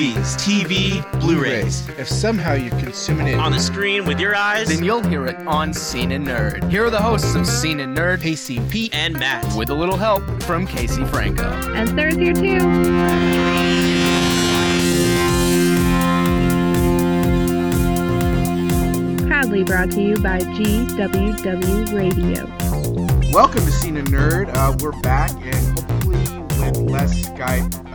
movies, 0.00 0.36
TV, 0.36 1.20
Blu-rays. 1.20 1.86
If 1.90 2.08
somehow 2.08 2.54
you're 2.54 2.78
consuming 2.80 3.28
it 3.28 3.34
On 3.34 3.52
the 3.52 3.60
screen 3.60 4.06
with 4.06 4.18
your 4.18 4.34
eyes, 4.34 4.68
Then 4.68 4.82
you'll 4.82 5.02
hear 5.02 5.26
it 5.26 5.36
on 5.46 5.74
Scene 5.74 6.12
and 6.12 6.26
Nerd. 6.26 6.70
Here 6.70 6.86
are 6.86 6.90
the 6.90 7.02
hosts 7.02 7.34
of 7.34 7.46
Scene 7.46 7.80
and 7.80 7.96
Nerd, 7.96 8.22
Casey 8.22 8.56
and 8.56 8.70
Pete, 8.70 8.94
and 8.94 9.18
Matt. 9.18 9.44
with 9.56 9.68
a 9.68 9.74
little 9.74 9.96
help 9.96 10.22
from 10.44 10.66
Casey 10.66 11.04
Franco. 11.04 11.50
And 11.74 11.88
Sarah's 11.90 12.16
here 12.16 12.32
too. 12.32 12.60
Proudly 19.26 19.64
brought 19.64 19.90
to 19.92 20.00
you 20.00 20.16
by 20.16 20.38
GWW 20.40 21.92
Radio. 21.94 22.46
welcome 23.32 23.64
to 23.64 23.70
Scene 23.70 23.98
and 23.98 24.08
Nerd. 24.08 24.50
Uh, 24.54 24.74
we're 24.80 24.98
back 25.02 25.30
and 25.32 25.78
hopefully 25.78 26.16
with 26.70 26.90
less 26.90 27.26
Skype 27.26 27.70
technical 27.70 27.80
difficulties. 27.80 27.89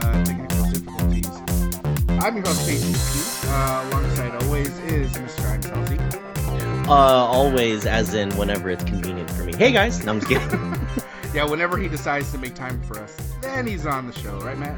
I'm 2.26 2.36
your 2.38 2.48
host, 2.48 2.68
Casey 2.68 2.88
Pete. 2.92 3.52
Uh, 3.52 3.88
alongside 3.88 4.44
always 4.44 4.80
is 4.80 5.14
Mr. 5.14 5.48
I'm 5.48 5.62
Chelsea. 5.62 6.90
Uh, 6.90 6.92
always, 6.92 7.86
as 7.86 8.16
in 8.16 8.36
whenever 8.36 8.72
it's 8.72 8.84
convenient 8.84 9.30
for 9.30 9.44
me. 9.44 9.54
Hey 9.56 9.72
guys, 9.72 10.04
no, 10.04 10.14
I'm 10.14 10.20
just 10.20 10.32
kidding. 10.32 10.76
Yeah, 11.36 11.44
whenever 11.46 11.78
he 11.78 11.88
decides 11.88 12.32
to 12.32 12.40
make 12.40 12.56
time 12.56 12.82
for 12.82 12.98
us, 12.98 13.16
then 13.42 13.68
he's 13.68 13.86
on 13.86 14.08
the 14.08 14.14
show, 14.14 14.40
right, 14.40 14.58
Matt? 14.58 14.76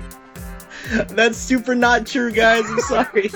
That's 1.07 1.37
super 1.37 1.73
not 1.73 2.05
true, 2.05 2.33
guys. 2.33 2.65
I'm 2.67 2.79
sorry. 2.81 3.31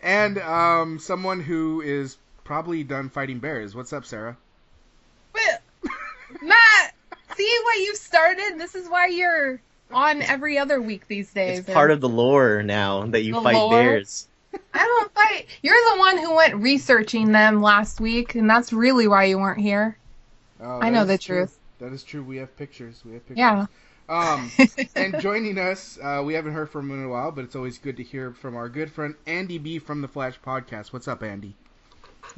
And 0.00 0.38
um, 0.38 0.98
someone 1.00 1.40
who 1.40 1.82
is 1.82 2.16
probably 2.44 2.82
done 2.82 3.10
fighting 3.10 3.40
bears. 3.40 3.74
What's 3.74 3.92
up, 3.92 4.06
Sarah? 4.06 4.38
Wait, 5.34 5.90
Matt, 6.40 6.94
see 7.36 7.60
what 7.64 7.78
you 7.80 7.94
started? 7.94 8.54
This 8.56 8.74
is 8.74 8.88
why 8.88 9.08
you're 9.08 9.60
on 9.92 10.22
every 10.22 10.58
other 10.58 10.80
week 10.80 11.08
these 11.08 11.32
days. 11.32 11.60
it's 11.60 11.70
part 11.70 11.90
of 11.90 12.00
the 12.00 12.08
lore 12.08 12.62
now 12.62 13.06
that 13.06 13.22
you 13.22 13.34
fight 13.34 13.54
lore? 13.54 13.70
bears. 13.70 14.28
I 14.74 14.78
don't 14.78 15.14
fight. 15.14 15.46
You're 15.62 15.76
the 15.94 15.98
one 15.98 16.18
who 16.18 16.34
went 16.34 16.56
researching 16.56 17.32
them 17.32 17.62
last 17.62 18.00
week, 18.00 18.34
and 18.34 18.48
that's 18.48 18.72
really 18.72 19.06
why 19.06 19.24
you 19.24 19.38
weren't 19.38 19.60
here. 19.60 19.96
Oh, 20.60 20.80
I 20.80 20.90
know 20.90 21.04
the 21.04 21.18
true. 21.18 21.38
truth. 21.38 21.58
That 21.78 21.92
is 21.92 22.02
true. 22.02 22.22
We 22.22 22.36
have 22.38 22.56
pictures. 22.56 23.02
We 23.04 23.14
have 23.14 23.26
pictures. 23.26 23.38
Yeah. 23.38 23.66
Um, 24.08 24.50
and 24.96 25.20
joining 25.20 25.56
us, 25.56 25.98
uh, 26.02 26.22
we 26.24 26.34
haven't 26.34 26.52
heard 26.52 26.68
from 26.68 26.90
him 26.90 26.98
in 26.98 27.06
a 27.06 27.08
while, 27.08 27.30
but 27.30 27.44
it's 27.44 27.54
always 27.54 27.78
good 27.78 27.96
to 27.98 28.02
hear 28.02 28.32
from 28.32 28.56
our 28.56 28.68
good 28.68 28.90
friend 28.90 29.14
Andy 29.26 29.56
B 29.56 29.78
from 29.78 30.00
the 30.00 30.08
Flash 30.08 30.38
Podcast. 30.40 30.92
What's 30.92 31.06
up, 31.06 31.22
Andy? 31.22 31.54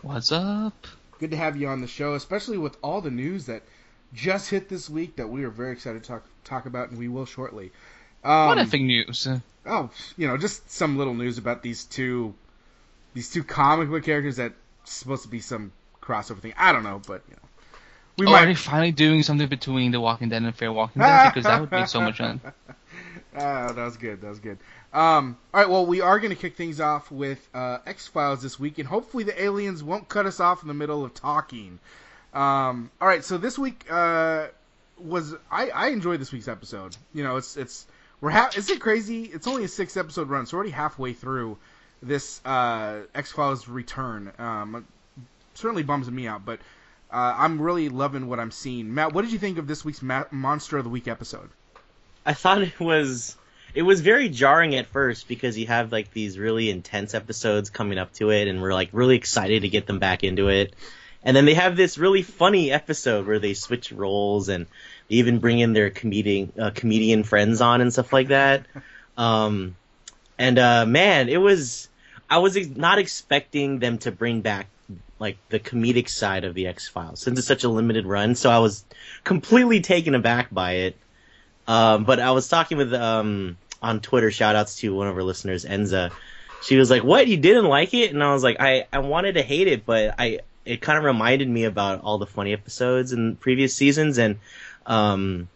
What's 0.02 0.30
up? 0.30 0.86
Good 1.18 1.30
to 1.30 1.36
have 1.36 1.56
you 1.56 1.68
on 1.68 1.80
the 1.80 1.86
show, 1.86 2.14
especially 2.14 2.58
with 2.58 2.76
all 2.82 3.00
the 3.00 3.10
news 3.10 3.46
that 3.46 3.62
just 4.14 4.50
hit 4.50 4.68
this 4.68 4.88
week 4.90 5.16
that 5.16 5.28
we 5.28 5.44
are 5.44 5.50
very 5.50 5.72
excited 5.72 6.02
to 6.02 6.08
talk 6.08 6.24
talk 6.44 6.66
about, 6.66 6.90
and 6.90 6.98
we 6.98 7.08
will 7.08 7.26
shortly. 7.26 7.72
Um, 8.24 8.48
what 8.48 8.58
effing 8.58 8.84
news? 8.84 9.28
Oh, 9.66 9.90
you 10.16 10.26
know, 10.26 10.36
just 10.36 10.70
some 10.70 10.98
little 10.98 11.14
news 11.14 11.38
about 11.38 11.62
these 11.62 11.84
two, 11.84 12.34
these 13.14 13.30
two 13.30 13.44
comic 13.44 13.88
book 13.88 14.04
characters 14.04 14.36
that 14.36 14.52
supposed 14.84 15.22
to 15.22 15.28
be 15.28 15.40
some 15.40 15.72
crossover 16.00 16.38
thing. 16.38 16.54
I 16.56 16.72
don't 16.72 16.84
know, 16.84 17.00
but 17.06 17.22
you 17.28 17.36
know, 17.36 17.48
we 18.18 18.26
oh, 18.26 18.34
are 18.34 18.46
they 18.46 18.54
finally 18.54 18.92
doing 18.92 19.22
something 19.22 19.48
between 19.48 19.90
The 19.90 20.00
Walking 20.00 20.28
Dead 20.28 20.42
and 20.42 20.54
Fear 20.54 20.72
Walking 20.72 21.00
Dead? 21.00 21.30
Because 21.30 21.44
that 21.44 21.60
would 21.60 21.70
be 21.70 21.86
so 21.86 22.00
much 22.00 22.18
fun. 22.18 22.40
Ah, 23.34 23.72
that 23.72 23.84
was 23.84 23.96
good. 23.96 24.20
That 24.20 24.28
was 24.28 24.40
good. 24.40 24.58
Um, 24.92 25.38
all 25.54 25.60
right. 25.60 25.70
Well, 25.70 25.86
we 25.86 26.02
are 26.02 26.18
going 26.18 26.34
to 26.34 26.40
kick 26.40 26.54
things 26.54 26.80
off 26.80 27.10
with 27.10 27.48
uh, 27.54 27.78
X 27.86 28.06
Files 28.06 28.42
this 28.42 28.60
week, 28.60 28.78
and 28.78 28.86
hopefully 28.86 29.24
the 29.24 29.42
aliens 29.42 29.82
won't 29.82 30.06
cut 30.06 30.26
us 30.26 30.38
off 30.38 30.60
in 30.60 30.68
the 30.68 30.74
middle 30.74 31.02
of 31.02 31.14
talking. 31.14 31.78
Um, 32.32 32.90
all 33.00 33.08
right. 33.08 33.24
So 33.24 33.38
this 33.38 33.58
week 33.58 33.86
uh, 33.90 34.46
was 34.98 35.34
I, 35.50 35.70
I 35.70 35.88
enjoyed 35.88 36.20
this 36.20 36.32
week's 36.32 36.48
episode. 36.48 36.96
You 37.12 37.24
know, 37.24 37.36
it's 37.36 37.56
it's 37.56 37.86
we're 38.20 38.30
ha- 38.30 38.50
is 38.56 38.70
it 38.70 38.80
crazy? 38.80 39.24
It's 39.24 39.46
only 39.46 39.64
a 39.64 39.68
six 39.68 39.96
episode 39.96 40.28
run, 40.28 40.46
so 40.46 40.56
already 40.56 40.70
halfway 40.70 41.12
through 41.12 41.58
this 42.02 42.40
uh, 42.44 43.00
X 43.14 43.32
Files 43.32 43.68
return. 43.68 44.32
Um, 44.38 44.86
certainly 45.54 45.82
bums 45.82 46.10
me 46.10 46.26
out, 46.26 46.44
but 46.44 46.60
uh, 47.10 47.34
I'm 47.36 47.60
really 47.60 47.88
loving 47.88 48.26
what 48.26 48.40
I'm 48.40 48.50
seeing. 48.50 48.94
Matt, 48.94 49.12
what 49.12 49.22
did 49.22 49.32
you 49.32 49.38
think 49.38 49.58
of 49.58 49.66
this 49.66 49.84
week's 49.84 50.02
Ma- 50.02 50.24
Monster 50.30 50.78
of 50.78 50.84
the 50.84 50.90
Week 50.90 51.08
episode? 51.08 51.50
I 52.24 52.34
thought 52.34 52.62
it 52.62 52.78
was 52.80 53.36
it 53.74 53.82
was 53.82 54.00
very 54.00 54.28
jarring 54.28 54.74
at 54.74 54.86
first 54.86 55.28
because 55.28 55.58
you 55.58 55.66
have 55.66 55.92
like 55.92 56.12
these 56.12 56.38
really 56.38 56.70
intense 56.70 57.14
episodes 57.14 57.70
coming 57.70 57.98
up 57.98 58.12
to 58.14 58.30
it, 58.30 58.48
and 58.48 58.62
we're 58.62 58.74
like 58.74 58.90
really 58.92 59.16
excited 59.16 59.62
to 59.62 59.68
get 59.68 59.86
them 59.86 59.98
back 59.98 60.24
into 60.24 60.48
it. 60.48 60.74
And 61.24 61.36
then 61.36 61.44
they 61.44 61.54
have 61.54 61.76
this 61.76 61.98
really 61.98 62.22
funny 62.22 62.72
episode 62.72 63.26
where 63.26 63.38
they 63.38 63.54
switch 63.54 63.92
roles 63.92 64.48
and 64.48 64.66
they 65.08 65.16
even 65.16 65.38
bring 65.38 65.60
in 65.60 65.72
their 65.72 65.90
comedian 65.90 66.52
uh, 66.58 66.70
comedian 66.74 67.22
friends 67.22 67.60
on 67.60 67.80
and 67.80 67.92
stuff 67.92 68.12
like 68.12 68.28
that. 68.28 68.66
Um, 69.14 69.76
and 70.38 70.58
uh, 70.58 70.86
man, 70.86 71.28
it 71.28 71.36
was 71.36 71.88
I 72.30 72.38
was 72.38 72.56
ex- 72.56 72.68
not 72.68 72.98
expecting 72.98 73.78
them 73.78 73.98
to 73.98 74.10
bring 74.10 74.40
back 74.40 74.68
like 75.18 75.36
the 75.50 75.60
comedic 75.60 76.08
side 76.08 76.44
of 76.44 76.54
the 76.54 76.66
X 76.66 76.88
Files 76.88 77.20
since 77.20 77.38
it's 77.38 77.46
such 77.46 77.62
a 77.64 77.68
limited 77.68 78.06
run. 78.06 78.34
So 78.34 78.50
I 78.50 78.58
was 78.58 78.86
completely 79.22 79.82
taken 79.82 80.14
aback 80.14 80.48
by 80.50 80.72
it. 80.72 80.96
Um, 81.68 82.04
but 82.04 82.20
I 82.20 82.30
was 82.30 82.48
talking 82.48 82.78
with 82.78 82.94
um 82.94 83.58
on 83.82 84.00
Twitter. 84.00 84.30
Shout 84.30 84.56
outs 84.56 84.76
to 84.76 84.94
one 84.94 85.08
of 85.08 85.16
our 85.16 85.22
listeners, 85.22 85.64
Enza. 85.66 86.10
She 86.62 86.76
was 86.76 86.90
like, 86.90 87.04
"What? 87.04 87.28
You 87.28 87.36
didn't 87.36 87.66
like 87.66 87.92
it?" 87.92 88.12
And 88.12 88.22
I 88.22 88.32
was 88.32 88.42
like, 88.42 88.56
"I 88.60 88.86
I 88.92 89.00
wanted 89.00 89.34
to 89.34 89.42
hate 89.42 89.68
it, 89.68 89.84
but 89.84 90.14
I 90.18 90.40
it 90.64 90.80
kind 90.80 90.98
of 90.98 91.04
reminded 91.04 91.48
me 91.48 91.64
about 91.64 92.02
all 92.02 92.18
the 92.18 92.26
funny 92.26 92.52
episodes 92.52 93.12
in 93.12 93.36
previous 93.36 93.74
seasons, 93.74 94.18
and 94.18 94.38
um." 94.86 95.48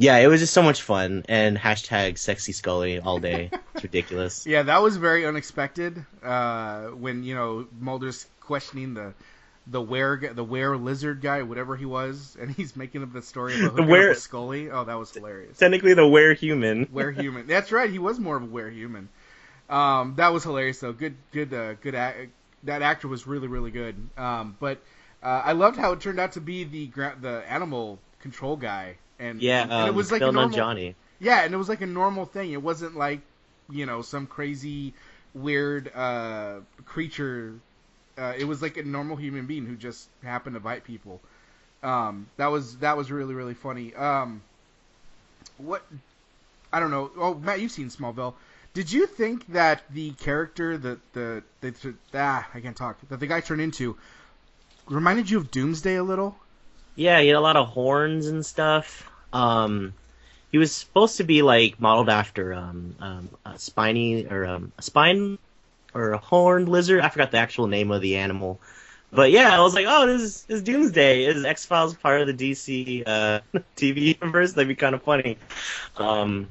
Yeah, 0.00 0.16
it 0.18 0.28
was 0.28 0.38
just 0.38 0.52
so 0.54 0.62
much 0.62 0.82
fun, 0.82 1.24
and 1.28 1.58
hashtag 1.58 2.18
sexy 2.18 2.52
Scully 2.52 3.00
all 3.00 3.18
day. 3.18 3.50
It's 3.74 3.82
ridiculous. 3.82 4.46
Yeah, 4.46 4.62
that 4.62 4.80
was 4.80 4.96
very 4.96 5.26
unexpected. 5.26 6.06
Uh, 6.22 6.90
when 6.90 7.24
you 7.24 7.34
know 7.34 7.66
Mulder's 7.80 8.24
questioning 8.38 8.94
the 8.94 9.12
the 9.66 9.80
where 9.80 10.16
the 10.16 10.44
where 10.44 10.76
lizard 10.76 11.20
guy, 11.20 11.42
whatever 11.42 11.74
he 11.74 11.84
was, 11.84 12.36
and 12.40 12.48
he's 12.56 12.76
making 12.76 13.02
up 13.02 13.12
the 13.12 13.22
story 13.22 13.54
about 13.58 13.74
The 13.74 13.82
hooking 13.82 13.84
up 13.86 13.90
were- 13.90 14.08
with 14.10 14.18
Scully. 14.20 14.70
Oh, 14.70 14.84
that 14.84 14.94
was 14.94 15.12
hilarious. 15.12 15.58
Technically, 15.58 15.94
the 15.94 16.06
where 16.06 16.32
human. 16.32 16.86
Were 16.92 17.10
human. 17.10 17.48
That's 17.48 17.72
right. 17.72 17.90
He 17.90 17.98
was 17.98 18.20
more 18.20 18.36
of 18.36 18.44
a 18.44 18.46
were 18.46 18.70
human. 18.70 19.08
Um, 19.68 20.14
that 20.16 20.32
was 20.32 20.44
hilarious 20.44 20.78
though. 20.78 20.92
Good, 20.92 21.16
good, 21.32 21.52
uh, 21.52 21.74
good. 21.74 21.96
That 22.64 22.82
actor 22.82 23.08
was 23.08 23.26
really, 23.26 23.46
really 23.48 23.70
good. 23.70 23.96
Um, 24.16 24.56
but 24.60 24.78
uh, 25.22 25.42
I 25.44 25.52
loved 25.52 25.76
how 25.76 25.92
it 25.92 26.00
turned 26.00 26.20
out 26.20 26.32
to 26.32 26.40
be 26.40 26.64
the 26.64 26.90
the 27.20 27.42
animal 27.48 27.98
control 28.20 28.56
guy, 28.56 28.96
and 29.18 29.40
Yeah, 29.40 29.62
and 29.62 29.72
um, 29.72 29.88
it 29.88 29.94
was 29.94 30.10
like 30.12 30.22
a 30.22 30.32
normal, 30.32 30.56
Johnny. 30.56 30.94
yeah, 31.18 31.44
and 31.44 31.54
it 31.54 31.56
was 31.56 31.68
like 31.68 31.80
a 31.80 31.86
normal 31.86 32.24
thing. 32.24 32.52
It 32.52 32.62
wasn't 32.62 32.96
like, 32.96 33.20
you 33.70 33.86
know, 33.86 34.02
some 34.02 34.26
crazy, 34.26 34.94
weird 35.34 35.90
uh, 35.94 36.60
creature. 36.84 37.54
Uh, 38.16 38.34
it 38.36 38.44
was 38.44 38.60
like 38.62 38.76
a 38.76 38.82
normal 38.82 39.16
human 39.16 39.46
being 39.46 39.66
who 39.66 39.76
just 39.76 40.08
happened 40.24 40.54
to 40.54 40.60
bite 40.60 40.84
people. 40.84 41.20
Um, 41.82 42.26
that 42.36 42.48
was 42.48 42.78
that 42.78 42.96
was 42.96 43.10
really 43.12 43.34
really 43.34 43.54
funny. 43.54 43.94
Um, 43.94 44.42
what 45.58 45.82
I 46.72 46.80
don't 46.80 46.90
know. 46.90 47.10
Oh, 47.16 47.34
Matt, 47.34 47.60
you've 47.60 47.70
seen 47.72 47.88
Smallville. 47.88 48.34
Did 48.74 48.92
you 48.92 49.06
think 49.06 49.46
that 49.52 49.82
the 49.90 50.12
character 50.12 50.78
that 50.78 51.12
the, 51.12 51.42
the 51.60 51.94
ah 52.14 52.46
I 52.54 52.60
can't 52.60 52.76
talk 52.76 52.98
that 53.08 53.18
the 53.18 53.26
guy 53.26 53.40
turned 53.40 53.60
into 53.60 53.96
reminded 54.86 55.30
you 55.30 55.38
of 55.38 55.50
Doomsday 55.50 55.96
a 55.96 56.02
little? 56.02 56.36
Yeah, 56.94 57.20
he 57.20 57.28
had 57.28 57.36
a 57.36 57.40
lot 57.40 57.56
of 57.56 57.68
horns 57.68 58.26
and 58.26 58.44
stuff. 58.44 59.08
Um, 59.32 59.94
he 60.50 60.58
was 60.58 60.72
supposed 60.72 61.18
to 61.18 61.24
be 61.24 61.42
like 61.42 61.80
modeled 61.80 62.08
after 62.08 62.54
um, 62.54 62.96
um, 63.00 63.28
a 63.44 63.58
spiny 63.58 64.26
or 64.26 64.46
um, 64.46 64.72
a 64.78 64.82
spine 64.82 65.38
or 65.94 66.12
a 66.12 66.18
horned 66.18 66.68
lizard. 66.68 67.00
I 67.00 67.08
forgot 67.08 67.30
the 67.30 67.38
actual 67.38 67.66
name 67.66 67.90
of 67.90 68.02
the 68.02 68.16
animal. 68.16 68.60
But 69.10 69.30
yeah, 69.30 69.56
I 69.56 69.60
was 69.60 69.74
like, 69.74 69.86
oh, 69.88 70.06
this 70.06 70.22
is, 70.22 70.42
this 70.42 70.56
is 70.58 70.62
Doomsday. 70.62 71.24
Is 71.24 71.44
X 71.44 71.64
Files 71.64 71.94
part 71.94 72.20
of 72.20 72.26
the 72.26 72.52
DC 72.52 73.04
uh, 73.06 73.40
TV 73.76 74.18
universe? 74.20 74.52
That'd 74.52 74.68
be 74.68 74.74
kind 74.74 74.94
of 74.94 75.02
funny. 75.02 75.38
Um, 75.96 76.48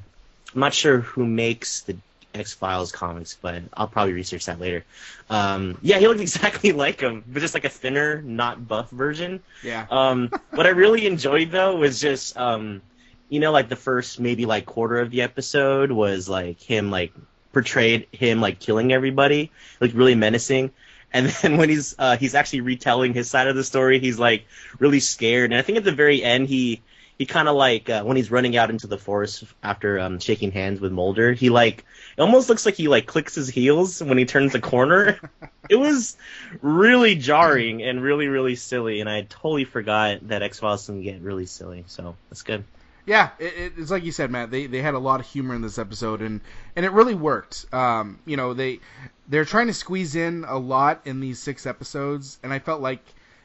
I'm 0.54 0.60
not 0.60 0.74
sure 0.74 1.00
who 1.00 1.24
makes 1.24 1.82
the 1.82 1.96
X 2.38 2.54
Files 2.54 2.92
comics, 2.92 3.36
but 3.40 3.62
I'll 3.74 3.88
probably 3.88 4.12
research 4.12 4.46
that 4.46 4.60
later. 4.60 4.84
Um, 5.30 5.78
yeah, 5.82 5.98
he 5.98 6.08
looked 6.08 6.20
exactly 6.28 6.72
like 6.72 7.00
him, 7.00 7.24
but 7.26 7.40
just 7.40 7.54
like 7.54 7.64
a 7.64 7.68
thinner, 7.70 8.22
not 8.22 8.66
buff 8.66 8.90
version. 8.90 9.42
Yeah. 9.62 9.86
Um, 9.90 10.30
what 10.50 10.66
I 10.66 10.70
really 10.70 11.06
enjoyed 11.06 11.50
though 11.50 11.76
was 11.76 12.00
just, 12.00 12.36
um, 12.36 12.82
you 13.28 13.40
know, 13.40 13.52
like 13.52 13.68
the 13.68 13.76
first 13.76 14.20
maybe 14.20 14.46
like 14.46 14.66
quarter 14.66 14.98
of 14.98 15.10
the 15.10 15.22
episode 15.22 15.90
was 15.90 16.28
like 16.28 16.60
him 16.60 16.90
like 16.90 17.12
portrayed 17.52 18.06
him 18.12 18.40
like 18.40 18.58
killing 18.58 18.92
everybody, 18.92 19.50
like 19.80 19.92
really 19.94 20.14
menacing. 20.14 20.70
And 21.12 21.26
then 21.42 21.56
when 21.56 21.68
he's 21.68 21.94
uh, 21.98 22.16
he's 22.16 22.34
actually 22.34 22.62
retelling 22.62 23.14
his 23.14 23.28
side 23.28 23.48
of 23.48 23.56
the 23.56 23.64
story, 23.64 23.98
he's 23.98 24.18
like 24.18 24.46
really 24.78 25.00
scared. 25.00 25.50
And 25.50 25.58
I 25.58 25.62
think 25.62 25.78
at 25.78 25.84
the 25.84 25.92
very 25.92 26.22
end, 26.22 26.48
he 26.48 26.82
he 27.18 27.26
kind 27.26 27.48
of 27.48 27.56
like 27.56 27.90
uh, 27.90 28.04
when 28.04 28.16
he's 28.16 28.30
running 28.30 28.56
out 28.56 28.70
into 28.70 28.86
the 28.86 28.96
forest 28.96 29.44
after 29.62 29.98
um, 29.98 30.20
shaking 30.20 30.52
hands 30.52 30.80
with 30.80 30.92
Mulder, 30.92 31.32
he 31.32 31.50
like 31.50 31.84
it 32.16 32.20
almost 32.20 32.48
looks 32.48 32.64
like 32.64 32.76
he 32.76 32.88
like 32.88 33.06
clicks 33.06 33.34
his 33.34 33.48
heels 33.48 34.02
when 34.02 34.16
he 34.16 34.24
turns 34.24 34.52
the 34.52 34.60
corner. 34.60 35.18
it 35.68 35.76
was 35.76 36.16
really 36.62 37.16
jarring 37.16 37.82
and 37.82 38.02
really 38.02 38.28
really 38.28 38.54
silly, 38.54 39.00
and 39.00 39.10
I 39.10 39.22
totally 39.22 39.64
forgot 39.64 40.26
that 40.28 40.42
X 40.42 40.60
Files 40.60 40.86
can 40.86 41.02
get 41.02 41.20
really 41.20 41.46
silly. 41.46 41.84
So 41.88 42.14
that's 42.30 42.42
good. 42.42 42.64
Yeah, 43.04 43.30
it, 43.38 43.54
it, 43.54 43.72
it's 43.78 43.90
like 43.90 44.04
you 44.04 44.12
said, 44.12 44.30
Matt. 44.30 44.50
They 44.50 44.66
they 44.66 44.82
had 44.82 44.94
a 44.94 44.98
lot 44.98 45.18
of 45.18 45.26
humor 45.26 45.54
in 45.54 45.62
this 45.62 45.78
episode, 45.78 46.22
and 46.22 46.40
and 46.76 46.86
it 46.86 46.92
really 46.92 47.14
worked. 47.14 47.66
Um, 47.74 48.20
you 48.26 48.36
know, 48.36 48.54
they 48.54 48.78
they're 49.26 49.44
trying 49.44 49.66
to 49.66 49.74
squeeze 49.74 50.14
in 50.14 50.44
a 50.46 50.58
lot 50.58 51.00
in 51.04 51.20
these 51.20 51.38
six 51.38 51.66
episodes, 51.66 52.38
and 52.42 52.52
I 52.52 52.58
felt 52.60 52.80
like, 52.80 53.00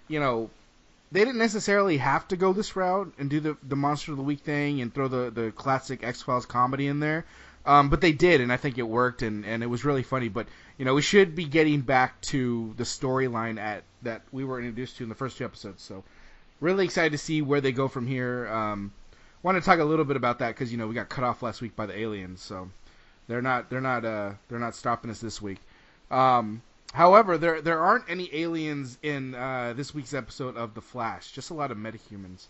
you 0.07 0.19
know, 0.19 0.49
they 1.13 1.19
didn't 1.19 1.37
necessarily 1.37 1.97
have 1.97 2.27
to 2.29 2.35
go 2.35 2.53
this 2.53 2.75
route 2.75 3.13
and 3.19 3.29
do 3.29 3.39
the 3.39 3.57
the 3.63 3.75
monster 3.75 4.11
of 4.11 4.17
the 4.17 4.23
week 4.23 4.39
thing 4.41 4.81
and 4.81 4.93
throw 4.93 5.07
the 5.07 5.29
the 5.29 5.51
classic 5.51 6.03
X 6.03 6.23
Files 6.23 6.45
comedy 6.45 6.87
in 6.87 6.99
there. 6.99 7.25
Um, 7.65 7.89
but 7.89 8.01
they 8.01 8.11
did, 8.11 8.41
and 8.41 8.51
I 8.51 8.57
think 8.57 8.77
it 8.77 8.83
worked, 8.83 9.21
and, 9.21 9.45
and 9.45 9.63
it 9.63 9.67
was 9.67 9.85
really 9.85 10.03
funny. 10.03 10.27
But 10.27 10.47
you 10.77 10.83
know, 10.83 10.95
we 10.95 11.01
should 11.01 11.33
be 11.33 11.45
getting 11.45 11.81
back 11.81 12.19
to 12.23 12.73
the 12.75 12.83
storyline 12.83 13.57
at 13.57 13.83
that 14.01 14.23
we 14.33 14.43
were 14.43 14.59
introduced 14.59 14.97
to 14.97 15.03
in 15.03 15.09
the 15.09 15.15
first 15.15 15.37
two 15.37 15.45
episodes. 15.45 15.81
So, 15.81 16.03
really 16.59 16.83
excited 16.83 17.13
to 17.13 17.17
see 17.17 17.41
where 17.41 17.61
they 17.61 17.71
go 17.71 17.87
from 17.87 18.05
here. 18.05 18.47
Um, 18.49 18.91
want 19.43 19.57
to 19.57 19.61
talk 19.61 19.79
a 19.79 19.83
little 19.83 20.05
bit 20.05 20.17
about 20.17 20.39
that 20.39 20.49
because 20.49 20.71
you 20.71 20.77
know 20.77 20.87
we 20.87 20.95
got 20.95 21.09
cut 21.09 21.23
off 21.23 21.43
last 21.43 21.61
week 21.61 21.75
by 21.75 21.85
the 21.85 21.97
aliens, 21.97 22.41
so 22.41 22.69
they're 23.27 23.41
not 23.41 23.69
they're 23.69 23.81
not 23.81 24.03
uh 24.03 24.31
they're 24.49 24.59
not 24.59 24.75
stopping 24.75 25.11
us 25.11 25.21
this 25.21 25.41
week. 25.41 25.59
Um, 26.11 26.61
however, 26.93 27.37
there 27.37 27.61
there 27.61 27.79
aren't 27.79 28.09
any 28.09 28.29
aliens 28.33 28.97
in 29.03 29.35
uh, 29.35 29.73
this 29.75 29.93
week's 29.93 30.13
episode 30.13 30.55
of 30.55 30.73
The 30.73 30.81
Flash. 30.81 31.31
Just 31.31 31.49
a 31.49 31.53
lot 31.53 31.71
of 31.71 31.77
metahumans. 31.77 32.45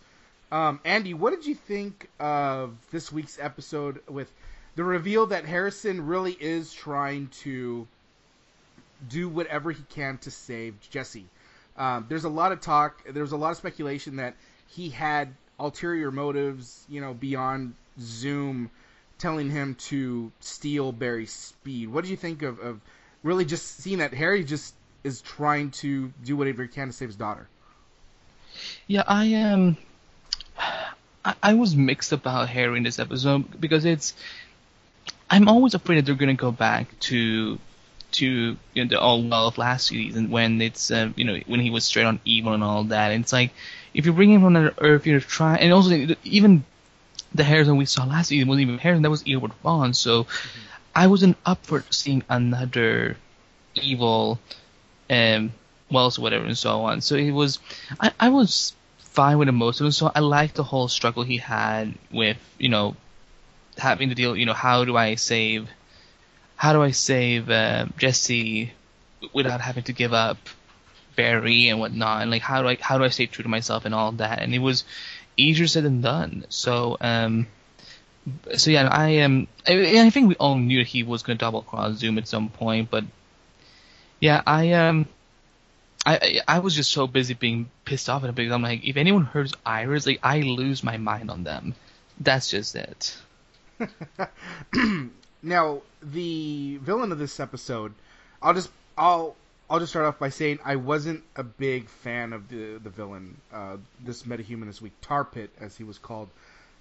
Um, 0.51 0.79
Andy, 0.85 1.15
what 1.15 1.31
did 1.31 1.45
you 1.47 1.55
think 1.55 2.09
of 2.19 2.75
this 2.91 3.11
week's 3.11 3.39
episode 3.39 4.01
with 4.07 4.31
the 4.75 4.83
reveal 4.83 5.27
that 5.27 5.45
Harrison 5.45 6.05
really 6.05 6.37
is 6.39 6.71
trying 6.71 7.29
to 7.41 7.87
do 9.09 9.27
whatever 9.27 9.71
he 9.71 9.83
can 9.89 10.19
to 10.19 10.31
save 10.31 10.75
Jesse? 10.91 11.25
Um, 11.75 12.05
there's 12.07 12.25
a 12.25 12.29
lot 12.29 12.51
of 12.51 12.61
talk. 12.61 13.03
There's 13.09 13.31
a 13.31 13.37
lot 13.37 13.51
of 13.51 13.57
speculation 13.57 14.17
that 14.17 14.35
he 14.67 14.89
had 14.89 15.33
ulterior 15.59 16.11
motives, 16.11 16.85
you 16.87 17.01
know, 17.01 17.13
beyond 17.13 17.73
Zoom 17.99 18.69
telling 19.17 19.49
him 19.49 19.75
to 19.75 20.31
steal 20.39 20.91
Barry's 20.91 21.31
speed. 21.31 21.89
What 21.89 22.03
do 22.03 22.11
you 22.11 22.17
think 22.17 22.41
of, 22.41 22.59
of 22.59 22.79
really 23.23 23.45
just 23.45 23.79
seeing 23.79 23.99
that 23.99 24.13
Harry 24.13 24.43
just 24.43 24.75
is 25.03 25.21
trying 25.21 25.71
to 25.71 26.11
do 26.23 26.37
whatever 26.37 26.63
he 26.63 26.69
can 26.69 26.87
to 26.87 26.93
save 26.93 27.09
his 27.09 27.15
daughter? 27.15 27.47
Yeah, 28.87 29.03
I 29.07 29.25
am. 29.25 29.59
Um, 29.59 29.77
I, 31.25 31.35
I 31.41 31.53
was 31.53 31.75
mixed 31.75 32.11
about 32.11 32.49
Harry 32.49 32.77
in 32.77 32.83
this 32.83 32.99
episode 32.99 33.59
because 33.59 33.85
it's. 33.85 34.13
I'm 35.29 35.47
always 35.47 35.73
afraid 35.73 35.97
that 35.97 36.05
they're 36.05 36.15
gonna 36.15 36.35
go 36.35 36.51
back 36.51 36.99
to 37.01 37.57
to 38.13 38.57
you 38.73 38.83
know, 38.83 38.87
the 38.87 38.99
all 38.99 39.23
well 39.23 39.47
of 39.47 39.57
last 39.57 39.87
season 39.87 40.29
when 40.29 40.61
it's 40.61 40.91
uh, 40.91 41.09
you 41.15 41.25
know 41.25 41.39
when 41.47 41.59
he 41.59 41.69
was 41.69 41.83
straight 41.83 42.05
on 42.05 42.19
evil 42.25 42.53
and 42.53 42.63
all 42.63 42.83
that. 42.85 43.11
And 43.11 43.23
it's 43.23 43.33
like 43.33 43.51
if 43.93 44.05
you 44.05 44.13
bring 44.13 44.31
him 44.31 44.41
from 44.41 44.55
another 44.55 44.75
Earth, 44.77 45.07
you're 45.07 45.19
trying, 45.19 45.61
and 45.61 45.73
also 45.73 46.15
even 46.23 46.63
the 47.33 47.43
Harrison 47.43 47.77
we 47.77 47.85
saw 47.85 48.05
last 48.05 48.27
season 48.27 48.47
wasn't 48.47 48.63
even 48.63 48.77
Harrison, 48.77 49.03
that 49.03 49.09
was 49.09 49.23
Eobard 49.23 49.53
Thawne. 49.63 49.95
So 49.95 50.23
mm-hmm. 50.23 50.72
I 50.95 51.07
wasn't 51.07 51.37
up 51.45 51.65
for 51.65 51.83
seeing 51.89 52.23
another 52.29 53.17
evil 53.75 54.39
um, 55.09 55.53
Wells, 55.91 56.19
whatever, 56.19 56.45
and 56.45 56.57
so 56.57 56.81
on. 56.81 57.01
So 57.01 57.15
it 57.15 57.31
was, 57.31 57.59
I, 57.99 58.11
I 58.19 58.29
was 58.29 58.73
fine 58.97 59.37
with 59.37 59.47
the 59.47 59.51
most 59.51 59.79
of 59.79 59.87
it. 59.87 59.91
So 59.91 60.11
I 60.13 60.19
liked 60.19 60.55
the 60.55 60.63
whole 60.63 60.87
struggle 60.87 61.23
he 61.23 61.37
had 61.37 61.93
with, 62.11 62.37
you 62.57 62.69
know, 62.69 62.95
having 63.77 64.09
to 64.09 64.15
deal, 64.15 64.35
you 64.35 64.45
know, 64.45 64.53
how 64.53 64.85
do 64.85 64.97
I 64.97 65.15
save, 65.15 65.69
how 66.55 66.73
do 66.73 66.81
I 66.81 66.91
save 66.91 67.49
uh, 67.49 67.87
Jesse 67.97 68.71
without 69.33 69.61
having 69.61 69.83
to 69.83 69.93
give 69.93 70.13
up 70.13 70.37
Barry 71.15 71.67
and 71.67 71.79
whatnot, 71.79 72.21
and 72.23 72.31
like 72.31 72.41
how 72.41 72.61
do 72.61 72.67
I 72.67 72.77
how 72.79 72.97
do 72.97 73.03
I 73.03 73.09
stay 73.09 73.27
true 73.27 73.43
to 73.43 73.49
myself 73.49 73.85
and 73.85 73.93
all 73.93 74.11
that. 74.13 74.41
And 74.41 74.53
it 74.53 74.59
was 74.59 74.83
easier 75.37 75.67
said 75.67 75.83
than 75.83 76.01
done. 76.01 76.45
So 76.49 76.97
um, 77.01 77.47
so 78.55 78.71
yeah, 78.71 78.87
I 78.87 79.09
am. 79.09 79.31
Um, 79.31 79.47
I, 79.67 80.05
I 80.05 80.09
think 80.09 80.29
we 80.29 80.35
all 80.35 80.55
knew 80.55 80.83
he 80.83 81.03
was 81.03 81.23
going 81.23 81.37
to 81.37 81.43
double 81.43 81.61
cross 81.61 81.97
Zoom 81.97 82.17
at 82.17 82.27
some 82.27 82.49
point, 82.49 82.89
but 82.89 83.03
yeah, 84.19 84.41
I 84.45 84.73
um. 84.73 85.07
I 86.05 86.41
I 86.47 86.59
was 86.59 86.75
just 86.75 86.91
so 86.91 87.07
busy 87.07 87.33
being 87.33 87.69
pissed 87.85 88.09
off 88.09 88.23
at 88.23 88.29
him 88.29 88.35
because 88.35 88.51
I'm 88.51 88.61
like, 88.61 88.83
if 88.83 88.97
anyone 88.97 89.23
hurts 89.23 89.53
Iris, 89.65 90.05
like 90.05 90.19
I 90.21 90.41
lose 90.41 90.83
my 90.83 90.97
mind 90.97 91.31
on 91.31 91.43
them. 91.45 91.75
That's 92.19 92.49
just 92.49 92.75
it. 92.75 93.17
now 95.43 95.81
the 96.01 96.77
villain 96.81 97.11
of 97.11 97.19
this 97.19 97.39
episode, 97.39 97.93
I'll 98.41 98.53
just 98.53 98.69
I'll 98.97 99.35
I'll 99.69 99.79
just 99.79 99.91
start 99.91 100.05
off 100.05 100.19
by 100.19 100.29
saying 100.29 100.59
I 100.63 100.75
wasn't 100.75 101.23
a 101.35 101.43
big 101.43 101.89
fan 101.89 102.33
of 102.33 102.49
the 102.49 102.79
the 102.83 102.89
villain, 102.89 103.37
uh, 103.51 103.77
this 104.03 104.23
metahuman 104.23 104.65
this 104.65 104.81
week, 104.81 104.93
Tar 105.01 105.23
Pit 105.23 105.51
as 105.59 105.77
he 105.77 105.83
was 105.83 105.97
called, 105.97 106.29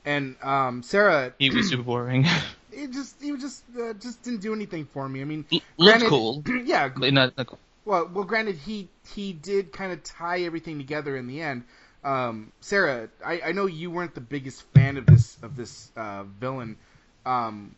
and 0.04 0.36
um, 0.42 0.82
Sarah. 0.82 1.32
He 1.38 1.50
was 1.50 1.68
super 1.68 1.82
boring. 1.82 2.26
He 2.74 2.86
just 2.86 3.20
he 3.20 3.36
just 3.36 3.64
uh, 3.78 3.92
just 3.92 4.22
didn't 4.22 4.40
do 4.40 4.54
anything 4.54 4.86
for 4.86 5.06
me. 5.06 5.20
I 5.20 5.24
mean, 5.24 5.44
L- 5.52 5.60
looked 5.76 6.04
cool. 6.06 6.42
yeah, 6.64 6.88
but 6.88 7.12
not, 7.12 7.36
not 7.36 7.46
cool. 7.46 7.58
Well, 7.84 8.08
well, 8.10 8.24
granted, 8.24 8.56
he 8.56 8.88
he 9.14 9.34
did 9.34 9.72
kind 9.72 9.92
of 9.92 10.02
tie 10.02 10.40
everything 10.40 10.78
together 10.78 11.14
in 11.14 11.26
the 11.26 11.42
end. 11.42 11.64
Um, 12.02 12.50
Sarah, 12.60 13.10
I, 13.24 13.42
I 13.46 13.52
know 13.52 13.66
you 13.66 13.90
weren't 13.90 14.14
the 14.14 14.22
biggest 14.22 14.62
fan 14.72 14.96
of 14.96 15.04
this 15.04 15.36
of 15.42 15.54
this 15.54 15.92
uh, 15.96 16.24
villain. 16.40 16.76
Um, 17.26 17.76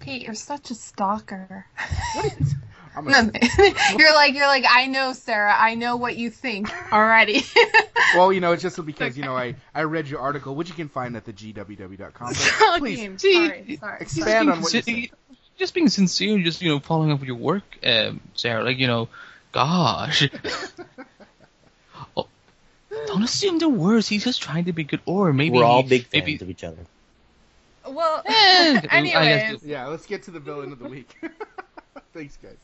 Pete, 0.00 0.22
you're 0.22 0.34
such 0.34 0.70
a 0.70 0.74
stalker. 0.74 1.66
What 2.14 2.26
is, 2.38 2.54
I'm 2.54 2.62
a... 2.62 2.65
you're 3.98 4.14
like 4.14 4.34
you're 4.34 4.46
like 4.46 4.64
I 4.68 4.86
know 4.86 5.12
Sarah. 5.12 5.54
I 5.56 5.74
know 5.74 5.96
what 5.96 6.16
you 6.16 6.30
think 6.30 6.70
already. 6.92 7.42
well, 8.14 8.32
you 8.32 8.40
know, 8.40 8.52
it's 8.52 8.62
just 8.62 8.84
because 8.86 9.18
you 9.18 9.24
know 9.24 9.36
I 9.36 9.54
I 9.74 9.82
read 9.82 10.08
your 10.08 10.20
article, 10.20 10.54
which 10.54 10.68
you 10.68 10.74
can 10.74 10.88
find 10.88 11.14
at 11.16 11.24
the 11.26 11.32
gww.com. 11.32 12.34
Please, 12.78 13.22
sorry, 13.22 13.76
sorry. 13.78 13.98
expand 14.00 14.50
on 14.50 14.62
what 14.62 14.72
you 14.72 14.82
said. 14.82 15.08
Just 15.58 15.74
being 15.74 15.88
sincere, 15.88 16.38
just 16.42 16.62
you 16.62 16.70
know, 16.70 16.80
following 16.80 17.12
up 17.12 17.20
with 17.20 17.26
your 17.26 17.36
work, 17.36 17.64
um, 17.84 18.20
Sarah. 18.34 18.64
Like 18.64 18.78
you 18.78 18.86
know, 18.86 19.08
gosh. 19.52 20.28
oh, 22.16 22.26
don't 23.06 23.22
assume 23.22 23.58
the 23.58 23.68
worst. 23.68 24.08
He's 24.08 24.24
just 24.24 24.42
trying 24.42 24.66
to 24.66 24.72
be 24.72 24.84
good, 24.84 25.00
or 25.04 25.34
maybe 25.34 25.56
we're 25.56 25.64
all 25.64 25.82
big 25.82 26.02
fans 26.06 26.24
maybe, 26.24 26.36
of 26.36 26.48
each 26.48 26.64
other. 26.64 26.84
Well, 27.86 28.22
anyways. 28.26 29.62
Yeah, 29.62 29.86
let's 29.86 30.06
get 30.06 30.22
to 30.24 30.30
the 30.30 30.40
villain 30.40 30.72
of 30.72 30.78
the 30.78 30.88
week. 30.88 31.14
Thanks, 32.14 32.38
guys. 32.38 32.56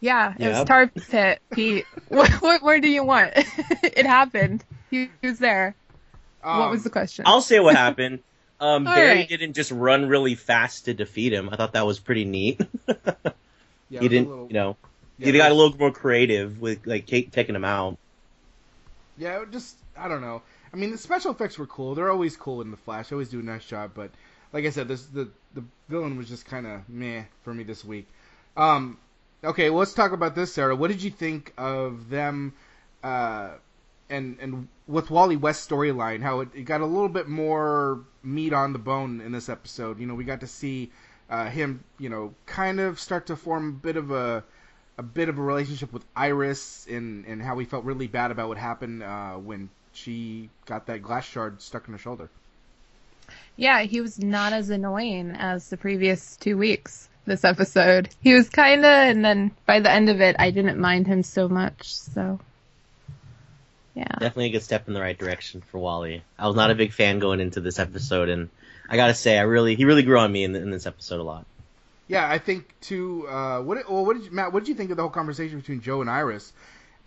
Yeah, 0.00 0.32
it 0.32 0.40
yep. 0.40 0.52
was 0.52 0.64
Tar 0.64 0.86
Pit. 0.86 1.40
Pete, 1.52 1.84
what, 2.08 2.30
what, 2.42 2.62
where 2.62 2.80
do 2.80 2.88
you 2.88 3.04
want? 3.04 3.32
it 3.36 4.06
happened. 4.06 4.64
He, 4.90 5.10
he 5.20 5.28
was 5.28 5.38
there. 5.38 5.74
Um, 6.42 6.58
what 6.58 6.70
was 6.70 6.84
the 6.84 6.90
question? 6.90 7.26
I'll 7.26 7.42
say 7.42 7.60
what 7.60 7.76
happened. 7.76 8.20
Um, 8.60 8.84
Barry 8.84 9.20
right. 9.20 9.28
didn't 9.28 9.54
just 9.54 9.70
run 9.70 10.06
really 10.06 10.34
fast 10.34 10.84
to 10.84 10.92
defeat 10.92 11.32
him. 11.32 11.48
I 11.48 11.56
thought 11.56 11.72
that 11.72 11.86
was 11.86 11.98
pretty 11.98 12.26
neat. 12.26 12.60
yeah, 13.88 14.00
he 14.00 14.06
didn't, 14.06 14.28
little, 14.28 14.48
you 14.48 14.52
know, 14.52 14.76
yeah, 15.16 15.32
he 15.32 15.38
got 15.38 15.50
a 15.50 15.54
little 15.54 15.74
more 15.78 15.90
creative 15.90 16.60
with 16.60 16.86
like 16.86 17.06
taking 17.06 17.54
him 17.54 17.64
out. 17.64 17.96
Yeah, 19.16 19.46
just 19.50 19.76
I 19.96 20.08
don't 20.08 20.20
know. 20.20 20.42
I 20.74 20.76
mean, 20.76 20.90
the 20.90 20.98
special 20.98 21.30
effects 21.30 21.58
were 21.58 21.66
cool. 21.66 21.94
They're 21.94 22.10
always 22.10 22.36
cool 22.36 22.60
in 22.60 22.70
the 22.70 22.76
Flash. 22.76 23.08
They 23.08 23.14
always 23.14 23.30
do 23.30 23.40
a 23.40 23.42
nice 23.42 23.64
job. 23.64 23.92
But 23.94 24.10
like 24.52 24.66
I 24.66 24.70
said, 24.70 24.88
this 24.88 25.06
the 25.06 25.30
the 25.54 25.64
villain 25.88 26.18
was 26.18 26.28
just 26.28 26.44
kind 26.44 26.66
of 26.66 26.86
meh 26.86 27.22
for 27.44 27.54
me 27.54 27.64
this 27.64 27.82
week. 27.82 28.08
Um, 28.58 28.98
Okay, 29.42 29.70
well, 29.70 29.78
let's 29.78 29.94
talk 29.94 30.12
about 30.12 30.34
this, 30.34 30.52
Sarah. 30.52 30.76
What 30.76 30.88
did 30.88 31.02
you 31.02 31.10
think 31.10 31.54
of 31.56 32.10
them 32.10 32.52
uh, 33.02 33.52
and 34.10 34.36
and 34.38 34.68
with 34.86 35.10
Wally 35.10 35.36
West 35.36 35.68
storyline? 35.68 36.20
How 36.20 36.40
it, 36.40 36.48
it, 36.54 36.62
got 36.64 36.82
a 36.82 36.86
little 36.86 37.08
bit 37.08 37.26
more 37.26 38.00
meat 38.22 38.52
on 38.52 38.74
the 38.74 38.78
bone 38.78 39.22
in 39.22 39.32
this 39.32 39.48
episode. 39.48 39.98
You 39.98 40.06
know, 40.06 40.14
we 40.14 40.24
got 40.24 40.40
to 40.40 40.46
see 40.46 40.90
uh, 41.30 41.46
him, 41.46 41.82
you 41.98 42.10
know, 42.10 42.34
kind 42.44 42.80
of 42.80 43.00
start 43.00 43.28
to 43.28 43.36
form 43.36 43.68
a 43.68 43.72
bit 43.72 43.96
of 43.96 44.10
a 44.10 44.44
a 44.98 45.02
bit 45.02 45.30
of 45.30 45.38
a 45.38 45.42
relationship 45.42 45.90
with 45.90 46.04
Iris, 46.14 46.86
and 46.90 47.24
and 47.24 47.40
how 47.40 47.58
he 47.58 47.64
felt 47.64 47.86
really 47.86 48.08
bad 48.08 48.30
about 48.30 48.48
what 48.48 48.58
happened 48.58 49.02
uh, 49.02 49.36
when 49.36 49.70
she 49.94 50.50
got 50.66 50.84
that 50.86 51.02
glass 51.02 51.24
shard 51.24 51.62
stuck 51.62 51.86
in 51.88 51.94
her 51.94 51.98
shoulder. 51.98 52.28
Yeah, 53.56 53.82
he 53.82 54.02
was 54.02 54.18
not 54.18 54.52
as 54.52 54.68
annoying 54.68 55.30
as 55.30 55.70
the 55.70 55.78
previous 55.78 56.36
two 56.36 56.58
weeks 56.58 57.09
this 57.30 57.44
episode. 57.44 58.10
He 58.20 58.34
was 58.34 58.50
kind 58.50 58.80
of, 58.80 58.90
and 58.90 59.24
then 59.24 59.52
by 59.64 59.80
the 59.80 59.90
end 59.90 60.10
of 60.10 60.20
it, 60.20 60.36
I 60.38 60.50
didn't 60.50 60.78
mind 60.78 61.06
him 61.06 61.22
so 61.22 61.48
much. 61.48 61.94
So, 61.94 62.40
yeah, 63.94 64.08
definitely 64.12 64.46
a 64.46 64.50
good 64.50 64.62
step 64.62 64.88
in 64.88 64.94
the 64.94 65.00
right 65.00 65.18
direction 65.18 65.62
for 65.62 65.78
Wally. 65.78 66.22
I 66.38 66.46
was 66.46 66.56
not 66.56 66.70
a 66.70 66.74
big 66.74 66.92
fan 66.92 67.18
going 67.18 67.40
into 67.40 67.60
this 67.60 67.78
episode, 67.78 68.28
and 68.28 68.50
I 68.88 68.96
gotta 68.96 69.14
say, 69.14 69.38
I 69.38 69.42
really 69.42 69.76
he 69.76 69.84
really 69.84 70.02
grew 70.02 70.18
on 70.18 70.30
me 70.30 70.44
in, 70.44 70.54
in 70.54 70.70
this 70.70 70.86
episode 70.86 71.20
a 71.20 71.22
lot. 71.22 71.46
Yeah, 72.08 72.28
I 72.28 72.38
think 72.38 72.74
too. 72.80 73.26
Uh, 73.28 73.60
what 73.62 73.88
well, 73.88 74.04
what 74.04 74.16
did 74.16 74.26
you, 74.26 74.32
Matt? 74.32 74.52
What 74.52 74.60
did 74.60 74.68
you 74.68 74.74
think 74.74 74.90
of 74.90 74.96
the 74.96 75.02
whole 75.02 75.10
conversation 75.10 75.60
between 75.60 75.80
Joe 75.80 76.00
and 76.00 76.10
Iris, 76.10 76.52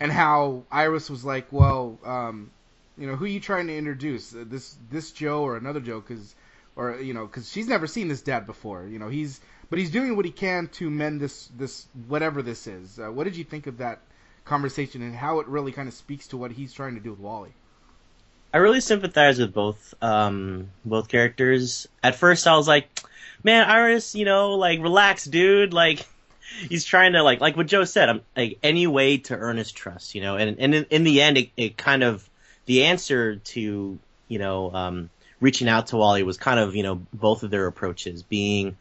and 0.00 0.10
how 0.10 0.62
Iris 0.72 1.10
was 1.10 1.24
like, 1.24 1.52
well, 1.52 1.98
um, 2.04 2.50
you 2.96 3.06
know, 3.06 3.14
who 3.14 3.26
are 3.26 3.28
you 3.28 3.40
trying 3.40 3.66
to 3.66 3.76
introduce? 3.76 4.34
Uh, 4.34 4.44
this 4.46 4.74
this 4.90 5.12
Joe 5.12 5.42
or 5.42 5.58
another 5.58 5.80
Joe? 5.80 6.00
Because 6.00 6.34
or 6.74 7.00
you 7.00 7.14
know, 7.14 7.26
because 7.26 7.50
she's 7.50 7.68
never 7.68 7.86
seen 7.86 8.08
this 8.08 8.22
dad 8.22 8.46
before. 8.46 8.86
You 8.86 8.98
know, 8.98 9.08
he's 9.08 9.40
but 9.74 9.80
he's 9.80 9.90
doing 9.90 10.14
what 10.14 10.24
he 10.24 10.30
can 10.30 10.68
to 10.68 10.88
mend 10.88 11.20
this 11.20 11.48
this 11.58 11.88
whatever 12.06 12.42
this 12.42 12.68
is. 12.68 12.96
Uh, 12.96 13.10
what 13.10 13.24
did 13.24 13.34
you 13.34 13.42
think 13.42 13.66
of 13.66 13.78
that 13.78 13.98
conversation 14.44 15.02
and 15.02 15.16
how 15.16 15.40
it 15.40 15.48
really 15.48 15.72
kind 15.72 15.88
of 15.88 15.94
speaks 15.94 16.28
to 16.28 16.36
what 16.36 16.52
he's 16.52 16.72
trying 16.72 16.94
to 16.94 17.00
do 17.00 17.10
with 17.10 17.18
Wally? 17.18 17.52
I 18.52 18.58
really 18.58 18.80
sympathize 18.80 19.40
with 19.40 19.52
both 19.52 19.92
um 20.00 20.70
both 20.84 21.08
characters. 21.08 21.88
At 22.04 22.14
first, 22.14 22.46
I 22.46 22.56
was 22.56 22.68
like, 22.68 22.88
man, 23.42 23.68
Iris, 23.68 24.14
you 24.14 24.24
know, 24.24 24.52
like 24.52 24.78
relax, 24.78 25.24
dude. 25.24 25.72
Like 25.72 26.06
he's 26.68 26.84
trying 26.84 27.14
to 27.14 27.24
like 27.24 27.40
like 27.40 27.56
what 27.56 27.66
Joe 27.66 27.82
said, 27.82 28.08
I'm 28.08 28.20
like 28.36 28.60
any 28.62 28.86
way 28.86 29.16
to 29.26 29.36
earn 29.36 29.56
his 29.56 29.72
trust, 29.72 30.14
you 30.14 30.20
know. 30.20 30.36
And 30.36 30.56
and 30.60 30.72
in, 30.72 30.84
in 30.88 31.02
the 31.02 31.20
end, 31.20 31.36
it, 31.36 31.50
it 31.56 31.76
kind 31.76 32.04
of 32.04 32.30
the 32.66 32.84
answer 32.84 33.34
to 33.34 33.98
you 34.28 34.38
know 34.38 34.72
um 34.72 35.10
reaching 35.40 35.68
out 35.68 35.88
to 35.88 35.96
Wally 35.96 36.22
was 36.22 36.36
kind 36.36 36.60
of 36.60 36.76
you 36.76 36.84
know 36.84 37.02
both 37.12 37.42
of 37.42 37.50
their 37.50 37.66
approaches 37.66 38.22
being 38.22 38.76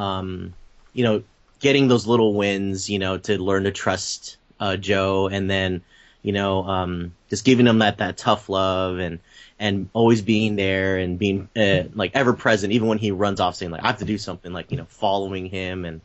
um 0.00 0.54
you 0.92 1.04
know 1.04 1.22
getting 1.60 1.88
those 1.88 2.06
little 2.06 2.34
wins, 2.34 2.88
you 2.90 2.98
know, 2.98 3.18
to 3.18 3.40
learn 3.40 3.64
to 3.64 3.70
trust 3.70 4.38
uh, 4.58 4.76
Joe, 4.76 5.28
and 5.28 5.48
then 5.48 5.82
you 6.22 6.32
know, 6.32 6.64
um, 6.64 7.14
just 7.30 7.44
giving 7.44 7.66
him 7.66 7.78
that 7.78 7.98
that 7.98 8.16
tough 8.18 8.48
love 8.48 8.98
and 8.98 9.20
and 9.58 9.88
always 9.92 10.22
being 10.22 10.56
there 10.56 10.98
and 10.98 11.18
being 11.18 11.48
uh, 11.56 11.84
like 11.94 12.12
ever 12.14 12.32
present, 12.32 12.72
even 12.72 12.88
when 12.88 12.98
he 12.98 13.10
runs 13.10 13.40
off 13.40 13.54
saying 13.54 13.70
like 13.70 13.84
I 13.84 13.88
have 13.88 13.98
to 13.98 14.04
do 14.04 14.18
something, 14.18 14.52
like 14.52 14.70
you 14.70 14.76
know, 14.76 14.86
following 14.86 15.46
him 15.46 15.84
and 15.84 16.00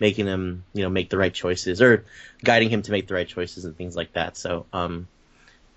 making 0.00 0.26
him 0.26 0.64
you 0.74 0.82
know 0.82 0.90
make 0.90 1.08
the 1.08 1.18
right 1.18 1.32
choices 1.32 1.80
or 1.80 2.04
guiding 2.42 2.68
him 2.68 2.82
to 2.82 2.90
make 2.90 3.06
the 3.06 3.14
right 3.14 3.28
choices 3.28 3.64
and 3.64 3.76
things 3.76 3.96
like 3.96 4.12
that. 4.14 4.36
So 4.36 4.66
um, 4.72 5.06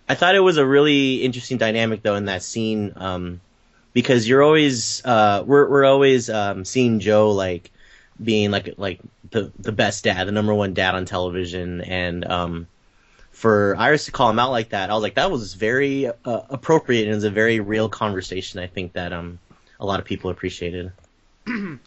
I 0.10 0.16
thought 0.16 0.36
it 0.36 0.40
was 0.40 0.58
a 0.58 0.66
really 0.66 1.24
interesting 1.24 1.58
dynamic 1.58 2.02
though 2.02 2.16
in 2.16 2.26
that 2.26 2.44
scene 2.44 2.94
um, 2.96 3.42
because 3.98 4.30
you're 4.30 4.44
always 4.44 5.04
uh, 5.06 5.44
we're 5.44 5.68
we're 5.68 5.84
always 5.84 6.30
um, 6.30 6.66
seeing 6.66 7.00
Joe 7.00 7.32
like 7.32 7.72
being 8.24 8.52
like 8.52 8.76
like 8.78 9.00
the 9.32 9.52
the 9.58 9.72
best 9.72 10.04
dad, 10.04 10.28
the 10.28 10.32
number 10.32 10.54
one 10.54 10.76
dad 10.76 10.94
on 10.94 11.06
television, 11.06 11.82
and 11.82 12.24
um, 12.24 12.68
for 13.32 13.76
Iris 13.76 14.06
to 14.06 14.12
call 14.12 14.30
him 14.30 14.38
out 14.38 14.52
like 14.52 14.70
that, 14.70 14.92
I 14.92 14.94
was 14.94 15.02
like, 15.02 15.16
that 15.16 15.32
was 15.32 15.56
very 15.56 16.06
uh, 16.06 16.12
appropriate 16.24 17.06
and 17.06 17.14
it 17.14 17.16
was 17.16 17.24
a 17.24 17.32
very 17.32 17.60
real 17.60 17.90
conversation. 17.90 18.60
I 18.60 18.68
think 18.68 18.94
that 18.94 19.14
um 19.14 19.40
a 19.80 19.86
lot 19.88 20.00
of 20.00 20.06
people 20.06 20.30
appreciated. 20.30 20.92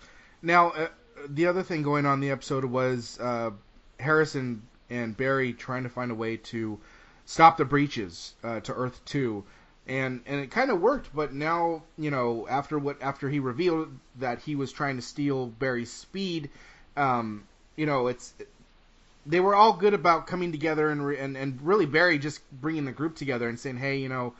Now, 0.42 0.70
uh, 0.70 0.88
the 1.28 1.48
other 1.48 1.62
thing 1.62 1.82
going 1.82 2.06
on 2.06 2.14
in 2.14 2.20
the 2.20 2.30
episode 2.30 2.64
was 2.64 3.20
uh, 3.20 3.50
Harrison 3.98 4.62
and 4.88 5.14
Barry 5.14 5.52
trying 5.52 5.82
to 5.82 5.90
find 5.90 6.10
a 6.10 6.14
way 6.14 6.38
to 6.38 6.80
stop 7.26 7.58
the 7.58 7.66
breaches 7.66 8.32
uh, 8.42 8.60
to 8.60 8.72
Earth 8.72 9.04
Two, 9.04 9.44
and 9.90 10.22
and 10.24 10.40
it 10.40 10.50
kind 10.52 10.70
of 10.70 10.80
worked. 10.80 11.14
But 11.14 11.34
now, 11.34 11.82
you 11.98 12.10
know, 12.10 12.46
after 12.48 12.78
what 12.78 13.02
after 13.02 13.28
he 13.28 13.40
revealed 13.40 13.88
that 14.20 14.38
he 14.38 14.54
was 14.54 14.72
trying 14.72 14.96
to 14.96 15.02
steal 15.02 15.48
Barry's 15.48 15.92
speed, 15.92 16.48
um, 16.96 17.42
you 17.76 17.86
know, 17.86 18.06
it's 18.06 18.32
they 19.26 19.40
were 19.40 19.54
all 19.54 19.72
good 19.72 19.92
about 19.92 20.26
coming 20.28 20.52
together 20.52 20.90
and, 20.90 21.04
re- 21.04 21.18
and 21.18 21.36
and 21.36 21.60
really 21.60 21.86
Barry 21.86 22.18
just 22.18 22.40
bringing 22.52 22.84
the 22.84 22.92
group 22.92 23.16
together 23.16 23.48
and 23.48 23.58
saying, 23.58 23.78
hey, 23.78 23.98
you 23.98 24.08
know, 24.08 24.32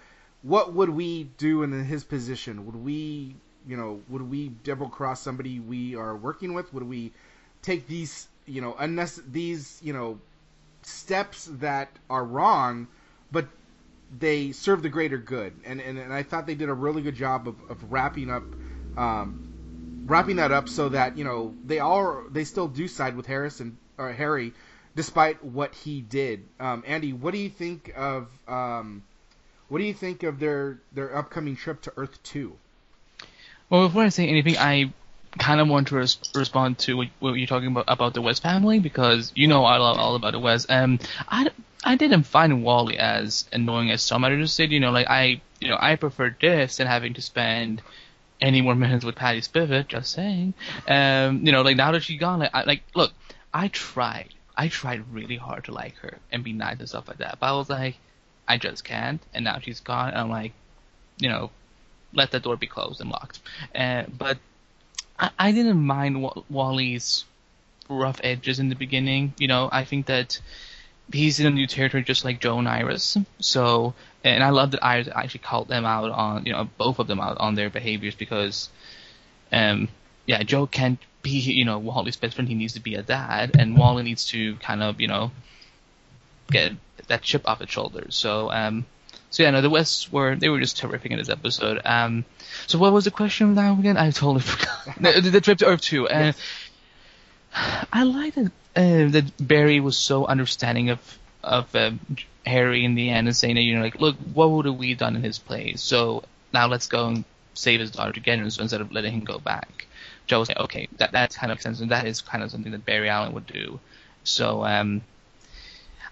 what 0.43 0.73
would 0.73 0.89
we 0.91 1.25
do 1.37 1.65
in 1.65 1.73
his 1.85 2.05
position? 2.05 2.65
Would 2.65 2.77
we, 2.77 3.35
you 3.67 3.77
know, 3.77 4.01
would 4.09 4.31
we 4.31 4.49
double 4.63 4.89
cross 4.89 5.21
somebody 5.21 5.59
we 5.59 5.97
are 5.97 6.17
working 6.17 6.55
with? 6.55 6.73
Would 6.73 6.89
we 6.89 7.11
take 7.61 7.89
these, 7.89 8.29
you 8.47 8.61
know, 8.61 8.75
unnecess- 8.79 9.25
these, 9.33 9.81
you 9.83 9.93
know, 9.93 10.21
steps 10.83 11.49
that 11.61 11.91
are 12.09 12.25
wrong, 12.25 12.87
but 13.33 13.47
they 14.19 14.53
serve 14.53 14.83
the 14.83 14.89
greater 14.89 15.19
good? 15.19 15.55
And 15.65 15.81
and, 15.81 15.99
and 15.99 16.13
I 16.13 16.23
thought 16.23 16.47
they 16.47 16.55
did 16.55 16.69
a 16.69 16.75
really 16.75 17.03
good 17.03 17.17
job 17.17 17.49
of, 17.49 17.57
of 17.71 17.93
wrapping 17.93 18.31
up. 18.31 18.45
Um, 18.97 19.47
wrapping 20.07 20.37
that 20.37 20.51
up 20.51 20.69
so 20.69 20.89
that 20.89 21.17
you 21.17 21.25
know 21.25 21.55
they 21.65 21.79
all 21.79 22.25
they 22.31 22.45
still 22.45 22.67
do 22.67 22.89
side 22.89 23.17
with 23.17 23.27
Harrison 23.27 23.79
or 23.97 24.13
Harry 24.13 24.53
despite 24.97 25.45
what 25.45 25.75
he 25.75 26.01
did. 26.01 26.45
Um, 26.59 26.83
Andy, 26.87 27.13
what 27.13 27.33
do 27.33 27.39
you 27.39 27.49
think 27.49 27.93
of 27.97 28.29
um, 28.49 29.03
what 29.69 29.79
do 29.79 29.85
you 29.85 29.95
think 29.95 30.23
of 30.23 30.39
their 30.39 30.79
their 30.93 31.17
upcoming 31.17 31.57
trip 31.57 31.83
to 31.83 31.93
Earth 31.97 32.23
Two? 32.23 32.57
Well, 33.69 33.87
before 33.87 34.03
I 34.03 34.09
say 34.09 34.27
anything, 34.27 34.57
I 34.59 34.93
kind 35.39 35.61
of 35.61 35.69
want 35.69 35.89
to 35.89 35.95
res- 35.95 36.19
respond 36.35 36.77
to 36.77 36.97
what, 36.97 37.09
what 37.21 37.33
you're 37.35 37.47
talking 37.47 37.69
about 37.69 37.85
about 37.87 38.15
the 38.15 38.23
West 38.23 38.43
family 38.43 38.81
because 38.81 39.33
you 39.37 39.47
know 39.47 39.65
I 39.65 39.77
love 39.77 39.97
all 39.97 40.17
about 40.17 40.33
the 40.33 40.41
West. 40.41 40.71
Um, 40.71 40.99
I, 41.29 41.51
I 41.85 41.97
didn't 41.97 42.25
find 42.25 42.63
Wally 42.63 42.99
as 42.99 43.49
annoying 43.53 43.91
as 43.91 44.03
some 44.03 44.25
others 44.25 44.57
did. 44.57 44.73
You 44.73 44.81
know, 44.81 44.91
like 44.91 45.09
I 45.09 45.41
you 45.61 45.69
know 45.69 45.79
I 45.81 45.97
prefer 45.97 46.35
this 46.41 46.77
than 46.77 46.87
having 46.87 47.15
to 47.15 47.23
spend 47.23 47.83
any 48.41 48.61
more 48.61 48.75
minutes 48.75 49.05
with 49.05 49.17
Patty 49.17 49.41
Spivot. 49.41 49.89
Just 49.89 50.13
saying. 50.13 50.55
Um, 50.89 51.45
you 51.45 51.53
know, 51.53 51.63
like 51.63 51.77
now 51.77 51.93
that 51.93 52.03
she's 52.03 52.21
gone, 52.21 52.41
like, 52.41 52.55
I, 52.55 52.65
like 52.65 52.83
look, 52.95 53.13
I 53.53 53.69
tried. 53.69 54.35
I 54.57 54.69
tried 54.69 55.13
really 55.13 55.37
hard 55.37 55.65
to 55.65 55.73
like 55.73 55.97
her 55.97 56.19
and 56.31 56.45
be 56.45 56.53
nice 56.53 56.79
and 56.79 56.89
stuff 56.89 57.09
like 57.09 57.19
that, 57.19 57.39
but 57.41 57.47
I 57.47 57.53
was 57.53 57.71
like, 57.71 57.97
I 58.47 58.59
just 58.59 58.85
can't. 58.85 59.23
And 59.33 59.45
now 59.45 59.59
she's 59.59 59.81
gone, 59.81 60.11
and 60.11 60.19
I'm 60.19 60.31
like, 60.31 60.53
you 61.19 61.29
know, 61.29 61.51
let 62.13 62.31
the 62.31 62.41
door 62.41 62.57
be 62.57 62.67
closed 62.67 63.01
and 63.01 63.11
locked. 63.11 63.41
Uh, 63.75 64.05
but 64.17 64.39
I, 65.19 65.31
I 65.39 65.53
didn't 65.53 65.81
mind 65.81 66.23
Wa- 66.23 66.43
Wally's 66.51 67.25
rough 67.89 68.21
edges 68.23 68.59
in 68.59 68.69
the 68.69 68.75
beginning. 68.75 69.35
You 69.39 69.49
know, 69.49 69.69
I 69.73 69.85
think 69.85 70.07
that 70.07 70.41
he's 71.13 71.41
in 71.41 71.47
a 71.47 71.51
new 71.51 71.67
territory 71.67 72.03
just 72.03 72.25
like 72.25 72.41
Joe 72.41 72.59
and 72.59 72.69
Iris. 72.69 73.17
So, 73.41 73.95
and 74.25 74.43
I 74.43 74.51
love 74.51 74.73
that 74.73 74.85
Iris 74.85 75.09
actually 75.15 75.41
called 75.41 75.69
them 75.69 75.85
out 75.85 76.11
on, 76.11 76.47
you 76.47 76.53
know, 76.53 76.69
both 76.79 76.99
of 76.99 77.07
them 77.07 77.21
out 77.21 77.39
on 77.39 77.55
their 77.55 77.71
behaviors 77.71 78.15
because, 78.15 78.69
um, 79.53 79.89
yeah, 80.27 80.43
Joe 80.43 80.67
can't 80.67 80.99
be, 81.23 81.31
you 81.31 81.65
know, 81.65 81.79
Wally's 81.79 82.17
best 82.17 82.35
friend. 82.35 82.49
He 82.49 82.55
needs 82.55 82.75
to 82.75 82.81
be 82.81 82.95
a 82.95 83.03
dad, 83.03 83.53
and 83.59 83.77
Wally 83.77 84.03
needs 84.03 84.27
to 84.27 84.57
kind 84.57 84.83
of, 84.83 85.01
you 85.01 85.09
know, 85.09 85.31
get 86.51 86.73
that 87.09 87.23
chip 87.23 87.49
off 87.49 87.61
his 87.61 87.71
shoulders. 87.71 88.15
So, 88.15 88.51
um, 88.51 88.87
so 89.31 89.45
yeah, 89.45 89.51
no, 89.51 89.61
the 89.61 89.71
Wests 89.71 90.11
were 90.11 90.35
they 90.35 90.49
were 90.49 90.61
just 90.61 90.77
terrific 90.77 91.13
in 91.13 91.19
this 91.19 91.29
episode. 91.29 91.81
Um, 91.85 92.25
so 92.67 92.79
what 92.79 92.93
was 92.93 93.05
the 93.05 93.13
question 93.13 93.55
now 93.55 93.79
again? 93.79 93.97
I 93.97 94.11
totally 94.11 94.41
forgot. 94.41 94.97
the, 95.01 95.31
the 95.31 95.41
trip 95.41 95.59
to 95.59 95.67
Earth 95.67 95.83
two. 95.83 96.09
Uh, 96.09 96.33
I 97.53 98.05
like 98.05 98.35
that 98.35 98.53
uh, 98.77 99.09
that 99.11 99.33
Barry 99.41 99.81
was 99.81 99.99
so 99.99 100.27
understanding 100.27 100.91
of 100.91 101.19
of 101.43 101.75
uh, 101.75 101.93
Harry 102.47 102.85
in 102.85 102.95
the 102.95 103.11
end 103.11 103.29
and 103.29 103.37
saying, 103.37 103.57
you 103.57 103.75
know, 103.77 103.83
like, 103.83 104.01
look, 104.01 104.17
what 104.35 104.51
would 104.51 104.67
have 104.67 104.77
we 104.77 104.95
done 104.95 105.17
in 105.17 105.23
his 105.23 105.39
place? 105.39 105.83
So 105.83 106.23
now 106.53 106.67
let's 106.69 106.87
go 106.87 107.09
and 107.09 107.25
save 107.55 107.81
his 107.81 107.91
daughter 107.91 108.13
together 108.13 108.49
so 108.51 108.63
instead 108.63 108.81
of 108.81 108.93
letting 108.93 109.13
him 109.13 109.25
go 109.25 109.39
back. 109.39 109.87
Joe 110.27 110.39
was 110.39 110.49
like, 110.49 110.61
okay, 110.61 110.89
that 110.99 111.13
that 111.13 111.35
kind 111.35 111.51
of 111.51 111.57
makes 111.57 111.65
sense, 111.65 111.81
and 111.81 111.91
that 111.91 112.07
is 112.07 112.21
kind 112.21 112.45
of 112.45 112.51
something 112.51 112.73
that 112.73 112.85
Barry 112.85 113.09
Allen 113.09 113.33
would 113.33 113.47
do. 113.47 113.81
So 114.23 114.65
um, 114.65 115.03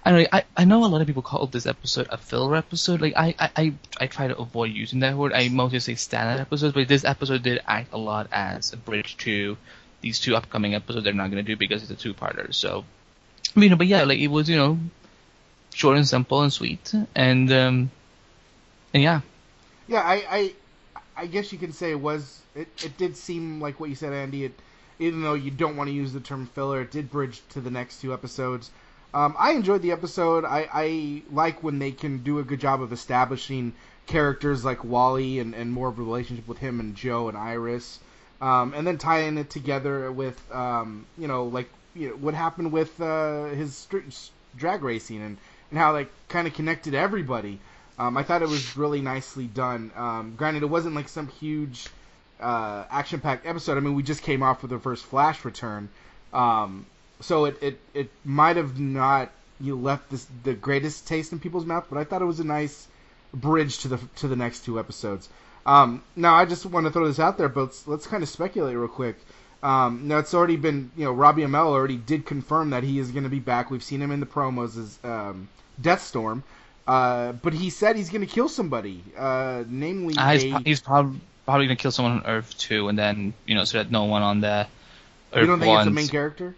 I 0.04 0.10
know 0.10 0.26
I, 0.32 0.44
I 0.56 0.64
know 0.64 0.84
a 0.84 0.86
lot 0.86 1.00
of 1.00 1.06
people 1.06 1.22
call 1.22 1.46
this 1.46 1.66
episode 1.66 2.08
a 2.10 2.16
filler 2.16 2.56
episode. 2.56 3.00
Like 3.00 3.14
I, 3.16 3.34
I, 3.38 3.50
I, 3.56 3.74
I 4.00 4.06
try 4.06 4.26
to 4.26 4.36
avoid 4.36 4.72
using 4.72 5.00
that 5.00 5.16
word. 5.16 5.32
I 5.32 5.48
mostly 5.48 5.80
say 5.80 5.94
standard 5.94 6.40
episodes, 6.40 6.74
but 6.74 6.88
this 6.88 7.04
episode 7.04 7.42
did 7.42 7.60
act 7.66 7.92
a 7.92 7.98
lot 7.98 8.28
as 8.32 8.72
a 8.72 8.76
bridge 8.76 9.16
to 9.18 9.56
these 10.00 10.20
two 10.20 10.36
upcoming 10.36 10.74
episodes 10.74 11.04
they're 11.04 11.12
not 11.12 11.30
going 11.30 11.44
to 11.44 11.50
do 11.52 11.56
because 11.56 11.82
it's 11.82 11.90
a 11.90 11.96
two-parter. 11.96 12.54
So, 12.54 12.84
you 13.54 13.68
know, 13.68 13.76
but 13.76 13.86
yeah, 13.86 14.04
like 14.04 14.18
it 14.18 14.28
was, 14.28 14.48
you 14.48 14.56
know, 14.56 14.78
short 15.74 15.96
and 15.96 16.06
simple 16.06 16.42
and 16.42 16.52
sweet, 16.52 16.92
and 17.14 17.52
um, 17.52 17.90
and 18.94 19.02
yeah, 19.02 19.20
Yeah, 19.86 20.02
I, 20.02 20.24
I, 20.30 20.52
I 21.16 21.26
guess 21.26 21.52
you 21.52 21.58
can 21.58 21.72
say 21.72 21.90
it 21.90 22.00
was. 22.00 22.40
It, 22.54 22.68
it 22.84 22.96
did 22.98 23.16
seem 23.16 23.60
like 23.60 23.80
what 23.80 23.88
you 23.88 23.94
said, 23.94 24.12
Andy. 24.12 24.44
It, 24.44 24.54
even 24.98 25.22
though 25.22 25.34
you 25.34 25.50
don't 25.50 25.76
want 25.76 25.88
to 25.88 25.94
use 25.94 26.12
the 26.12 26.20
term 26.20 26.46
filler, 26.54 26.82
it 26.82 26.90
did 26.90 27.10
bridge 27.10 27.40
to 27.50 27.60
the 27.60 27.70
next 27.70 28.00
two 28.00 28.12
episodes. 28.12 28.70
Um, 29.14 29.34
I 29.38 29.52
enjoyed 29.52 29.82
the 29.82 29.92
episode. 29.92 30.44
I, 30.44 30.68
I 30.72 31.22
like 31.32 31.62
when 31.62 31.78
they 31.78 31.92
can 31.92 32.18
do 32.18 32.40
a 32.40 32.42
good 32.42 32.60
job 32.60 32.82
of 32.82 32.92
establishing 32.92 33.72
characters 34.06 34.64
like 34.64 34.84
Wally 34.84 35.38
and, 35.38 35.54
and 35.54 35.72
more 35.72 35.88
of 35.88 35.98
a 35.98 36.02
relationship 36.02 36.48
with 36.48 36.58
him 36.58 36.80
and 36.80 36.94
Joe 36.94 37.28
and 37.28 37.38
Iris, 37.38 38.00
um, 38.40 38.74
and 38.74 38.86
then 38.86 38.98
tying 38.98 39.38
it 39.38 39.50
together 39.50 40.10
with 40.12 40.40
um, 40.52 41.06
you 41.16 41.28
know 41.28 41.44
like 41.44 41.68
you 41.94 42.08
know, 42.08 42.14
what 42.16 42.34
happened 42.34 42.72
with 42.72 43.00
uh, 43.00 43.46
his 43.46 43.88
drag 44.56 44.82
racing 44.82 45.22
and, 45.22 45.36
and 45.70 45.78
how 45.78 45.92
like 45.92 46.10
kind 46.28 46.46
of 46.46 46.54
connected 46.54 46.94
everybody. 46.94 47.58
Um, 47.98 48.16
I 48.16 48.22
thought 48.22 48.42
it 48.42 48.48
was 48.48 48.76
really 48.76 49.00
nicely 49.00 49.46
done. 49.46 49.90
Um, 49.96 50.34
granted, 50.36 50.62
it 50.62 50.66
wasn't 50.66 50.94
like 50.94 51.08
some 51.08 51.26
huge 51.26 51.88
uh, 52.40 52.84
action-packed 52.90 53.44
episode. 53.44 53.76
I 53.76 53.80
mean, 53.80 53.94
we 53.94 54.04
just 54.04 54.22
came 54.22 54.42
off 54.42 54.62
with 54.62 54.70
the 54.70 54.78
first 54.78 55.04
Flash 55.04 55.44
return, 55.44 55.88
um, 56.32 56.86
so 57.20 57.46
it, 57.46 57.60
it, 57.60 57.80
it 57.94 58.10
might 58.24 58.56
have 58.56 58.78
not 58.78 59.30
you 59.60 59.74
left 59.74 60.10
this, 60.10 60.26
the 60.44 60.54
greatest 60.54 61.08
taste 61.08 61.32
in 61.32 61.40
people's 61.40 61.66
mouth, 61.66 61.86
but 61.90 61.98
I 61.98 62.04
thought 62.04 62.22
it 62.22 62.26
was 62.26 62.40
a 62.40 62.44
nice 62.44 62.86
bridge 63.34 63.78
to 63.78 63.88
the 63.88 63.98
to 64.16 64.28
the 64.28 64.36
next 64.36 64.64
two 64.64 64.78
episodes. 64.78 65.28
Um, 65.68 66.02
now, 66.16 66.34
I 66.34 66.46
just 66.46 66.64
want 66.66 66.86
to 66.86 66.90
throw 66.92 67.06
this 67.06 67.18
out 67.20 67.36
there, 67.36 67.48
but 67.48 67.60
let's, 67.60 67.86
let's 67.86 68.06
kind 68.06 68.22
of 68.22 68.28
speculate 68.28 68.74
real 68.76 68.88
quick. 68.88 69.16
Um, 69.62 70.08
now, 70.08 70.18
it's 70.18 70.32
already 70.32 70.56
been, 70.56 70.90
you 70.96 71.04
know, 71.04 71.12
Robbie 71.12 71.42
Amell 71.42 71.66
already 71.66 71.96
did 71.98 72.24
confirm 72.24 72.70
that 72.70 72.84
he 72.84 72.98
is 72.98 73.10
going 73.10 73.24
to 73.24 73.28
be 73.28 73.38
back. 73.40 73.70
We've 73.70 73.82
seen 73.82 74.00
him 74.00 74.10
in 74.10 74.20
the 74.20 74.26
promos 74.26 74.78
as 74.78 74.98
um, 75.04 75.48
Deathstorm. 75.80 76.42
Uh, 76.86 77.32
but 77.32 77.52
he 77.52 77.68
said 77.68 77.96
he's 77.96 78.08
going 78.08 78.26
to 78.26 78.32
kill 78.32 78.48
somebody, 78.48 79.04
uh, 79.16 79.64
namely 79.68 80.14
Ah, 80.16 80.32
he's, 80.32 80.44
a- 80.44 80.50
pro- 80.52 80.60
he's 80.60 80.80
prob- 80.80 81.20
probably 81.44 81.66
gonna 81.66 81.76
kill 81.76 81.90
someone 81.90 82.12
on 82.20 82.26
Earth 82.26 82.56
Two, 82.56 82.88
and 82.88 82.98
then 82.98 83.34
you 83.46 83.54
know 83.54 83.64
so 83.64 83.76
that 83.78 83.90
no 83.90 84.04
one 84.04 84.22
on 84.22 84.40
the 84.40 84.66
Earth 85.34 85.40
You 85.40 85.46
don't 85.46 85.58
think 85.60 85.68
one. 85.68 85.80
it's 85.80 85.86
a 85.88 85.90
main 85.90 86.08
character? 86.08 86.54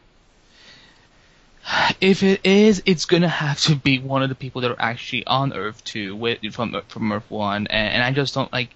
If 2.00 2.22
it 2.22 2.40
is, 2.44 2.82
it's 2.86 3.04
gonna 3.04 3.28
have 3.28 3.60
to 3.62 3.74
be 3.76 3.98
one 3.98 4.22
of 4.22 4.28
the 4.28 4.34
people 4.34 4.62
that 4.62 4.70
are 4.70 4.80
actually 4.80 5.26
on 5.26 5.52
Earth 5.52 5.82
two 5.84 6.16
with 6.16 6.38
from 6.54 6.80
from 6.88 7.12
Earth 7.12 7.28
one, 7.30 7.66
and, 7.66 7.94
and 7.94 8.02
I 8.02 8.12
just 8.12 8.34
don't 8.34 8.52
like. 8.52 8.70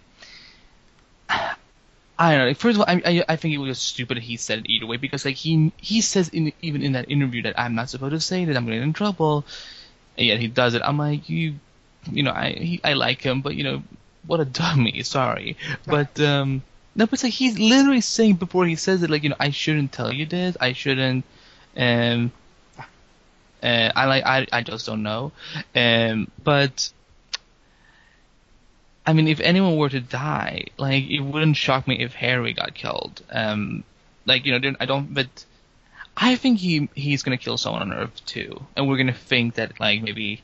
I 1.28 2.36
don't 2.36 2.48
know. 2.48 2.54
First 2.54 2.76
of 2.76 2.80
all, 2.80 2.86
I, 2.88 3.02
I 3.04 3.24
I 3.30 3.36
think 3.36 3.54
it 3.54 3.58
was 3.58 3.78
stupid 3.78 4.18
he 4.18 4.36
said 4.36 4.60
it 4.60 4.70
either 4.70 4.86
way 4.86 4.96
because 4.96 5.24
like 5.24 5.36
he 5.36 5.72
he 5.76 6.00
says 6.00 6.28
in 6.28 6.52
even 6.62 6.82
in 6.82 6.92
that 6.92 7.10
interview 7.10 7.42
that 7.42 7.58
I'm 7.58 7.74
not 7.74 7.90
supposed 7.90 8.12
to 8.12 8.20
say 8.20 8.44
that 8.44 8.56
I'm 8.56 8.64
gonna 8.64 8.76
get 8.76 8.84
in 8.84 8.92
trouble, 8.92 9.44
and 10.16 10.26
yet 10.26 10.40
he 10.40 10.46
does 10.46 10.74
it. 10.74 10.82
I'm 10.84 10.98
like 10.98 11.28
you, 11.28 11.54
you 12.10 12.22
know 12.22 12.30
I 12.30 12.50
he, 12.52 12.80
I 12.84 12.92
like 12.92 13.20
him, 13.20 13.40
but 13.40 13.56
you 13.56 13.64
know 13.64 13.82
what 14.26 14.40
a 14.40 14.44
dummy. 14.44 15.02
Sorry, 15.02 15.56
but 15.86 16.20
um 16.20 16.62
no, 16.94 17.06
but 17.06 17.22
like 17.22 17.32
he's 17.32 17.58
literally 17.58 18.00
saying 18.00 18.36
before 18.36 18.64
he 18.66 18.76
says 18.76 19.02
it 19.02 19.10
like 19.10 19.24
you 19.24 19.30
know 19.30 19.36
I 19.40 19.50
shouldn't 19.50 19.90
tell 19.92 20.12
you 20.12 20.26
this. 20.26 20.56
I 20.60 20.72
shouldn't. 20.72 21.24
Um. 21.76 22.32
Uh, 23.62 23.90
I 23.96 24.04
like 24.04 24.24
I 24.24 24.46
I 24.52 24.62
just 24.62 24.86
don't 24.86 25.02
know. 25.02 25.32
Um. 25.74 26.30
But 26.42 26.90
I 29.06 29.12
mean, 29.12 29.28
if 29.28 29.40
anyone 29.40 29.76
were 29.76 29.90
to 29.90 30.00
die, 30.00 30.64
like 30.78 31.04
it 31.04 31.20
wouldn't 31.20 31.56
shock 31.56 31.86
me 31.86 32.02
if 32.02 32.14
Harry 32.14 32.52
got 32.54 32.74
killed. 32.74 33.22
Um, 33.30 33.84
like 34.24 34.46
you 34.46 34.58
know, 34.58 34.74
I 34.80 34.86
don't. 34.86 35.12
But 35.12 35.44
I 36.16 36.36
think 36.36 36.58
he 36.58 36.88
he's 36.94 37.22
gonna 37.22 37.36
kill 37.36 37.58
someone 37.58 37.82
on 37.82 37.92
Earth 37.92 38.24
Two, 38.24 38.64
and 38.76 38.88
we're 38.88 38.96
gonna 38.96 39.12
think 39.12 39.54
that 39.54 39.78
like 39.80 40.02
maybe. 40.02 40.42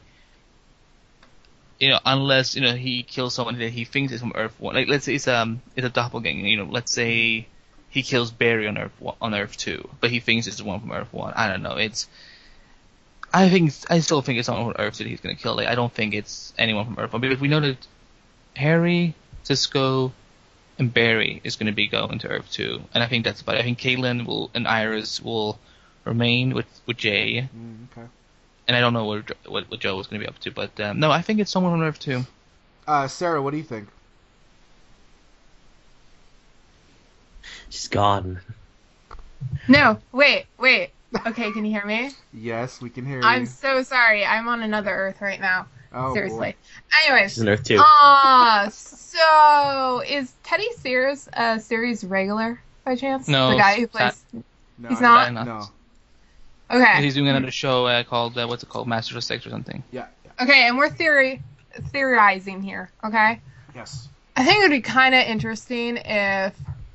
You 1.78 1.88
know, 1.88 2.00
unless 2.04 2.54
you 2.54 2.60
know 2.60 2.74
he 2.74 3.02
kills 3.02 3.34
someone 3.34 3.58
that 3.58 3.70
he 3.70 3.86
thinks 3.86 4.12
is 4.12 4.20
from 4.20 4.32
Earth 4.34 4.54
One. 4.58 4.74
Like, 4.74 4.88
let's 4.88 5.06
say 5.06 5.14
it's 5.14 5.26
um 5.28 5.62
it's 5.76 5.86
a 5.86 5.90
doppelganger. 5.90 6.46
You 6.46 6.58
know, 6.58 6.64
let's 6.70 6.92
say 6.92 7.46
he 7.88 8.02
kills 8.02 8.30
Barry 8.30 8.68
on 8.68 8.76
Earth 8.76 8.92
One- 8.98 9.16
on 9.22 9.34
Earth 9.34 9.56
Two, 9.56 9.88
but 10.00 10.10
he 10.10 10.20
thinks 10.20 10.46
it's 10.46 10.58
the 10.58 10.64
one 10.64 10.80
from 10.80 10.92
Earth 10.92 11.10
One. 11.12 11.32
I 11.34 11.48
don't 11.48 11.62
know. 11.62 11.76
It's 11.76 12.06
I 13.32 13.48
think 13.48 13.72
I 13.88 14.00
still 14.00 14.20
think 14.20 14.38
it's 14.38 14.46
someone 14.46 14.74
from 14.74 14.84
Earth 14.84 14.98
Two 14.98 15.04
that 15.04 15.10
he's 15.10 15.20
gonna 15.20 15.36
kill. 15.36 15.56
Like, 15.56 15.68
I 15.68 15.74
don't 15.74 15.92
think 15.92 16.12
it's 16.12 16.52
anyone 16.58 16.84
from 16.84 16.98
Earth 16.98 17.14
One. 17.14 17.22
But 17.22 17.32
if 17.32 17.40
we 17.40 17.48
know 17.48 17.60
that 17.60 17.86
Harry, 18.56 19.14
Cisco, 19.42 20.12
and 20.78 20.92
Barry 20.92 21.40
is 21.44 21.56
going 21.56 21.66
to 21.66 21.72
be 21.72 21.86
going 21.86 22.18
to 22.20 22.28
Earth 22.28 22.50
2. 22.52 22.80
And 22.94 23.02
I 23.02 23.06
think 23.06 23.24
that's 23.24 23.40
about 23.40 23.56
it. 23.56 23.60
I 23.60 23.62
think 23.62 23.78
Caitlin 23.78 24.26
will 24.26 24.50
and 24.54 24.66
Iris 24.66 25.20
will 25.20 25.58
remain 26.04 26.54
with, 26.54 26.66
with 26.86 26.96
Jay. 26.96 27.48
Mm, 27.56 27.86
okay. 27.92 28.08
And 28.66 28.76
I 28.76 28.80
don't 28.80 28.92
know 28.92 29.04
what, 29.04 29.30
what, 29.46 29.70
what 29.70 29.80
Joe 29.80 29.98
is 30.00 30.06
going 30.06 30.20
to 30.20 30.26
be 30.26 30.28
up 30.28 30.38
to. 30.40 30.50
But 30.50 30.78
um, 30.80 31.00
no, 31.00 31.10
I 31.10 31.22
think 31.22 31.40
it's 31.40 31.50
someone 31.50 31.72
on 31.72 31.82
Earth 31.82 31.98
2. 32.00 32.22
Uh, 32.86 33.08
Sarah, 33.08 33.42
what 33.42 33.50
do 33.52 33.56
you 33.56 33.62
think? 33.62 33.88
She's 37.68 37.88
gone. 37.88 38.40
No, 39.68 39.98
wait, 40.12 40.46
wait. 40.58 40.90
Okay, 41.26 41.50
can 41.52 41.64
you 41.64 41.72
hear 41.72 41.84
me? 41.84 42.10
Yes, 42.32 42.80
we 42.80 42.90
can 42.90 43.04
hear 43.04 43.16
you. 43.16 43.24
I'm 43.24 43.44
so 43.44 43.82
sorry. 43.82 44.24
I'm 44.24 44.46
on 44.46 44.62
another 44.62 44.90
Earth 44.90 45.20
right 45.20 45.40
now. 45.40 45.66
Oh, 45.92 46.14
Seriously. 46.14 46.38
boy. 46.38 46.54
Anyways. 47.04 47.32
She's 47.32 47.42
an 47.42 47.48
Earth 47.48 47.64
Two. 47.64 47.78
Ah, 47.80 48.68
so 48.72 50.02
is 50.06 50.32
Teddy 50.44 50.68
Sears 50.78 51.28
a 51.32 51.58
series 51.60 52.04
regular 52.04 52.60
by 52.84 52.94
chance? 52.96 53.26
No, 53.28 53.50
The 53.52 53.56
guy 53.58 53.76
who 53.80 53.86
plays. 53.86 54.22
No, 54.78 54.88
He's 54.88 55.02
I- 55.02 55.30
not? 55.30 55.46
No. 55.46 55.64
Okay. 56.70 57.02
He's 57.02 57.14
doing 57.14 57.26
another 57.28 57.50
show 57.50 57.86
uh, 57.86 58.04
called, 58.04 58.38
uh, 58.38 58.46
what's 58.46 58.62
it 58.62 58.68
called? 58.68 58.86
Masters 58.86 59.16
of 59.16 59.24
Sex 59.24 59.44
or 59.44 59.50
something. 59.50 59.82
Yeah. 59.90 60.06
yeah. 60.24 60.44
Okay, 60.44 60.68
and 60.68 60.78
we're 60.78 60.88
theory 60.88 61.42
theorizing 61.88 62.62
here. 62.62 62.90
Okay. 63.02 63.40
Yes. 63.74 64.08
I 64.36 64.44
think 64.44 64.58
it 64.58 64.62
would 64.62 64.70
be 64.70 64.80
kind 64.80 65.14
of 65.14 65.26
interesting 65.26 65.96
if 65.96 66.54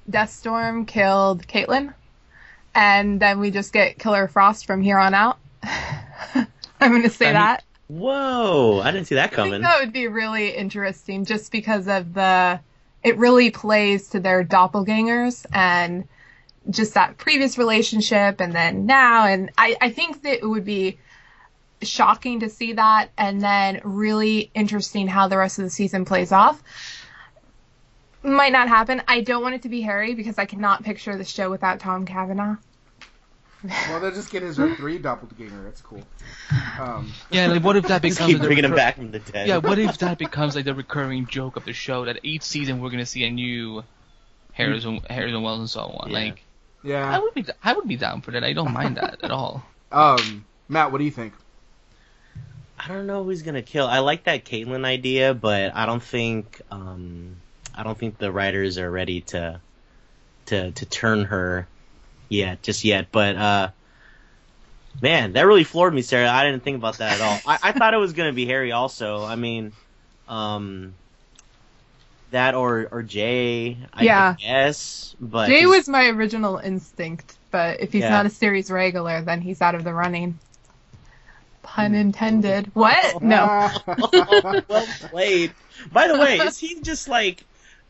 Deathstorm 0.09 0.85
killed 0.87 1.45
Caitlin, 1.47 1.93
and 2.73 3.19
then 3.19 3.39
we 3.41 3.51
just 3.51 3.73
get 3.73 3.99
Killer 3.99 4.29
Frost 4.29 4.65
from 4.65 4.81
here 4.81 4.97
on 4.97 5.13
out. 5.13 5.37
I'm 5.63 6.91
going 6.91 7.03
to 7.03 7.09
say 7.09 7.25
I 7.25 7.29
mean- 7.29 7.33
that. 7.35 7.63
Whoa! 7.87 8.81
I 8.83 8.91
didn't 8.91 9.07
see 9.07 9.15
that 9.15 9.33
I 9.33 9.35
think 9.35 9.35
coming. 9.35 9.61
that 9.61 9.79
would 9.79 9.93
be 9.93 10.07
really 10.07 10.49
interesting 10.49 11.25
just 11.25 11.51
because 11.51 11.87
of 11.87 12.13
the 12.13 12.59
it 13.03 13.17
really 13.17 13.51
plays 13.51 14.09
to 14.09 14.19
their 14.19 14.43
doppelgangers 14.43 15.45
and 15.53 16.07
just 16.67 16.95
that 16.95 17.17
previous 17.17 17.59
relationship 17.59 18.41
and 18.41 18.53
then 18.53 18.87
now 18.87 19.27
and 19.27 19.51
I, 19.57 19.77
I 19.79 19.89
think 19.91 20.23
that 20.23 20.39
it 20.39 20.47
would 20.47 20.65
be 20.65 20.97
shocking 21.83 22.39
to 22.39 22.49
see 22.49 22.73
that 22.73 23.11
and 23.17 23.41
then 23.41 23.81
really 23.83 24.49
interesting 24.55 25.07
how 25.07 25.27
the 25.27 25.37
rest 25.37 25.59
of 25.59 25.65
the 25.65 25.69
season 25.69 26.05
plays 26.05 26.31
off. 26.31 26.63
Might 28.23 28.51
not 28.51 28.67
happen. 28.67 29.03
I 29.07 29.21
don't 29.21 29.43
want 29.43 29.53
it 29.53 29.61
to 29.63 29.69
be 29.69 29.81
Harry 29.81 30.15
because 30.15 30.39
I 30.39 30.45
cannot 30.45 30.83
picture 30.83 31.15
the 31.15 31.23
show 31.23 31.51
without 31.51 31.79
Tom 31.79 32.07
Cavanagh. 32.07 32.55
Well, 33.89 33.99
they'll 33.99 34.11
just 34.11 34.31
get 34.31 34.43
his 34.43 34.59
Earth 34.59 34.77
3 34.77 34.99
doppelganger. 34.99 35.63
That's 35.63 35.81
cool. 35.81 36.03
Um, 36.79 37.11
Yeah, 37.31 37.47
like 37.47 37.63
what 37.63 37.75
if 37.75 37.87
that 37.87 38.01
Just 38.03 38.17
becomes 38.17 38.33
keep 38.33 38.41
the 38.41 38.47
bringing 38.47 38.65
him 38.65 38.75
back 38.75 38.95
from 38.95 39.11
the 39.11 39.19
dead. 39.19 39.47
Yeah, 39.47 39.57
what 39.57 39.79
if 39.79 39.97
that 39.99 40.17
becomes 40.17 40.55
like 40.55 40.65
the 40.65 40.75
recurring 40.75 41.25
joke 41.25 41.55
of 41.55 41.65
the 41.65 41.73
show 41.73 42.05
that 42.05 42.19
each 42.23 42.43
season 42.43 42.79
we're 42.79 42.91
gonna 42.91 43.05
see 43.05 43.23
a 43.23 43.31
new 43.31 43.83
Harrison 44.53 44.99
Harrison 45.09 45.41
Wells 45.41 45.59
and 45.59 45.69
so 45.69 45.81
on. 45.81 46.09
Yeah. 46.09 46.17
Like 46.17 46.43
I 46.83 46.87
yeah. 46.87 47.19
would 47.19 47.33
be 47.33 47.45
I 47.63 47.73
would 47.73 47.87
be 47.87 47.97
down 47.97 48.21
for 48.21 48.31
that. 48.31 48.43
I 48.43 48.53
don't 48.53 48.71
mind 48.71 48.97
that 48.97 49.23
at 49.23 49.31
all. 49.31 49.63
Um, 49.91 50.45
Matt, 50.69 50.91
what 50.91 50.99
do 50.99 51.03
you 51.03 51.11
think? 51.11 51.33
I 52.77 52.87
don't 52.87 53.07
know 53.07 53.23
who's 53.23 53.41
gonna 53.41 53.61
kill. 53.61 53.87
I 53.87 53.99
like 53.99 54.25
that 54.25 54.45
Caitlin 54.45 54.85
idea, 54.85 55.33
but 55.33 55.75
I 55.75 55.85
don't 55.85 56.03
think 56.03 56.61
um 56.71 57.37
I 57.73 57.83
don't 57.83 57.97
think 57.97 58.17
the 58.17 58.31
writers 58.31 58.77
are 58.77 58.89
ready 58.89 59.21
to 59.21 59.59
to 60.47 60.71
to 60.71 60.85
turn 60.85 61.25
her 61.25 61.67
yet, 62.35 62.63
just 62.63 62.83
yet. 62.83 63.09
But 63.11 63.35
uh 63.35 63.71
man, 65.01 65.33
that 65.33 65.43
really 65.45 65.63
floored 65.63 65.93
me, 65.93 66.01
Sarah. 66.01 66.29
I 66.29 66.45
didn't 66.45 66.63
think 66.63 66.77
about 66.77 66.99
that 66.99 67.15
at 67.15 67.21
all. 67.21 67.41
I, 67.45 67.59
I 67.63 67.71
thought 67.73 67.93
it 67.93 67.97
was 67.97 68.13
gonna 68.13 68.33
be 68.33 68.45
Harry 68.45 68.71
also. 68.71 69.23
I 69.25 69.35
mean, 69.35 69.73
um 70.27 70.95
that 72.31 72.55
or 72.55 72.87
or 72.91 73.03
Jay, 73.03 73.77
I 73.93 74.05
Yeah. 74.05 74.35
guess. 74.37 75.15
But 75.19 75.47
Jay 75.47 75.65
was 75.65 75.87
my 75.87 76.07
original 76.07 76.57
instinct, 76.57 77.37
but 77.51 77.79
if 77.81 77.91
he's 77.93 78.01
Yeah. 78.01 78.09
not 78.09 78.25
a 78.25 78.29
series 78.29 78.71
regular, 78.71 79.21
then 79.21 79.41
he's 79.41 79.61
out 79.61 79.75
of 79.75 79.83
the 79.83 79.93
running. 79.93 80.39
Pun 81.63 81.95
intended. 81.95 82.71
What? 82.75 83.21
No. 83.21 83.69
well 84.67 84.87
played. 85.09 85.55
By 85.91 86.07
the 86.07 86.17
way, 86.17 86.39
is 86.43 86.57
he 86.59 86.81
just 86.81 87.07
like, 87.07 87.45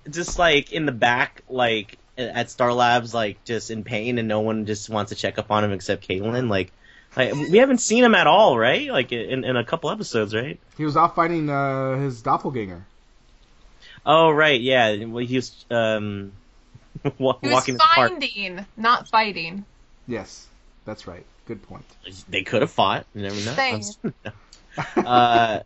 just 0.10 0.38
like 0.39 0.71
in 0.71 0.86
the 0.86 0.91
back, 0.91 1.41
like 1.49 1.97
at 2.17 2.49
Star 2.49 2.73
Labs, 2.73 3.13
like 3.13 3.43
just 3.45 3.71
in 3.71 3.84
pain, 3.84 4.17
and 4.17 4.28
no 4.28 4.41
one 4.41 4.65
just 4.65 4.89
wants 4.89 5.10
to 5.10 5.15
check 5.15 5.38
up 5.38 5.51
on 5.51 5.63
him 5.63 5.71
except 5.71 6.08
Caitlin? 6.08 6.49
Like, 6.49 6.71
like 7.15 7.34
we 7.34 7.58
haven't 7.58 7.80
seen 7.80 8.04
him 8.04 8.15
at 8.15 8.28
all, 8.28 8.58
right? 8.58 8.89
Like 8.89 9.12
in, 9.12 9.43
in 9.43 9.56
a 9.56 9.63
couple 9.63 9.89
episodes, 9.89 10.34
right? 10.36 10.60
he 10.78 10.86
was 10.86 10.97
off 10.97 11.15
fighting 11.15 11.49
uh, 11.49 11.97
his 11.97 12.21
doppelganger. 12.21 12.86
Oh, 14.06 14.32
right, 14.32 14.60
yeah. 14.62 15.04
Well, 15.06 15.25
he 15.25 15.36
was 15.36 15.65
um 15.71 16.32
wa- 17.17 17.38
He 17.41 17.47
was 17.47 17.54
walking 17.54 17.73
in 17.73 17.78
the 17.78 17.84
park. 17.95 18.12
finding, 18.12 18.65
not 18.78 19.08
fighting. 19.08 19.65
Yes, 20.08 20.47
that's 20.86 21.08
right. 21.08 21.25
Good 21.47 21.63
point. 21.63 21.86
They 22.30 22.43
could 22.43 22.62
have 22.62 22.71
fought. 22.71 23.06
You 23.13 23.23
never 23.23 23.36
know. 23.36 23.54
Thanks. 23.54 23.97
uh, 24.97 25.60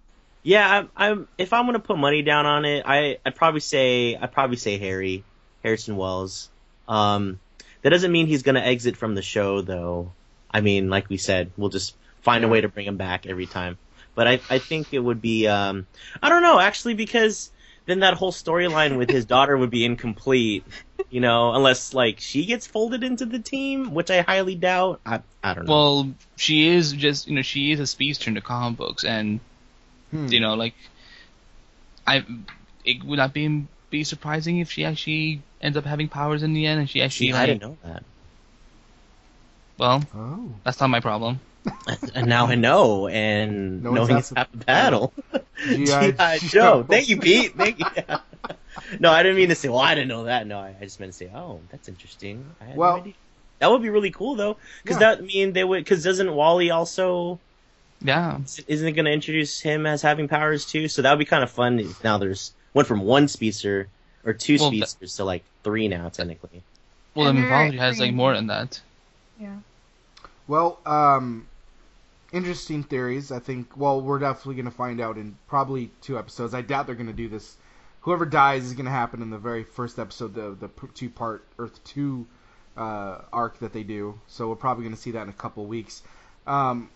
yeah, 0.44 0.70
I'm, 0.80 0.90
I'm. 0.96 1.28
If 1.38 1.54
I'm 1.54 1.66
gonna 1.66 1.80
put 1.80 1.98
money 1.98 2.22
down 2.22 2.46
on 2.46 2.66
it, 2.66 2.84
I 2.86 3.18
I'd 3.26 3.36
probably 3.36 3.60
say 3.60 4.16
I'd 4.16 4.32
probably 4.32 4.58
say 4.58 4.78
Harry 4.78 5.24
Harrison 5.64 5.98
Wells. 5.98 6.50
Um, 6.88 7.40
that 7.82 7.90
doesn't 7.90 8.12
mean 8.12 8.28
he's 8.28 8.44
gonna 8.44 8.60
exit 8.62 8.98
from 8.98 9.16
the 9.16 9.22
show, 9.22 9.62
though. 9.62 10.12
I 10.52 10.62
mean, 10.62 10.90
like 10.90 11.10
we 11.10 11.18
said, 11.18 11.52
we'll 11.58 11.70
just 11.70 11.96
find 12.22 12.44
a 12.44 12.48
way 12.48 12.62
to 12.62 12.68
bring 12.68 12.86
him 12.86 12.98
back 12.98 13.26
every 13.26 13.46
time. 13.46 13.78
But 14.16 14.28
I 14.28 14.42
I 14.50 14.60
think 14.60 14.88
it 14.92 15.00
would 15.00 15.22
be 15.22 15.48
um 15.48 15.86
I 16.22 16.30
don't 16.30 16.42
know 16.42 16.60
actually 16.60 16.94
because 16.96 17.52
then 17.86 18.00
that 18.02 18.16
whole 18.16 18.32
storyline 18.32 18.98
with 18.98 19.10
his 19.10 19.26
daughter 19.26 19.58
would 19.58 19.70
be 19.70 19.86
incomplete. 19.86 20.64
You 21.10 21.22
know, 21.22 21.54
unless 21.54 21.94
like 21.94 22.20
she 22.20 22.46
gets 22.46 22.68
folded 22.68 23.04
into 23.04 23.26
the 23.26 23.40
team, 23.40 23.94
which 23.94 24.12
I 24.12 24.22
highly 24.22 24.56
doubt. 24.56 25.00
I 25.06 25.22
I 25.44 25.54
don't 25.54 25.66
know. 25.66 25.72
Well, 25.74 26.12
she 26.36 26.68
is 26.68 26.92
just 26.92 27.28
you 27.28 27.36
know 27.36 27.42
she 27.42 27.72
is 27.72 27.80
a 27.80 27.88
speedster 27.88 28.30
in 28.30 28.34
the 28.36 28.42
comic 28.42 28.78
books, 28.78 29.04
and 29.04 29.40
Hmm. 30.12 30.28
you 30.28 30.40
know 30.40 30.56
like 30.56 30.74
I 32.06 32.26
it 32.84 33.04
would 33.04 33.18
not 33.18 33.34
be 33.34 33.66
be 33.90 34.04
surprising 34.04 34.60
if 34.60 34.72
she 34.72 34.86
actually 34.86 35.42
ends 35.62 35.78
up 35.78 35.86
having 35.86 36.08
powers 36.08 36.44
in 36.44 36.54
the 36.54 36.66
end, 36.66 36.80
and 36.80 36.90
she 36.90 37.02
actually 37.02 37.32
See, 37.32 37.34
I 37.34 37.46
didn't 37.46 37.62
know 37.62 37.78
that. 37.84 38.04
well 39.78 40.04
Oh. 40.16 40.52
that's 40.64 40.80
not 40.80 40.90
my 40.90 41.00
problem. 41.00 41.40
and 42.16 42.28
now 42.28 42.48
I 42.48 42.56
know, 42.56 43.08
and 43.08 43.84
No 43.84 43.92
knowing 43.92 44.18
it's 44.18 44.30
half 44.30 44.38
half 44.38 44.52
the 44.52 44.58
battle. 44.66 45.14
G.I. 45.68 46.12
G.I. 46.12 46.38
Joe. 46.40 46.48
Joe. 46.48 46.86
Thank 46.88 47.10
you, 47.10 47.20
Pete. 47.20 47.54
Thank 47.56 47.80
you. 47.80 47.86
no, 49.00 49.12
I 49.12 49.24
didn't 49.24 49.36
mean 49.36 49.50
to 49.50 49.56
say, 49.56 49.68
well, 49.68 49.80
I 49.80 49.94
didn't 49.94 50.08
know 50.08 50.24
that. 50.24 50.48
No, 50.48 50.58
I, 50.58 50.74
I 50.80 50.84
just 50.86 51.00
meant 51.02 51.12
to 51.12 51.18
say, 51.18 51.30
oh, 51.36 51.60
that's 51.70 51.90
interesting. 51.90 52.46
I 52.62 52.66
had 52.66 52.78
Well- 52.78 52.96
no 52.98 53.02
idea. 53.02 53.14
That 53.60 53.70
would 53.72 53.82
be 53.82 53.90
really 53.90 54.10
cool, 54.12 54.36
though, 54.36 54.56
because 54.84 55.02
Yeah. 55.02 55.16
that 55.16 55.24
mean 55.26 55.52
they 55.52 55.66
would. 55.66 55.84
Because 55.84 56.02
doesn't 56.02 56.34
Wally 56.34 56.72
also 56.72 57.40
Yeah, 58.02 58.40
isn't 58.68 58.88
it 58.88 58.94
going 58.94 59.04
to 59.04 59.12
introduce 59.12 59.60
him 59.60 59.86
as 59.86 60.02
having 60.02 60.30
powers 60.30 60.66
too? 60.66 60.88
So 60.88 61.02
that 61.02 61.12
would 61.12 61.20
be 61.20 61.26
kind 61.26 61.44
of 61.44 61.52
fun. 61.52 61.94
Now 62.02 62.18
there's 62.18 62.54
went 62.74 62.88
from 62.88 63.02
one 63.02 63.28
speedster 63.28 63.88
or 64.26 64.34
two 64.34 64.58
Well, 64.60 64.72
that- 64.72 64.76
speedsters 64.78 65.16
to 65.18 65.26
like 65.26 65.44
three 65.64 65.88
now, 65.88 66.10
technically. 66.10 66.62
well 67.16 67.26
the 67.26 67.32
And 67.32 67.40
mythology 67.42 67.78
has 67.78 68.00
like 68.00 68.14
more 68.14 68.34
than 68.34 68.48
that. 68.48 68.82
Yeah. 69.40 69.56
Well, 70.48 70.80
um, 70.86 71.48
interesting 72.32 72.84
theories. 72.84 73.32
I 73.32 73.40
think. 73.40 73.76
Well, 73.78 74.02
we're 74.02 74.20
definitely 74.20 74.56
going 74.56 74.66
to 74.66 74.72
find 74.72 75.00
out 75.00 75.18
in 75.18 75.38
probably 75.48 75.92
two 76.02 76.18
episodes. 76.18 76.54
I 76.54 76.62
doubt 76.62 76.86
they're 76.88 76.96
going 76.96 77.08
to 77.08 77.14
do 77.14 77.30
this. 77.30 77.56
Whoever 78.02 78.26
dies 78.26 78.64
is 78.66 78.74
going 78.74 78.86
to 78.86 78.92
happen 78.92 79.22
in 79.22 79.30
the 79.30 79.38
very 79.38 79.64
first 79.64 80.00
episode, 80.00 80.34
the 80.34 80.56
the 80.60 80.70
two 80.96 81.10
part 81.10 81.44
Earth 81.58 81.80
two 81.84 82.26
uh, 82.78 83.20
arc 83.32 83.60
that 83.60 83.74
they 83.74 83.84
do. 83.84 84.20
So 84.28 84.50
we're 84.50 84.56
probably 84.56 84.84
going 84.84 84.96
to 84.96 85.02
see 85.02 85.12
that 85.12 85.24
in 85.24 85.30
a 85.30 85.34
couple 85.34 85.66
weeks. 85.66 86.02
Um, 86.48 86.90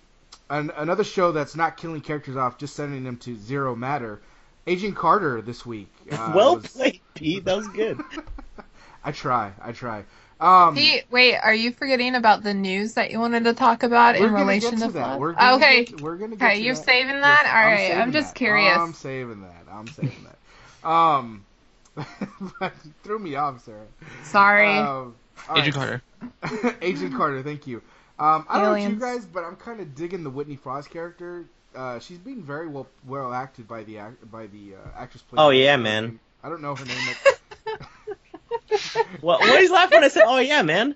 an, 0.49 0.71
another 0.75 1.03
show 1.03 1.31
that's 1.31 1.55
not 1.55 1.77
killing 1.77 2.01
characters 2.01 2.36
off, 2.38 2.57
just 2.57 2.75
sending 2.75 3.03
them 3.03 3.17
to 3.17 3.36
zero 3.38 3.75
matter. 3.75 4.19
Agent 4.67 4.95
Carter 4.95 5.41
this 5.41 5.65
week. 5.65 5.89
Uh, 6.12 6.32
well 6.36 6.56
was- 6.58 6.67
played, 6.67 6.99
Pete. 7.13 7.45
That 7.45 7.58
was 7.58 7.67
good. 7.69 7.99
I 9.04 9.12
try. 9.12 9.54
I 9.62 9.71
try. 9.71 10.04
Um, 10.39 10.76
Pete, 10.76 11.06
wait, 11.10 11.38
are 11.38 11.54
you 11.54 11.71
forgetting 11.71 12.15
about 12.15 12.43
the 12.43 12.54
news 12.54 12.95
that 12.95 13.12
you 13.12 13.19
wanted 13.19 13.45
to 13.45 13.54
talk 13.54 13.84
about 13.84 14.17
in 14.17 14.34
relation 14.34 14.71
get 14.71 14.80
to 14.80 14.86
to 14.88 14.91
that. 14.93 15.04
Flash? 15.06 15.19
We're 15.19 15.34
gonna 15.34 15.56
okay. 15.56 15.86
Get, 15.86 16.02
we're 16.02 16.17
gonna 16.17 16.36
get 16.36 16.45
Okay, 16.45 16.58
to 16.58 16.62
you're 16.63 16.76
that. 16.76 16.84
saving 16.84 17.21
that? 17.21 17.41
Yes, 17.45 17.54
All 17.56 17.71
right, 17.71 17.88
saving 17.88 18.02
I'm 18.02 18.12
just 18.12 18.30
that. 18.34 18.36
curious. 18.38 18.78
I'm 18.78 18.93
saving 18.93 19.41
that. 19.41 19.65
I'm 19.71 19.88
saving 19.88 20.28
that. 20.84 20.88
Um, 20.89 21.45
threw 23.04 23.19
me 23.19 23.36
off, 23.36 23.63
Sarah. 23.63 23.86
Sorry. 24.23 24.78
Um, 24.78 25.15
Agent 25.56 25.76
right. 25.78 26.02
Carter. 26.41 26.78
Agent 26.82 27.15
Carter, 27.15 27.43
thank 27.43 27.67
you. 27.67 27.78
Um, 28.19 28.45
I 28.49 28.60
don't 28.60 28.63
know 28.63 28.71
about 28.86 28.89
you 28.91 28.99
guys, 28.99 29.26
but 29.26 29.43
I'm 29.43 29.56
kind 29.56 29.80
of 29.80 29.95
digging 29.95 30.23
the 30.23 30.30
Whitney 30.30 30.56
Frost 30.58 30.89
character. 30.89 31.45
Uh, 31.75 31.99
she's 31.99 32.17
being 32.17 32.43
very 32.43 32.67
well 32.67 32.88
well 33.05 33.33
acted 33.33 33.67
by 33.67 33.83
the 33.83 33.97
act, 33.99 34.29
by 34.31 34.47
the 34.47 34.75
uh, 34.75 34.99
actress. 34.99 35.23
playing 35.23 35.45
Oh, 35.45 35.49
yeah, 35.49 35.75
man. 35.77 36.19
I 36.43 36.49
don't 36.49 36.62
know 36.62 36.75
her 36.75 36.86
name. 36.86 36.97
Well, 39.21 39.39
what 39.39 39.59
he's 39.59 39.71
laughing 39.71 39.97
when 39.97 40.03
I 40.03 40.09
said, 40.09 40.23
"Oh 40.25 40.39
yeah, 40.39 40.62
man." 40.62 40.95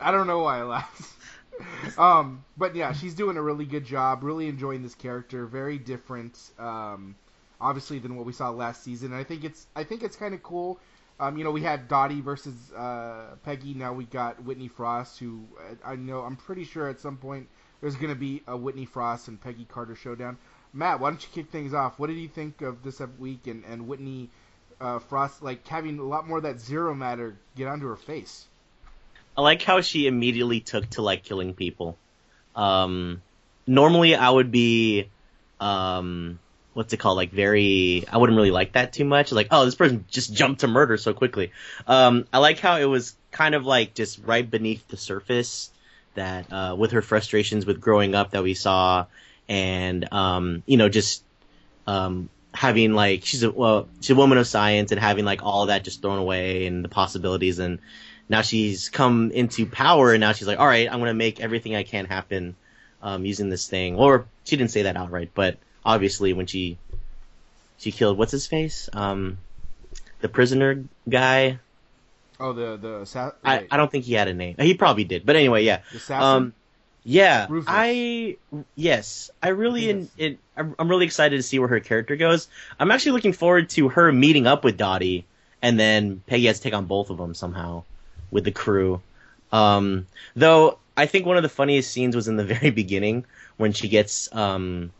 I 0.00 0.10
don't 0.10 0.26
know 0.26 0.40
why 0.40 0.60
I 0.60 0.62
laughed. 0.62 1.12
um, 1.98 2.44
but 2.56 2.76
yeah, 2.76 2.92
she's 2.92 3.14
doing 3.14 3.36
a 3.36 3.42
really 3.42 3.64
good 3.64 3.84
job. 3.84 4.22
Really 4.22 4.48
enjoying 4.48 4.82
this 4.82 4.94
character. 4.94 5.46
Very 5.46 5.78
different, 5.78 6.38
um, 6.58 7.16
obviously, 7.60 7.98
than 7.98 8.16
what 8.16 8.26
we 8.26 8.32
saw 8.32 8.50
last 8.50 8.84
season. 8.84 9.12
And 9.12 9.20
I 9.20 9.24
think 9.24 9.44
it's 9.44 9.66
I 9.74 9.84
think 9.84 10.02
it's 10.02 10.16
kind 10.16 10.34
of 10.34 10.42
cool. 10.42 10.78
Um, 11.20 11.36
you 11.36 11.42
know, 11.42 11.50
we 11.50 11.62
had 11.62 11.88
Dottie 11.88 12.20
versus 12.20 12.54
uh, 12.72 13.34
Peggy. 13.44 13.74
Now 13.74 13.92
we 13.92 14.04
got 14.04 14.42
Whitney 14.44 14.68
Frost, 14.68 15.18
who 15.18 15.44
uh, 15.58 15.74
I 15.84 15.96
know 15.96 16.20
I'm 16.20 16.36
pretty 16.36 16.64
sure 16.64 16.88
at 16.88 17.00
some 17.00 17.16
point 17.16 17.48
there's 17.80 17.96
going 17.96 18.12
to 18.12 18.18
be 18.18 18.42
a 18.46 18.56
Whitney 18.56 18.84
Frost 18.84 19.28
and 19.28 19.40
Peggy 19.40 19.66
Carter 19.68 19.94
showdown. 19.94 20.36
Matt, 20.72 21.00
why 21.00 21.10
don't 21.10 21.22
you 21.22 21.28
kick 21.32 21.50
things 21.50 21.74
off? 21.74 21.98
What 21.98 22.08
did 22.08 22.16
you 22.16 22.28
think 22.28 22.60
of 22.62 22.82
this 22.82 23.00
week 23.18 23.46
and, 23.46 23.64
and 23.64 23.88
Whitney 23.88 24.28
uh, 24.80 24.98
Frost 24.98 25.42
like 25.42 25.66
having 25.66 25.98
a 25.98 26.02
lot 26.02 26.28
more 26.28 26.38
of 26.38 26.42
that 26.44 26.60
zero 26.60 26.94
matter 26.94 27.36
get 27.56 27.68
onto 27.68 27.86
her 27.86 27.96
face? 27.96 28.46
I 29.36 29.40
like 29.40 29.62
how 29.62 29.80
she 29.80 30.06
immediately 30.06 30.60
took 30.60 30.88
to 30.90 31.02
like 31.02 31.22
killing 31.22 31.54
people. 31.54 31.96
Um, 32.56 33.22
normally 33.66 34.16
I 34.16 34.28
would 34.28 34.50
be, 34.50 35.08
um, 35.60 36.40
what's 36.74 36.92
it 36.92 36.96
called? 36.96 37.16
Like 37.16 37.30
very, 37.30 38.04
I 38.10 38.18
wouldn't 38.18 38.36
really 38.36 38.50
like 38.50 38.72
that 38.72 38.92
too 38.92 39.04
much. 39.04 39.30
Like, 39.30 39.48
oh, 39.52 39.64
this 39.64 39.76
person 39.76 40.04
just 40.08 40.34
jumped 40.34 40.62
to 40.62 40.68
murder 40.68 40.96
so 40.96 41.14
quickly. 41.14 41.52
Um, 41.86 42.26
I 42.32 42.38
like 42.38 42.58
how 42.58 42.78
it 42.78 42.84
was 42.84 43.14
kind 43.30 43.54
of 43.54 43.64
like 43.64 43.94
just 43.94 44.20
right 44.24 44.48
beneath 44.48 44.86
the 44.88 44.96
surface 44.96 45.70
that, 46.18 46.52
uh, 46.52 46.76
with 46.78 46.92
her 46.92 47.02
frustrations 47.02 47.66
with 47.66 47.80
growing 47.80 48.14
up 48.14 48.30
that 48.30 48.42
we 48.42 48.54
saw 48.54 49.06
and, 49.48 50.12
um, 50.12 50.62
you 50.66 50.76
know, 50.76 50.88
just, 50.88 51.24
um, 51.86 52.28
having 52.52 52.92
like, 52.92 53.24
she's 53.24 53.42
a, 53.42 53.50
well, 53.50 53.88
she's 54.00 54.10
a 54.10 54.14
woman 54.14 54.38
of 54.38 54.46
science 54.46 54.92
and 54.92 55.00
having 55.00 55.24
like 55.24 55.42
all 55.42 55.66
that 55.66 55.82
just 55.82 56.02
thrown 56.02 56.18
away 56.18 56.66
and 56.66 56.84
the 56.84 56.88
possibilities 56.88 57.58
and, 57.58 57.78
now 58.28 58.42
she's 58.42 58.88
come 58.88 59.30
into 59.30 59.66
power 59.66 60.12
and 60.12 60.20
now 60.20 60.32
she's 60.32 60.46
like, 60.46 60.58
all 60.58 60.66
right, 60.66 60.88
I'm 60.90 61.00
to 61.00 61.14
make 61.14 61.40
everything 61.40 61.74
I 61.74 61.82
can 61.82 62.04
happen 62.04 62.56
um, 63.02 63.24
using 63.24 63.48
this 63.48 63.66
thing. 63.68 63.96
Or 63.96 64.26
she 64.44 64.56
didn't 64.56 64.70
say 64.70 64.82
that 64.82 64.96
outright, 64.96 65.30
but 65.34 65.56
obviously 65.84 66.32
when 66.32 66.46
she 66.46 66.78
she 67.78 67.92
killed 67.92 68.18
what's 68.18 68.32
his 68.32 68.46
face, 68.46 68.88
um, 68.92 69.38
the 70.20 70.28
prisoner 70.28 70.84
guy. 71.08 71.58
Oh, 72.40 72.52
the 72.52 72.76
the 72.76 73.00
assa- 73.00 73.34
I, 73.44 73.66
I 73.70 73.76
don't 73.76 73.90
think 73.90 74.04
he 74.04 74.14
had 74.14 74.28
a 74.28 74.34
name. 74.34 74.54
He 74.58 74.74
probably 74.74 75.04
did, 75.04 75.26
but 75.26 75.36
anyway, 75.36 75.64
yeah. 75.64 75.80
the 75.90 75.96
assassin. 75.96 76.24
Um, 76.24 76.54
yeah, 77.04 77.46
Rufus. 77.48 77.68
I 77.68 78.36
yes, 78.74 79.30
I 79.42 79.48
really 79.48 79.88
in, 79.88 80.10
it, 80.18 80.38
I'm 80.56 80.74
I'm 80.78 80.88
really 80.88 81.06
excited 81.06 81.36
to 81.36 81.42
see 81.42 81.58
where 81.58 81.68
her 81.68 81.80
character 81.80 82.16
goes. 82.16 82.48
I'm 82.78 82.90
actually 82.90 83.12
looking 83.12 83.32
forward 83.32 83.70
to 83.70 83.88
her 83.88 84.12
meeting 84.12 84.46
up 84.46 84.62
with 84.62 84.76
Dottie, 84.76 85.24
and 85.62 85.80
then 85.80 86.22
Peggy 86.26 86.46
has 86.46 86.58
to 86.58 86.62
take 86.64 86.74
on 86.74 86.84
both 86.84 87.10
of 87.10 87.16
them 87.16 87.34
somehow 87.34 87.84
with 88.30 88.44
the 88.44 88.52
crew. 88.52 89.00
Um, 89.50 90.06
though 90.36 90.78
I 90.96 91.06
think 91.06 91.26
one 91.26 91.36
of 91.36 91.42
the 91.42 91.48
funniest 91.48 91.90
scenes 91.90 92.14
was 92.14 92.28
in 92.28 92.36
the 92.36 92.44
very 92.54 92.70
beginning 92.70 93.24
when 93.56 93.72
she 93.72 93.88
gets 93.88 94.28
um 94.34 94.92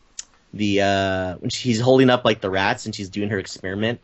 the 0.53 0.81
uh 0.81 1.35
when 1.35 1.49
she's 1.49 1.79
holding 1.79 2.09
up 2.09 2.25
like 2.25 2.41
the 2.41 2.49
rats 2.49 2.85
and 2.85 2.95
she's 2.95 3.09
doing 3.09 3.29
her 3.29 3.39
experiment. 3.39 3.99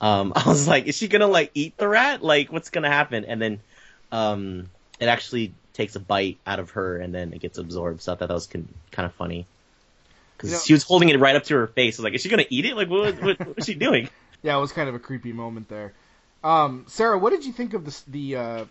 Um, 0.00 0.32
I 0.36 0.48
was 0.48 0.66
like, 0.68 0.86
is 0.86 0.96
she 0.96 1.08
gonna 1.08 1.26
like 1.26 1.50
eat 1.54 1.76
the 1.76 1.88
rat? 1.88 2.22
Like, 2.22 2.52
what's 2.52 2.70
gonna 2.70 2.90
happen? 2.90 3.24
And 3.24 3.40
then 3.40 3.60
um, 4.12 4.68
it 5.00 5.06
actually 5.06 5.52
takes 5.72 5.94
a 5.96 6.00
bite 6.00 6.38
out 6.46 6.58
of 6.58 6.70
her 6.70 6.96
and 6.96 7.14
then 7.14 7.32
it 7.32 7.40
gets 7.40 7.58
absorbed. 7.58 8.00
So 8.00 8.12
I 8.12 8.16
thought 8.16 8.28
that 8.28 8.34
was 8.34 8.46
con- 8.46 8.68
kind 8.92 9.06
of 9.06 9.12
funny 9.14 9.46
because 10.36 10.50
You 10.50 10.56
know- 10.56 10.62
she 10.64 10.72
was 10.72 10.82
holding 10.82 11.08
it 11.10 11.18
right 11.20 11.36
up 11.36 11.44
to 11.44 11.54
her 11.54 11.66
face. 11.66 11.98
I 11.98 12.02
was 12.02 12.04
like, 12.04 12.14
is 12.14 12.22
she 12.22 12.28
gonna 12.28 12.46
eat 12.48 12.64
it? 12.64 12.76
Like, 12.76 12.88
what, 12.88 13.20
what, 13.22 13.38
what 13.38 13.56
was 13.56 13.66
she 13.66 13.74
doing? 13.74 14.08
yeah, 14.42 14.56
it 14.56 14.60
was 14.60 14.72
kind 14.72 14.88
of 14.88 14.94
a 14.94 14.98
creepy 14.98 15.32
moment 15.32 15.68
there. 15.68 15.92
Um, 16.44 16.84
Sarah, 16.86 17.18
what 17.18 17.30
did 17.30 17.44
you 17.44 17.52
think 17.52 17.74
of 17.74 17.84
the 17.84 18.02
the 18.08 18.36
uh, 18.36 18.64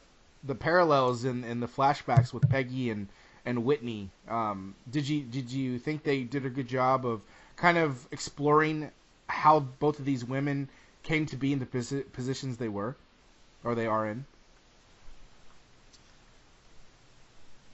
the 0.43 0.55
parallels 0.55 1.25
in, 1.25 1.43
in 1.43 1.59
the 1.59 1.67
flashbacks 1.67 2.31
with 2.33 2.47
Peggy 2.49 2.89
and 2.89 3.07
and 3.45 3.65
Whitney? 3.65 4.09
Um, 4.29 4.75
did 4.89 5.07
you 5.07 5.21
did 5.21 5.51
you 5.51 5.79
think 5.79 6.03
they 6.03 6.21
did 6.23 6.45
a 6.45 6.49
good 6.49 6.67
job 6.67 7.05
of 7.05 7.21
kind 7.57 7.77
of 7.77 8.07
exploring 8.11 8.91
how 9.27 9.59
both 9.59 9.99
of 9.99 10.05
these 10.05 10.23
women 10.23 10.69
came 11.06 11.26
to 11.28 11.38
be 11.38 11.54
in 11.54 11.60
the 11.60 11.65
posi- 11.65 12.12
positions 12.12 12.58
they 12.58 12.68
were 12.68 12.96
or 13.63 13.76
they 13.76 13.88
are 13.88 14.08
in? 14.08 14.26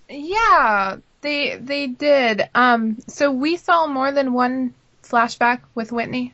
Yeah, 0.09 0.97
they 1.21 1.55
they 1.57 1.87
did. 1.87 2.49
Um, 2.53 2.97
so 3.07 3.31
we 3.31 3.55
saw 3.57 3.87
more 3.87 4.11
than 4.11 4.33
one 4.33 4.73
flashback 5.03 5.61
with 5.73 5.91
Whitney. 5.91 6.33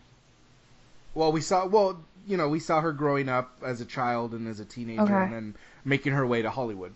Well, 1.14 1.32
we 1.32 1.42
saw 1.42 1.66
well, 1.68 2.00
you 2.28 2.38
know, 2.38 2.50
we 2.50 2.60
saw 2.60 2.82
her 2.82 2.92
growing 2.92 3.30
up 3.30 3.52
as 3.64 3.80
a 3.80 3.86
child 3.86 4.34
and 4.34 4.48
as 4.48 4.60
a 4.60 4.66
teenager, 4.66 5.04
Okay. 5.04 5.14
and 5.14 5.34
then 5.34 5.56
making 5.86 6.14
her 6.14 6.26
way 6.26 6.42
to 6.42 6.50
Hollywood. 6.50 6.94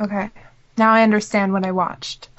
Okay. 0.00 0.30
Now 0.78 0.92
I 0.92 1.02
understand 1.02 1.52
what 1.52 1.66
I 1.66 1.72
watched. 1.72 2.28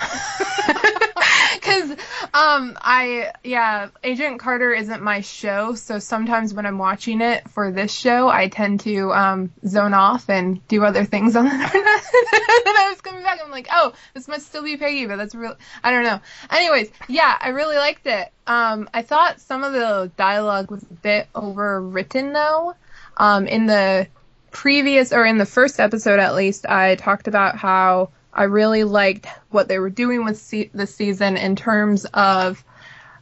Cuz 1.64 1.92
um 2.34 2.78
I 2.82 3.32
yeah, 3.44 3.88
Agent 4.04 4.40
Carter 4.40 4.74
isn't 4.74 5.02
my 5.02 5.22
show, 5.22 5.76
so 5.76 5.98
sometimes 6.00 6.54
when 6.54 6.66
I'm 6.66 6.78
watching 6.78 7.22
it 7.22 7.50
for 7.50 7.72
this 7.72 7.94
show, 7.94 8.28
I 8.28 8.50
tend 8.50 8.82
to 8.82 9.14
um 9.14 9.52
zone 9.66 9.94
off 9.94 10.30
and 10.30 10.66
do 10.68 10.84
other 10.84 11.06
things 11.06 11.36
on 11.36 11.46
the 11.46 11.52
internet. 11.52 11.74
and 11.76 12.78
I 12.78 12.88
was 12.90 13.02
coming 13.02 13.24
back 13.24 13.40
I'm 13.44 13.52
like, 13.52 13.68
"Oh, 13.72 13.94
this 14.14 14.28
must 14.28 14.48
still 14.48 14.64
be 14.64 14.76
Peggy, 14.76 15.06
but 15.06 15.18
that's 15.18 15.34
real 15.36 15.56
I 15.84 15.92
don't 15.92 16.04
know." 16.04 16.20
Anyways, 16.52 16.92
yeah, 17.08 17.38
I 17.40 17.50
really 17.50 17.78
liked 17.78 18.08
it. 18.08 18.30
Um 18.46 18.90
I 18.94 19.02
thought 19.02 19.40
some 19.40 19.64
of 19.64 19.72
the 19.74 20.12
dialogue 20.18 20.70
was 20.70 20.84
a 20.84 20.94
bit 20.94 21.28
overwritten 21.34 22.34
though. 22.34 22.76
Um 23.16 23.48
in 23.48 23.68
the 23.68 24.08
previous 24.52 25.14
or 25.14 25.26
in 25.26 25.38
the 25.38 25.46
first 25.46 25.80
episode 25.80 26.20
at 26.20 26.36
least, 26.36 26.66
I 26.66 26.96
talked 26.96 27.28
about 27.28 27.56
how 27.56 28.10
I 28.34 28.44
really 28.44 28.84
liked 28.84 29.28
what 29.50 29.68
they 29.68 29.80
were 29.80 29.90
doing 29.90 30.26
with 30.26 30.38
se- 30.38 30.72
season 30.86 31.38
in 31.38 31.56
terms 31.56 32.06
of 32.14 32.64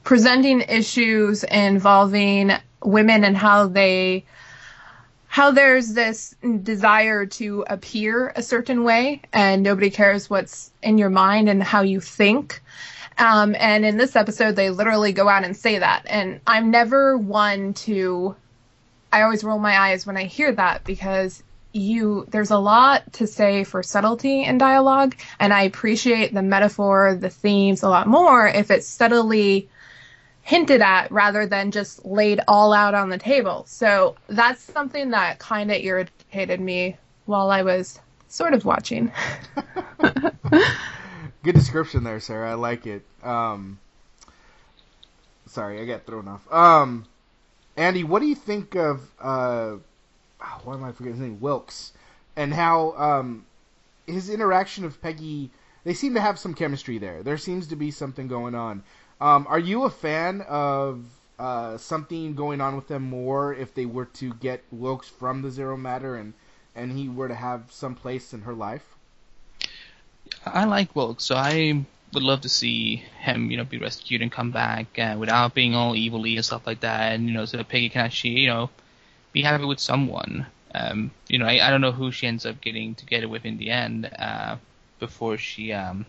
presenting 0.04 0.62
issues 0.62 1.43
involving 1.43 2.52
women 2.84 3.24
and 3.24 3.38
how 3.38 3.67
they 3.67 4.26
how 5.28 5.52
there's 5.52 5.93
this 5.93 6.36
desire 6.63 7.26
to 7.26 7.63
appear 7.67 8.34
a 8.36 8.43
certain 8.43 8.84
way 8.84 9.21
and 9.32 9.63
nobody 9.63 9.89
cares 9.89 10.30
what's 10.30 10.71
in 10.84 10.97
your 10.97 11.10
mind 11.10 11.47
and 11.47 11.63
how 11.63 11.82
you 11.82 12.02
think. 12.02 12.62
Um, 13.17 13.56
and 13.58 13.86
in 13.86 13.95
this 13.95 14.17
episode, 14.17 14.58
they 14.58 14.71
literally 14.71 15.13
go 15.13 15.30
out 15.30 15.45
and 15.45 15.56
say 15.56 15.80
that. 15.80 16.06
And 16.10 16.41
I'm 16.45 16.69
never 16.69 17.17
one 17.17 17.74
to 17.76 18.36
I 19.13 19.21
always 19.21 19.43
roll 19.43 19.60
my 19.60 19.78
eyes 19.78 20.06
when 20.06 20.17
I 20.17 20.24
hear 20.24 20.52
that 20.54 20.84
because 20.84 21.43
you 21.73 22.25
there's 22.29 22.51
a 22.51 22.57
lot 22.57 23.13
to 23.13 23.27
say 23.27 23.63
for 23.63 23.81
subtlety 23.81 24.43
in 24.43 24.57
dialogue 24.57 25.15
and 25.39 25.53
I 25.53 25.63
appreciate 25.63 26.34
the 26.34 26.41
metaphor, 26.41 27.15
the 27.15 27.29
themes 27.29 27.84
a 27.84 27.89
lot 27.89 28.07
more 28.07 28.47
if 28.47 28.71
it's 28.71 28.88
subtly 28.88 29.69
hinted 30.41 30.81
at 30.81 31.12
rather 31.12 31.45
than 31.45 31.71
just 31.71 32.05
laid 32.05 32.41
all 32.47 32.73
out 32.73 32.93
on 32.93 33.10
the 33.10 33.17
table. 33.17 33.63
So 33.67 34.15
that's 34.27 34.62
something 34.62 35.12
that 35.12 35.39
kind 35.39 35.71
of 35.71 35.77
irritated 35.77 36.60
me 36.60 36.97
while 37.25 37.49
I 37.49 37.62
was 37.62 37.99
sort 38.27 38.53
of 38.53 38.65
watching. 38.65 39.12
Good 41.43 41.55
description 41.55 42.03
there, 42.03 42.19
Sarah. 42.19 42.51
I 42.51 42.53
like 42.55 42.86
it. 42.88 43.05
Um, 43.23 43.79
sorry, 45.47 45.81
I 45.81 45.86
got 45.86 46.05
thrown 46.05 46.27
off. 46.27 46.51
Um, 46.51 47.05
Andy, 47.77 48.03
what 48.03 48.19
do 48.19 48.27
you 48.27 48.36
think 48.36 48.75
of 48.75 49.01
uh, 49.19 49.75
oh, 50.41 50.62
why 50.63 50.73
am 50.75 50.84
I 50.84 50.91
forgetting 50.91 51.19
his 51.19 51.21
name? 51.21 51.39
Wilkes, 51.39 51.93
and 52.36 52.54
how 52.54 52.93
um, 52.93 53.45
his 54.08 54.30
interaction 54.30 54.86
of 54.86 55.01
Peggy 55.01 55.51
they 55.84 55.93
seem 55.93 56.13
to 56.13 56.21
have 56.21 56.38
some 56.38 56.54
chemistry 56.54 56.97
there. 56.97 57.23
There 57.23 57.38
seems 57.38 57.67
to 57.67 57.75
be 57.75 57.91
something 57.91 58.27
going 58.27 58.56
on. 58.56 58.84
Um, 59.19 59.47
are 59.49 59.60
you 59.60 59.84
a 59.84 59.89
fan 59.89 60.41
of 60.41 61.04
uh, 61.39 61.77
something 61.77 62.36
going 62.36 62.62
on 62.62 62.75
with 62.75 62.88
them 62.88 63.04
more 63.04 63.54
if 63.54 63.73
they 63.73 63.86
were 63.86 64.06
to 64.06 64.34
get 64.36 64.63
Wilkes 64.71 65.08
from 65.08 65.41
the 65.41 65.51
Zero 65.51 65.77
Matter 65.77 66.15
and 66.15 66.34
and 66.75 66.91
he 66.91 67.10
were 67.10 67.27
to 67.27 67.36
have 67.36 67.71
some 67.71 67.95
place 67.95 68.34
in 68.34 68.41
her 68.41 68.54
life? 68.54 68.95
I 70.45 70.65
like 70.65 70.95
Wilkes, 70.95 71.25
so 71.25 71.36
I 71.36 71.84
would 72.13 72.23
love 72.23 72.41
to 72.41 72.49
see 72.49 73.04
him, 73.19 73.51
you 73.51 73.58
know, 73.58 73.63
be 73.63 73.77
rescued 73.77 74.21
and 74.21 74.32
come 74.32 74.51
back 74.51 74.97
uh, 74.97 75.15
without 75.19 75.54
being 75.54 75.75
all 75.75 75.95
evilly 75.95 76.36
and 76.36 76.45
stuff 76.45 76.65
like 76.65 76.82
that. 76.82 77.13
And 77.13 77.27
you 77.27 77.34
know, 77.34 77.45
so 77.45 77.62
Peggy 77.63 77.89
can 77.89 78.01
actually, 78.01 78.39
you 78.39 78.47
know, 78.47 78.69
be 79.32 79.41
happy 79.41 79.65
with 79.65 79.80
someone. 79.80 80.46
Um, 80.74 81.12
you 81.28 81.38
know, 81.38 81.46
I, 81.46 81.67
I 81.67 81.70
don't 81.70 81.82
know 81.82 81.91
who 81.91 82.12
she 82.12 82.28
ends 82.28 82.46
up 82.46 82.62
getting 82.62 82.96
together 82.96 83.28
with 83.28 83.46
in 83.46 83.58
the 83.58 83.70
end 83.70 84.10
uh, 84.17 84.58
before 85.00 85.38
she, 85.38 85.74
um, 85.74 86.06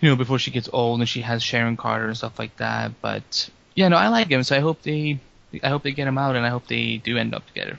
you 0.00 0.10
know, 0.10 0.16
before 0.16 0.38
she 0.38 0.50
gets 0.50 0.68
old 0.72 1.00
and 1.00 1.08
she 1.08 1.22
has 1.22 1.42
Sharon 1.42 1.76
Carter 1.76 2.08
and 2.08 2.16
stuff 2.16 2.38
like 2.38 2.56
that. 2.56 2.92
But 3.00 3.48
yeah, 3.74 3.88
no, 3.88 3.96
I 3.96 4.08
like 4.08 4.28
him, 4.28 4.42
so 4.42 4.56
I 4.56 4.60
hope 4.60 4.82
they, 4.82 5.18
I 5.62 5.68
hope 5.68 5.82
they 5.82 5.92
get 5.92 6.06
him 6.06 6.18
out, 6.18 6.36
and 6.36 6.44
I 6.44 6.50
hope 6.50 6.66
they 6.66 6.98
do 6.98 7.16
end 7.16 7.34
up 7.34 7.46
together. 7.46 7.78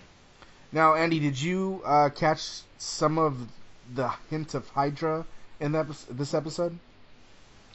Now, 0.72 0.96
Andy, 0.96 1.20
did 1.20 1.40
you 1.40 1.82
uh, 1.86 2.10
catch 2.10 2.62
some 2.78 3.18
of 3.18 3.38
the 3.94 4.12
hint 4.30 4.54
of 4.56 4.68
Hydra 4.70 5.26
in 5.60 5.72
that, 5.74 5.88
this 6.10 6.34
episode? 6.34 6.78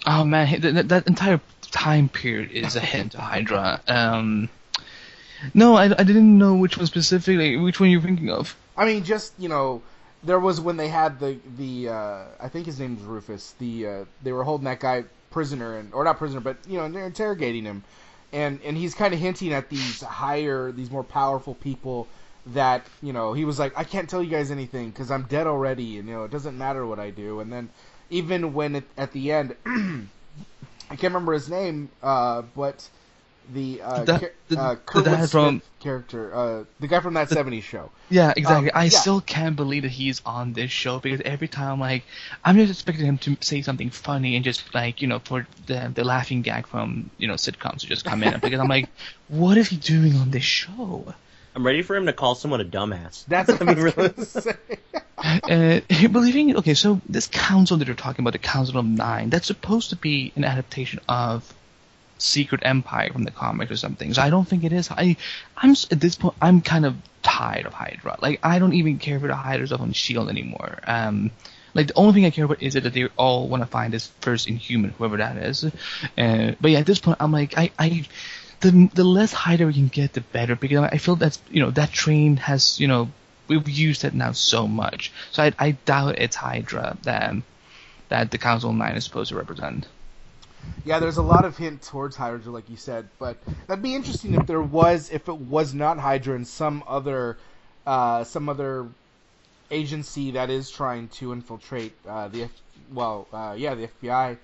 Oh 0.06 0.24
man, 0.24 0.60
that, 0.60 0.88
that 0.88 1.06
entire 1.06 1.40
time 1.60 2.08
period 2.08 2.50
is 2.50 2.74
a 2.74 2.80
hint 2.80 3.14
of 3.14 3.20
Hydra. 3.20 3.80
Um, 3.86 4.48
no, 5.54 5.76
I, 5.76 5.84
I 5.84 6.04
didn't 6.04 6.38
know 6.38 6.54
which 6.54 6.76
one 6.76 6.86
specifically, 6.86 7.56
which 7.56 7.80
one 7.80 7.90
you're 7.90 8.00
thinking 8.00 8.30
of. 8.30 8.56
I 8.76 8.84
mean, 8.84 9.04
just 9.04 9.32
you 9.38 9.48
know, 9.48 9.82
there 10.22 10.38
was 10.38 10.60
when 10.60 10.76
they 10.76 10.88
had 10.88 11.20
the 11.20 11.38
the 11.56 11.88
uh, 11.88 12.24
I 12.40 12.48
think 12.48 12.66
his 12.66 12.78
name 12.78 12.96
was 12.96 13.04
Rufus. 13.04 13.54
The 13.58 13.86
uh, 13.86 14.04
they 14.22 14.32
were 14.32 14.44
holding 14.44 14.64
that 14.64 14.80
guy 14.80 15.04
prisoner 15.30 15.76
and 15.78 15.92
or 15.94 16.04
not 16.04 16.18
prisoner, 16.18 16.40
but 16.40 16.56
you 16.68 16.78
know 16.78 16.88
they're 16.88 17.06
interrogating 17.06 17.64
him, 17.64 17.84
and 18.32 18.60
and 18.64 18.76
he's 18.76 18.94
kind 18.94 19.14
of 19.14 19.20
hinting 19.20 19.52
at 19.52 19.68
these 19.68 20.02
higher, 20.02 20.72
these 20.72 20.90
more 20.90 21.04
powerful 21.04 21.54
people 21.54 22.06
that 22.46 22.86
you 23.02 23.12
know 23.12 23.32
he 23.32 23.44
was 23.44 23.58
like 23.58 23.76
I 23.76 23.84
can't 23.84 24.08
tell 24.08 24.22
you 24.22 24.30
guys 24.30 24.50
anything 24.50 24.90
because 24.90 25.10
I'm 25.10 25.22
dead 25.22 25.46
already, 25.46 25.98
and 25.98 26.08
you 26.08 26.14
know 26.14 26.24
it 26.24 26.30
doesn't 26.30 26.56
matter 26.56 26.86
what 26.86 26.98
I 26.98 27.10
do. 27.10 27.40
And 27.40 27.52
then 27.52 27.70
even 28.10 28.54
when 28.54 28.76
it, 28.76 28.84
at 28.96 29.12
the 29.12 29.32
end, 29.32 29.54
I 30.90 30.96
can't 30.96 31.14
remember 31.14 31.32
his 31.32 31.48
name, 31.48 31.88
uh, 32.02 32.42
but 32.54 32.88
the 33.52 33.82
uh, 33.82 34.04
The- 34.04 34.18
Ca- 34.18 34.26
the- 34.48 34.58
uh, 34.60 34.70
the 34.74 34.76
Kurtwood 34.80 35.16
Smith 35.18 35.30
from- 35.30 35.62
character, 35.80 36.34
uh, 36.34 36.64
the 36.80 36.86
guy 36.88 37.00
from 37.00 37.14
that 37.14 37.28
'70s 37.28 37.62
show. 37.62 37.90
Yeah, 38.08 38.32
exactly. 38.36 38.70
Um, 38.70 38.78
I 38.78 38.84
yeah. 38.84 38.90
still 38.90 39.20
can't 39.20 39.56
believe 39.56 39.82
that 39.82 39.90
he's 39.92 40.20
on 40.26 40.52
this 40.52 40.70
show 40.70 40.98
because 40.98 41.20
every 41.24 41.48
time, 41.48 41.80
like, 41.80 42.04
I'm 42.44 42.56
just 42.56 42.70
expecting 42.70 43.06
him 43.06 43.18
to 43.18 43.36
say 43.40 43.62
something 43.62 43.90
funny 43.90 44.36
and 44.36 44.44
just 44.44 44.74
like, 44.74 45.00
you 45.02 45.08
know, 45.08 45.18
for 45.20 45.46
the 45.66 45.90
the 45.94 46.04
laughing 46.04 46.42
gag 46.42 46.66
from 46.66 47.10
you 47.18 47.28
know 47.28 47.34
sitcoms 47.34 47.80
to 47.80 47.86
just 47.86 48.04
come 48.04 48.22
in 48.22 48.38
because 48.42 48.60
I'm 48.60 48.68
like, 48.68 48.88
what 49.28 49.56
is 49.56 49.68
he 49.68 49.76
doing 49.76 50.16
on 50.16 50.30
this 50.30 50.44
show? 50.44 51.14
I'm 51.54 51.66
ready 51.66 51.82
for 51.82 51.96
him 51.96 52.06
to 52.06 52.12
call 52.12 52.36
someone 52.36 52.60
a 52.60 52.64
dumbass. 52.64 53.24
That's 53.26 53.48
what 53.52 53.62
I 53.62 53.64
I 53.64 53.74
mean, 53.74 53.82
really. 53.84 54.08
gonna 54.08 54.24
say. 54.24 54.54
uh, 55.18 55.80
believing 56.08 56.56
okay, 56.56 56.74
so 56.74 57.00
this 57.08 57.26
council 57.26 57.76
that 57.76 57.86
you're 57.86 57.96
talking 57.96 58.22
about, 58.22 58.32
the 58.32 58.38
Council 58.38 58.78
of 58.78 58.86
Nine, 58.86 59.30
that's 59.30 59.46
supposed 59.46 59.90
to 59.90 59.96
be 59.96 60.32
an 60.36 60.44
adaptation 60.44 61.00
of 61.08 61.52
Secret 62.20 62.62
Empire 62.64 63.10
from 63.12 63.24
the 63.24 63.30
comics 63.30 63.70
or 63.70 63.76
something. 63.76 64.12
So 64.14 64.22
I 64.22 64.30
don't 64.30 64.46
think 64.46 64.64
it 64.64 64.72
is. 64.72 64.90
I, 64.90 65.16
I'm 65.56 65.72
at 65.90 66.00
this 66.00 66.16
point, 66.16 66.34
I'm 66.40 66.60
kind 66.60 66.84
of 66.84 66.96
tired 67.22 67.66
of 67.66 67.72
Hydra. 67.72 68.16
Like 68.20 68.40
I 68.42 68.58
don't 68.58 68.74
even 68.74 68.98
care 68.98 69.18
for 69.20 69.26
the 69.26 69.34
Hydra 69.34 69.66
stuff 69.66 69.80
on 69.80 69.92
Shield 69.92 70.28
anymore. 70.28 70.78
Um, 70.86 71.30
like 71.74 71.88
the 71.88 71.94
only 71.94 72.14
thing 72.14 72.24
I 72.24 72.30
care 72.30 72.44
about 72.44 72.62
is 72.62 72.74
that 72.74 72.92
they 72.92 73.06
all 73.16 73.48
want 73.48 73.62
to 73.62 73.66
find 73.66 73.92
this 73.92 74.10
first 74.20 74.48
Inhuman, 74.48 74.90
whoever 74.90 75.18
that 75.18 75.36
is. 75.36 75.64
Uh, 75.64 76.52
but 76.60 76.70
yeah, 76.70 76.80
at 76.80 76.86
this 76.86 76.98
point, 76.98 77.18
I'm 77.20 77.30
like, 77.32 77.56
I, 77.56 77.70
I, 77.78 78.04
the 78.60 78.90
the 78.92 79.04
less 79.04 79.32
Hydra 79.32 79.66
we 79.66 79.74
can 79.74 79.88
get, 79.88 80.12
the 80.12 80.20
better 80.20 80.56
because 80.56 80.78
I 80.92 80.98
feel 80.98 81.16
that's 81.16 81.40
you 81.50 81.60
know 81.60 81.70
that 81.70 81.92
train 81.92 82.36
has 82.38 82.80
you 82.80 82.88
know 82.88 83.10
we've 83.48 83.68
used 83.68 84.04
it 84.04 84.14
now 84.14 84.32
so 84.32 84.66
much. 84.66 85.12
So 85.30 85.42
I, 85.42 85.52
I 85.58 85.70
doubt 85.72 86.18
it's 86.18 86.36
Hydra 86.36 86.96
that 87.02 87.34
that 88.08 88.30
the 88.30 88.38
Council 88.38 88.72
Nine 88.72 88.96
is 88.96 89.04
supposed 89.04 89.30
to 89.30 89.36
represent. 89.36 89.86
Yeah, 90.84 90.98
there's 90.98 91.18
a 91.18 91.22
lot 91.22 91.44
of 91.44 91.56
hint 91.56 91.82
towards 91.82 92.16
Hydra, 92.16 92.50
like 92.52 92.70
you 92.70 92.76
said, 92.76 93.08
but 93.18 93.36
that'd 93.66 93.82
be 93.82 93.94
interesting 93.94 94.34
if 94.34 94.46
there 94.46 94.62
was, 94.62 95.10
if 95.10 95.28
it 95.28 95.36
was 95.36 95.74
not 95.74 95.98
Hydra 95.98 96.34
and 96.34 96.46
some 96.46 96.82
other, 96.86 97.38
uh, 97.86 98.24
some 98.24 98.48
other 98.48 98.88
agency 99.70 100.32
that 100.32 100.50
is 100.50 100.70
trying 100.70 101.08
to 101.08 101.32
infiltrate 101.32 101.92
uh, 102.08 102.28
the, 102.28 102.44
F- 102.44 102.62
well, 102.92 103.28
uh, 103.32 103.54
yeah, 103.56 103.74
the 103.74 103.88
FBI 103.88 104.38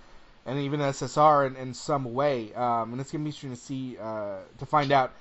and 0.44 0.58
even 0.60 0.78
the 0.80 0.86
SSR 0.92 1.46
in, 1.46 1.56
in 1.56 1.74
some 1.74 2.12
way, 2.14 2.52
um, 2.54 2.92
and 2.92 3.00
it's 3.00 3.10
gonna 3.10 3.24
be 3.24 3.30
interesting 3.30 3.50
to 3.50 3.56
see, 3.56 3.96
uh, 3.98 4.36
to 4.58 4.66
find 4.66 4.92
out 4.92 5.12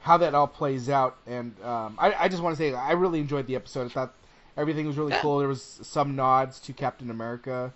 how 0.00 0.18
that 0.18 0.34
all 0.34 0.46
plays 0.46 0.90
out. 0.90 1.16
And 1.26 1.54
um, 1.62 1.96
I, 1.98 2.12
I 2.12 2.28
just 2.28 2.42
want 2.42 2.56
to 2.56 2.58
say, 2.58 2.74
I 2.74 2.92
really 2.92 3.20
enjoyed 3.20 3.46
the 3.46 3.56
episode. 3.56 3.86
I 3.86 3.88
thought 3.88 4.14
everything 4.56 4.86
was 4.86 4.98
really 4.98 5.14
cool. 5.20 5.38
There 5.38 5.48
was 5.48 5.62
some 5.82 6.14
nods 6.14 6.60
to 6.60 6.72
Captain 6.74 7.10
America. 7.10 7.72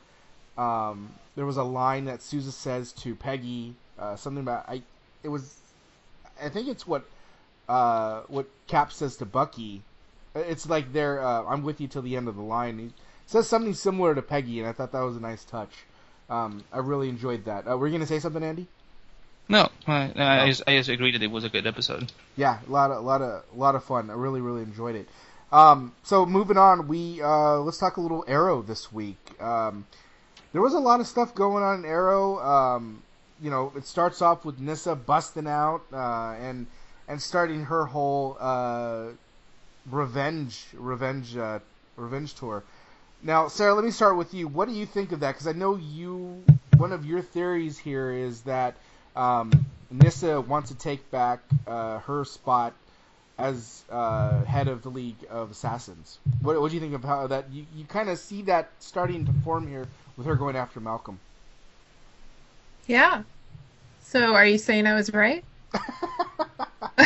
Um, 0.58 1.10
there 1.36 1.46
was 1.46 1.56
a 1.56 1.62
line 1.62 2.06
that 2.06 2.20
Sousa 2.20 2.52
says 2.52 2.92
to 2.94 3.14
Peggy, 3.14 3.74
uh, 3.98 4.16
something 4.16 4.42
about 4.42 4.68
I. 4.68 4.82
It 5.22 5.28
was, 5.28 5.56
I 6.42 6.48
think 6.48 6.68
it's 6.68 6.86
what, 6.86 7.04
uh, 7.68 8.22
what 8.28 8.46
Cap 8.66 8.92
says 8.92 9.16
to 9.16 9.24
Bucky. 9.24 9.82
It's 10.34 10.68
like 10.68 10.92
they're, 10.92 11.24
uh, 11.24 11.44
I'm 11.44 11.62
with 11.62 11.80
you 11.80 11.88
till 11.88 12.02
the 12.02 12.16
end 12.16 12.28
of 12.28 12.36
the 12.36 12.42
line. 12.42 12.78
He 12.78 12.90
says 13.26 13.48
something 13.48 13.74
similar 13.74 14.14
to 14.14 14.22
Peggy, 14.22 14.60
and 14.60 14.68
I 14.68 14.72
thought 14.72 14.92
that 14.92 15.00
was 15.00 15.16
a 15.16 15.20
nice 15.20 15.44
touch. 15.44 15.70
Um, 16.28 16.64
I 16.72 16.78
really 16.78 17.08
enjoyed 17.08 17.44
that. 17.46 17.68
Uh, 17.68 17.76
were 17.76 17.86
you 17.86 17.92
gonna 17.92 18.06
say 18.06 18.20
something, 18.20 18.42
Andy? 18.42 18.66
No, 19.48 19.70
I, 19.86 20.12
I, 20.14 20.46
just, 20.48 20.62
I 20.66 20.76
just 20.76 20.90
agree 20.90 21.12
that 21.12 21.22
it 21.22 21.30
was 21.30 21.42
a 21.42 21.48
good 21.48 21.66
episode. 21.66 22.12
Yeah, 22.36 22.58
a 22.68 22.70
lot 22.70 22.90
of, 22.90 22.98
a 22.98 23.00
lot 23.00 23.22
of, 23.22 23.44
a 23.54 23.56
lot 23.56 23.74
of 23.74 23.82
fun. 23.82 24.10
I 24.10 24.12
really, 24.12 24.42
really 24.42 24.62
enjoyed 24.62 24.94
it. 24.94 25.08
Um, 25.50 25.94
so 26.02 26.26
moving 26.26 26.58
on, 26.58 26.86
we 26.86 27.22
uh, 27.22 27.56
let's 27.60 27.78
talk 27.78 27.96
a 27.96 28.00
little 28.00 28.24
Arrow 28.28 28.60
this 28.60 28.92
week. 28.92 29.16
Um, 29.40 29.86
there 30.52 30.62
was 30.62 30.74
a 30.74 30.78
lot 30.78 31.00
of 31.00 31.06
stuff 31.06 31.34
going 31.34 31.62
on 31.62 31.80
in 31.80 31.84
Arrow. 31.84 32.38
Um, 32.40 33.02
you 33.40 33.50
know, 33.50 33.72
it 33.76 33.86
starts 33.86 34.22
off 34.22 34.44
with 34.44 34.58
Nyssa 34.58 34.96
busting 34.96 35.46
out 35.46 35.82
uh, 35.92 36.34
and 36.40 36.66
and 37.06 37.20
starting 37.20 37.64
her 37.64 37.86
whole 37.86 38.36
uh, 38.38 39.06
revenge, 39.90 40.66
revenge, 40.74 41.36
uh, 41.36 41.58
revenge 41.96 42.34
tour. 42.34 42.62
Now, 43.22 43.48
Sarah, 43.48 43.74
let 43.74 43.84
me 43.84 43.90
start 43.90 44.16
with 44.16 44.34
you. 44.34 44.46
What 44.46 44.68
do 44.68 44.74
you 44.74 44.86
think 44.86 45.12
of 45.12 45.20
that? 45.20 45.32
Because 45.32 45.46
I 45.46 45.52
know 45.52 45.76
you. 45.76 46.42
One 46.76 46.92
of 46.92 47.04
your 47.04 47.22
theories 47.22 47.76
here 47.76 48.12
is 48.12 48.42
that 48.42 48.76
um, 49.16 49.50
Nyssa 49.90 50.40
wants 50.40 50.70
to 50.70 50.76
take 50.76 51.10
back 51.10 51.40
uh, 51.66 51.98
her 52.00 52.24
spot 52.24 52.72
as 53.38 53.84
uh, 53.90 54.44
head 54.44 54.68
of 54.68 54.82
the 54.82 54.90
League 54.90 55.26
of 55.30 55.50
Assassins. 55.50 56.18
What, 56.42 56.60
what 56.60 56.70
do 56.70 56.74
you 56.76 56.80
think 56.80 56.94
of 56.94 57.04
how 57.04 57.26
that? 57.28 57.50
You, 57.52 57.66
you 57.76 57.84
kind 57.84 58.08
of 58.10 58.18
see 58.18 58.42
that 58.42 58.70
starting 58.78 59.24
to 59.26 59.32
form 59.32 59.66
here 59.68 59.88
with 60.16 60.26
her 60.26 60.36
going 60.36 60.56
after 60.56 60.80
Malcolm. 60.80 61.18
Yeah. 62.86 63.24
So 64.00 64.34
are 64.34 64.46
you 64.46 64.58
saying 64.58 64.86
I 64.86 64.94
was 64.94 65.12
right? 65.12 65.44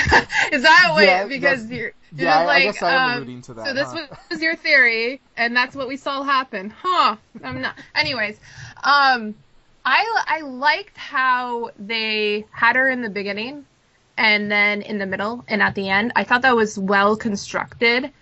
Is 0.52 0.62
that 0.62 0.90
what? 0.92 1.28
Yeah, 1.28 1.28
because 1.28 1.70
you're, 1.70 1.92
you're 2.16 2.28
yeah, 2.28 2.38
I- 2.38 2.56
I 2.56 2.60
like, 2.60 2.62
guess 2.62 2.82
I 2.82 2.94
am 2.94 3.04
um, 3.04 3.06
alluding 3.06 3.42
to 3.42 3.54
that, 3.54 3.68
So 3.68 3.74
this 3.74 3.92
huh? 3.92 3.98
was 4.30 4.42
your 4.42 4.56
theory, 4.56 5.22
and 5.36 5.56
that's 5.56 5.76
what 5.76 5.88
we 5.88 5.96
saw 5.96 6.22
happen, 6.22 6.70
huh? 6.76 7.16
I'm 7.42 7.60
not. 7.60 7.78
Anyways, 7.94 8.40
um, 8.84 9.36
I 9.84 10.04
I 10.26 10.40
liked 10.42 10.96
how 10.98 11.70
they 11.78 12.46
had 12.52 12.76
her 12.76 12.88
in 12.90 13.02
the 13.02 13.10
beginning, 13.10 13.66
and 14.22 14.50
then 14.50 14.82
in 14.82 14.98
the 14.98 15.06
middle, 15.06 15.44
and 15.48 15.60
at 15.60 15.74
the 15.74 15.88
end. 15.88 16.12
I 16.14 16.22
thought 16.22 16.42
that 16.42 16.54
was 16.54 16.78
well 16.78 17.16
constructed, 17.16 18.12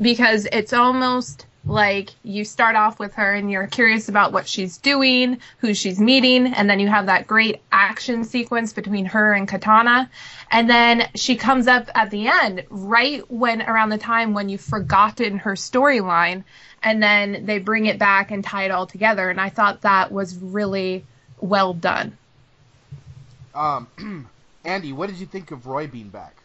because 0.00 0.46
it's 0.52 0.72
almost 0.72 1.46
like 1.64 2.10
you 2.22 2.44
start 2.44 2.76
off 2.76 3.00
with 3.00 3.12
her 3.14 3.34
and 3.34 3.50
you're 3.50 3.66
curious 3.66 4.08
about 4.08 4.32
what 4.32 4.46
she's 4.46 4.78
doing, 4.78 5.38
who 5.58 5.74
she's 5.74 5.98
meeting, 5.98 6.46
and 6.46 6.70
then 6.70 6.78
you 6.78 6.86
have 6.86 7.06
that 7.06 7.26
great 7.26 7.60
action 7.72 8.22
sequence 8.22 8.72
between 8.72 9.04
her 9.04 9.32
and 9.32 9.48
Katana. 9.48 10.08
And 10.52 10.70
then 10.70 11.08
she 11.16 11.34
comes 11.34 11.66
up 11.66 11.90
at 11.92 12.10
the 12.10 12.28
end, 12.28 12.64
right 12.70 13.28
when 13.28 13.60
around 13.60 13.88
the 13.88 13.98
time 13.98 14.34
when 14.34 14.48
you've 14.48 14.60
forgotten 14.60 15.38
her 15.38 15.54
storyline, 15.54 16.44
and 16.84 17.02
then 17.02 17.46
they 17.46 17.58
bring 17.58 17.86
it 17.86 17.98
back 17.98 18.30
and 18.30 18.44
tie 18.44 18.64
it 18.64 18.70
all 18.70 18.86
together. 18.86 19.28
And 19.28 19.40
I 19.40 19.48
thought 19.48 19.82
that 19.82 20.12
was 20.12 20.38
really 20.38 21.04
well 21.40 21.74
done. 21.74 22.16
Um, 23.54 23.88
Andy, 24.64 24.92
what 24.92 25.08
did 25.08 25.18
you 25.18 25.26
think 25.26 25.50
of 25.50 25.66
Roy 25.66 25.86
being 25.86 26.08
back? 26.08 26.36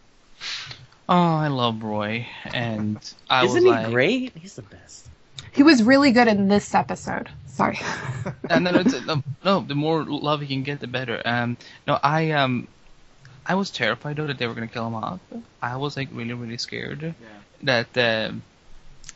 Oh, 1.09 1.35
I 1.35 1.47
love 1.47 1.83
Roy, 1.83 2.27
and 2.45 2.97
I 3.29 3.43
Isn't 3.45 3.55
was 3.55 3.63
he 3.63 3.69
like, 3.69 3.91
great? 3.91 4.37
He's 4.37 4.55
the 4.55 4.61
best. 4.61 5.09
He 5.51 5.61
was 5.63 5.83
really 5.83 6.11
good 6.11 6.27
in 6.27 6.47
this 6.47 6.73
episode. 6.73 7.29
Sorry. 7.47 7.79
and 8.49 8.65
then 8.65 8.75
it's, 8.75 9.05
no, 9.05 9.21
no, 9.43 9.59
the 9.61 9.75
more 9.75 10.03
love 10.03 10.41
he 10.41 10.47
can 10.47 10.63
get, 10.63 10.79
the 10.79 10.87
better. 10.87 11.21
Um, 11.25 11.57
no, 11.85 11.99
I 12.01 12.31
um, 12.31 12.67
I 13.45 13.55
was 13.55 13.69
terrified 13.69 14.15
though 14.15 14.27
that 14.27 14.37
they 14.37 14.47
were 14.47 14.53
gonna 14.53 14.67
kill 14.67 14.87
him 14.87 14.95
off. 14.95 15.19
I 15.61 15.75
was 15.75 15.97
like 15.97 16.09
really, 16.11 16.33
really 16.33 16.57
scared 16.57 17.13
that 17.63 17.97
um 17.97 18.41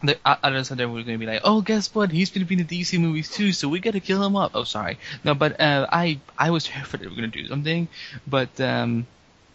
the, 0.03 0.17
uh, 0.23 0.35
other 0.43 0.63
side 0.63 0.79
we're 0.79 1.03
gonna 1.03 1.17
be 1.17 1.25
like, 1.25 1.41
oh, 1.43 1.61
guess 1.61 1.93
what? 1.93 2.11
He's 2.11 2.29
gonna 2.29 2.45
be 2.45 2.59
in 2.59 2.65
the 2.65 2.81
DC 2.81 2.99
movies 2.99 3.29
too, 3.29 3.51
so 3.51 3.67
we 3.67 3.79
gotta 3.79 3.99
kill 3.99 4.23
him 4.23 4.35
up. 4.35 4.51
Oh, 4.53 4.63
sorry, 4.63 4.97
no, 5.23 5.33
but 5.33 5.59
uh, 5.59 5.87
I 5.91 6.19
I 6.37 6.51
was 6.51 6.63
terrified 6.71 7.01
they 7.01 7.07
were 7.07 7.15
gonna 7.15 7.27
do 7.27 7.47
something, 7.47 7.87
but 8.27 8.59
um, 8.61 9.07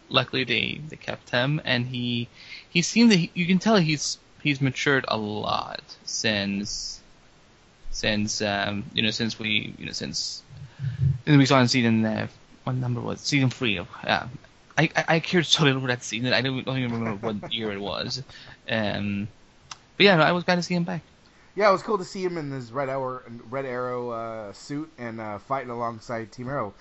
luckily 0.08 0.44
they 0.44 0.80
they 0.88 0.96
kept 0.96 1.30
him, 1.30 1.60
and 1.64 1.86
he 1.86 2.28
he 2.70 2.82
seemed 2.82 3.12
that 3.12 3.16
he, 3.16 3.30
you 3.34 3.46
can 3.46 3.58
tell 3.58 3.76
he's 3.76 4.18
he's 4.42 4.60
matured 4.60 5.04
a 5.08 5.16
lot 5.16 5.82
since 6.04 7.00
since 7.90 8.42
um 8.42 8.84
you 8.94 9.02
know 9.02 9.10
since 9.10 9.38
we 9.38 9.74
you 9.78 9.86
know 9.86 9.92
since 9.92 10.42
since 11.24 11.36
we 11.38 11.46
saw 11.46 11.60
in 11.60 11.68
season 11.68 12.04
uh, 12.04 12.26
what 12.64 12.74
number 12.74 13.00
was 13.00 13.20
it? 13.20 13.26
season 13.26 13.50
three 13.50 13.76
of 13.76 13.86
yeah. 14.04 14.28
I, 14.76 14.88
I, 14.96 15.04
I 15.16 15.20
cared 15.20 15.44
so 15.44 15.64
little 15.64 15.82
for 15.82 15.88
that 15.88 16.02
season. 16.02 16.32
I 16.32 16.40
don't, 16.40 16.64
don't 16.64 16.78
even 16.78 16.92
remember 16.92 17.26
what 17.26 17.52
year 17.52 17.72
it 17.72 17.78
was. 17.78 18.22
Um, 18.66 19.28
but 19.96 20.04
yeah, 20.04 20.22
I 20.22 20.32
was 20.32 20.44
glad 20.44 20.56
to 20.56 20.62
see 20.62 20.74
him 20.74 20.84
back. 20.84 21.02
Yeah, 21.54 21.68
it 21.68 21.72
was 21.72 21.82
cool 21.82 21.98
to 21.98 22.04
see 22.04 22.24
him 22.24 22.38
in 22.38 22.50
his 22.50 22.72
Red 22.72 22.88
Arrow, 22.88 23.20
Red 23.50 23.66
Arrow 23.66 24.10
uh, 24.10 24.52
suit 24.52 24.90
and 24.96 25.20
uh, 25.20 25.38
fighting 25.38 25.70
alongside 25.70 26.32
Team 26.32 26.48
Arrow. 26.48 26.72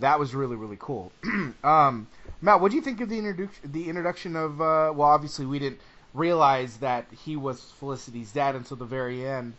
That 0.00 0.18
was 0.18 0.34
really 0.34 0.56
really 0.56 0.76
cool. 0.78 1.12
um, 1.64 2.06
Matt, 2.42 2.60
what 2.60 2.70
do 2.70 2.76
you 2.76 2.82
think 2.82 3.00
of 3.00 3.08
the 3.08 3.18
introduction 3.18 3.72
the 3.72 3.88
introduction 3.88 4.36
of? 4.36 4.60
Uh, 4.60 4.92
well, 4.94 5.08
obviously 5.08 5.46
we 5.46 5.58
didn't 5.58 5.80
realize 6.12 6.78
that 6.78 7.06
he 7.24 7.36
was 7.36 7.60
Felicity's 7.78 8.32
dad 8.32 8.56
until 8.56 8.76
the 8.76 8.84
very 8.84 9.26
end. 9.26 9.54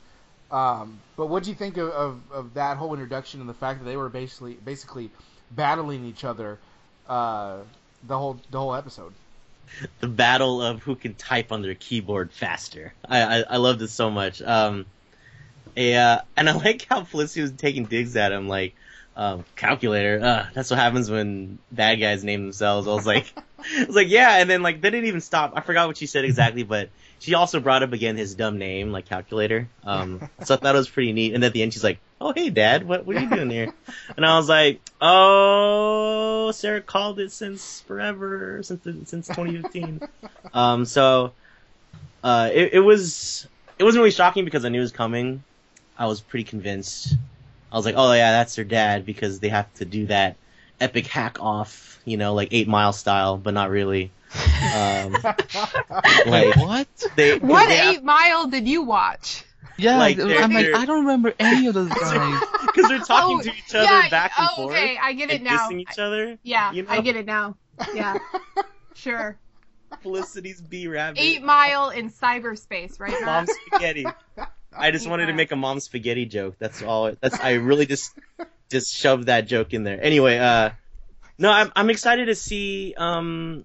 Um, 0.51 0.99
but 1.15 1.27
what 1.27 1.43
do 1.43 1.49
you 1.49 1.55
think 1.55 1.77
of, 1.77 1.89
of, 1.89 2.21
of 2.31 2.53
that 2.53 2.77
whole 2.77 2.93
introduction 2.93 3.41
and 3.41 3.49
the 3.49 3.53
fact 3.53 3.79
that 3.79 3.85
they 3.85 3.97
were 3.97 4.09
basically 4.09 4.53
basically 4.53 5.11
battling 5.51 6.05
each 6.05 6.23
other 6.23 6.57
uh, 7.07 7.57
the 8.05 8.17
whole 8.17 8.39
the 8.51 8.59
whole 8.59 8.75
episode? 8.75 9.13
the 9.99 10.07
battle 10.07 10.61
of 10.61 10.83
who 10.83 10.95
can 10.95 11.13
type 11.13 11.51
on 11.51 11.61
their 11.61 11.75
keyboard 11.75 12.31
faster. 12.31 12.93
I 13.05 13.21
I, 13.21 13.43
I 13.49 13.57
loved 13.57 13.81
it 13.81 13.89
so 13.89 14.09
much. 14.09 14.41
Um, 14.41 14.85
a, 15.75 15.95
uh, 15.95 16.21
and 16.35 16.49
I 16.49 16.53
like 16.53 16.87
how 16.89 17.03
Felicity 17.03 17.41
was 17.41 17.51
taking 17.51 17.85
digs 17.85 18.15
at 18.15 18.31
him, 18.31 18.47
like 18.47 18.75
um, 19.15 19.45
calculator. 19.55 20.19
Uh, 20.21 20.45
that's 20.53 20.69
what 20.69 20.79
happens 20.79 21.09
when 21.09 21.59
bad 21.71 21.95
guys 21.95 22.23
name 22.23 22.43
themselves. 22.43 22.87
I 22.87 22.93
was 22.93 23.05
like, 23.05 23.31
I 23.59 23.85
was 23.85 23.95
like, 23.95 24.09
yeah, 24.09 24.37
and 24.37 24.49
then 24.49 24.61
like 24.61 24.81
they 24.81 24.89
didn't 24.89 25.07
even 25.07 25.21
stop. 25.21 25.53
I 25.55 25.61
forgot 25.61 25.87
what 25.87 25.97
she 25.97 26.07
said 26.07 26.25
exactly, 26.25 26.63
but 26.63 26.89
she 27.19 27.33
also 27.33 27.59
brought 27.59 27.83
up 27.83 27.93
again 27.93 28.17
his 28.17 28.35
dumb 28.35 28.57
name, 28.57 28.91
like 28.91 29.05
calculator. 29.05 29.69
Um, 29.83 30.29
so 30.43 30.55
I 30.55 30.57
thought 30.57 30.75
it 30.75 30.77
was 30.77 30.89
pretty 30.89 31.13
neat. 31.13 31.33
And 31.33 31.43
at 31.43 31.53
the 31.53 31.61
end, 31.61 31.73
she's 31.73 31.83
like, 31.83 31.99
"Oh, 32.19 32.33
hey, 32.33 32.49
Dad, 32.49 32.87
what 32.87 33.05
what 33.05 33.15
are 33.15 33.19
you 33.21 33.29
doing 33.29 33.49
here?" 33.49 33.73
And 34.15 34.25
I 34.25 34.37
was 34.37 34.49
like, 34.49 34.81
"Oh, 35.01 36.51
Sarah 36.51 36.81
called 36.81 37.19
it 37.19 37.31
since 37.31 37.81
forever, 37.81 38.61
since 38.63 38.83
since 39.09 39.27
2015." 39.27 40.01
um, 40.53 40.85
so 40.85 41.33
uh, 42.23 42.49
it, 42.53 42.73
it 42.73 42.79
was 42.79 43.47
it 43.79 43.83
wasn't 43.83 44.01
really 44.01 44.11
shocking 44.11 44.45
because 44.45 44.65
I 44.65 44.69
knew 44.69 44.79
it 44.79 44.81
was 44.81 44.91
coming. 44.91 45.43
I 45.97 46.07
was 46.07 46.21
pretty 46.21 46.43
convinced. 46.43 47.13
I 47.71 47.75
was 47.75 47.85
like, 47.85 47.95
"Oh 47.97 48.11
yeah, 48.13 48.31
that's 48.31 48.55
their 48.55 48.65
dad," 48.65 49.05
because 49.05 49.39
they 49.39 49.49
have 49.49 49.71
to 49.75 49.85
do 49.85 50.07
that 50.07 50.35
epic 50.79 51.07
hack 51.07 51.37
off, 51.41 51.99
you 52.05 52.17
know, 52.17 52.33
like 52.33 52.49
Eight 52.51 52.67
Mile 52.67 52.93
style, 52.93 53.37
but 53.37 53.53
not 53.53 53.69
really. 53.69 54.11
Um, 54.75 55.13
like 56.25 56.55
what? 56.57 56.87
they, 57.15 57.39
What 57.39 57.67
they 57.67 57.77
have- 57.77 57.95
eight 57.95 58.03
mile 58.03 58.47
did 58.47 58.67
you 58.67 58.83
watch? 58.83 59.43
Yeah, 59.77 59.97
Like, 59.97 60.17
I'm 60.19 60.27
they're- 60.27 60.71
like, 60.73 60.81
I 60.81 60.85
don't 60.85 61.01
remember 61.05 61.33
any 61.39 61.67
of 61.67 61.73
those 61.73 61.89
guys. 62.01 62.41
because 62.65 62.89
they're 62.89 62.99
talking 62.99 63.37
Oh, 63.39 63.41
to 63.41 63.49
each 63.49 63.75
other 63.75 63.83
yeah, 63.83 64.09
back 64.09 64.31
and 64.37 64.49
oh, 64.51 64.55
forth. 64.55 64.75
okay, 64.75 64.97
I 65.01 65.13
get 65.13 65.29
it 65.29 65.35
and 65.35 65.43
now. 65.45 65.69
dissing 65.69 65.79
each 65.81 65.99
other. 65.99 66.37
Yeah, 66.43 66.71
You 66.71 66.83
know? 66.83 66.89
I 66.91 67.01
get 67.01 67.15
it 67.15 67.25
now. 67.25 67.55
Yeah, 67.93 68.17
sure. 68.95 69.37
Felicity's 70.01 70.61
B 70.61 70.87
rabbit. 70.87 71.19
Eight 71.21 71.41
mile 71.43 71.89
in 71.91 72.09
cyberspace, 72.09 72.99
right? 72.99 73.11
Mom 73.23 73.45
Matt? 73.45 73.49
spaghetti. 73.49 74.05
I 74.75 74.91
just 74.91 75.07
wanted 75.09 75.27
to 75.27 75.33
make 75.33 75.51
a 75.51 75.55
mom 75.55 75.79
spaghetti 75.79 76.25
joke. 76.25 76.55
That's 76.59 76.81
all. 76.83 77.13
That's 77.21 77.39
I 77.39 77.53
really 77.53 77.85
just 77.85 78.13
just 78.69 78.93
shoved 78.93 79.27
that 79.27 79.47
joke 79.47 79.73
in 79.73 79.83
there. 79.83 79.99
Anyway, 80.03 80.37
uh, 80.37 80.71
no, 81.37 81.51
I'm 81.51 81.71
I'm 81.75 81.89
excited 81.89 82.25
to 82.25 82.35
see 82.35 82.93
um 82.97 83.63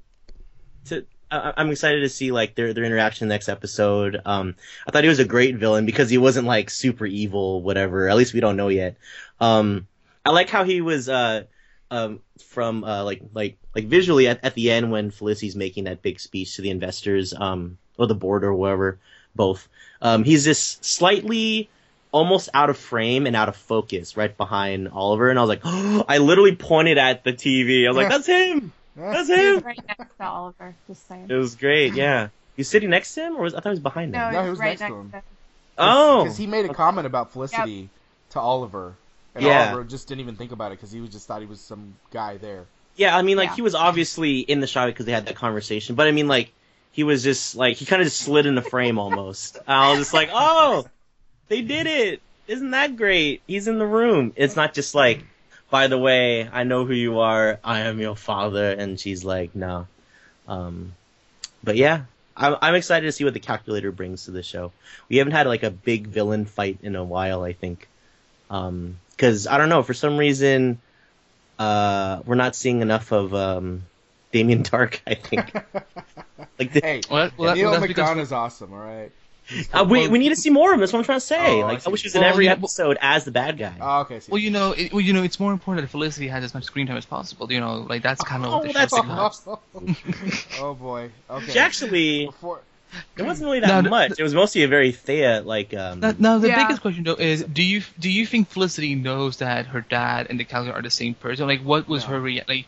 to. 0.87 1.05
I- 1.33 1.55
I'm 1.57 1.71
excited 1.71 2.01
to 2.01 2.09
see 2.09 2.31
like 2.33 2.55
their 2.55 2.73
their 2.75 2.85
interaction 2.85 3.29
next 3.29 3.49
episode. 3.49 4.21
Um, 4.25 4.55
I 4.87 4.90
thought 4.90 5.03
he 5.05 5.09
was 5.09 5.18
a 5.18 5.25
great 5.25 5.57
villain 5.57 5.87
because 5.87 6.11
he 6.11 6.18
wasn't 6.18 6.47
like 6.47 6.71
super 6.71 7.07
evil, 7.07 7.62
whatever. 7.62 8.09
At 8.09 8.16
least 8.16 8.35
we 8.35 8.40
don't 8.40 8.57
know 8.57 8.68
yet. 8.68 8.97
Um, 9.40 9.87
I 10.25 10.31
like 10.31 10.49
how 10.49 10.64
he 10.64 10.81
was 10.81 11.09
uh 11.09 11.45
um 11.90 12.21
from 12.47 12.85
uh 12.85 13.05
like 13.05 13.23
like 13.35 13.57
like 13.75 13.85
visually 13.87 14.29
at, 14.29 14.45
at 14.45 14.55
the 14.55 14.71
end 14.71 14.90
when 14.90 15.11
Felicity's 15.11 15.57
making 15.57 15.85
that 15.85 16.03
big 16.03 16.21
speech 16.21 16.57
to 16.57 16.62
the 16.62 16.71
investors 16.71 17.35
um 17.35 17.79
or 17.99 18.07
the 18.07 18.14
board 18.14 18.45
or 18.45 18.55
whatever 18.55 18.99
both. 19.35 19.68
Um, 20.01 20.25
he's 20.25 20.45
just 20.45 20.85
slightly 20.85 21.71
almost 22.11 22.51
out 22.53 22.68
of 22.68 22.77
frame 22.77 23.27
and 23.27 23.35
out 23.35 23.49
of 23.49 23.57
focus 23.57 24.16
right 24.16 24.37
behind 24.37 24.88
Oliver, 24.88 25.31
and 25.31 25.38
I 25.38 25.42
was 25.42 25.49
like, 25.49 25.61
I 25.64 26.18
literally 26.18 26.55
pointed 26.57 26.99
at 26.99 27.25
the 27.25 27.33
TV. 27.33 27.87
I 27.87 27.88
was 27.88 27.97
like, 27.97 28.09
that's 28.11 28.27
him. 28.27 28.73
That's 28.96 29.28
him. 29.28 29.61
Right 29.61 29.81
next 29.98 30.16
to 30.16 30.24
Oliver. 30.24 30.74
Just 30.87 31.07
saying. 31.09 31.26
It 31.28 31.35
was 31.35 31.55
great. 31.57 31.94
Yeah. 31.94 32.28
You 32.57 32.64
sitting 32.64 32.90
next 32.90 33.14
to 33.14 33.22
him, 33.22 33.37
or 33.37 33.42
was 33.42 33.55
I 33.55 33.59
thought 33.61 33.70
he 33.70 33.74
was 33.74 33.81
behind 33.81 34.14
him? 34.14 34.20
No, 34.20 34.31
No, 34.31 34.42
he 34.44 34.50
was 34.50 34.59
right 34.59 34.78
next 34.78 34.90
to 34.90 34.96
him. 34.98 35.11
to 35.11 35.16
him. 35.16 35.22
oh, 35.78 36.24
because 36.24 36.37
he 36.37 36.46
made 36.46 36.66
a 36.66 36.74
comment 36.74 37.07
about 37.07 37.33
Felicity 37.33 37.88
to 38.31 38.40
Oliver, 38.40 38.94
and 39.35 39.44
Yeah. 39.44 39.68
Oliver 39.68 39.85
just 39.85 40.09
didn't 40.09 40.20
even 40.20 40.37
think 40.37 40.52
about 40.52 40.72
it 40.72 40.76
because 40.78 40.92
he 40.92 41.00
was 41.00 41.11
just 41.11 41.26
thought 41.26 41.40
he 41.40 41.46
was 41.46 41.61
some 41.61 41.94
guy 42.11 42.37
there. 42.37 42.66
Yeah, 42.96 43.16
I 43.16 43.22
mean, 43.22 43.38
like 43.38 43.50
Yeah. 43.50 43.55
he 43.57 43.62
was 43.62 43.74
obviously 43.74 44.40
in 44.40 44.61
the 44.61 44.66
shot 44.66 44.87
because 44.87 45.07
they 45.07 45.12
had 45.12 45.24
that 45.26 45.37
conversation, 45.37 45.94
but 45.94 46.07
I 46.07 46.11
mean, 46.11 46.28
like 46.28 46.52
he 46.92 47.05
was 47.05 47.22
just 47.22 47.57
like 47.57 47.78
he 47.78 47.87
kind 47.87 48.02
of 48.02 48.07
just 48.07 48.20
slid 48.20 48.44
in 48.44 48.55
the 48.55 48.61
frame 48.62 48.98
almost. 48.98 49.57
I 49.66 49.90
was 49.90 49.98
just 50.00 50.12
like, 50.14 50.28
oh, 50.33 50.85
they 51.48 51.62
did 51.62 51.87
it! 51.87 52.20
Isn't 52.48 52.72
that 52.72 52.96
great? 52.96 53.40
He's 53.46 53.66
in 53.68 53.78
the 53.78 53.87
room. 53.87 54.33
It's 54.37 54.57
not 54.57 54.74
just 54.74 54.94
like, 54.94 55.24
by 55.73 55.87
the 55.87 55.97
way, 55.97 56.47
I 56.47 56.65
know 56.65 56.85
who 56.85 56.93
you 56.93 57.21
are. 57.21 57.59
I 57.65 57.81
am 57.81 57.99
your 57.99 58.15
father, 58.15 58.71
and 58.73 59.01
she's 59.01 59.25
like, 59.25 59.55
no. 59.57 59.87
Um, 60.47 60.93
but 61.65 61.77
yeah, 61.77 62.03
I'm 62.37 62.57
I'm 62.61 62.75
excited 62.75 63.07
to 63.07 63.13
see 63.13 63.25
what 63.25 63.33
the 63.33 63.41
calculator 63.41 63.91
brings 63.91 64.27
to 64.27 64.33
the 64.33 64.43
show. 64.43 64.71
We 65.09 65.17
haven't 65.17 65.33
had 65.33 65.47
like 65.47 65.63
a 65.63 65.71
big 65.71 66.09
villain 66.09 66.45
fight 66.45 66.81
in 66.83 66.95
a 66.95 67.03
while, 67.03 67.43
I 67.43 67.55
think. 67.55 67.89
Um, 68.51 68.99
because 69.13 69.47
I 69.47 69.57
don't 69.57 69.71
know, 69.71 69.83
for 69.83 69.95
some 69.95 70.19
reason 70.19 70.79
uh, 71.59 72.21
we're 72.27 72.35
not 72.35 72.55
seeing 72.55 72.83
enough 72.83 73.11
of 73.11 73.35
um, 73.35 73.85
Damien 74.31 74.65
Darhk. 74.65 75.01
I 75.07 75.15
think. 75.15 75.55
like, 76.59 76.73
the, 76.75 76.81
Hey, 76.81 77.01
Well, 77.11 77.31
well, 77.39 77.47
that- 77.49 77.57
Neal 77.57 77.71
well, 77.71 77.81
that's 77.81 77.87
because- 77.89 78.11
McDonough's 78.11 78.33
awesome. 78.33 78.75
All 78.75 78.79
right. 78.79 79.11
Uh, 79.72 79.85
we 79.88 80.09
we 80.09 80.18
need 80.18 80.28
to 80.31 80.37
see 80.37 80.50
more 80.50 80.70
of 80.70 80.74
him. 80.74 80.81
That's 80.81 80.92
what 80.92 81.00
I'm 81.00 81.05
trying 81.05 81.20
to 81.20 81.26
say. 81.26 81.62
Oh, 81.62 81.66
like, 81.66 81.78
I, 81.78 81.81
see. 81.81 81.90
wish 81.90 82.02
he 82.02 82.07
was 82.07 82.14
in 82.14 82.22
every 82.22 82.46
yeah, 82.46 82.52
episode 82.52 82.96
as 83.00 83.24
the 83.24 83.33
bad 83.33 83.59
guy. 83.59 83.74
Oh, 83.81 84.00
okay. 84.02 84.20
See. 84.20 84.31
Well, 84.33 84.40
you 84.40 84.50
know, 84.50 84.72
it, 84.72 84.92
well, 84.92 85.00
you 85.00 85.12
know, 85.12 85.22
it's 85.22 85.38
more 85.40 85.52
important 85.52 85.85
that 85.87 85.90
Felicity 85.90 86.28
has 86.28 86.44
as 86.44 86.55
much 86.55 86.64
screen 86.64 86.87
time 86.87 86.96
as 86.96 87.05
possible. 87.07 87.50
You 87.52 87.61
know, 87.61 87.78
like 87.88 88.02
that's 88.02 88.22
kind 88.22 88.44
of 88.44 88.52
Oh, 88.52 88.59
what 88.59 88.66
the 88.68 88.72
that's 88.72 88.94
show's 88.94 89.05
enough. 89.05 89.42
about. 89.46 89.61
oh 90.61 90.74
boy. 90.74 91.11
Okay. 91.28 91.52
She 91.52 91.59
actually, 91.59 92.26
Before, 92.26 92.61
it 93.16 93.22
wasn't 93.22 93.46
really 93.46 93.61
that 93.61 93.66
No, 93.68 93.83
the- 93.83 93.90
much. 93.90 94.12
It 94.18 94.22
was 94.22 94.35
mostly 94.35 94.62
a 94.62 94.68
very 94.68 94.92
Thea 94.92 95.42
like. 95.44 95.74
Um, 95.74 96.00
Now, 96.00 96.14
now 96.18 96.38
the 96.38 96.48
Yeah. 96.48 96.62
biggest 96.64 96.81
question 96.83 97.05
though 97.05 97.14
is, 97.14 97.42
do 97.42 97.62
you 97.62 97.83
do 97.98 98.11
you 98.11 98.24
think 98.26 98.48
Felicity 98.48 98.94
knows 98.94 99.38
that 99.38 99.66
her 99.66 99.81
dad 99.81 100.28
and 100.31 100.38
the 100.38 100.44
calculator 100.44 100.78
are 100.78 100.83
the 100.83 100.90
same 100.90 101.14
person? 101.14 101.46
Like, 101.46 101.61
what 101.62 101.88
was 101.88 102.05
No. 102.05 102.11
her 102.11 102.20
rea- 102.20 102.44
like? 102.48 102.66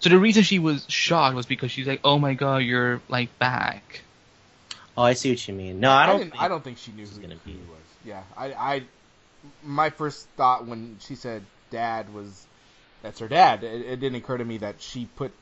So 0.00 0.10
the 0.10 0.18
reason 0.18 0.42
she 0.42 0.58
was 0.58 0.84
shocked 0.88 1.34
was 1.36 1.46
because 1.46 1.70
she's 1.70 1.86
like, 1.86 2.00
"Oh 2.04 2.18
my 2.18 2.34
god, 2.34 2.58
you're 2.58 3.00
like 3.08 3.38
back." 3.38 4.00
Oh, 4.96 5.02
I 5.02 5.14
see 5.14 5.30
what 5.30 5.46
you 5.48 5.54
mean. 5.54 5.80
No, 5.80 5.90
I 5.90 6.06
don't. 6.06 6.18
didn't, 6.18 6.30
think- 6.32 6.42
I 6.42 6.48
don't 6.48 6.62
think 6.62 6.78
she 6.78 6.92
knew 6.92 7.06
who, 7.06 7.20
gonna 7.20 7.34
who 7.34 7.40
be. 7.44 7.52
he 7.52 7.58
was. 7.58 7.80
Yeah. 8.04 8.22
I, 8.36 8.52
I. 8.52 8.82
My 9.62 9.90
first 9.90 10.26
thought 10.36 10.66
when 10.66 10.96
she 11.00 11.16
said 11.16 11.42
dad 11.70 12.12
was, 12.14 12.46
that's 13.02 13.18
her 13.18 13.28
dad. 13.28 13.62
It, 13.64 13.82
it 13.82 14.00
didn't 14.00 14.16
occur 14.16 14.38
to 14.38 14.44
me 14.44 14.58
that 14.58 14.80
she 14.80 15.06
put 15.16 15.32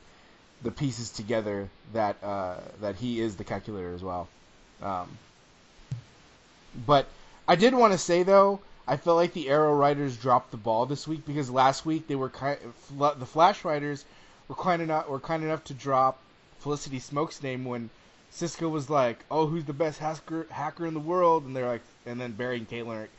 the 0.63 0.71
pieces 0.71 1.09
together 1.11 1.69
that 1.93 2.17
uh, 2.23 2.55
that 2.81 2.95
he 2.95 3.19
is 3.19 3.35
the 3.35 3.43
calculator 3.43 3.93
as 3.93 4.03
well. 4.03 4.27
Um, 4.81 5.17
but 6.85 7.07
I 7.47 7.55
did 7.55 7.73
want 7.73 7.93
to 7.93 7.99
say 7.99 8.23
though, 8.23 8.59
I 8.87 8.97
felt 8.97 9.17
like 9.17 9.33
the 9.33 9.49
Arrow 9.49 9.73
writers 9.73 10.17
dropped 10.17 10.51
the 10.51 10.57
ball 10.57 10.85
this 10.85 11.07
week 11.07 11.25
because 11.25 11.49
last 11.49 11.85
week 11.85 12.07
they 12.07 12.15
were 12.15 12.29
kind, 12.29 12.57
the 12.97 13.25
Flash 13.25 13.63
writers 13.63 14.03
were 14.47 14.55
kind 14.55 14.81
enough 14.81 15.07
were 15.07 15.19
kind 15.19 15.43
enough 15.43 15.63
to 15.65 15.73
drop 15.73 16.19
Felicity 16.59 16.99
Smoak's 16.99 17.43
name 17.43 17.65
when 17.65 17.89
Cisco 18.33 18.67
was 18.67 18.89
like, 18.89 19.23
"Oh, 19.29 19.45
who's 19.45 19.65
the 19.65 19.73
best 19.73 19.99
hacker 19.99 20.47
hacker 20.49 20.87
in 20.87 20.93
the 20.93 20.99
world?" 20.99 21.45
and 21.45 21.55
they're 21.55 21.67
like, 21.67 21.83
and 22.05 22.19
then 22.19 22.31
Barry 22.31 22.57
and 22.57 22.69
Caitlin 22.69 22.95
are 22.95 23.01
like, 23.01 23.09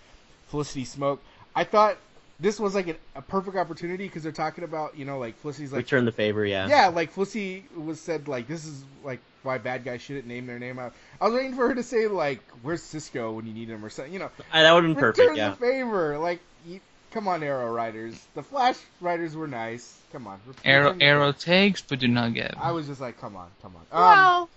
Felicity 0.49 0.85
Smoak. 0.85 1.19
I 1.55 1.65
thought 1.65 1.97
this 2.41 2.59
was 2.59 2.75
like 2.75 2.89
a, 2.89 2.97
a 3.15 3.23
perfect 3.23 3.57
opportunity 3.57 4.07
because 4.07 4.23
they're 4.23 4.33
talking 4.33 4.65
about 4.65 4.99
you 4.99 5.05
know 5.05 5.19
like 5.19 5.37
Felicity's 5.39 5.73
like 5.73 5.79
Return 5.79 6.05
the 6.05 6.13
favor, 6.13 6.45
yeah. 6.45 6.67
yeah, 6.67 6.89
like 6.89 7.13
Felicity 7.13 7.65
was 7.77 8.01
said 8.01 8.29
like 8.29 8.49
this 8.49 8.65
is 8.65 8.85
like 9.05 9.21
why 9.45 9.59
bad 9.59 9.85
guys 9.85 10.03
shouldn't 10.03 10.27
name 10.27 10.47
their 10.47 10.59
name 10.59 10.79
out. 10.79 10.95
I 11.21 11.27
was 11.27 11.35
waiting 11.35 11.55
for 11.55 11.69
her 11.69 11.75
to 11.75 11.83
say 11.83 12.09
like 12.09 12.41
where's 12.63 12.83
Cisco 12.83 13.33
when 13.33 13.47
you 13.47 13.55
need 13.55 13.69
him 13.69 13.85
or 13.85 13.91
something. 13.91 14.13
You 14.13 14.19
know, 14.19 14.31
that 14.53 14.73
would 14.73 14.85
have 14.85 14.95
been 14.95 15.01
perfect, 15.01 15.19
return 15.19 15.37
yeah. 15.37 15.51
the 15.51 15.57
favor. 15.57 16.19
Like, 16.19 16.41
you, 16.67 16.81
come 17.13 17.29
on, 17.29 17.43
Arrow 17.43 17.71
Riders. 17.73 18.21
The 18.35 18.43
Flash 18.43 18.79
Riders 19.01 19.37
were 19.37 19.47
nice. 19.47 19.97
Come 20.13 20.27
on, 20.27 20.41
Arrow 20.65 20.97
arrow 21.01 21.33
takes, 21.33 21.83
but 21.83 22.01
do 22.01 22.09
not 22.09 22.35
get. 22.35 22.55
I 22.59 22.73
was 22.73 22.87
just 22.87 23.01
like, 23.01 23.21
come 23.21 23.37
on, 23.37 23.49
come 23.63 23.75
on. 23.77 23.83
Um, 23.93 24.03
Well, 24.03 24.51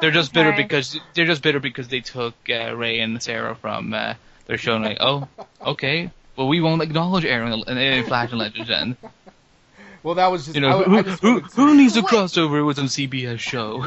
They're 0.00 0.10
just 0.10 0.32
bitter 0.34 0.50
Okay. 0.52 0.62
because 0.62 0.98
they're 1.14 1.26
just 1.26 1.42
bitter 1.42 1.60
because 1.60 1.88
they 1.88 2.00
took 2.00 2.34
uh, 2.50 2.74
Ray 2.74 3.00
and 3.00 3.22
Sarah 3.22 3.54
from 3.54 3.92
uh, 3.94 4.14
their 4.46 4.58
show. 4.58 4.74
And 4.76 4.84
like, 4.84 4.98
oh, 5.00 5.28
okay, 5.64 6.10
well 6.36 6.48
we 6.48 6.60
won't 6.60 6.82
acknowledge 6.82 7.24
Arrow 7.24 7.52
in, 7.62 7.78
in 7.78 8.04
Flash 8.04 8.30
and 8.30 8.38
Legends 8.38 8.68
then. 8.68 8.96
Well, 10.02 10.16
that 10.16 10.26
was 10.32 10.44
just 10.46 10.54
You 10.56 10.60
know, 10.62 10.80
I 10.80 10.84
who, 10.84 11.02
just 11.04 11.22
who, 11.22 11.40
who 11.40 11.76
needs 11.76 11.96
a 11.96 12.02
crossover 12.02 12.66
with 12.66 12.76
some 12.76 12.86
CBS 12.86 13.38
show? 13.38 13.86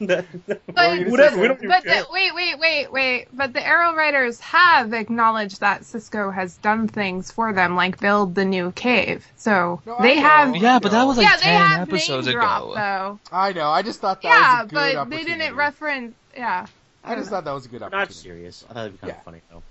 But, 0.70 1.10
Whatever. 1.10 1.40
We 1.40 1.48
don't 1.48 1.60
but 1.68 1.84
the, 1.84 2.06
wait, 2.10 2.34
wait, 2.34 2.58
wait, 2.58 2.90
wait. 2.92 3.26
But 3.32 3.52
the 3.52 3.66
Arrow 3.66 3.94
writers 3.94 4.40
have 4.40 4.92
acknowledged 4.94 5.60
that 5.60 5.84
Cisco 5.84 6.30
has 6.30 6.56
done 6.56 6.88
things 6.88 7.30
for 7.30 7.52
them, 7.52 7.76
like 7.76 8.00
build 8.00 8.34
the 8.34 8.44
new 8.44 8.72
cave. 8.72 9.26
So 9.36 9.82
No, 9.84 9.96
they 10.00 10.16
know. 10.16 10.22
have. 10.22 10.56
Yeah, 10.56 10.78
but 10.78 10.92
that 10.92 11.04
was 11.04 11.18
like 11.18 11.26
yeah, 11.28 11.36
they 11.36 11.42
10 11.42 11.60
have 11.60 11.88
episodes 11.88 12.26
name 12.26 12.36
ago. 12.36 12.40
drop 12.46 12.74
though. 12.74 13.20
I 13.36 13.52
know. 13.52 13.68
I 13.68 13.82
just 13.82 14.00
thought 14.00 14.22
that 14.22 14.28
Yeah, 14.28 14.62
was 14.62 14.72
a 14.72 14.74
good 14.74 14.94
but 14.96 15.10
they 15.10 15.24
didn't 15.24 15.54
reference. 15.54 16.14
Yeah. 16.36 16.66
I 17.04 17.14
just 17.14 17.30
thought 17.30 17.44
that 17.44 17.52
was 17.52 17.66
a 17.66 17.68
good 17.68 17.80
Not 17.80 17.92
opportunity. 17.94 18.14
serious. 18.20 18.64
I 18.70 18.72
thought 18.74 18.80
it'd 18.86 18.92
be 18.92 18.98
kind 18.98 19.12
Yeah. 19.12 19.18
of 19.18 19.24
funny 19.24 19.40
though. 19.50 19.62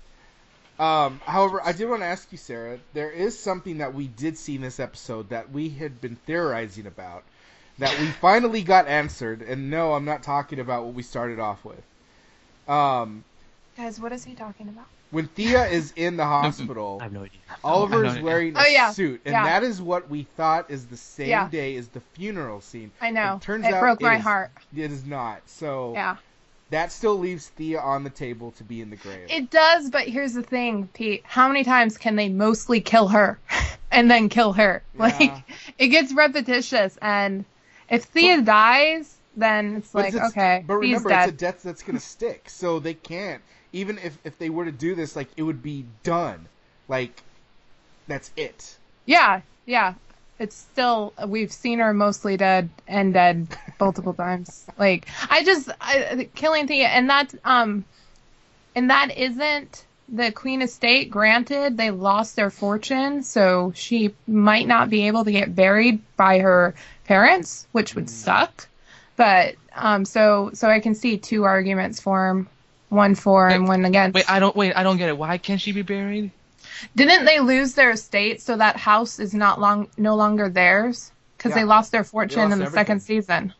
Um, 0.84 1.20
however, 1.26 1.60
I 1.62 1.72
did 1.72 1.88
want 1.88 2.00
to 2.02 2.06
ask 2.06 2.30
you, 2.32 2.38
Sarah. 2.38 2.78
There 2.94 3.10
is 3.10 3.38
something 3.38 3.78
that 3.78 3.92
we 3.94 4.06
did 4.06 4.38
see 4.38 4.54
in 4.54 4.62
this 4.62 4.80
episode 4.80 5.28
that 5.30 5.50
we 5.50 5.68
had 5.68 6.00
been 6.00 6.16
theorizing 6.16 6.86
about, 6.86 7.22
that 7.80 7.98
we 7.98 8.06
finally 8.06 8.62
got 8.62 8.86
answered. 8.86 9.42
And 9.42 9.70
no, 9.70 9.92
I'm 9.94 10.04
not 10.04 10.22
talking 10.22 10.60
about 10.60 10.84
what 10.84 10.94
we 10.94 11.02
started 11.02 11.38
off 11.40 11.64
with. 11.64 11.82
Um, 12.68 13.24
Guys, 13.76 13.98
what 14.00 14.12
is 14.12 14.24
he 14.24 14.34
talking 14.34 14.68
about? 14.68 14.86
when 15.10 15.26
Thea 15.26 15.66
is 15.66 15.92
in 15.96 16.16
the 16.16 16.24
hospital, 16.36 16.98
I 17.00 17.04
have 17.04 17.12
no 17.12 17.22
idea. 17.24 17.40
Oliver 17.64 18.04
is 18.04 18.20
wearing 18.20 18.54
a 18.56 18.60
Oh, 18.60 18.66
yeah. 18.66 18.90
suit, 18.92 19.22
and 19.24 19.32
Yeah. 19.32 19.44
that 19.44 19.64
is 19.64 19.82
what 19.82 20.08
we 20.08 20.22
thought 20.36 20.70
is 20.70 20.86
the 20.86 20.96
same 20.96 21.30
Yeah. 21.30 21.48
day 21.48 21.74
as 21.76 21.88
the 21.88 22.00
funeral 22.14 22.60
scene. 22.60 22.92
I 23.00 23.10
know. 23.10 23.36
It 23.36 23.42
turns 23.42 23.66
it 23.66 23.74
out 23.74 23.80
broke 23.80 24.00
it 24.00 24.04
my 24.04 24.18
is- 24.18 24.22
heart. 24.22 24.50
It 24.76 24.92
is 24.92 25.04
not. 25.04 25.40
So 25.46 25.94
Yeah. 25.94 26.16
that 26.70 26.92
still 26.92 27.18
leaves 27.18 27.48
Thea 27.48 27.80
on 27.80 28.04
the 28.04 28.10
table 28.10 28.52
to 28.52 28.62
be 28.64 28.80
in 28.80 28.90
the 28.90 28.96
grave. 28.96 29.26
It 29.30 29.50
does, 29.50 29.90
but 29.90 30.06
here's 30.06 30.34
the 30.34 30.44
thing, 30.44 30.88
Pete. 30.94 31.24
How 31.26 31.48
many 31.48 31.64
times 31.64 31.98
can 31.98 32.14
they 32.14 32.28
mostly 32.28 32.80
kill 32.80 33.08
her 33.08 33.40
and 33.90 34.08
then 34.08 34.28
kill 34.28 34.52
her? 34.52 34.82
Like 34.96 35.32
it 35.78 35.88
gets 35.88 36.12
repetitious 36.12 36.96
and 37.02 37.44
if 37.90 38.04
Thea 38.04 38.40
dies, 38.42 39.16
then 39.36 39.76
it's 39.76 39.94
like, 39.94 40.14
it's- 40.14 40.30
okay, 40.30 40.64
But 40.66 40.74
remember, 40.76 41.08
dead. 41.08 41.28
it's 41.28 41.34
a 41.34 41.36
death 41.36 41.62
that's 41.62 41.82
gonna 41.82 42.00
stick, 42.00 42.48
so 42.48 42.78
they 42.78 42.94
can't. 42.94 43.42
Even 43.72 43.98
if 43.98 44.18
if 44.24 44.38
they 44.38 44.50
were 44.50 44.64
to 44.64 44.72
do 44.72 44.94
this, 44.94 45.14
like 45.14 45.28
it 45.36 45.42
would 45.42 45.62
be 45.62 45.84
done. 46.02 46.46
Like 46.88 47.22
that's 48.08 48.30
it. 48.36 48.76
Yeah, 49.06 49.42
yeah. 49.66 49.94
It's 50.38 50.56
still 50.56 51.12
we've 51.26 51.52
seen 51.52 51.78
her 51.80 51.92
mostly 51.92 52.36
dead 52.36 52.70
and 52.88 53.12
dead 53.12 53.46
multiple 53.78 54.14
times. 54.24 54.66
Like 54.78 55.06
I 55.30 55.44
just 55.44 55.68
I, 55.80 56.28
killing 56.34 56.66
Thea 56.66 56.88
and 56.88 57.08
that 57.10 57.34
um 57.44 57.84
and 58.74 58.90
that 58.90 59.16
isn't 59.16 59.84
the 60.12 60.32
Queen 60.32 60.62
Estate. 60.62 61.10
Granted, 61.10 61.76
they 61.76 61.90
lost 61.90 62.36
their 62.36 62.50
fortune, 62.50 63.22
so 63.22 63.72
she 63.74 64.14
might 64.26 64.66
not 64.66 64.90
be 64.90 65.06
able 65.06 65.24
to 65.24 65.32
get 65.32 65.54
buried 65.54 66.00
by 66.16 66.38
her 66.40 66.74
parents, 67.04 67.66
which 67.72 67.94
would 67.94 68.10
suck. 68.10 68.66
But 69.16 69.54
um 69.74 70.04
so 70.04 70.50
so 70.54 70.68
I 70.68 70.80
can 70.80 70.94
see 70.94 71.18
two 71.18 71.44
arguments 71.44 72.00
for 72.00 72.28
him. 72.28 72.48
One 72.88 73.14
for 73.14 73.46
and 73.48 73.68
one 73.68 73.84
against. 73.84 74.14
Wait, 74.14 74.28
I 74.28 74.40
don't 74.40 74.56
wait. 74.56 74.72
I 74.74 74.82
don't 74.82 74.96
get 74.96 75.08
it. 75.10 75.16
Why 75.16 75.38
can't 75.38 75.60
she 75.60 75.70
be 75.72 75.82
buried? 75.82 76.32
Didn't 76.96 77.24
they 77.24 77.38
lose 77.38 77.74
their 77.74 77.90
estate 77.92 78.40
so 78.42 78.56
that 78.56 78.76
house 78.76 79.20
is 79.20 79.32
not 79.32 79.60
long 79.60 79.88
no 79.96 80.16
longer 80.16 80.48
theirs 80.48 81.12
because 81.36 81.50
Yeah. 81.50 81.56
they 81.58 81.64
lost 81.64 81.92
their 81.92 82.02
fortune 82.02 82.42
lost 82.42 82.52
in 82.54 82.58
the 82.58 82.64
everything. 82.64 82.80
second 82.80 83.00
season? 83.00 83.54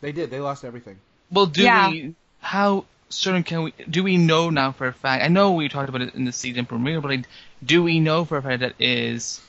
They 0.00 0.12
did. 0.12 0.30
They 0.30 0.40
lost 0.40 0.64
everything. 0.64 0.98
Well, 1.30 1.46
do 1.46 1.62
Yeah. 1.62 1.90
we? 1.90 2.14
How 2.40 2.86
certain 3.10 3.42
can 3.42 3.62
we? 3.64 3.72
Do 3.88 4.02
we 4.02 4.16
know 4.16 4.50
now 4.50 4.72
for 4.72 4.86
a 4.86 4.92
fact? 4.92 5.22
I 5.24 5.28
know 5.28 5.52
we 5.52 5.68
talked 5.68 5.88
about 5.88 6.00
it 6.02 6.14
in 6.14 6.24
the 6.24 6.32
season 6.32 6.64
premiere, 6.66 7.00
but 7.00 7.10
like, 7.10 7.26
do 7.64 7.82
we 7.82 8.00
know 8.00 8.24
for 8.24 8.38
a 8.38 8.42
fact 8.42 8.60
that 8.60 8.74
is 8.78 9.40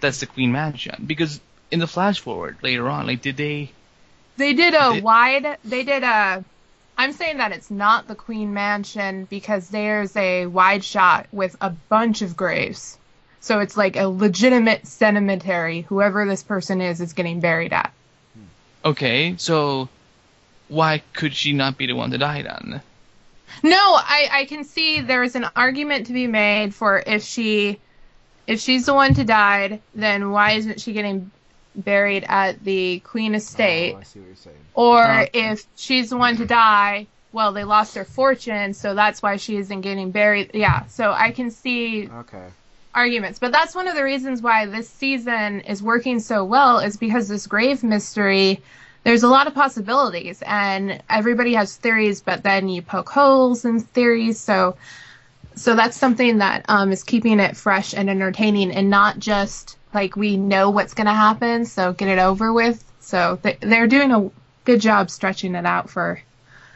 that's 0.00 0.20
the 0.20 0.26
Queen 0.26 0.52
Mansion? 0.52 1.04
Because 1.06 1.40
in 1.70 1.78
the 1.80 1.86
flash 1.86 2.18
forward 2.20 2.56
later 2.62 2.88
on, 2.88 3.06
like, 3.06 3.20
did 3.22 3.36
they? 3.36 3.72
They 4.36 4.54
did 4.54 4.74
a 4.74 4.94
Did- 4.94 5.04
wide. 5.04 5.58
They 5.64 5.84
did 5.84 6.02
a. 6.02 6.44
I'm 6.96 7.12
saying 7.12 7.38
that 7.38 7.52
it's 7.52 7.70
not 7.70 8.08
the 8.08 8.14
Queen 8.14 8.52
Mansion 8.54 9.24
because 9.30 9.68
there's 9.68 10.14
a 10.16 10.46
wide 10.46 10.84
shot 10.84 11.26
with 11.32 11.56
a 11.60 11.70
bunch 11.70 12.22
of 12.22 12.36
graves. 12.36 12.98
So 13.40 13.60
it's 13.60 13.76
like 13.76 13.96
a 13.96 14.06
legitimate 14.06 14.86
cemetery. 14.86 15.82
Whoever 15.88 16.26
this 16.26 16.42
person 16.42 16.82
is 16.82 17.00
is 17.00 17.14
getting 17.14 17.40
buried 17.40 17.72
at. 17.72 17.90
Okay, 18.84 19.34
so 19.38 19.88
why 20.68 21.02
could 21.14 21.34
she 21.34 21.52
not 21.54 21.78
be 21.78 21.86
the 21.86 21.94
one 21.94 22.10
to 22.10 22.18
die 22.18 22.42
then? 22.42 22.82
No, 23.62 23.76
I, 23.76 24.28
I 24.32 24.44
can 24.46 24.64
see 24.64 25.00
there's 25.00 25.36
an 25.36 25.46
argument 25.56 26.06
to 26.06 26.12
be 26.12 26.26
made 26.26 26.74
for 26.74 27.02
if 27.06 27.22
she 27.22 27.80
if 28.46 28.60
she's 28.60 28.86
the 28.86 28.94
one 28.94 29.14
to 29.14 29.24
died, 29.24 29.82
then 29.94 30.30
why 30.30 30.52
isn't 30.52 30.80
she 30.80 30.92
getting 30.92 31.30
buried 31.74 32.24
at 32.28 32.62
the 32.64 33.00
Queen 33.00 33.34
Estate? 33.34 33.94
Oh, 33.94 33.98
I 33.98 34.02
see 34.02 34.18
what 34.20 34.26
you're 34.26 34.34
saying. 34.36 34.66
Or 34.74 35.04
Oh. 35.04 35.26
if 35.32 35.64
she's 35.76 36.10
the 36.10 36.16
one 36.16 36.36
to 36.36 36.46
die, 36.46 37.08
well, 37.32 37.52
they 37.52 37.64
lost 37.64 37.94
their 37.94 38.04
fortune, 38.04 38.74
so 38.74 38.94
that's 38.94 39.22
why 39.22 39.36
she 39.36 39.56
isn't 39.56 39.82
getting 39.82 40.10
buried. 40.10 40.50
Yeah, 40.54 40.86
so 40.86 41.12
I 41.12 41.30
can 41.30 41.50
see 41.50 42.08
Okay. 42.08 42.48
arguments. 42.94 43.38
But 43.38 43.52
that's 43.52 43.74
one 43.74 43.86
of 43.88 43.94
the 43.94 44.02
reasons 44.04 44.42
why 44.42 44.66
this 44.66 44.88
season 44.90 45.60
is 45.60 45.82
working 45.82 46.18
so 46.18 46.44
well 46.44 46.78
is 46.80 46.96
because 46.96 47.28
this 47.28 47.46
grave 47.46 47.84
mystery, 47.84 48.62
there's 49.04 49.22
a 49.22 49.28
lot 49.28 49.46
of 49.46 49.54
possibilities 49.54 50.42
and 50.46 51.02
everybody 51.08 51.54
has 51.54 51.76
theories, 51.76 52.20
but 52.20 52.42
then 52.42 52.68
you 52.68 52.82
poke 52.82 53.08
holes 53.08 53.64
in 53.64 53.80
theories. 53.80 54.38
So, 54.38 54.76
so 55.54 55.74
that's 55.74 55.96
something 55.96 56.38
that 56.38 56.64
um, 56.68 56.92
is 56.92 57.02
keeping 57.02 57.40
it 57.40 57.56
fresh 57.56 57.94
and 57.94 58.10
entertaining 58.10 58.72
and 58.72 58.90
not 58.90 59.18
just 59.18 59.78
like 59.94 60.16
we 60.16 60.36
know 60.36 60.70
what's 60.70 60.94
going 60.94 61.06
to 61.06 61.12
happen, 61.12 61.64
so 61.64 61.92
get 61.92 62.08
it 62.08 62.18
over 62.18 62.52
with. 62.52 62.84
So 63.00 63.38
they, 63.42 63.56
they're 63.60 63.88
doing 63.88 64.12
a 64.12 64.30
good 64.64 64.80
job 64.80 65.10
stretching 65.10 65.54
it 65.54 65.66
out 65.66 65.90
for 65.90 66.20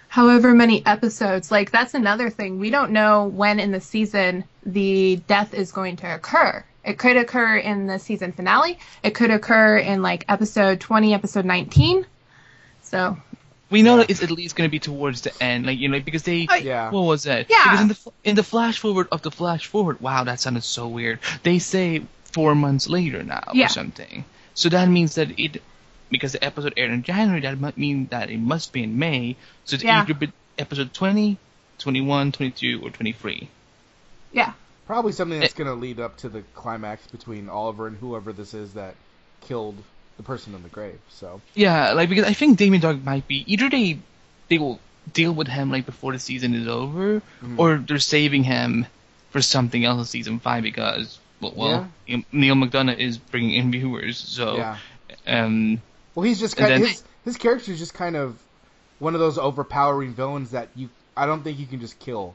however 0.08 0.54
many 0.54 0.84
episodes. 0.86 1.50
Like 1.50 1.70
that's 1.70 1.94
another 1.94 2.30
thing. 2.30 2.58
We 2.58 2.70
don't 2.70 2.92
know 2.92 3.26
when 3.26 3.60
in 3.60 3.70
the 3.70 3.80
season 3.80 4.44
the 4.64 5.16
death 5.26 5.54
is 5.54 5.72
going 5.72 5.96
to 5.96 6.14
occur. 6.14 6.64
It 6.84 6.98
could 6.98 7.16
occur 7.16 7.56
in 7.56 7.86
the 7.86 7.98
season 7.98 8.32
finale. 8.32 8.78
It 9.02 9.14
could 9.14 9.30
occur 9.30 9.78
in 9.78 10.02
like 10.02 10.24
episode 10.28 10.80
20, 10.80 11.14
episode 11.14 11.44
19. 11.44 12.06
So, 12.94 13.16
We 13.70 13.82
know 13.82 13.96
that 13.96 14.08
it's 14.10 14.22
at 14.22 14.30
least 14.30 14.54
going 14.54 14.68
to 14.68 14.70
be 14.70 14.78
towards 14.78 15.22
the 15.22 15.32
end, 15.42 15.66
like 15.66 15.78
you 15.78 15.88
know, 15.88 15.98
because 16.00 16.22
they. 16.22 16.46
Oh, 16.48 16.54
Yeah. 16.54 16.90
What 16.90 17.02
was 17.02 17.24
that? 17.24 17.50
Yeah. 17.50 17.64
Because 17.64 17.80
in 17.80 17.88
the 17.88 18.12
in 18.30 18.34
the 18.36 18.42
flash 18.44 18.78
forward 18.78 19.08
of 19.10 19.22
the 19.22 19.30
flash 19.32 19.66
forward, 19.66 20.00
wow, 20.00 20.22
that 20.24 20.38
sounded 20.40 20.62
so 20.62 20.86
weird. 20.86 21.18
They 21.42 21.58
say 21.58 22.02
four 22.32 22.54
months 22.54 22.88
later 22.88 23.22
now 23.24 23.50
Yeah. 23.52 23.66
or 23.66 23.68
something. 23.68 24.24
So 24.54 24.68
that 24.68 24.88
means 24.88 25.16
that 25.16 25.38
it, 25.40 25.60
because 26.10 26.32
the 26.32 26.44
episode 26.44 26.74
aired 26.76 26.92
in 26.92 27.02
January, 27.02 27.40
that 27.40 27.58
might 27.58 27.76
mean 27.76 28.06
that 28.12 28.30
it 28.30 28.38
must 28.38 28.72
be 28.72 28.84
in 28.84 28.96
May. 28.98 29.34
So 29.64 29.74
it's 29.74 29.82
Yeah. 29.84 30.02
either 30.02 30.14
be 30.14 30.32
episode 30.56 30.94
20, 30.94 31.36
21, 31.78 32.30
22, 32.30 32.80
or 32.80 32.90
23. 32.90 33.48
yeah. 34.32 34.52
Probably 34.86 35.12
something 35.12 35.40
that's 35.40 35.54
eh. 35.54 35.56
going 35.64 35.68
to 35.74 35.74
lead 35.74 35.98
up 35.98 36.18
to 36.18 36.28
the 36.28 36.42
climax 36.54 37.06
between 37.06 37.48
Oliver 37.48 37.86
and 37.86 37.96
whoever 37.96 38.32
this 38.34 38.52
is 38.52 38.74
that 38.74 38.94
killed 39.40 39.82
the 40.16 40.22
person 40.22 40.54
in 40.54 40.62
the 40.62 40.68
grave. 40.68 40.98
So 41.08 41.40
Yeah, 41.54 41.92
like 41.92 42.08
because 42.08 42.24
I 42.24 42.32
think 42.32 42.58
Damien 42.58 42.82
Darhk 42.82 43.02
might 43.04 43.26
be 43.28 43.44
either 43.52 43.68
they 43.68 43.98
they 44.48 44.58
will 44.58 44.78
deal 45.12 45.32
with 45.32 45.48
him 45.48 45.70
like 45.70 45.86
before 45.86 46.12
the 46.12 46.18
season 46.18 46.54
is 46.54 46.66
over, 46.68 47.20
Mhm. 47.42 47.58
or 47.58 47.76
they're 47.76 47.98
saving 47.98 48.44
him 48.44 48.86
for 49.30 49.42
something 49.42 49.84
else 49.84 49.98
in 49.98 50.04
season 50.06 50.38
five 50.40 50.62
because 50.62 51.18
well, 51.40 51.52
well 51.56 51.90
Neal 52.32 52.54
McDonough 52.54 52.98
is 52.98 53.18
bringing 53.18 53.54
in 53.54 53.70
viewers, 53.72 54.16
so 54.18 54.56
yeah. 54.56 54.78
um 55.26 55.80
Well, 56.14 56.24
he's 56.24 56.40
just 56.40 56.56
kind 56.56 56.70
then- 56.72 56.80
his 56.86 57.02
his 57.24 57.36
character 57.36 57.72
is 57.72 57.78
just 57.78 57.94
kind 57.94 58.16
of 58.16 58.38
one 58.98 59.14
of 59.14 59.20
those 59.20 59.38
overpowering 59.38 60.14
villains 60.14 60.52
that 60.52 60.68
you 60.76 60.88
I 61.16 61.26
don't 61.26 61.42
think 61.42 61.58
you 61.58 61.66
can 61.66 61.80
just 61.80 61.98
kill. 61.98 62.34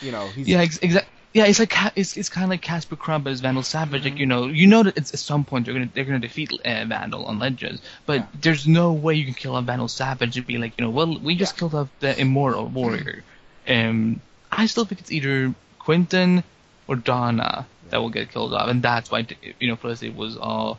You 0.00 0.12
know, 0.12 0.28
he's 0.28 0.48
yeah 0.48 0.60
ex- 0.60 0.78
exactly. 0.78 1.10
Yeah, 1.38 1.46
it's 1.46 1.60
like 1.60 1.72
it's 1.96 2.16
it's 2.16 2.28
kind 2.28 2.42
of 2.42 2.50
like 2.50 2.62
Casper 2.62 2.96
Crump 2.96 3.28
as 3.28 3.40
Vandal 3.40 3.62
Savage. 3.62 4.02
Like 4.04 4.18
you 4.18 4.26
know, 4.26 4.46
you 4.46 4.66
know 4.66 4.82
that 4.82 4.96
it's, 4.98 5.12
at 5.14 5.20
some 5.20 5.44
point 5.44 5.66
they're 5.66 5.74
gonna 5.74 5.88
they're 5.94 6.04
gonna 6.04 6.18
defeat 6.18 6.50
uh, 6.52 6.84
Vandal 6.84 7.26
on 7.26 7.38
Legends, 7.38 7.80
but 8.06 8.16
Yeah. 8.20 8.26
there's 8.40 8.66
no 8.66 8.92
way 8.92 9.14
you 9.14 9.24
can 9.24 9.34
kill 9.34 9.56
a 9.56 9.62
Vandal 9.62 9.86
Savage 9.88 10.36
and 10.36 10.44
be 10.46 10.58
like, 10.58 10.72
you 10.78 10.84
know, 10.84 10.90
well 10.90 11.16
we 11.20 11.36
just 11.36 11.54
Yeah. 11.54 11.58
killed 11.60 11.74
off 11.76 11.88
the 12.00 12.18
Immortal 12.20 12.66
Warrior. 12.66 13.22
Um, 13.68 14.20
I 14.50 14.66
still 14.66 14.84
think 14.84 15.00
it's 15.00 15.12
either 15.12 15.54
Quentin 15.78 16.42
or 16.88 16.96
Donna 16.96 17.66
that 17.90 17.98
will 17.98 18.10
get 18.10 18.32
killed 18.32 18.52
off, 18.52 18.68
and 18.68 18.82
that's 18.82 19.08
why 19.10 19.24
you 19.60 19.68
know 19.68 19.78
it 19.82 20.16
was 20.16 20.36
all, 20.36 20.78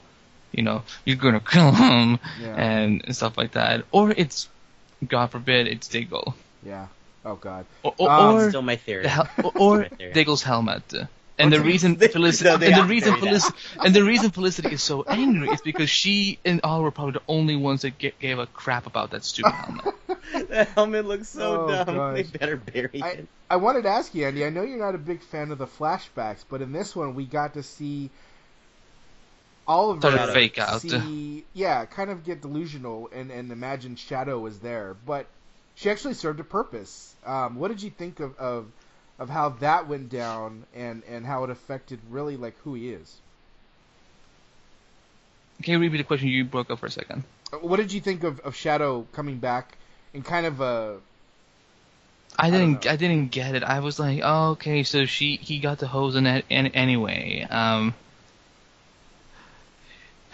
you 0.52 0.64
know, 0.64 0.84
you're 1.06 1.16
gonna 1.16 1.40
kill 1.40 1.72
him 1.72 2.20
Yeah. 2.42 2.56
and, 2.56 3.02
and 3.06 3.16
stuff 3.16 3.38
like 3.38 3.52
that, 3.54 3.86
or 3.92 4.12
it's, 4.12 4.50
God 5.08 5.28
forbid, 5.32 5.68
it's 5.68 5.88
Diggle, 5.88 6.36
yeah. 6.66 6.88
Oh 7.26 7.36
God. 7.36 7.66
or 7.84 7.94
or, 7.98 8.10
Um, 8.10 8.36
or 8.36 8.50
Still 8.50 8.62
my 8.62 8.76
theory. 8.78 9.04
the 9.04 9.10
hel- 9.10 9.30
or, 9.44 9.52
or 9.58 9.78
Right. 9.80 10.14
Diggle's 10.14 10.44
helmet. 10.44 10.94
And 11.38 11.54
the 11.54 11.62
reason 11.62 11.96
Felicity 12.16 12.50
no, 12.50 12.56
and 12.56 12.76
the 12.76 12.84
reason 12.84 13.16
Felicity 13.16 13.58
and 13.80 13.94
the 13.96 14.04
reason 14.04 14.30
Felicity 14.32 14.74
is 14.74 14.84
so 14.84 15.04
angry 15.04 15.48
is 15.50 15.62
because 15.62 15.90
she 15.90 16.38
and 16.44 16.60
Oliver 16.66 16.84
were 16.86 16.92
probably 16.92 17.14
the 17.14 17.22
only 17.30 17.56
ones 17.56 17.84
that 17.84 17.98
get, 17.98 18.20
gave 18.20 18.40
a 18.40 18.46
crap 18.46 18.88
about 18.88 19.12
that 19.12 19.24
stupid 19.24 19.54
helmet. 19.54 19.96
that 20.50 20.68
helmet 20.70 21.06
looks 21.06 21.30
so 21.30 21.68
Oh, 21.70 21.86
dumb. 21.86 22.14
They 22.16 22.24
better 22.24 22.58
bury 22.58 23.02
I, 23.02 23.10
it. 23.12 23.28
I 23.50 23.56
wanted 23.56 23.84
to 23.84 23.90
ask 23.90 24.14
you, 24.14 24.26
Andy. 24.26 24.44
I 24.46 24.50
know 24.50 24.64
you're 24.64 24.80
not 24.80 24.96
a 24.96 24.98
big 25.00 25.22
fan 25.24 25.52
of 25.52 25.58
the 25.58 25.66
flashbacks, 25.68 26.44
but 26.50 26.62
in 26.62 26.74
this 26.74 26.94
one, 26.94 27.16
we 27.16 27.26
got 27.26 27.54
to 27.54 27.64
see 27.64 28.10
Oliver 29.68 30.02
Sort 30.02 30.14
of 30.16 30.34
fake 30.34 30.58
out. 30.58 30.82
See, 30.82 31.46
yeah, 31.54 31.86
kind 31.86 32.10
of 32.10 32.26
get 32.26 32.42
delusional 32.42 33.10
and, 33.14 33.32
and 33.32 33.50
imagine 33.52 33.96
Shado 33.96 34.42
was 34.42 34.60
there, 34.60 34.96
but 35.06 35.26
she 35.80 35.90
actually 35.90 36.14
served 36.14 36.40
a 36.40 36.44
purpose. 36.44 37.16
Um, 37.26 37.56
what 37.56 37.70
did 37.70 37.82
you 37.82 37.90
think 37.90 38.20
of, 38.20 38.38
of 38.38 38.66
of 39.18 39.30
how 39.30 39.50
that 39.60 39.88
went 39.88 40.10
down 40.10 40.66
and, 40.74 41.04
and 41.10 41.26
how 41.26 41.44
it 41.44 41.50
affected 41.50 42.00
really 42.10 42.38
like 42.38 42.58
who 42.64 42.74
he 42.74 42.90
is? 42.90 43.18
Can 45.64 45.74
you 45.74 45.80
repeat 45.80 45.98
the 45.98 46.04
question? 46.04 46.30
You 46.30 46.46
broke 46.46 46.70
up 46.70 46.80
for 46.80 46.86
a 46.86 46.92
second. 46.92 47.24
Uh, 47.52 47.58
What 47.58 47.78
did 47.78 47.92
you 47.92 48.00
think 48.00 48.24
of, 48.24 48.40
of 48.42 48.56
Shado 48.56 49.06
coming 49.12 49.40
back 49.40 49.78
and 50.14 50.24
kind 50.24 50.46
of 50.46 50.62
a 50.62 50.98
I 52.38 52.50
didn't. 52.50 52.86
know. 52.86 52.92
I, 52.92 52.96
didn't 52.96 53.32
get 53.32 53.56
it. 53.56 53.64
I 53.64 53.80
was 53.80 54.00
like, 54.00 54.22
oh, 54.24 54.52
okay, 54.52 54.84
so 54.84 55.06
she 55.06 55.36
he 55.38 55.60
got 55.60 55.80
the 55.80 55.88
hose 55.88 56.16
in 56.16 56.26
it 56.28 56.46
and 56.50 56.72
anyway. 56.74 57.46
Um, 57.50 57.94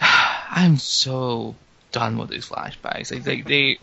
I'm 0.00 0.76
so 0.76 1.56
done 1.90 2.18
with 2.18 2.30
these 2.30 2.48
flashbacks. 2.48 3.12
Like, 3.12 3.26
like 3.26 3.46
they, 3.46 3.78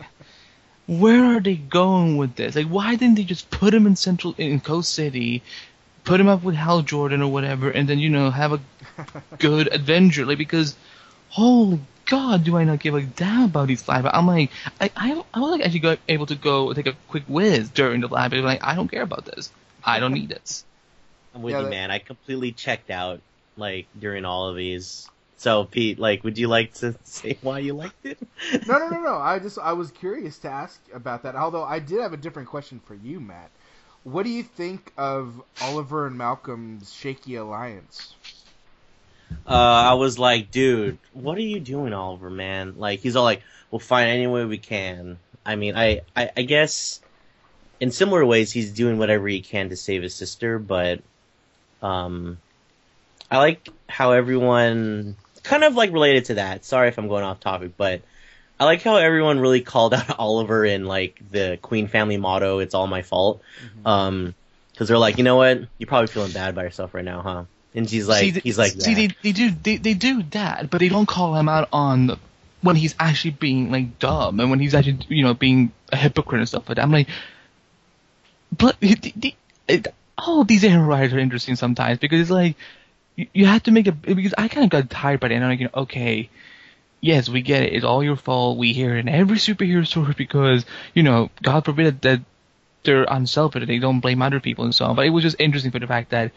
where 0.86 1.24
are 1.24 1.40
they 1.40 1.56
going 1.56 2.16
with 2.16 2.36
this? 2.36 2.56
Like, 2.56 2.66
why 2.66 2.96
didn't 2.96 3.16
they 3.16 3.24
just 3.24 3.50
put 3.50 3.74
him 3.74 3.86
in 3.86 3.96
Central 3.96 4.34
in 4.38 4.60
Coast 4.60 4.92
City, 4.92 5.42
put 6.04 6.20
him 6.20 6.28
up 6.28 6.42
with 6.42 6.54
Hal 6.56 6.82
Jordan 6.82 7.22
or 7.22 7.32
whatever, 7.32 7.70
and 7.70 7.88
then 7.88 7.98
you 7.98 8.10
know 8.10 8.30
have 8.30 8.52
a 8.52 8.60
good 9.38 9.68
adventure? 9.72 10.26
Like 10.26 10.38
because, 10.38 10.76
holy 11.28 11.80
God, 12.06 12.44
do 12.44 12.56
I 12.56 12.64
not 12.64 12.80
give 12.80 12.94
a 12.94 13.02
damn 13.02 13.44
about 13.44 13.68
these 13.68 13.82
flashbacks? 13.82 14.10
I'm 14.14 14.26
like, 14.26 14.50
I 14.80 14.90
I, 14.96 15.24
I 15.34 15.40
was 15.40 15.52
like 15.52 15.62
actually 15.62 15.80
go, 15.80 15.96
able 16.08 16.26
to 16.26 16.36
go 16.36 16.72
take 16.74 16.86
a 16.86 16.94
quick 17.08 17.24
whiz 17.28 17.70
during 17.70 18.00
the 18.00 18.08
flashback. 18.08 18.42
Like 18.42 18.64
I 18.64 18.74
don't 18.74 18.88
care 18.90 19.02
about 19.02 19.24
this. 19.26 19.52
I 19.84 20.00
don't 20.00 20.12
need 20.14 20.28
this. 20.30 20.64
I'm 21.34 21.42
with 21.42 21.58
Yeah, 21.58 21.60
you, 21.60 21.66
man. 21.66 21.90
I 21.90 21.98
completely 21.98 22.52
checked 22.52 22.90
out 22.90 23.22
like 23.56 23.88
during 23.98 24.24
all 24.24 24.48
of 24.48 24.56
these. 24.56 25.12
So, 25.36 25.64
Pete, 25.64 25.98
like, 25.98 26.24
would 26.24 26.38
you 26.38 26.48
like 26.48 26.72
to 26.74 26.94
say 27.04 27.38
why 27.42 27.58
you 27.58 27.74
liked 27.74 28.04
it? 28.06 28.18
no, 28.66 28.78
no, 28.78 28.88
no, 28.88 29.00
no. 29.00 29.16
I 29.16 29.38
just 29.38 29.58
I 29.58 29.72
was 29.72 29.90
curious 29.90 30.38
to 30.40 30.48
ask 30.48 30.80
about 30.92 31.22
that. 31.24 31.36
Although 31.36 31.64
I 31.64 31.78
did 31.78 32.00
have 32.00 32.12
a 32.12 32.18
different 32.18 32.48
question 32.48 32.80
for 32.80 32.94
you, 32.94 33.20
Matt. 33.20 33.50
What 34.04 34.24
do 34.24 34.30
you 34.30 34.42
think 34.42 34.92
of 34.98 35.42
Oliver 35.62 36.06
and 36.06 36.16
Malcolm's 36.18 36.92
shaky 36.92 37.36
alliance? 37.36 38.14
Uh, 39.46 39.50
I 39.50 39.94
was 39.94 40.18
like, 40.18 40.50
dude, 40.50 40.98
what 41.12 41.36
are 41.38 41.42
you 41.42 41.60
doing, 41.60 41.92
Oliver, 41.92 42.30
man? 42.30 42.74
Like, 42.76 43.00
he's 43.00 43.16
all 43.16 43.24
like, 43.24 43.42
we'll 43.70 43.78
find 43.78 44.08
any 44.10 44.26
way 44.26 44.44
we 44.44 44.58
can. 44.58 45.18
I 45.44 45.56
mean, 45.56 45.76
I, 45.76 46.02
I, 46.16 46.30
I 46.36 46.42
guess 46.42 47.00
in 47.80 47.90
similar 47.90 48.24
ways, 48.24 48.52
he's 48.52 48.72
doing 48.72 48.98
whatever 48.98 49.26
he 49.28 49.40
can 49.40 49.70
to 49.70 49.76
save 49.76 50.02
his 50.02 50.14
sister, 50.14 50.58
but, 50.58 51.00
um, 51.82 52.38
I 53.30 53.38
like 53.38 53.68
how 53.88 54.12
everyone, 54.12 55.16
kind 55.44 55.62
of 55.62 55.76
like 55.76 55.92
related 55.92 56.24
to 56.26 56.34
that. 56.34 56.64
Sorry 56.64 56.88
if 56.88 56.98
I'm 56.98 57.06
going 57.06 57.22
off 57.22 57.38
topic, 57.38 57.72
but 57.76 58.02
I 58.58 58.64
like 58.64 58.82
how 58.82 58.96
everyone 58.96 59.38
really 59.38 59.60
called 59.72 59.94
out 59.94 60.18
Oliver 60.18 60.64
in 60.64 60.86
like 60.86 61.20
the 61.30 61.58
Queen 61.62 61.86
family 61.86 62.16
motto, 62.16 62.58
it's 62.58 62.74
all 62.74 62.88
my 62.88 63.02
fault. 63.02 63.42
Um, 63.84 64.34
cause 64.76 64.88
they're 64.88 64.98
like, 64.98 65.18
you 65.18 65.24
know 65.24 65.36
what? 65.36 65.60
You're 65.78 65.86
probably 65.86 66.08
feeling 66.08 66.32
bad 66.32 66.54
by 66.56 66.64
yourself 66.64 66.94
right 66.94 67.04
now, 67.04 67.22
huh? 67.22 67.44
And 67.76 67.88
she's 67.88 68.08
like, 68.08 68.34
see, 68.34 68.40
he's 68.40 68.58
like, 68.58 68.72
see, 68.72 68.90
yeah. 68.90 68.96
they, 68.96 69.08
they 69.22 69.32
do 69.32 69.50
they, 69.50 69.76
they 69.76 69.94
do 69.94 70.22
that, 70.30 70.70
but 70.70 70.78
they 70.78 70.88
don't 70.88 71.06
call 71.06 71.34
him 71.34 71.48
out 71.48 71.68
on 71.72 72.06
the, 72.06 72.18
when 72.62 72.76
he's 72.76 72.94
actually 72.98 73.32
being 73.32 73.70
like 73.70 73.98
dumb 73.98 74.40
and 74.40 74.48
when 74.48 74.60
he's 74.60 74.74
actually 74.74 74.98
you 75.08 75.24
know 75.24 75.34
being 75.34 75.72
a 75.92 75.96
hypocrite 75.96 76.40
and 76.40 76.48
stuff 76.48 76.68
like 76.68 76.76
that. 76.76 76.82
I'm 76.82 76.92
like, 76.92 77.08
but 78.56 78.76
it, 78.80 79.88
all 80.16 80.44
these 80.44 80.64
Arrow 80.64 80.84
writers 80.84 81.12
are 81.12 81.18
interesting 81.18 81.56
sometimes 81.56 81.98
because 81.98 82.20
it's 82.20 82.30
like 82.30 82.56
you, 83.16 83.26
you 83.32 83.46
have 83.46 83.62
to 83.64 83.70
make 83.70 83.86
a 83.86 83.92
because 83.92 84.34
I 84.36 84.48
kind 84.48 84.64
of 84.64 84.70
got 84.70 84.90
tired 84.90 85.20
by 85.20 85.28
the 85.28 85.34
end. 85.34 85.44
I'm 85.44 85.50
like, 85.50 85.60
you 85.60 85.66
know, 85.66 85.82
okay. 85.82 86.30
Yes, 87.00 87.28
we 87.28 87.42
get 87.42 87.64
it. 87.64 87.74
It's 87.74 87.84
all 87.84 88.02
your 88.02 88.16
fault. 88.16 88.56
We 88.56 88.72
hear 88.72 88.96
it 88.96 89.00
in 89.00 89.08
every 89.10 89.36
superhero 89.36 89.86
story 89.94 90.14
because, 90.16 90.64
you 90.94 91.02
know, 91.02 91.30
God 91.42 91.66
forbid 91.66 92.00
that 92.00 92.22
they're 92.82 93.04
unselfish, 93.04 93.66
they 93.66 93.78
don't 93.78 94.00
blame 94.00 94.22
other 94.22 94.40
people 94.40 94.64
and 94.64 94.74
so 94.74 94.86
on. 94.86 94.96
But 94.96 95.06
it 95.06 95.10
was 95.10 95.22
just 95.22 95.36
interesting 95.38 95.72
for 95.72 95.78
the 95.78 95.86
fact 95.86 96.10
that 96.10 96.32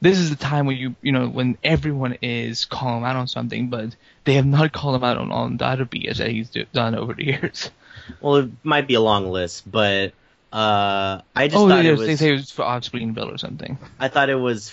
this 0.00 0.18
is 0.18 0.30
the 0.30 0.36
time 0.36 0.66
when 0.66 0.76
you 0.76 0.94
you 1.00 1.12
know 1.12 1.26
when 1.26 1.56
everyone 1.64 2.18
is 2.22 2.66
calling 2.66 3.04
out 3.04 3.16
on 3.16 3.28
something, 3.28 3.68
but 3.68 3.96
they 4.24 4.34
have 4.34 4.46
not 4.46 4.72
called 4.72 4.96
him 4.96 5.04
out 5.04 5.16
on, 5.16 5.32
on 5.32 5.56
the 5.56 5.64
other 5.64 5.86
BS 5.86 6.18
that 6.18 6.30
he's 6.30 6.50
do, 6.50 6.66
done 6.72 6.94
over 6.94 7.14
the 7.14 7.24
years. 7.24 7.70
Well, 8.20 8.36
it 8.36 8.50
might 8.62 8.86
be 8.86 8.94
a 8.94 9.00
long 9.00 9.30
list, 9.32 9.68
but 9.68 10.12
uh, 10.52 11.22
I 11.34 11.48
just 11.48 11.56
oh, 11.56 11.68
thought 11.68 11.84
yeah, 11.84 11.92
it 11.92 11.96
they 11.96 12.06
was. 12.10 12.18
say 12.20 12.28
it 12.28 12.32
was 12.32 12.52
for 12.52 12.62
off-screen 12.62 13.14
bill 13.14 13.28
or 13.30 13.36
something. 13.36 13.78
I 13.98 14.06
thought 14.06 14.30
it 14.30 14.36
was. 14.36 14.70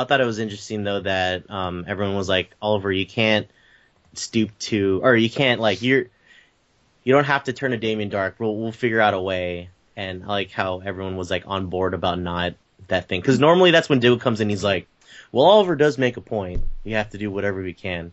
I 0.00 0.04
thought 0.04 0.20
it 0.20 0.26
was 0.26 0.38
interesting 0.38 0.84
though 0.84 1.00
that 1.00 1.50
um, 1.50 1.84
everyone 1.86 2.16
was 2.16 2.28
like, 2.28 2.50
Oliver, 2.60 2.90
you 2.92 3.06
can't 3.06 3.46
stoop 4.14 4.56
to, 4.58 5.00
or 5.02 5.16
you 5.16 5.30
can't 5.30 5.60
like 5.60 5.82
you're. 5.82 6.06
You 7.04 7.14
don't 7.14 7.24
have 7.24 7.44
to 7.44 7.52
turn 7.52 7.70
to 7.70 7.78
Damien 7.78 8.10
Darhk. 8.10 8.34
We'll 8.38 8.56
we'll 8.56 8.72
figure 8.72 9.00
out 9.00 9.14
a 9.14 9.20
way. 9.20 9.70
And 9.96 10.24
I 10.24 10.26
like 10.26 10.50
how 10.50 10.80
everyone 10.80 11.16
was 11.16 11.30
like 11.30 11.44
on 11.46 11.66
board 11.66 11.94
about 11.94 12.18
not 12.18 12.54
that 12.88 13.08
thing 13.08 13.20
because 13.20 13.40
normally 13.40 13.70
that's 13.70 13.88
when 13.88 13.98
Duke 13.98 14.20
comes 14.20 14.40
in. 14.40 14.48
He's 14.48 14.64
like, 14.64 14.86
"Well, 15.32 15.44
Oliver 15.46 15.74
does 15.74 15.98
make 15.98 16.16
a 16.16 16.20
point. 16.20 16.62
You 16.84 16.96
have 16.96 17.10
to 17.10 17.18
do 17.18 17.30
whatever 17.30 17.62
we 17.62 17.72
can." 17.72 18.12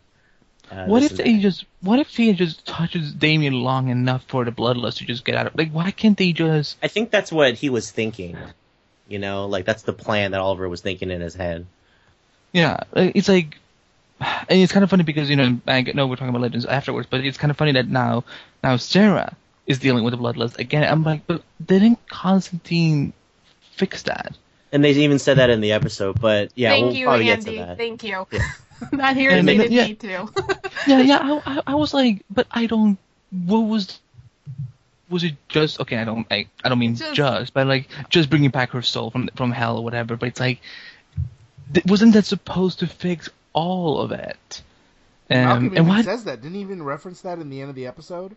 Uh, 0.71 0.85
What 0.85 1.03
if 1.03 1.11
is- 1.11 1.17
they 1.17 1.37
just? 1.37 1.65
What 1.81 1.99
if 1.99 2.07
he 2.09 2.33
just 2.33 2.65
touches 2.65 3.11
Damien 3.13 3.53
long 3.53 3.89
enough 3.89 4.23
for 4.27 4.45
the 4.45 4.51
bloodlust 4.51 4.97
to 4.97 5.05
just 5.05 5.23
get 5.23 5.35
out 5.35 5.47
of? 5.47 5.55
Like, 5.55 5.71
why 5.71 5.91
can't 5.91 6.17
they 6.17 6.31
just? 6.31 6.77
I 6.81 6.87
think 6.87 7.11
that's 7.11 7.31
what 7.31 7.55
he 7.55 7.69
was 7.69 7.91
thinking. 7.91 8.37
You 9.07 9.19
know, 9.19 9.45
like 9.45 9.65
that's 9.65 9.83
the 9.83 9.93
plan 9.93 10.31
that 10.31 10.39
Oliver 10.41 10.67
was 10.67 10.81
thinking 10.81 11.11
in 11.11 11.21
his 11.21 11.35
head. 11.35 11.67
Yeah, 12.55 12.79
it's 12.95 13.27
like, 13.27 13.57
and 14.21 14.59
it's 14.61 14.71
kind 14.71 14.83
of 14.83 14.89
funny 14.89 15.03
because 15.03 15.29
you 15.29 15.35
know 15.35 15.59
I 15.67 15.81
know 15.81 16.07
we're 16.07 16.15
talking 16.15 16.29
about 16.29 16.41
legends 16.41 16.65
afterwards, 16.65 17.07
but 17.11 17.19
it's 17.25 17.37
kind 17.37 17.51
of 17.51 17.57
funny 17.57 17.73
that 17.73 17.89
now 17.89 18.23
now 18.63 18.77
Sarah 18.77 19.35
is 19.67 19.79
dealing 19.79 20.03
with 20.05 20.13
the 20.13 20.17
bloodlust 20.17 20.57
again. 20.57 20.83
I'm 20.89 21.03
like, 21.03 21.27
but 21.27 21.43
didn't 21.63 21.99
Constantine 22.07 23.11
fix 23.73 24.03
that? 24.03 24.37
And 24.71 24.83
they 24.83 24.91
even 24.91 25.19
said 25.19 25.37
that 25.37 25.49
in 25.49 25.59
the 25.61 25.73
episode, 25.73 26.19
but 26.21 26.51
yeah, 26.55 26.69
Thank 26.69 26.85
we'll 26.85 26.93
you, 26.95 27.05
probably 27.07 27.29
Andy. 27.31 27.45
get 27.45 27.51
to 27.51 27.65
that. 27.65 27.77
Thank 27.77 28.03
you. 28.03 28.25
Yeah. 28.31 28.51
Not 28.91 29.15
here 29.17 29.31
And 29.31 29.47
to 29.47 29.57
then- 29.57 29.71
yeah. 29.71 29.87
me 29.87 29.95
too. 29.95 30.29
yeah, 30.87 30.99
yeah. 31.01 31.41
I, 31.45 31.57
I, 31.57 31.61
I 31.67 31.75
was 31.75 31.93
like, 31.93 32.23
but 32.29 32.47
I 32.51 32.67
don't. 32.67 32.97
What 33.31 33.59
was? 33.59 33.99
Was 35.09 35.23
it 35.23 35.35
just 35.49 35.79
okay? 35.81 35.97
I 35.97 36.03
don't. 36.05 36.25
I, 36.31 36.47
I 36.63 36.69
don't 36.69 36.79
mean 36.79 36.95
Just- 36.95 37.13
just, 37.15 37.53
but 37.53 37.67
like 37.67 37.89
just 38.09 38.29
bringing 38.29 38.49
back 38.49 38.71
her 38.71 38.81
soul 38.81 39.11
from 39.11 39.29
from 39.35 39.51
hell 39.51 39.77
or 39.77 39.83
whatever. 39.83 40.15
But 40.17 40.29
it's 40.29 40.39
like, 40.39 40.59
th- 40.59 40.63
wasn't 41.87 42.13
that 42.13 42.25
supposed 42.25 42.79
to 42.79 42.87
fix 42.87 43.29
all 43.53 43.99
of 43.99 44.11
it? 44.11 44.61
Um, 45.29 45.73
and 45.75 45.87
why? 45.87 46.03
says 46.03 46.23
that. 46.25 46.41
Didn't 46.41 46.55
he 46.55 46.61
even 46.61 46.83
reference 46.83 47.21
that 47.21 47.39
in 47.39 47.49
the 47.49 47.61
end 47.61 47.69
of 47.69 47.75
the 47.75 47.87
episode. 47.87 48.35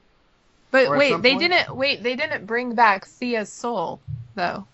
But 0.70 0.88
Or 0.88 0.96
wait, 0.96 1.22
they 1.22 1.32
point? 1.32 1.40
didn't. 1.40 1.76
Wait, 1.76 2.02
they 2.02 2.16
didn't 2.16 2.46
bring 2.46 2.74
back 2.74 3.06
Thea's 3.06 3.52
soul 3.52 4.00
though. 4.34 4.66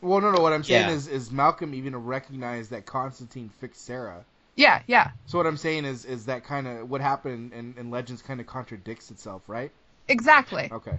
Well, 0.00 0.20
no, 0.20 0.30
no. 0.30 0.40
What 0.40 0.52
I'm 0.52 0.62
saying 0.62 0.88
Yeah. 0.88 0.94
is, 0.94 1.08
is 1.08 1.30
Malcolm 1.32 1.74
even 1.74 1.96
recognized 1.96 2.70
that 2.70 2.86
Constantine 2.86 3.48
fixed 3.48 3.84
Sarah. 3.84 4.24
Yeah, 4.54 4.82
yeah, 4.86 5.10
So 5.26 5.36
what 5.38 5.46
I'm 5.46 5.58
saying 5.58 5.84
is, 5.84 6.04
is 6.06 6.24
that 6.26 6.44
kind 6.44 6.66
of 6.66 6.88
what 6.88 7.00
happened 7.02 7.52
and, 7.52 7.76
in 7.76 7.90
Legends 7.90 8.22
kind 8.22 8.40
of 8.40 8.46
contradicts 8.46 9.10
itself, 9.10 9.42
right? 9.48 9.70
exactly. 10.08 10.70
Okay. 10.72 10.98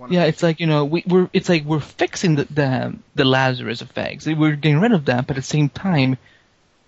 Wanna- 0.00 0.14
Yeah, 0.14 0.24
it's 0.24 0.42
like 0.42 0.60
you 0.60 0.66
know 0.66 0.84
we, 0.86 1.04
we're 1.06 1.28
it's 1.32 1.48
like 1.48 1.64
we're 1.64 1.78
fixing 1.80 2.36
the, 2.36 2.44
the 2.44 2.96
the 3.14 3.24
Lazarus 3.24 3.82
effects. 3.82 4.26
We're 4.26 4.56
getting 4.56 4.80
rid 4.80 4.92
of 4.92 5.04
that, 5.04 5.26
but 5.26 5.36
at 5.36 5.42
the 5.42 5.46
same 5.46 5.68
time, 5.68 6.16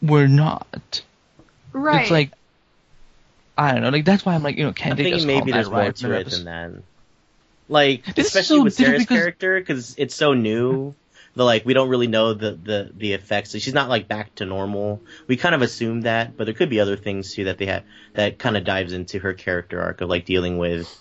we're 0.01 0.27
not. 0.29 1.03
Right. 1.73 2.03
It's 2.03 2.11
like 2.11 2.33
I 3.57 3.73
don't 3.73 3.83
know. 3.83 3.91
Like 3.91 4.05
that's 4.07 4.25
why 4.25 4.35
I'm 4.35 4.43
like 4.43 4.57
you 4.57 4.65
know 4.65 4.73
can't 4.73 4.93
I'm 4.93 4.97
they 4.97 5.05
thinking 5.05 5.19
just 5.19 5.27
maybe 5.27 5.53
call 5.53 5.59
there's 5.61 5.71
Matt 5.71 5.83
more 5.83 5.93
to 5.93 6.13
it 6.17 6.21
episode- 6.21 6.37
than 6.39 6.45
that. 6.75 6.83
Like, 7.69 8.05
This 8.17 8.27
especially 8.27 8.59
so 8.59 8.65
with 8.65 8.75
Sarah's 8.75 9.03
because- 9.03 9.17
character, 9.19 9.61
because 9.61 9.95
it's 9.99 10.15
so 10.15 10.35
new. 10.35 10.95
The 11.35 11.45
like, 11.45 11.65
we 11.65 11.73
don't 11.73 11.89
really 11.89 12.09
know 12.09 12.35
the 12.35 12.51
the 12.53 12.91
the 12.95 13.15
effects. 13.15 13.53
She's 13.59 13.73
not 13.73 13.89
like 13.89 14.07
back 14.07 14.35
to 14.35 14.45
normal. 14.45 15.01
We 15.27 15.39
kind 15.39 15.55
of 15.55 15.63
assume 15.63 16.03
that, 16.03 16.37
but 16.37 16.45
there 16.45 16.53
could 16.53 16.69
be 16.69 16.79
other 16.79 16.95
things 16.99 17.33
too 17.33 17.45
that 17.45 17.57
they 17.57 17.65
have 17.67 17.85
that 18.13 18.39
kind 18.39 18.55
of 18.55 18.65
dives 18.65 18.93
into 18.93 19.19
her 19.21 19.33
character 19.33 19.81
arc 19.81 20.03
of 20.03 20.11
like 20.11 20.27
dealing 20.27 20.59
with, 20.59 20.95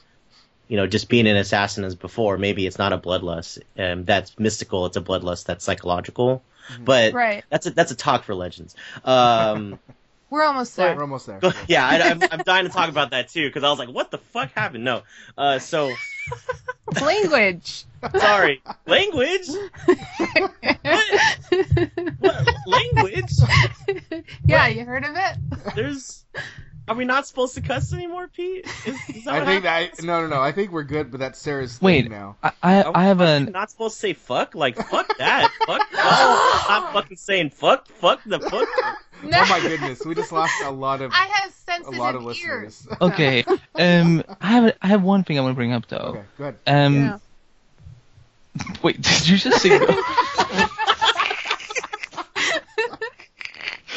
you 0.71 0.77
know, 0.77 0.87
just 0.87 1.09
being 1.09 1.27
an 1.27 1.35
assassin 1.35 1.83
as 1.83 1.95
before. 1.95 2.37
Maybe 2.37 2.65
it's 2.65 2.77
not 2.77 2.93
a 2.93 2.97
bloodlust 2.97 3.59
um, 3.77 4.05
that's 4.05 4.39
mystical. 4.39 4.85
It's 4.85 4.95
a 4.95 5.01
bloodlust 5.01 5.43
that's 5.45 5.65
psychological. 5.65 6.41
But 6.79 7.11
Right. 7.11 7.43
that's 7.49 7.65
a 7.65 7.71
that's 7.71 7.91
a 7.91 7.95
talk 7.95 8.23
for 8.23 8.33
legends. 8.33 8.73
Um, 9.03 9.77
We're 10.29 10.43
almost 10.43 10.77
Right, 10.77 10.85
there. 10.85 10.95
we're 10.95 11.01
almost 11.01 11.27
there. 11.27 11.41
yeah, 11.67 11.85
I, 11.85 11.99
I'm, 12.11 12.23
I'm 12.31 12.39
dying 12.45 12.65
to 12.65 12.71
talk 12.71 12.87
about 12.87 13.11
that 13.11 13.27
too 13.27 13.49
because 13.49 13.65
I 13.65 13.69
was 13.69 13.79
like, 13.79 13.89
what 13.89 14.11
the 14.11 14.17
fuck 14.17 14.53
happened? 14.53 14.85
No, 14.85 15.01
uh, 15.37 15.59
so 15.59 15.91
Language. 17.01 17.83
Sorry, 18.17 18.61
language. 18.87 19.49
What 22.19 22.47
language? 22.65 23.31
yeah, 24.45 24.67
you 24.67 24.85
heard 24.85 25.03
of 25.03 25.15
it? 25.17 25.75
There's. 25.75 26.23
Are 26.87 26.95
we 26.95 27.05
not 27.05 27.25
supposed 27.27 27.53
to 27.55 27.61
cuss 27.61 27.93
anymore, 27.93 28.27
Pete? 28.27 28.65
Is, 28.85 28.95
is 29.15 29.23
that 29.25 29.33
I 29.35 29.45
think 29.45 29.63
happens? 29.63 29.97
that 29.99 30.05
no, 30.05 30.21
no, 30.21 30.27
no. 30.27 30.41
I 30.41 30.51
think 30.51 30.71
we're 30.71 30.83
good, 30.83 31.11
but 31.11 31.19
that's 31.21 31.39
Sarah's 31.39 31.77
thing 31.77 31.85
Wait, 31.85 32.09
now. 32.09 32.35
I 32.43 32.51
I, 32.61 32.83
I 32.93 33.03
have 33.05 33.19
we 33.19 33.25
an 33.27 33.51
not 33.51 33.69
supposed 33.71 33.95
to 33.95 33.99
say 33.99 34.13
fuck? 34.13 34.55
Like 34.55 34.75
fuck 34.75 35.17
that. 35.17 35.49
fuck. 35.67 35.81
No, 35.93 36.01
I'm 36.03 36.93
fucking 36.93 37.17
saying 37.17 37.51
fuck. 37.51 37.87
Fuck 37.87 38.21
the 38.25 38.39
fuck. 38.39 38.51
No. 38.53 38.91
Oh 39.23 39.45
my 39.47 39.59
goodness, 39.61 40.03
we 40.03 40.15
just 40.15 40.31
lost 40.31 40.51
a 40.63 40.71
lot 40.71 41.01
of 41.03 41.11
I 41.13 41.25
have 41.31 41.51
a 41.51 41.53
sensitive 41.53 41.99
lot 41.99 42.15
of 42.15 42.23
ears. 42.23 42.87
listeners. 42.87 42.87
okay. 43.01 43.43
Um, 43.75 44.23
I 44.41 44.47
have 44.47 44.77
I 44.81 44.87
have 44.87 45.03
one 45.03 45.23
thing 45.23 45.37
I 45.37 45.41
want 45.41 45.51
to 45.51 45.55
bring 45.55 45.73
up 45.73 45.87
though. 45.87 45.97
okay, 45.97 46.23
good. 46.39 46.55
Um, 46.65 46.95
Yeah. 46.95 47.17
wait, 48.81 48.99
did 48.99 49.27
you 49.27 49.37
just 49.37 49.61
say 49.61 49.69
no? 49.77 49.85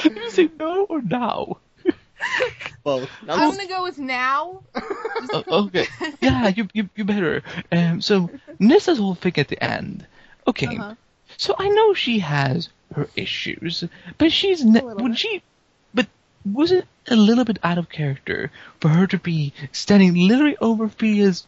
did 0.03 0.16
you 0.16 0.30
say 0.30 0.51
no 0.59 0.85
or 0.85 1.01
now? 1.01 1.57
Well, 2.85 3.09
I'm 3.27 3.51
gonna 3.51 3.66
go 3.66 3.83
with 3.83 3.99
now. 3.99 4.62
Oh, 5.33 5.45
okay. 5.66 5.87
Yeah, 6.20 6.49
you 6.49 6.68
you 6.75 6.91
you 6.95 7.05
better. 7.05 7.43
Um, 7.72 8.03
so 8.03 8.31
Nyssa's 8.61 8.99
whole 8.99 9.14
thing 9.14 9.33
at 9.39 9.49
the 9.49 9.62
end. 9.62 10.07
Okay. 10.47 10.66
Uh-huh. 10.66 10.95
So 11.39 11.55
I 11.59 11.68
know 11.68 11.95
she 11.95 12.18
has 12.18 12.68
her 12.95 13.09
issues, 13.16 13.85
but 14.18 14.31
she's 14.31 14.64
ne- 14.64 14.83
would 14.83 14.99
bit. 14.99 15.18
she? 15.18 15.43
But 15.95 16.09
wasn't 16.45 16.85
it 17.07 17.12
a 17.12 17.16
little 17.16 17.45
bit 17.45 17.59
out 17.62 17.79
of 17.79 17.89
character 17.89 18.51
for 18.81 18.89
her 18.89 19.07
to 19.09 19.18
be 19.18 19.55
standing 19.72 20.14
literally 20.14 20.57
over 20.61 20.89
Thea's, 20.89 21.47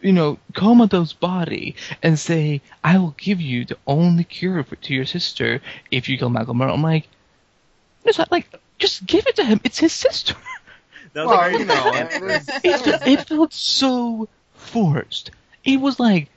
you 0.00 0.12
know, 0.12 0.38
comatose 0.54 1.12
body 1.12 1.74
and 2.02 2.18
say, 2.18 2.60
"I 2.84 2.98
will 2.98 3.14
give 3.18 3.40
you 3.40 3.64
the 3.64 3.78
only 3.86 4.24
cure 4.24 4.62
for, 4.62 4.76
to 4.76 4.94
your 4.94 5.06
sister 5.06 5.60
if 5.90 6.08
you 6.08 6.18
kill 6.18 6.30
Malcolm 6.30 6.58
Merle." 6.58 6.74
I'm 6.74 6.82
like, 6.82 7.08
it's 8.04 8.18
not 8.18 8.30
like 8.30 8.48
just 8.78 9.06
give 9.06 9.26
it 9.26 9.36
to 9.36 9.44
him. 9.44 9.60
It's 9.64 9.78
his 9.78 9.92
sister. 9.92 10.34
That 11.14 11.24
was 11.26 11.36
Well, 11.36 11.50
like 11.50 11.58
you 11.58 11.64
know, 11.64 11.90
very- 12.20 12.34
it, 12.34 12.80
felt, 12.80 13.06
it 13.08 13.28
felt 13.28 13.52
so 13.54 14.28
forced. 14.52 15.30
It 15.64 15.80
was 15.80 15.98
like, 15.98 16.28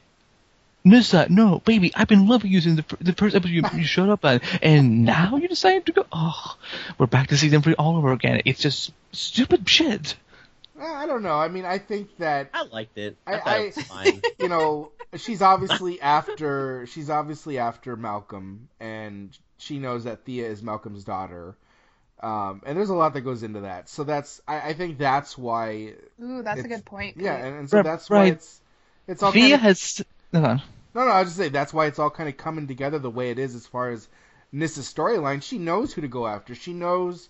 Nyssa, 0.86 1.28
no, 1.30 1.60
baby, 1.60 1.92
I've 1.94 2.08
been 2.08 2.26
loving 2.28 2.52
you 2.52 2.62
since 2.62 2.78
the, 2.82 2.98
the 3.02 3.14
first 3.14 3.36
episode 3.36 3.52
you, 3.54 3.64
you 3.76 3.84
showed 3.84 4.10
up 4.10 4.24
on, 4.26 4.40
and 4.62 5.04
now 5.04 5.36
you 5.36 5.48
decided 5.50 5.86
to 5.88 5.92
go. 5.92 6.06
Oh, 6.14 6.56
we're 6.98 7.06
back 7.06 7.28
to 7.28 7.38
season 7.38 7.62
three 7.62 7.76
all 7.76 7.98
over 7.98 8.14
again. 8.14 8.42
It's 8.46 8.62
just 8.62 8.92
stupid 9.12 9.68
shit. 9.70 10.16
Uh, 10.80 10.86
I 10.86 11.06
don't 11.06 11.22
know. 11.22 11.36
I 11.38 11.50
mean, 11.50 11.66
I 11.66 11.78
think 11.78 12.18
that 12.18 12.50
I 12.54 12.64
liked 12.64 12.98
it. 12.98 13.18
I, 13.28 13.34
I- 13.34 13.42
I- 13.46 13.58
it 13.60 13.76
was 13.76 13.86
fine. 13.86 14.22
you 14.40 14.48
know, 14.48 14.92
she's 15.18 15.42
obviously 15.42 16.02
after 16.02 16.88
she's 16.88 17.10
obviously 17.10 17.60
after 17.60 17.96
Malcolm, 17.98 18.70
and 18.80 19.38
she 19.58 19.78
knows 19.80 20.06
that 20.06 20.24
Thea 20.26 20.48
is 20.48 20.64
Malcolm's 20.64 21.04
daughter. 21.04 21.56
Um, 22.22 22.62
and 22.66 22.78
there's 22.78 22.90
a 22.90 22.96
lot 22.96 23.14
that 23.16 23.22
goes 23.22 23.42
into 23.44 23.62
that. 23.62 23.90
So 23.90 24.04
that's 24.04 24.42
I, 24.48 24.70
I 24.70 24.74
think 24.74 24.98
that's 25.00 25.38
why 25.38 25.94
Ooh, 26.22 26.44
that's 26.44 26.64
a 26.64 26.68
good 26.68 26.86
point. 26.86 27.18
yeah, 27.18 27.36
and, 27.36 27.60
and 27.60 27.70
so 27.70 27.78
Right, 27.78 27.84
that's 27.84 28.10
why 28.10 28.18
right. 28.18 28.34
it's 28.34 28.62
it's 29.08 29.24
all 29.24 29.32
Thea 29.32 29.42
kind 29.42 29.54
of, 29.56 29.60
has. 29.62 30.02
Hold 30.34 30.46
on. 30.46 30.62
no 30.94 31.06
no 31.06 31.12
I 31.12 31.20
was 31.22 31.30
just 31.30 31.38
say 31.38 31.50
that's 31.50 31.74
why 31.74 31.88
it's 31.88 32.00
all 32.00 32.10
kind 32.12 32.30
of 32.30 32.38
coming 32.38 32.68
together 32.68 33.00
the 33.00 33.10
way 33.10 33.32
it 33.32 33.40
is 33.40 33.56
as 33.56 33.66
far 33.68 33.90
as 33.92 34.08
Nyssa's 34.54 34.92
storyline. 34.94 35.42
She 35.42 35.58
knows 35.58 35.94
who 35.94 36.02
to 36.02 36.08
go 36.08 36.28
after. 36.28 36.54
She 36.56 36.74
knows 36.74 37.28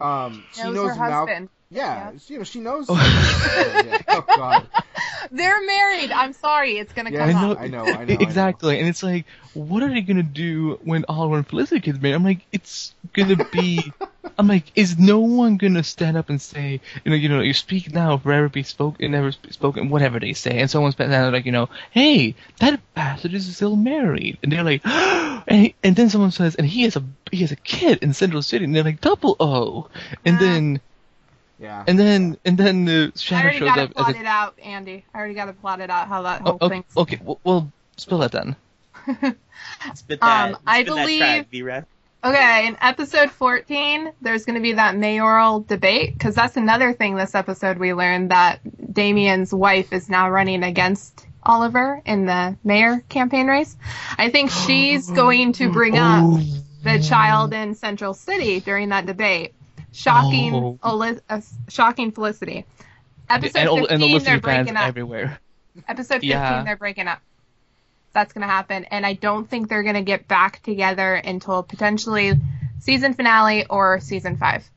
um 0.00 0.44
she 0.52 0.62
Knows 0.62 0.74
knows 0.76 0.96
her 0.96 1.08
Mal- 1.08 1.26
husband. 1.26 1.48
yeah, 1.70 2.12
you 2.28 2.38
know 2.38 2.44
she 2.44 2.60
knows. 2.60 2.86
Oh. 2.88 3.82
yeah. 3.86 3.98
Oh 4.08 4.24
God. 4.36 4.66
They're 5.30 5.64
married. 5.64 6.12
I'm 6.12 6.32
sorry. 6.32 6.78
It's 6.78 6.92
gonna 6.92 7.10
Yeah, 7.10 7.26
come 7.26 7.36
I 7.36 7.40
know, 7.40 7.52
up. 7.52 7.60
I 7.60 7.66
know, 7.68 7.84
I 7.84 8.04
know. 8.04 8.14
exactly, 8.20 8.78
and 8.78 8.88
it's 8.88 9.02
like, 9.02 9.26
what 9.54 9.82
are 9.82 9.88
they 9.90 10.00
gonna 10.02 10.22
do 10.22 10.78
when 10.82 11.04
Oliver 11.08 11.36
and 11.36 11.46
Felicity 11.46 11.80
kids 11.80 12.00
married? 12.00 12.14
I'm 12.14 12.24
like, 12.24 12.40
it's 12.52 12.94
gonna 13.12 13.36
be. 13.36 13.92
I'm 14.38 14.46
like, 14.48 14.72
is 14.74 14.98
no 14.98 15.20
one 15.20 15.58
gonna 15.58 15.82
stand 15.82 16.16
up 16.16 16.30
and 16.30 16.40
say, 16.40 16.80
you 17.04 17.10
know, 17.10 17.16
you 17.16 17.28
know, 17.28 17.40
you 17.40 17.52
speak 17.52 17.92
now, 17.92 18.16
forever 18.16 18.48
be 18.48 18.62
spoken, 18.62 19.10
never 19.10 19.32
be 19.42 19.52
spoken, 19.52 19.90
whatever 19.90 20.18
they 20.18 20.32
say, 20.32 20.60
and 20.60 20.70
someone's 20.70 20.94
stand 20.94 21.12
up 21.12 21.32
like, 21.32 21.44
you 21.44 21.52
know, 21.52 21.68
hey, 21.90 22.34
that 22.58 22.80
bastard 22.94 23.34
is 23.34 23.54
still 23.54 23.76
married, 23.76 24.38
and 24.42 24.50
they're 24.50 24.64
like, 24.64 24.80
and, 24.86 25.66
he, 25.66 25.74
and 25.82 25.94
then 25.94 26.08
someone 26.08 26.30
says, 26.30 26.54
and 26.54 26.66
he 26.66 26.84
has 26.84 26.96
a 26.96 27.04
he 27.30 27.38
has 27.38 27.52
a 27.52 27.56
kid 27.56 27.98
in 28.02 28.14
Central 28.14 28.40
City, 28.40 28.64
and 28.64 28.74
they're 28.74 28.84
like, 28.84 29.00
double 29.02 29.36
O, 29.40 29.88
and 30.24 30.36
Ah. 30.36 30.40
then 30.40 30.80
Yeah. 31.60 31.84
and 31.86 31.98
then 31.98 32.38
and 32.44 32.56
then 32.56 32.86
the 32.86 33.12
I 33.14 33.18
shadow 33.18 33.42
already 33.42 33.58
shows 33.58 33.68
got 33.68 33.78
up 33.78 33.90
it 33.90 33.96
as 33.96 34.00
a 34.00 34.04
plotted 34.04 34.26
out, 34.26 34.58
Andy. 34.62 35.04
I 35.14 35.18
already 35.18 35.34
got 35.34 35.48
it 35.48 35.60
plotted 35.60 35.90
out 35.90 36.08
how 36.08 36.22
that 36.22 36.40
Oh, 36.44 36.52
whole 36.52 36.58
okay, 36.62 36.68
thing's. 36.76 36.96
okay, 36.96 37.20
well, 37.22 37.38
well, 37.44 37.72
spill 37.96 38.18
that 38.18 38.32
then. 38.32 38.56
Spit 39.94 40.20
that. 40.20 40.50
Um, 40.50 40.58
I 40.66 40.82
spit 40.82 40.94
that 40.94 41.06
believe- 41.50 41.64
track, 41.64 41.84
Okay, 42.22 42.66
in 42.66 42.76
episode 42.82 43.30
14, 43.30 44.12
there's 44.20 44.44
going 44.44 44.56
to 44.56 44.60
be 44.62 44.74
that 44.74 44.94
mayoral 44.94 45.60
debate, 45.60 46.12
because 46.12 46.34
that's 46.34 46.58
another 46.58 46.92
thing 46.92 47.14
this 47.14 47.34
episode 47.34 47.78
we 47.78 47.94
learned 47.94 48.30
that 48.30 48.60
Damien's 48.92 49.54
wife 49.54 49.90
is 49.94 50.10
now 50.10 50.28
running 50.28 50.62
against 50.62 51.26
Oliver 51.42 52.02
in 52.04 52.26
the 52.26 52.58
mayor 52.62 53.02
campaign 53.08 53.46
race. 53.46 53.74
I 54.18 54.28
think 54.28 54.50
she's 54.50 55.10
going 55.12 55.54
to 55.54 55.72
bring 55.72 55.96
up 55.96 56.24
Oh. 56.24 56.42
the 56.84 56.98
child 56.98 57.54
in 57.54 57.74
Central 57.74 58.12
City 58.12 58.60
during 58.60 58.90
that 58.90 59.06
debate. 59.06 59.54
Shocking, 59.92 60.54
Oh. 60.54 60.78
Oli- 60.82 61.18
uh, 61.28 61.40
shocking 61.68 62.12
Felicity. 62.12 62.64
Episode 63.28 63.58
and, 63.58 63.68
all- 63.68 63.76
15, 63.78 63.92
and 63.94 64.02
they're 64.02 64.08
Felicity 64.08 64.30
fans 64.30 64.42
breaking 64.42 64.76
up. 64.76 64.86
everywhere. 64.88 65.38
Episode 65.88 66.14
15, 66.14 66.30
Yeah. 66.30 66.62
they're 66.64 66.76
breaking 66.76 67.06
up. 67.08 67.20
That's 68.12 68.32
going 68.32 68.42
to 68.42 68.48
happen. 68.52 68.84
And 68.86 69.06
I 69.06 69.12
don't 69.12 69.48
think 69.48 69.68
they're 69.68 69.82
going 69.84 69.94
to 69.94 70.02
get 70.02 70.26
back 70.26 70.62
together 70.62 71.14
until 71.14 71.62
potentially 71.62 72.32
season 72.80 73.14
finale 73.14 73.66
or 73.66 74.00
season 74.00 74.36
five. 74.36 74.68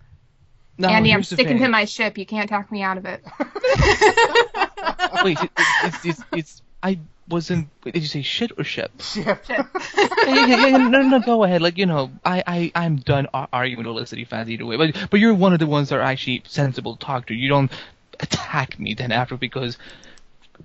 No, 0.78 0.88
Andy, 0.88 1.14
I'm 1.14 1.24
sticking 1.24 1.59
to 1.59 1.68
my 1.68 1.86
ship. 1.86 2.18
You 2.18 2.26
can't 2.26 2.49
talk 2.49 2.72
me 2.72 2.82
out 2.84 2.97
of 2.97 3.05
it. 3.05 3.24
Wait, 5.24 5.38
it, 5.41 5.51
it's, 5.84 6.05
it's, 6.05 6.22
it's, 6.32 6.61
I 6.82 6.99
wasn't. 7.28 7.69
Wait, 7.84 7.93
did 7.93 8.01
you 8.01 8.09
say 8.09 8.21
shit 8.21 8.51
or 8.57 8.63
ship? 8.63 8.91
Yeah. 9.15 9.38
Ship. 9.43 9.67
yeah, 9.95 10.15
yeah, 10.28 10.45
yeah, 10.45 10.67
yeah, 10.67 10.78
no, 10.78 11.01
no, 11.01 11.19
go 11.19 11.43
ahead. 11.43 11.61
Like 11.61 11.78
you 11.78 11.86
know, 11.86 12.11
I, 12.26 12.43
I, 12.45 12.71
I'm 12.76 12.97
done 12.97 13.28
arguing 13.34 13.78
with 13.78 13.88
Felicity 13.88 14.26
fans 14.26 14.49
either 14.49 14.65
way. 14.65 14.78
But, 14.78 15.07
but 15.09 15.19
you're 15.19 15.34
one 15.34 15.53
of 15.53 15.59
the 15.59 15.67
ones 15.67 15.89
that 15.89 15.95
are 15.95 16.01
actually 16.01 16.43
sensible 16.47 16.95
to 16.95 17.05
talk 17.05 17.28
to. 17.28 17.34
You 17.34 17.49
don't 17.49 17.71
attack 18.19 18.80
me 18.80 18.93
then 18.93 19.11
after 19.11 19.38
because 19.38 19.78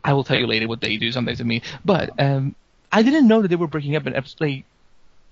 I 0.04 0.12
will 0.12 0.24
tell 0.24 0.38
you 0.38 0.46
later 0.46 0.68
what 0.68 0.80
they 0.80 0.96
do 0.96 1.12
sometimes 1.12 1.38
to 1.38 1.44
me. 1.44 1.62
But 1.84 2.18
um, 2.20 2.54
I 2.92 3.02
didn't 3.02 3.28
know 3.28 3.42
that 3.42 3.48
they 3.48 3.56
were 3.56 3.66
breaking 3.66 3.96
up 3.96 4.06
in 4.06 4.14
episode. 4.14 4.40
Like, 4.40 4.64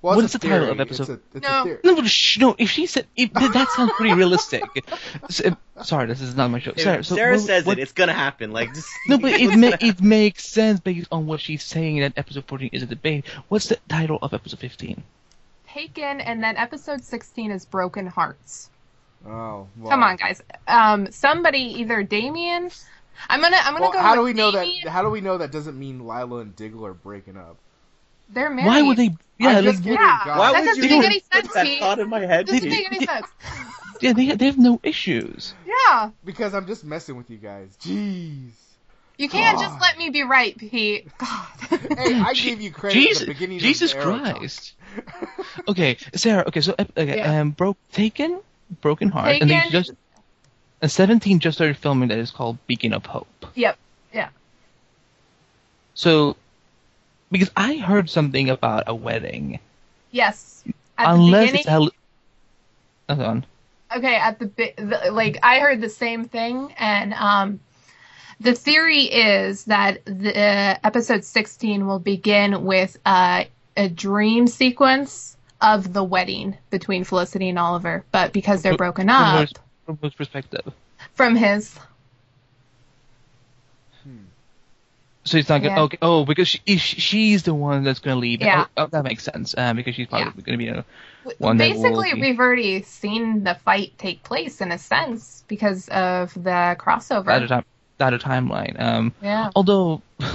Well, 0.02 0.14
What 0.16 0.24
it's 0.24 0.34
is 0.34 0.40
the 0.40 0.48
title 0.48 0.70
of 0.70 0.78
episode? 0.78 1.02
It's 1.02 1.10
a, 1.10 1.20
it's 1.38 1.84
No. 1.84 1.92
a 1.92 2.00
no, 2.02 2.04
sh- 2.06 2.38
no. 2.38 2.54
If 2.58 2.70
she 2.70 2.86
said, 2.86 3.06
if, 3.16 3.32
that 3.32 3.52
that 3.54 3.68
sounds 3.70 3.92
pretty 3.96 4.14
realistic. 4.22 4.62
S- 5.28 5.40
uh, 5.40 5.82
Sorry, 5.82 6.06
this 6.06 6.20
is 6.20 6.36
not 6.36 6.50
my 6.50 6.58
show. 6.60 6.72
If 6.76 6.80
Sarah, 6.82 7.02
so 7.02 7.14
Sarah 7.16 7.36
what- 7.36 7.40
says 7.46 7.64
what- 7.64 7.78
it, 7.78 7.82
it's 7.82 7.92
gonna 7.92 8.12
happen. 8.12 8.52
Like 8.52 8.72
just 8.74 8.88
No, 9.08 9.18
but 9.18 9.32
it 9.32 9.56
ma- 9.56 9.76
it 9.80 10.00
makes 10.00 10.46
sense 10.46 10.80
based 10.80 11.08
on 11.10 11.26
what 11.26 11.40
she's 11.40 11.62
saying 11.64 12.00
that 12.00 12.12
episode 12.16 12.44
14 12.46 12.70
is 12.72 12.82
a 12.82 12.86
debate. 12.86 13.24
What's 13.48 13.68
the 13.68 13.78
title 13.88 14.18
of 14.22 14.32
episode 14.34 14.60
15? 14.60 15.02
Taken, 15.68 16.20
and 16.20 16.42
then 16.42 16.56
episode 16.56 17.02
16 17.02 17.50
is 17.50 17.64
Broken 17.64 18.06
Hearts. 18.06 18.70
Oh. 19.26 19.66
Well. 19.76 19.90
Come 19.90 20.02
on, 20.02 20.16
guys. 20.16 20.40
Um, 20.68 21.10
somebody, 21.10 21.58
either 21.80 22.02
Damien. 22.02 22.70
I'm 23.28 23.40
gonna, 23.40 23.56
I'm 23.58 23.72
gonna 23.72 23.80
Well, 23.82 23.92
go. 23.92 23.98
how 23.98 24.14
do 24.14 24.22
with 24.22 24.34
we 24.34 24.38
know 24.38 24.50
that? 24.52 24.68
How 24.88 25.02
do 25.02 25.10
we 25.10 25.20
know 25.20 25.38
that 25.38 25.50
doesn't 25.50 25.78
mean 25.78 26.00
Lyla 26.06 26.38
and 26.38 26.54
Diggle 26.54 26.86
are 26.86 26.94
breaking 26.94 27.36
up? 27.36 27.56
They're 28.28 28.50
married. 28.50 28.66
Why 28.66 28.82
would 28.82 28.96
they? 28.96 29.14
Yeah, 29.38 29.58
I'm 29.58 29.64
like. 29.64 29.84
Yeah. 29.84 30.38
Why 30.38 30.52
That 30.52 30.60
would 30.60 30.66
doesn't 30.66 30.82
you 30.84 30.90
make 30.90 31.04
any 31.06 31.20
sense, 31.32 31.52
that 31.54 31.64
Pete. 31.66 31.80
thought 31.80 31.98
in 31.98 32.08
my 32.08 32.20
head? 32.20 32.46
Doesn't 32.46 32.68
make 32.68 32.86
any 32.92 33.04
sense. 33.06 33.26
yeah, 34.00 34.12
they 34.12 34.32
they 34.32 34.46
have 34.46 34.58
no 34.58 34.80
issues. 34.82 35.54
Yeah. 35.66 36.10
Because 36.24 36.54
I'm 36.54 36.66
just 36.66 36.84
messing 36.84 37.16
with 37.16 37.30
you 37.30 37.36
guys. 37.36 37.76
Jeez. 37.82 38.50
You 39.18 39.28
can't 39.30 39.56
God. 39.56 39.62
just 39.64 39.80
let 39.80 39.96
me 39.96 40.10
be 40.10 40.22
right, 40.24 40.56
Pete. 40.58 41.08
God. 41.18 41.46
Hey, 41.70 42.14
I 42.20 42.32
Je- 42.34 42.50
gave 42.50 42.60
you 42.60 42.70
credit 42.70 42.96
at 42.96 43.02
Jesus, 43.02 43.20
the 43.20 43.26
beginning 43.26 43.58
Jesus 43.60 43.92
of 43.94 43.98
the 44.00 44.04
Arrow 44.04 44.18
talk. 44.18 44.36
Christ. 44.38 44.74
Okay, 45.68 45.96
Sarah. 46.14 46.44
Okay, 46.48 46.60
so 46.60 46.74
uh, 46.78 46.84
okay, 46.96 47.16
Yeah. 47.18 47.40
um, 47.40 47.50
broke 47.52 47.78
taken, 47.92 48.40
broken 48.82 49.08
heart, 49.08 49.36
and 49.40 49.48
they 49.50 49.60
just. 49.70 49.92
And 50.82 50.90
17 50.90 51.40
just 51.40 51.56
started 51.56 51.78
filming 51.78 52.10
that 52.10 52.18
is 52.18 52.30
called 52.30 52.58
Beacon 52.66 52.92
of 52.92 53.06
Hope. 53.06 53.46
Yep. 53.54 53.78
Yeah. 54.12 54.28
So, 55.94 56.36
because 57.30 57.50
I 57.56 57.76
heard 57.76 58.08
something 58.10 58.50
about 58.50 58.84
a 58.86 58.94
wedding, 58.94 59.58
Yes. 60.10 60.64
At 60.98 61.14
unless 61.14 61.50
the 61.50 61.58
beginning, 61.58 61.60
it's 61.60 61.68
hell. 61.68 61.90
Hold 63.08 63.20
on. 63.20 63.46
okay, 63.94 64.16
at 64.16 64.38
the, 64.38 64.46
the 64.46 65.10
like 65.12 65.38
I 65.42 65.58
heard 65.60 65.80
the 65.80 65.90
same 65.90 66.24
thing, 66.24 66.72
and 66.78 67.12
um, 67.12 67.60
the 68.40 68.54
theory 68.54 69.02
is 69.02 69.64
that 69.64 70.04
the 70.06 70.36
uh, 70.36 70.78
episode 70.82 71.24
16 71.24 71.86
will 71.86 71.98
begin 71.98 72.64
with 72.64 72.98
uh, 73.04 73.44
a 73.76 73.88
dream 73.88 74.46
sequence 74.46 75.36
of 75.60 75.92
the 75.92 76.02
wedding 76.02 76.56
between 76.70 77.04
Felicity 77.04 77.50
and 77.50 77.58
Oliver, 77.58 78.04
but 78.10 78.32
because 78.32 78.62
they're 78.62 78.76
broken 78.76 79.10
up 79.10 79.48
from 79.84 79.98
whose 80.00 80.14
perspective? 80.14 80.72
from 81.14 81.36
his, 81.36 81.78
So 85.26 85.38
it's 85.38 85.48
not 85.48 85.58
gonna. 85.62 85.74
Yeah. 85.74 85.82
Okay. 85.82 85.98
Oh, 86.00 86.24
because 86.24 86.48
she, 86.48 86.76
she's 86.78 87.42
the 87.42 87.52
one 87.52 87.82
that's 87.84 87.98
gonna 87.98 88.16
lead. 88.16 88.40
Yeah. 88.40 88.66
Oh, 88.76 88.84
oh, 88.84 88.86
that 88.86 89.04
makes 89.04 89.24
sense. 89.24 89.54
Uh, 89.58 89.74
because 89.74 89.94
she's 89.94 90.06
probably 90.06 90.32
Yeah. 90.36 90.42
gonna 90.44 90.58
be. 90.58 90.68
A, 90.68 90.84
One 91.38 91.56
that 91.56 91.68
Basically, 91.72 92.14
be- 92.14 92.20
we've 92.20 92.38
already 92.38 92.82
seen 92.82 93.42
the 93.44 93.54
fight 93.56 93.92
take 93.98 94.22
place 94.22 94.60
in 94.60 94.70
a 94.72 94.78
sense 94.78 95.44
because 95.48 95.88
of 95.88 96.32
the 96.34 96.76
crossover. 96.78 97.28
at 97.28 97.42
a 97.42 97.48
time. 97.48 97.64
At 97.98 98.14
a 98.14 98.18
timeline. 98.18 98.80
Um. 98.80 99.12
Yeah. 99.22 99.50
Although. 99.54 100.00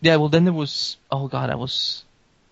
Yeah. 0.00 0.16
Well, 0.16 0.28
then 0.28 0.44
there 0.44 0.52
was. 0.52 0.96
Oh 1.10 1.28
God, 1.28 1.50
that 1.50 1.58
was. 1.58 2.04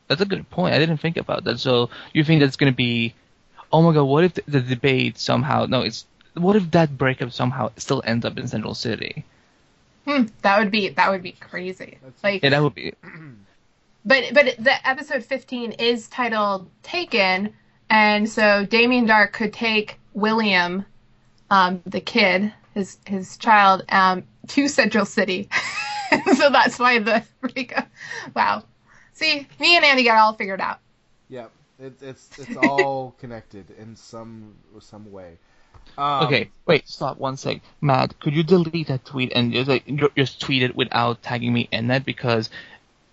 That's 0.08 0.20
a 0.20 0.26
good 0.26 0.48
point. 0.50 0.74
I 0.74 0.78
didn't 0.78 0.98
think 0.98 1.16
about 1.16 1.44
that. 1.44 1.58
So 1.60 1.90
you 2.12 2.24
think 2.24 2.40
that's 2.40 2.56
gonna 2.56 2.72
be? 2.72 3.14
Oh 3.72 3.82
my 3.82 3.92
God! 3.92 4.04
What 4.04 4.24
if 4.24 4.34
the, 4.34 4.42
the 4.46 4.60
debate 4.60 5.18
somehow? 5.18 5.66
No, 5.66 5.82
it's. 5.82 6.06
What 6.34 6.56
if 6.56 6.70
that 6.72 6.96
breakup 6.96 7.32
somehow 7.32 7.70
still 7.76 8.02
ends 8.04 8.24
up 8.24 8.38
in 8.38 8.48
Central 8.48 8.74
City? 8.74 9.24
Hmm, 10.07 10.24
that 10.42 10.59
would 10.59 10.70
be 10.70 10.90
that 10.90 11.11
would 11.11 11.22
be 11.22 11.32
crazy. 11.32 11.98
Like, 12.22 12.42
Yeah, 12.42 12.50
that 12.50 12.62
would 12.62 12.74
be. 12.74 12.92
but 14.05 14.24
but 14.32 14.57
the 14.59 14.88
episode 14.88 15.24
15 15.24 15.72
is 15.72 16.09
titled 16.09 16.68
Taken, 16.82 17.55
and 17.88 18.28
so 18.28 18.66
Damien 18.66 19.07
Darhk 19.07 19.32
could 19.32 19.52
take 19.52 19.98
William, 20.12 20.84
um, 21.50 21.82
the 21.86 22.00
kid, 22.00 22.52
his 22.74 22.98
his 23.07 23.36
child, 23.38 23.84
um, 23.88 24.24
to 24.48 24.68
Central 24.68 25.07
City. 25.07 25.48
so 26.36 26.50
that's 26.50 26.78
why 26.78 26.98
the 26.98 27.24
breakup. 27.40 27.88
Wow. 28.34 28.64
See, 29.14 29.46
me 29.61 29.76
and 29.76 29.84
Andy 29.84 30.05
got 30.05 30.16
it 30.16 30.20
all 30.20 30.34
figured 30.34 30.61
out. 30.61 30.80
Yep. 31.28 31.50
It's 31.78 32.02
it's 32.02 32.38
it's 32.38 32.57
all 32.57 33.12
connected 33.18 33.70
in 33.78 33.96
some 33.96 34.55
some 34.80 35.11
way. 35.11 35.38
Um, 35.97 36.26
Okay, 36.26 36.51
wait, 36.66 36.88
stop 36.88 37.18
one 37.18 37.36
sec. 37.36 37.61
Matt, 37.80 38.18
could 38.20 38.34
you 38.34 38.42
delete 38.42 38.88
that 38.88 39.05
tweet 39.05 39.32
and 39.34 39.53
just 39.53 39.68
like 39.68 39.84
just 40.16 40.40
tweet 40.40 40.62
it 40.62 40.74
without 40.76 41.22
tagging 41.22 41.53
me 41.53 41.68
in 41.70 41.88
that 41.88 42.05
because 42.05 42.51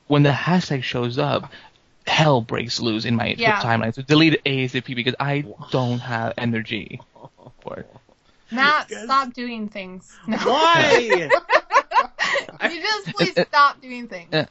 when 0.08 0.24
the 0.24 0.32
hashtag 0.32 0.84
shows 0.84 1.18
up, 1.18 1.52
hell 2.08 2.42
breaks 2.42 2.80
loose 2.80 3.06
in 3.06 3.16
my 3.16 3.36
Yeah. 3.38 3.62
timeline. 3.62 3.94
So 3.94 4.02
delete 4.02 4.34
it 4.34 4.44
ASAP 4.46 4.96
because 4.96 5.16
I 5.20 5.46
don't 5.72 6.00
have 6.00 6.34
energy 6.38 7.00
for 7.64 7.78
it. 7.78 7.88
Matt, 8.52 8.92
stop 8.92 9.34
doing 9.34 9.70
things. 9.70 10.18
No. 10.28 10.38
Why? 10.38 11.30
you 12.64 12.82
just 12.82 13.08
please 13.16 13.38
Uh, 13.38 13.46
stop 13.46 13.82
doing 13.82 14.08
things. 14.08 14.34
uh, 14.34 14.46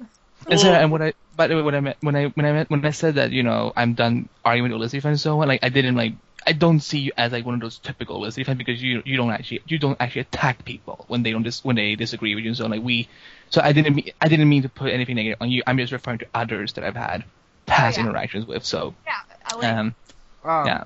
And 0.49 0.59
Sarah, 0.61 0.79
and 0.79 0.91
when 0.91 1.03
I, 1.03 1.13
by 1.37 1.47
the 1.49 1.57
way, 1.57 1.63
when 1.63 1.75
I 1.75 1.81
meant, 1.81 1.97
when 2.01 2.17
I, 2.17 2.27
when 2.27 2.47
I 2.47 2.53
meant, 2.53 2.71
when 2.71 2.85
I 2.85 2.91
said 2.91 3.17
that, 3.17 3.31
you 3.31 3.43
know, 3.43 3.73
I'm 3.77 3.95
done 3.95 4.29
arguing 4.45 4.73
with 4.73 4.81
Olicity 4.81 5.03
fans 5.03 5.13
and 5.13 5.21
so 5.21 5.41
on, 5.41 5.49
like, 5.49 5.61
I 5.63 5.69
didn't 5.69 5.97
like, 5.97 6.15
I 6.47 6.53
don't 6.53 6.81
see 6.81 6.99
you 6.99 7.13
as 7.17 7.33
like 7.33 7.45
one 7.45 7.55
of 7.55 7.61
those 7.61 7.79
typical 7.79 8.21
Olicity 8.21 8.45
fans 8.47 8.59
because 8.59 8.83
you, 8.83 9.03
you 9.05 9.17
don't 9.17 9.31
actually, 9.31 9.63
you 9.67 9.79
don't 9.79 10.01
actually 10.01 10.23
attack 10.23 10.65
people 10.65 11.05
when 11.09 11.23
they 11.23 11.33
don't 11.33 11.43
dis, 11.43 11.65
when 11.65 11.77
they 11.77 11.95
disagree 11.97 12.35
with 12.35 12.45
you 12.45 12.51
and 12.51 12.57
so 12.57 12.65
on. 12.65 12.71
Like 12.71 12.83
we, 12.83 13.09
so 13.51 13.61
I 13.63 13.73
didn't 13.73 13.95
mean, 13.95 14.11
I 14.21 14.29
didn't 14.29 14.49
mean 14.49 14.63
to 14.63 14.69
put 14.69 14.93
anything 14.93 15.17
negative 15.17 15.39
on 15.41 15.51
you. 15.51 15.63
I'm 15.67 15.77
just 15.79 15.93
referring 15.93 16.19
to 16.19 16.27
others 16.35 16.73
that 16.75 16.85
I've 16.85 16.97
had 16.97 17.25
past 17.67 17.99
Oh, 17.99 18.03
yeah. 18.03 18.07
interactions 18.09 18.47
with. 18.47 18.65
So, 18.65 18.95
Yeah, 19.07 19.13
I 19.45 19.57
like 19.57 19.65
um, 19.67 19.95
Um, 20.45 20.67
yeah. 20.67 20.85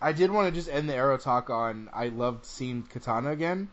I 0.00 0.12
did 0.12 0.30
want 0.30 0.52
to 0.52 0.58
just 0.58 0.68
end 0.68 0.88
the 0.88 0.94
arrow 0.94 1.16
talk 1.16 1.50
on. 1.50 1.88
I 1.92 2.08
loved 2.08 2.44
seeing 2.44 2.82
Katana 2.82 3.30
again. 3.30 3.68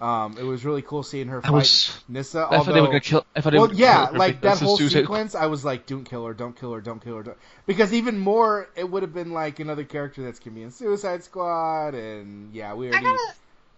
Um, 0.00 0.36
it 0.38 0.42
was 0.42 0.64
really 0.64 0.82
cool 0.82 1.02
seeing 1.04 1.28
her 1.28 1.38
I 1.38 1.42
fight 1.48 1.52
was- 1.52 1.98
Nyssa. 2.08 2.38
I 2.38 2.42
thought 2.42 2.52
although, 2.52 2.72
they 2.72 2.80
were 2.80 2.86
gonna 2.88 3.00
kill. 3.00 3.24
I 3.36 3.40
thought 3.40 3.50
they 3.52 3.58
well, 3.58 3.68
were 3.68 3.74
yeah, 3.74 4.04
kill 4.06 4.12
her 4.14 4.18
like 4.18 4.40
that 4.40 4.58
whole 4.60 4.76
suicide- 4.76 5.00
sequence, 5.02 5.34
I 5.34 5.46
was 5.46 5.64
like, 5.64 5.86
"Don't 5.86 6.04
kill 6.04 6.26
her! 6.26 6.34
Don't 6.34 6.58
kill 6.58 6.72
her! 6.72 6.80
Don't 6.80 7.02
kill 7.02 7.16
her!" 7.16 7.22
Don't... 7.22 7.36
Because 7.66 7.92
even 7.92 8.18
more, 8.18 8.68
it 8.76 8.90
would 8.90 9.02
have 9.02 9.14
been 9.14 9.32
like 9.32 9.60
another 9.60 9.84
character 9.84 10.22
that's 10.24 10.40
gonna 10.40 10.56
be 10.56 10.62
in 10.62 10.72
Suicide 10.72 11.22
Squad, 11.22 11.94
and 11.94 12.52
yeah, 12.52 12.74
we 12.74 12.88
I 12.88 12.90
already. 12.90 13.04
gotta. 13.06 13.34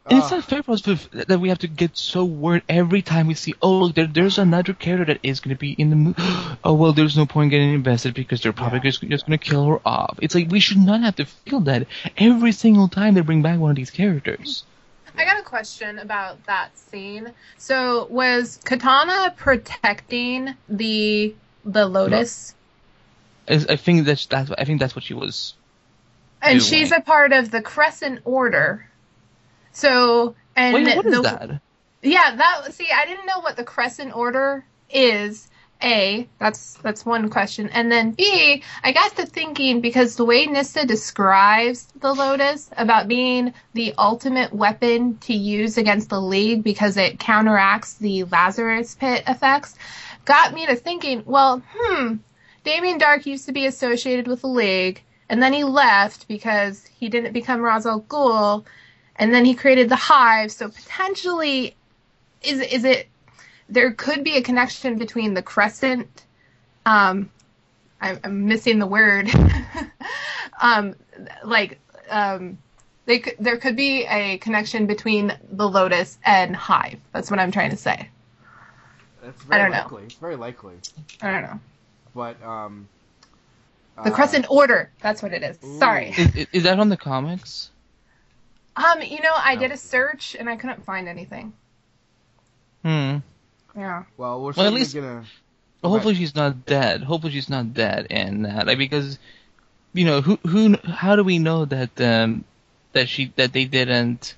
And 0.08 0.20
it's 0.20 0.30
not 0.30 0.44
fair 0.44 0.62
for 0.62 0.70
us 0.70 0.82
to, 0.82 0.94
that 1.26 1.40
we 1.40 1.48
have 1.48 1.58
to 1.58 1.66
get 1.66 1.96
so 1.96 2.24
worried 2.24 2.62
every 2.68 3.02
time 3.02 3.26
we 3.26 3.34
see, 3.34 3.54
oh, 3.60 3.78
look, 3.78 3.96
there, 3.96 4.06
there's 4.06 4.38
another 4.38 4.72
character 4.72 5.12
that 5.12 5.18
is 5.24 5.40
going 5.40 5.52
to 5.56 5.58
be 5.58 5.72
in 5.72 5.90
the 5.90 5.96
movie. 5.96 6.22
Oh, 6.62 6.74
well, 6.74 6.92
there's 6.92 7.16
no 7.16 7.26
point 7.26 7.50
getting 7.50 7.74
invested 7.74 8.14
because 8.14 8.40
they're 8.40 8.52
probably 8.52 8.78
Yeah. 8.78 8.90
just, 8.90 9.00
just 9.02 9.26
going 9.26 9.36
to 9.36 9.44
kill 9.44 9.66
her 9.66 9.80
off. 9.84 10.16
It's 10.22 10.32
like 10.36 10.48
we 10.48 10.60
should 10.60 10.78
not 10.78 11.00
have 11.00 11.16
to 11.16 11.24
feel 11.24 11.58
that 11.62 11.88
every 12.16 12.52
single 12.52 12.86
time 12.86 13.14
they 13.14 13.20
bring 13.20 13.42
back 13.42 13.58
one 13.58 13.70
of 13.70 13.76
these 13.76 13.90
characters. 13.90 14.62
I 15.16 15.24
got 15.24 15.40
a 15.40 15.42
question 15.42 15.98
about 15.98 16.44
that 16.46 16.76
scene. 16.78 17.32
So 17.58 18.06
was 18.10 18.58
Katana 18.64 19.34
protecting 19.36 20.54
the 20.68 21.34
the 21.64 21.86
Lotus? 21.86 22.54
I 23.48 23.76
think 23.76 24.06
that's, 24.06 24.26
that's 24.26 24.50
I 24.50 24.64
think 24.64 24.80
that's 24.80 24.96
what 24.96 25.04
she 25.04 25.14
was. 25.14 25.54
And 26.42 26.58
doing. 26.58 26.68
she's 26.68 26.92
a 26.92 27.00
part 27.00 27.32
of 27.32 27.50
the 27.50 27.62
Crescent 27.62 28.20
Order. 28.24 28.88
So 29.72 30.34
and 30.54 30.74
Wait, 30.74 30.96
what 30.96 31.06
is 31.06 31.14
the, 31.14 31.22
that? 31.22 31.60
Yeah, 32.02 32.36
that 32.36 32.74
see, 32.74 32.88
I 32.92 33.06
didn't 33.06 33.26
know 33.26 33.40
what 33.40 33.56
the 33.56 33.64
Crescent 33.64 34.14
Order 34.16 34.64
is. 34.90 35.48
A, 35.82 36.26
that's 36.38 36.74
that's 36.74 37.04
one 37.04 37.28
question, 37.28 37.68
and 37.68 37.92
then 37.92 38.12
B, 38.12 38.62
I 38.82 38.92
got 38.92 39.14
to 39.16 39.26
thinking 39.26 39.82
because 39.82 40.16
the 40.16 40.24
way 40.24 40.46
Nyssa 40.46 40.86
describes 40.86 41.86
the 42.00 42.14
Lotus 42.14 42.70
about 42.78 43.08
being 43.08 43.52
the 43.74 43.92
ultimate 43.98 44.54
weapon 44.54 45.18
to 45.18 45.34
use 45.34 45.76
against 45.76 46.08
the 46.08 46.20
League 46.20 46.62
because 46.62 46.96
it 46.96 47.18
counteracts 47.18 47.94
the 47.94 48.24
Lazarus 48.24 48.94
Pit 48.94 49.24
effects, 49.26 49.76
got 50.24 50.54
me 50.54 50.64
to 50.66 50.76
thinking. 50.76 51.22
Well, 51.26 51.62
hmm, 51.74 52.16
Damien 52.64 52.98
Darhk 52.98 53.26
used 53.26 53.44
to 53.46 53.52
be 53.52 53.66
associated 53.66 54.26
with 54.26 54.40
the 54.40 54.48
League, 54.48 55.02
and 55.28 55.42
then 55.42 55.52
he 55.52 55.64
left 55.64 56.26
because 56.26 56.86
he 56.86 57.10
didn't 57.10 57.34
become 57.34 57.60
Ra's 57.60 57.84
al 57.84 58.00
Ghul, 58.00 58.64
and 59.16 59.34
then 59.34 59.44
he 59.44 59.54
created 59.54 59.90
the 59.90 59.96
Hive. 59.96 60.50
So 60.52 60.70
potentially, 60.70 61.76
is 62.42 62.60
is 62.60 62.84
it 62.84 63.08
there 63.68 63.92
could 63.92 64.24
be 64.24 64.36
a 64.36 64.42
connection 64.42 64.96
between 64.98 65.34
the 65.34 65.42
Crescent? 65.42 66.24
Um, 66.84 67.30
I'm, 68.00 68.18
I'm 68.24 68.46
missing 68.46 68.78
the 68.78 68.86
word. 68.86 69.28
um, 70.60 70.94
like 71.44 71.78
um, 72.10 72.58
they 73.06 73.18
could, 73.18 73.34
there 73.38 73.56
could 73.56 73.76
be 73.76 74.04
a 74.04 74.38
connection 74.38 74.86
between 74.86 75.36
the 75.50 75.68
Lotus 75.68 76.18
and 76.24 76.54
Hive. 76.54 77.00
That's 77.12 77.30
what 77.30 77.40
I'm 77.40 77.50
trying 77.52 77.70
to 77.70 77.76
say. 77.76 78.08
It's 79.24 79.42
very 79.42 79.60
I 79.60 79.64
don't 79.64 79.72
know. 79.72 79.82
likely. 79.82 80.02
It's 80.04 80.14
very 80.14 80.36
likely. 80.36 80.74
I 81.20 81.32
don't 81.32 81.42
know. 81.42 81.60
But 82.14 82.42
um, 82.44 82.88
The 83.96 84.10
uh, 84.10 84.14
Crescent 84.14 84.46
Order. 84.48 84.90
That's 85.00 85.22
what 85.22 85.32
it 85.32 85.42
is. 85.42 85.58
Sorry. 85.78 86.10
Is, 86.16 86.36
is- 86.36 86.46
is 86.52 86.62
that 86.62 86.78
on 86.78 86.88
the 86.88 86.96
comics? 86.96 87.70
Um, 88.76 89.00
you 89.00 89.20
know, 89.22 89.32
I 89.34 89.56
did 89.56 89.72
a 89.72 89.76
search 89.76 90.36
and 90.38 90.50
I 90.50 90.56
couldn't 90.56 90.84
find 90.84 91.08
anything. 91.08 91.54
Hmm. 92.84 93.16
Yeah. 93.76 94.04
Well, 94.16 94.42
we're 94.42 94.52
Well, 94.56 94.66
at 94.66 94.72
least- 94.72 94.94
gonna. 94.94 95.24
Well, 95.82 95.92
hopefully 95.92 96.14
she's 96.14 96.34
not 96.34 96.64
dead. 96.66 97.02
Hopefully 97.02 97.32
she's 97.32 97.48
not 97.50 97.74
dead, 97.74 98.06
and 98.10 98.44
that 98.46 98.66
like 98.66 98.78
because, 98.78 99.18
you 99.92 100.04
know, 100.04 100.20
who 100.20 100.36
who 100.46 100.76
how 100.84 101.14
do 101.16 101.22
we 101.22 101.38
know 101.38 101.64
that 101.66 102.00
um 102.00 102.44
that 102.92 103.08
she 103.08 103.32
that 103.36 103.52
they 103.52 103.66
didn't 103.66 104.34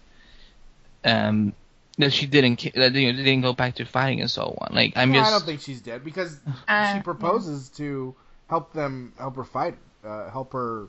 um 1.05 1.53
that 1.97 2.13
she 2.13 2.27
didn't 2.27 2.61
that 2.75 2.93
you 2.93 3.11
know, 3.13 3.17
they 3.17 3.25
didn't 3.25 3.43
go 3.43 3.53
back 3.53 3.77
to 3.77 3.85
fighting 3.85 4.21
and 4.21 4.31
so 4.31 4.57
on. 4.61 4.75
Like 4.75 4.93
I'm 4.97 5.15
Yeah, 5.15 5.21
just 5.21 5.33
I 5.33 5.39
don't 5.39 5.47
think 5.47 5.61
she's 5.61 5.81
dead 5.81 6.05
because 6.05 6.39
Uh, 6.67 6.95
she 6.97 7.01
proposes 7.03 7.69
to 7.71 8.15
help 8.49 8.73
them, 8.73 9.13
help 9.19 9.37
her 9.37 9.45
fight, 9.45 9.77
uh, 10.05 10.31
help 10.31 10.53
her. 10.53 10.89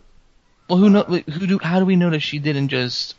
well 0.68 0.78
who 0.80 0.90
know 0.90 1.04
who 1.04 1.48
do 1.48 1.60
how 1.62 1.80
do 1.80 1.86
we 1.86 1.96
know 1.96 2.10
that 2.10 2.20
she 2.22 2.40
didn't 2.40 2.68
just 2.70 3.16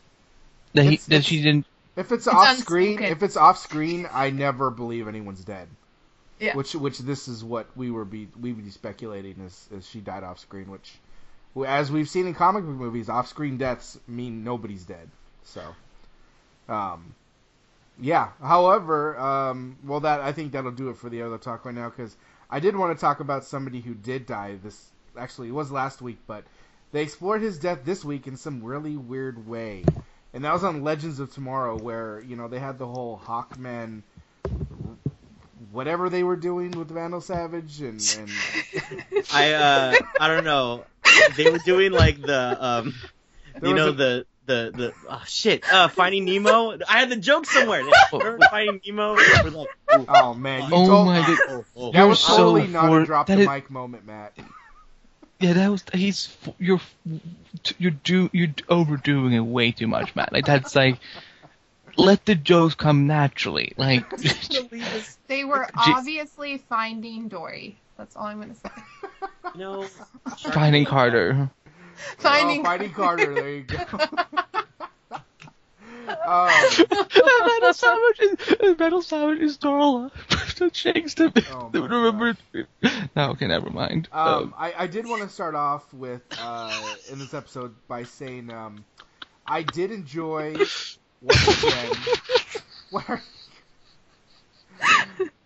that 0.74 0.84
he 0.84 0.96
that 1.08 1.24
she 1.24 1.42
didn't 1.42 1.66
If 1.96 2.12
it's, 2.12 2.26
It's 2.26 2.34
off 2.34 2.56
screen, 2.56 2.92
unspoken. 2.92 3.12
if 3.12 3.22
it's 3.22 3.36
off 3.36 3.58
screen, 3.58 4.08
I 4.12 4.30
never 4.30 4.70
believe 4.70 5.08
anyone's 5.08 5.44
dead. 5.44 5.68
Yeah. 6.38 6.56
Which, 6.56 6.74
which 6.74 6.98
this 7.00 7.28
is 7.28 7.44
what 7.44 7.66
we 7.76 7.90
were 7.90 8.04
be 8.06 8.28
we 8.40 8.52
would 8.52 8.64
be 8.64 8.70
speculating 8.70 9.40
is, 9.44 9.68
is 9.70 9.86
she 9.86 10.00
died 10.00 10.24
off 10.24 10.38
screen, 10.38 10.70
which, 10.70 10.98
as 11.66 11.92
we've 11.92 12.08
seen 12.08 12.26
in 12.26 12.34
comic 12.34 12.64
book 12.64 12.74
movies, 12.74 13.08
off 13.10 13.28
screen 13.28 13.58
deaths 13.58 13.98
mean 14.08 14.42
nobody's 14.42 14.84
dead. 14.84 15.10
So, 15.44 15.62
um, 16.68 17.14
yeah. 18.00 18.28
However, 18.42 19.18
um, 19.18 19.76
well, 19.84 20.00
that 20.00 20.20
I 20.20 20.32
think 20.32 20.52
that'll 20.52 20.70
do 20.70 20.88
it 20.88 20.96
for 20.96 21.10
the 21.10 21.22
other 21.22 21.36
talk 21.36 21.66
right 21.66 21.74
now 21.74 21.90
because 21.90 22.16
I 22.48 22.60
did 22.60 22.74
want 22.74 22.96
to 22.96 23.00
talk 23.00 23.20
about 23.20 23.44
somebody 23.44 23.80
who 23.80 23.92
did 23.94 24.24
die. 24.24 24.56
This 24.62 24.90
actually 25.18 25.48
it 25.48 25.54
was 25.54 25.70
last 25.70 26.00
week, 26.00 26.18
but 26.26 26.44
they 26.92 27.02
explored 27.02 27.42
his 27.42 27.58
death 27.58 27.80
this 27.84 28.02
week 28.04 28.26
in 28.26 28.36
some 28.36 28.64
really 28.64 28.96
weird 28.96 29.46
way, 29.46 29.84
and 30.32 30.44
that 30.44 30.52
was 30.52 30.64
on 30.64 30.82
Legends 30.82 31.20
of 31.20 31.32
Tomorrow, 31.32 31.78
where 31.78 32.20
you 32.26 32.36
know 32.36 32.48
they 32.48 32.58
had 32.58 32.78
the 32.78 32.86
whole 32.86 33.20
Hawkman. 33.24 34.02
Whatever 35.72 36.08
they 36.08 36.22
were 36.24 36.36
doing 36.36 36.70
with 36.72 36.88
Vandal 36.90 37.20
Savage 37.20 37.80
and, 37.80 38.00
and 38.18 38.30
I 39.32 39.52
uh 39.52 39.94
I 40.18 40.26
don't 40.28 40.44
know. 40.44 40.84
They 41.36 41.50
were 41.50 41.58
doing 41.58 41.92
like 41.92 42.20
the 42.20 42.64
um 42.64 42.94
There 43.60 43.70
you 43.70 43.76
know 43.76 43.88
a- 43.90 43.92
the 43.92 44.26
the 44.46 44.72
the 44.74 44.92
oh 45.08 45.22
shit 45.26 45.70
uh 45.72 45.86
Finding 45.88 46.24
Nemo. 46.24 46.76
I 46.88 46.98
had 47.00 47.10
the 47.10 47.16
joke 47.16 47.46
somewhere. 47.46 47.84
Remember 48.12 48.38
Finding 48.50 48.80
Nemo? 48.86 49.12
Like, 49.14 49.56
oh 50.08 50.34
man, 50.34 50.62
you 50.70 50.74
Oh 50.74 50.86
told 50.86 51.06
my 51.06 51.20
god. 51.20 51.38
oh, 51.50 51.64
oh. 51.76 51.92
That 51.92 51.98
You're 51.98 52.08
was 52.08 52.18
so 52.20 52.36
totally 52.36 52.66
not 52.66 52.86
for- 52.86 53.02
a 53.02 53.06
drop 53.06 53.26
that 53.28 53.36
the 53.36 53.42
is- 53.42 53.48
mic 53.48 53.70
moment, 53.70 54.06
Matt. 54.06 54.32
Yeah, 55.40 55.54
that 55.54 55.70
was 55.70 55.84
he's 55.94 56.36
you're 56.58 56.80
you're 57.78 57.92
do 57.92 58.28
you're 58.32 58.52
overdoing 58.68 59.32
it 59.32 59.40
way 59.40 59.72
too 59.72 59.86
much, 59.86 60.14
Matt. 60.14 60.32
Like 60.32 60.44
that's 60.44 60.76
like 60.76 60.98
let 61.96 62.24
the 62.26 62.34
jokes 62.34 62.74
come 62.74 63.06
naturally. 63.06 63.72
Like 63.76 64.08
They 64.18 64.80
They 65.28 65.44
were 65.44 65.66
Jeez. 65.76 65.96
obviously 65.96 66.58
finding 66.58 67.28
Dory. 67.28 67.76
That's 67.96 68.16
all 68.16 68.26
I'm 68.26 68.40
gonna 68.40 68.54
say. 68.54 68.70
No, 69.54 69.80
know, 69.82 69.88
Finding 70.52 70.84
Carter. 70.84 71.50
Finding. 72.18 72.60
oh, 72.60 72.64
finding 72.64 72.92
Carter. 72.92 73.34
There 73.34 73.50
you 73.50 73.62
go. 73.62 73.86
um, 76.26 76.50
Vandal 76.88 77.74
Savage 77.74 78.20
is 78.20 78.76
Vandal 78.76 79.02
Savage 79.02 79.40
is 79.40 79.58
Darla. 79.58 80.10
that 80.56 80.76
shakes 80.76 81.14
to 81.14 81.32
me. 81.34 81.42
Oh 81.52 81.70
my 81.74 81.80
Remember? 81.80 82.36
No, 83.16 83.30
okay, 83.30 83.46
never 83.46 83.70
mind. 83.70 84.08
Um, 84.12 84.54
I, 84.56 84.74
I 84.78 84.86
did 84.86 85.06
want 85.06 85.22
to 85.22 85.28
start 85.28 85.54
off 85.54 85.92
with 85.94 86.22
uh, 86.38 86.94
in 87.10 87.18
this 87.18 87.34
episode 87.34 87.74
by 87.88 88.04
saying 88.04 88.50
um, 88.50 88.84
I 89.46 89.62
did 89.62 89.90
enjoy 89.90 90.56
once 91.22 91.64
again. 91.64 91.92
Where, 92.90 93.22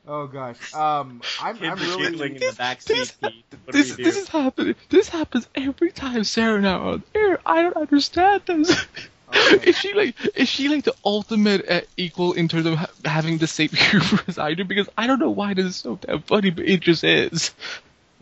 oh 0.08 0.26
gosh, 0.26 0.74
um, 0.74 1.22
I'm, 1.40 1.56
I'm 1.62 1.76
kids 1.76 1.82
are 1.82 1.98
giggling 1.98 2.12
really 2.12 2.34
in 2.34 2.40
the 2.40 2.46
backseat. 2.58 3.14
Pete. 3.20 3.44
This, 3.68 3.96
this 3.96 4.16
is 4.16 4.28
happening. 4.28 4.74
This 4.88 5.08
happens 5.08 5.48
every 5.54 5.92
time 5.92 6.24
Sarah 6.24 6.56
and 6.56 6.66
I 6.66 6.72
are 6.72 6.80
on 6.80 7.02
air. 7.14 7.38
I 7.46 7.62
don't 7.62 7.76
understand 7.76 8.42
this. 8.46 8.86
Okay. 9.34 9.68
Is 9.70 9.76
she 9.78 9.94
like 9.94 10.14
is 10.36 10.48
she 10.48 10.68
like 10.68 10.84
the 10.84 10.94
ultimate 11.04 11.68
uh, 11.68 11.80
equal 11.96 12.32
in 12.34 12.48
terms 12.48 12.66
of 12.66 12.74
ha- 12.74 12.90
having 13.04 13.38
the 13.38 13.46
same 13.46 13.68
humor 13.70 14.20
as 14.28 14.38
I 14.38 14.54
do? 14.54 14.64
Because 14.64 14.88
I 14.96 15.06
don't 15.06 15.18
know 15.18 15.30
why 15.30 15.54
this 15.54 15.66
is 15.66 15.76
so 15.76 15.96
damn 15.96 16.22
funny, 16.22 16.50
but 16.50 16.64
it 16.66 16.80
just 16.80 17.04
is. 17.04 17.52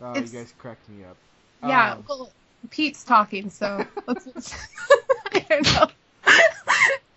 oh, 0.01 0.11
It's- 0.11 0.33
you 0.33 0.39
guys 0.39 0.53
cracked 0.57 0.87
me 0.89 1.03
up. 1.03 1.17
Yeah. 1.63 1.93
Um, 1.93 2.05
Well, 2.07 2.29
Pete's 2.69 3.03
talking, 3.03 3.49
so 3.49 3.85
let's. 4.07 4.53
I 5.33 5.39
don't 5.49 5.63
know. 5.73 5.87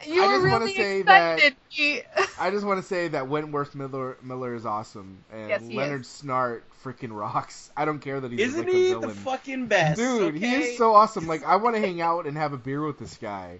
You 0.06 0.22
I 0.22 0.26
were 0.26 0.32
just 0.34 0.42
wanna 0.52 0.58
really 0.66 0.74
say 0.76 1.02
that- 1.02 1.34
excited, 1.38 1.56
Pete. 1.72 2.04
I 2.38 2.50
just 2.50 2.64
want 2.64 2.80
to 2.80 2.86
say 2.86 3.08
that 3.08 3.26
Wentworth 3.28 3.74
Miller 3.74 4.16
Miller 4.22 4.54
is 4.54 4.64
awesome, 4.64 5.18
and 5.32 5.48
Yes, 5.48 5.62
Leonard 5.62 6.02
is. 6.02 6.06
Snart 6.06 6.60
freaking 6.84 7.10
rocks. 7.16 7.72
I 7.76 7.84
don't 7.86 7.98
care 7.98 8.20
that 8.20 8.30
he's 8.30 8.40
Isn't 8.40 8.66
like 8.66 8.72
he 8.74 8.92
a 8.92 9.00
the 9.00 9.08
fucking 9.08 9.66
best? 9.66 9.98
Dude, 9.98 10.36
he 10.36 10.54
is 10.54 10.78
so 10.78 10.94
awesome. 10.94 11.26
Like 11.26 11.44
I 11.44 11.56
want 11.56 11.74
to 11.74 11.80
hang 11.80 12.00
out 12.00 12.26
and 12.26 12.36
have 12.36 12.52
a 12.52 12.56
beer 12.56 12.84
with 12.86 12.98
this 13.00 13.16
guy. 13.16 13.58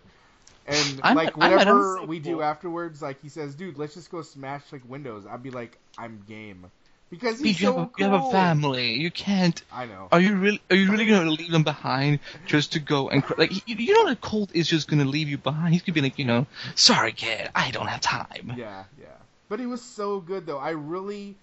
And 0.66 1.00
I'm- 1.02 1.16
like 1.16 1.36
whatever 1.36 2.02
we 2.02 2.18
do 2.18 2.42
afterwards, 2.42 3.00
like 3.02 3.20
he 3.22 3.28
says, 3.28 3.54
dude, 3.54 3.78
let's 3.78 3.94
just 3.94 4.10
go 4.10 4.22
smash 4.22 4.62
like 4.72 4.82
windows. 4.88 5.24
I'd 5.26 5.42
be 5.42 5.50
like, 5.50 5.78
I'm 5.96 6.22
game, 6.28 6.70
because 7.08 7.38
he's 7.40 7.60
you, 7.60 7.68
so 7.68 7.72
have 7.78 7.86
a, 7.86 7.90
you 7.98 8.04
have 8.04 8.24
a 8.24 8.30
family. 8.32 8.94
You 8.94 9.10
can't. 9.10 9.62
I 9.72 9.86
know. 9.86 10.08
Are 10.10 10.20
you 10.20 10.34
really? 10.36 10.60
Are 10.70 10.76
you 10.76 10.90
really 10.90 11.06
gonna 11.06 11.30
leave 11.30 11.50
them 11.52 11.62
behind 11.62 12.18
just 12.46 12.72
to 12.72 12.80
go 12.80 13.08
and 13.10 13.22
cr- 13.22 13.34
like? 13.38 13.52
You, 13.68 13.76
you 13.76 13.94
know 13.94 14.08
that 14.08 14.20
Cold 14.20 14.50
is 14.54 14.68
just 14.68 14.88
gonna 14.88 15.04
leave 15.04 15.28
you 15.28 15.38
behind. 15.38 15.72
He's 15.72 15.82
gonna 15.82 15.94
be 15.94 16.00
like, 16.00 16.18
you 16.18 16.24
know, 16.24 16.46
sorry, 16.74 17.12
kid, 17.12 17.48
I 17.54 17.70
don't 17.70 17.86
have 17.86 18.00
time. 18.00 18.54
Yeah, 18.56 18.84
yeah. 19.00 19.06
But 19.48 19.60
he 19.60 19.66
was 19.66 19.82
so 19.82 20.18
good 20.20 20.46
though. 20.46 20.58
I 20.58 20.70
really, 20.70 21.36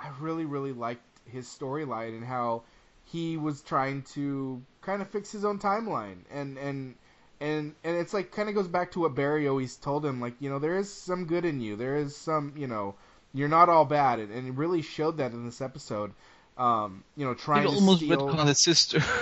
I 0.00 0.08
really, 0.18 0.44
really 0.46 0.72
liked 0.72 1.02
his 1.30 1.46
storyline 1.46 2.08
and 2.08 2.24
how 2.24 2.62
he 3.04 3.36
was 3.36 3.62
trying 3.62 4.02
to 4.14 4.60
kind 4.82 5.00
of 5.00 5.08
fix 5.08 5.30
his 5.30 5.44
own 5.44 5.58
timeline 5.60 6.16
and 6.32 6.58
and 6.58 6.96
and 7.44 7.74
and 7.84 7.96
it's 7.96 8.14
like 8.14 8.32
kind 8.32 8.48
of 8.48 8.54
goes 8.54 8.68
back 8.68 8.92
to 8.92 9.00
what 9.00 9.14
Barry 9.14 9.46
always 9.48 9.76
told 9.76 10.04
him. 10.04 10.20
Like 10.20 10.34
you 10.40 10.50
know, 10.50 10.58
there 10.58 10.76
is 10.78 10.92
some 10.92 11.26
good 11.26 11.44
in 11.44 11.60
you. 11.60 11.76
There 11.76 11.96
is 11.96 12.16
some 12.16 12.54
you 12.56 12.66
know, 12.66 12.94
you're 13.32 13.48
not 13.48 13.68
all 13.68 13.84
bad, 13.84 14.18
and, 14.18 14.32
and 14.32 14.48
it 14.48 14.52
really 14.54 14.82
showed 14.82 15.18
that 15.18 15.32
in 15.32 15.44
this 15.44 15.60
episode. 15.60 16.12
Um, 16.56 17.02
you 17.16 17.24
know, 17.26 17.34
trying 17.34 17.64
to 17.64 17.68
almost 17.74 17.98
steal. 18.00 18.28
retconned 18.28 18.46
his 18.46 18.62
sister. 18.62 19.00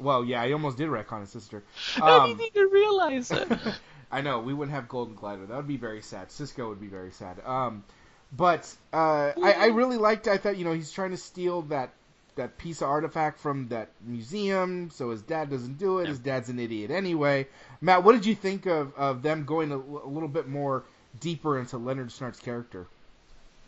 Well, 0.00 0.24
yeah, 0.24 0.46
he 0.46 0.52
almost 0.52 0.78
did 0.78 0.88
retcon 0.90 1.22
his 1.22 1.30
sister. 1.30 1.64
I 2.00 2.18
Um, 2.18 2.28
didn't 2.36 2.56
even 2.56 2.70
realize 2.70 3.32
it. 3.32 3.48
I 4.12 4.20
know 4.20 4.38
we 4.38 4.54
wouldn't 4.54 4.72
have 4.74 4.88
Golden 4.88 5.16
Glider. 5.16 5.44
That 5.46 5.56
would 5.56 5.66
be 5.66 5.76
very 5.76 6.02
sad. 6.02 6.30
Cisco 6.30 6.68
would 6.68 6.80
be 6.80 6.86
very 6.86 7.10
sad. 7.10 7.40
Um, 7.44 7.82
but 8.32 8.72
uh, 8.92 9.32
I, 9.42 9.52
I 9.58 9.66
really 9.66 9.96
liked. 9.96 10.28
I 10.28 10.38
thought 10.38 10.56
you 10.56 10.64
know 10.64 10.72
he's 10.72 10.92
trying 10.92 11.10
to 11.10 11.16
steal 11.16 11.62
that 11.62 11.90
that 12.38 12.58
piece 12.58 12.80
of 12.80 12.88
artifact 12.88 13.38
from 13.38 13.68
that 13.68 13.90
museum, 14.04 14.90
so 14.90 15.10
his 15.10 15.22
dad 15.22 15.50
doesn't 15.50 15.78
do 15.78 15.98
it. 15.98 16.08
His 16.08 16.18
dad's 16.18 16.48
an 16.48 16.58
idiot 16.58 16.90
anyway. 16.90 17.46
Matt, 17.80 18.02
what 18.02 18.12
did 18.12 18.26
you 18.26 18.34
think 18.34 18.66
of 18.66 18.94
of 18.96 19.22
them 19.22 19.44
going 19.44 19.70
a, 19.70 19.76
l- 19.76 20.02
a 20.04 20.08
little 20.08 20.28
bit 20.28 20.48
more 20.48 20.84
deeper 21.20 21.58
into 21.58 21.76
Leonard 21.78 22.10
Snart's 22.10 22.40
character? 22.40 22.86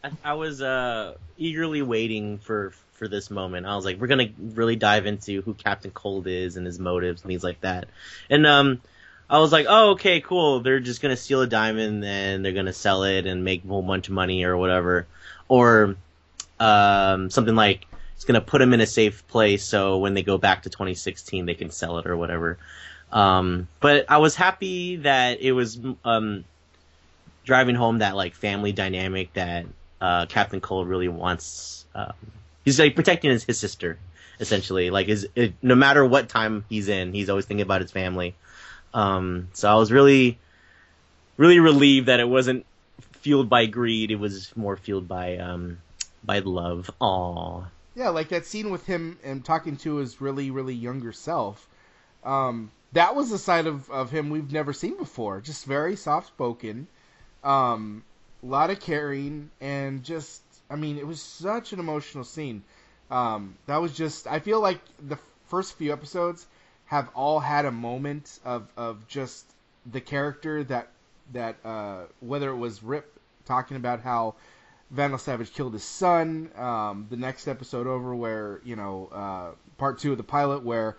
I, 0.02 0.10
I 0.24 0.34
was 0.34 0.62
uh, 0.62 1.14
eagerly 1.36 1.82
waiting 1.82 2.38
for 2.38 2.72
for 2.94 3.08
this 3.08 3.30
moment. 3.30 3.66
I 3.66 3.76
was 3.76 3.84
like, 3.84 4.00
we're 4.00 4.06
gonna 4.06 4.30
really 4.38 4.76
dive 4.76 5.06
into 5.06 5.42
who 5.42 5.54
Captain 5.54 5.90
Cold 5.90 6.26
is 6.26 6.56
and 6.56 6.66
his 6.66 6.78
motives 6.78 7.22
and 7.22 7.28
things 7.28 7.44
like 7.44 7.60
that. 7.60 7.88
And 8.28 8.46
um, 8.46 8.80
I 9.28 9.38
was 9.38 9.52
like, 9.52 9.66
oh, 9.68 9.90
okay, 9.92 10.20
cool. 10.20 10.60
They're 10.60 10.80
just 10.80 11.00
gonna 11.02 11.16
steal 11.16 11.42
a 11.42 11.46
diamond 11.46 12.04
and 12.04 12.44
they're 12.44 12.52
gonna 12.52 12.72
sell 12.72 13.04
it 13.04 13.26
and 13.26 13.44
make 13.44 13.64
a 13.64 13.68
whole 13.68 13.82
bunch 13.82 14.08
of 14.08 14.14
money 14.14 14.44
or 14.44 14.56
whatever, 14.56 15.06
or 15.48 15.96
um, 16.58 17.30
something 17.30 17.54
like 17.54 17.86
it's 18.20 18.26
gonna 18.26 18.42
put 18.42 18.58
them 18.58 18.74
in 18.74 18.82
a 18.82 18.86
safe 18.86 19.26
place 19.28 19.64
so 19.64 19.96
when 19.96 20.12
they 20.12 20.22
go 20.22 20.36
back 20.36 20.64
to 20.64 20.68
2016 20.68 21.46
they 21.46 21.54
can 21.54 21.70
sell 21.70 21.96
it 21.96 22.06
or 22.06 22.18
whatever. 22.18 22.58
Um, 23.10 23.66
but 23.80 24.04
I 24.10 24.18
was 24.18 24.36
happy 24.36 24.96
that 24.96 25.40
it 25.40 25.52
was 25.52 25.80
um, 26.04 26.44
driving 27.44 27.76
home 27.76 28.00
that 28.00 28.16
like 28.16 28.34
family 28.34 28.72
dynamic 28.72 29.32
that 29.32 29.64
uh, 30.02 30.26
Captain 30.26 30.60
Cold 30.60 30.86
really 30.86 31.08
wants. 31.08 31.86
Um, 31.94 32.12
he's 32.62 32.78
like 32.78 32.94
protecting 32.94 33.30
his, 33.30 33.44
his 33.44 33.58
sister, 33.58 33.98
essentially. 34.38 34.90
Like, 34.90 35.08
is 35.08 35.26
no 35.62 35.74
matter 35.74 36.04
what 36.04 36.28
time 36.28 36.66
he's 36.68 36.88
in, 36.88 37.14
he's 37.14 37.30
always 37.30 37.46
thinking 37.46 37.62
about 37.62 37.80
his 37.80 37.90
family. 37.90 38.34
Um, 38.92 39.48
so 39.54 39.70
I 39.70 39.76
was 39.76 39.90
really, 39.90 40.38
really 41.38 41.58
relieved 41.58 42.08
that 42.08 42.20
it 42.20 42.28
wasn't 42.28 42.66
fueled 43.22 43.48
by 43.48 43.64
greed. 43.64 44.10
It 44.10 44.20
was 44.20 44.54
more 44.54 44.76
fueled 44.76 45.08
by 45.08 45.38
um, 45.38 45.78
by 46.22 46.40
love. 46.40 46.90
Aww. 47.00 47.64
Yeah, 47.94 48.10
like 48.10 48.28
that 48.28 48.46
scene 48.46 48.70
with 48.70 48.86
him 48.86 49.18
and 49.24 49.44
talking 49.44 49.76
to 49.78 49.96
his 49.96 50.20
really, 50.20 50.50
really 50.50 50.74
younger 50.74 51.12
self. 51.12 51.66
Um, 52.24 52.70
that 52.92 53.14
was 53.14 53.32
a 53.32 53.38
side 53.38 53.66
of, 53.66 53.90
of 53.90 54.10
him 54.10 54.30
we've 54.30 54.52
never 54.52 54.72
seen 54.72 54.96
before. 54.96 55.40
Just 55.40 55.64
very 55.64 55.96
soft 55.96 56.28
spoken, 56.28 56.86
um, 57.42 58.04
a 58.42 58.46
lot 58.46 58.70
of 58.70 58.80
caring, 58.80 59.50
and 59.60 60.02
just, 60.02 60.42
I 60.68 60.76
mean, 60.76 60.98
it 60.98 61.06
was 61.06 61.20
such 61.20 61.72
an 61.72 61.80
emotional 61.80 62.24
scene. 62.24 62.62
Um, 63.10 63.56
that 63.66 63.78
was 63.78 63.96
just, 63.96 64.26
I 64.26 64.38
feel 64.38 64.60
like 64.60 64.80
the 65.08 65.18
first 65.48 65.76
few 65.76 65.92
episodes 65.92 66.46
have 66.86 67.08
all 67.14 67.40
had 67.40 67.64
a 67.64 67.72
moment 67.72 68.38
of, 68.44 68.68
of 68.76 69.06
just 69.08 69.44
the 69.90 70.00
character 70.00 70.64
that, 70.64 70.88
that, 71.32 71.56
uh, 71.64 72.02
whether 72.20 72.50
it 72.50 72.56
was 72.56 72.82
Rip 72.82 73.12
talking 73.46 73.76
about 73.76 74.00
how 74.00 74.34
Vandal 74.90 75.18
Savage 75.18 75.52
killed 75.52 75.72
his 75.72 75.84
son. 75.84 76.50
Um, 76.56 77.06
the 77.10 77.16
next 77.16 77.46
episode 77.46 77.86
over, 77.86 78.14
where 78.14 78.60
you 78.64 78.76
know, 78.76 79.08
uh, 79.12 79.50
part 79.78 79.98
two 79.98 80.12
of 80.12 80.18
the 80.18 80.24
pilot, 80.24 80.64
where 80.64 80.96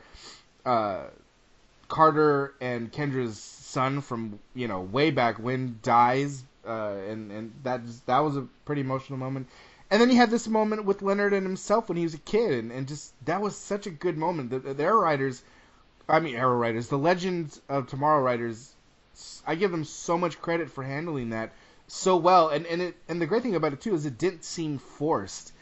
uh, 0.66 1.06
Carter 1.88 2.54
and 2.62 2.92
Kendra's 2.92 3.38
son 3.38 4.02
from 4.02 4.40
you 4.56 4.68
know 4.68 4.82
way 4.82 5.12
back 5.12 5.38
when 5.38 5.80
dies, 5.84 6.44
uh, 6.66 6.96
and 7.08 7.32
and 7.32 7.54
that 7.64 7.82
that 8.06 8.20
was 8.20 8.38
a 8.38 8.48
pretty 8.66 8.82
emotional 8.82 9.20
moment. 9.20 9.48
And 9.90 10.00
then 10.00 10.10
you 10.10 10.16
had 10.16 10.32
this 10.32 10.48
moment 10.48 10.86
with 10.86 11.02
Leonard 11.02 11.34
and 11.34 11.46
himself 11.46 11.90
when 11.90 11.98
he 11.98 12.04
was 12.04 12.14
a 12.14 12.20
kid, 12.20 12.52
and, 12.64 12.72
and 12.72 12.88
just 12.88 13.14
that 13.26 13.42
was 13.42 13.58
such 13.58 13.88
a 13.88 13.92
good 13.92 14.18
moment. 14.18 14.50
The, 14.50 14.60
the 14.60 14.84
Arrow 14.84 15.06
I 16.08 16.20
mean 16.22 16.36
Arrow 16.36 16.56
writers, 16.56 16.88
the 16.88 16.98
Legends 16.98 17.60
of 17.68 17.88
Tomorrow 17.88 18.22
writers, 18.22 18.74
I 19.46 19.56
give 19.56 19.72
them 19.72 19.84
so 19.84 20.18
much 20.18 20.42
credit 20.42 20.70
for 20.70 20.84
handling 20.84 21.32
that 21.32 21.52
so 21.92 22.16
well. 22.16 22.50
And 22.50 22.66
and 22.66 22.82
it 22.82 22.96
and 23.08 23.22
the 23.22 23.26
great 23.26 23.44
thing 23.44 23.56
about 23.56 23.74
it 23.74 23.82
too 23.82 23.94
is 23.94 24.06
it 24.06 24.18
didn't 24.18 24.44
seem 24.44 24.78
forced. 24.78 25.54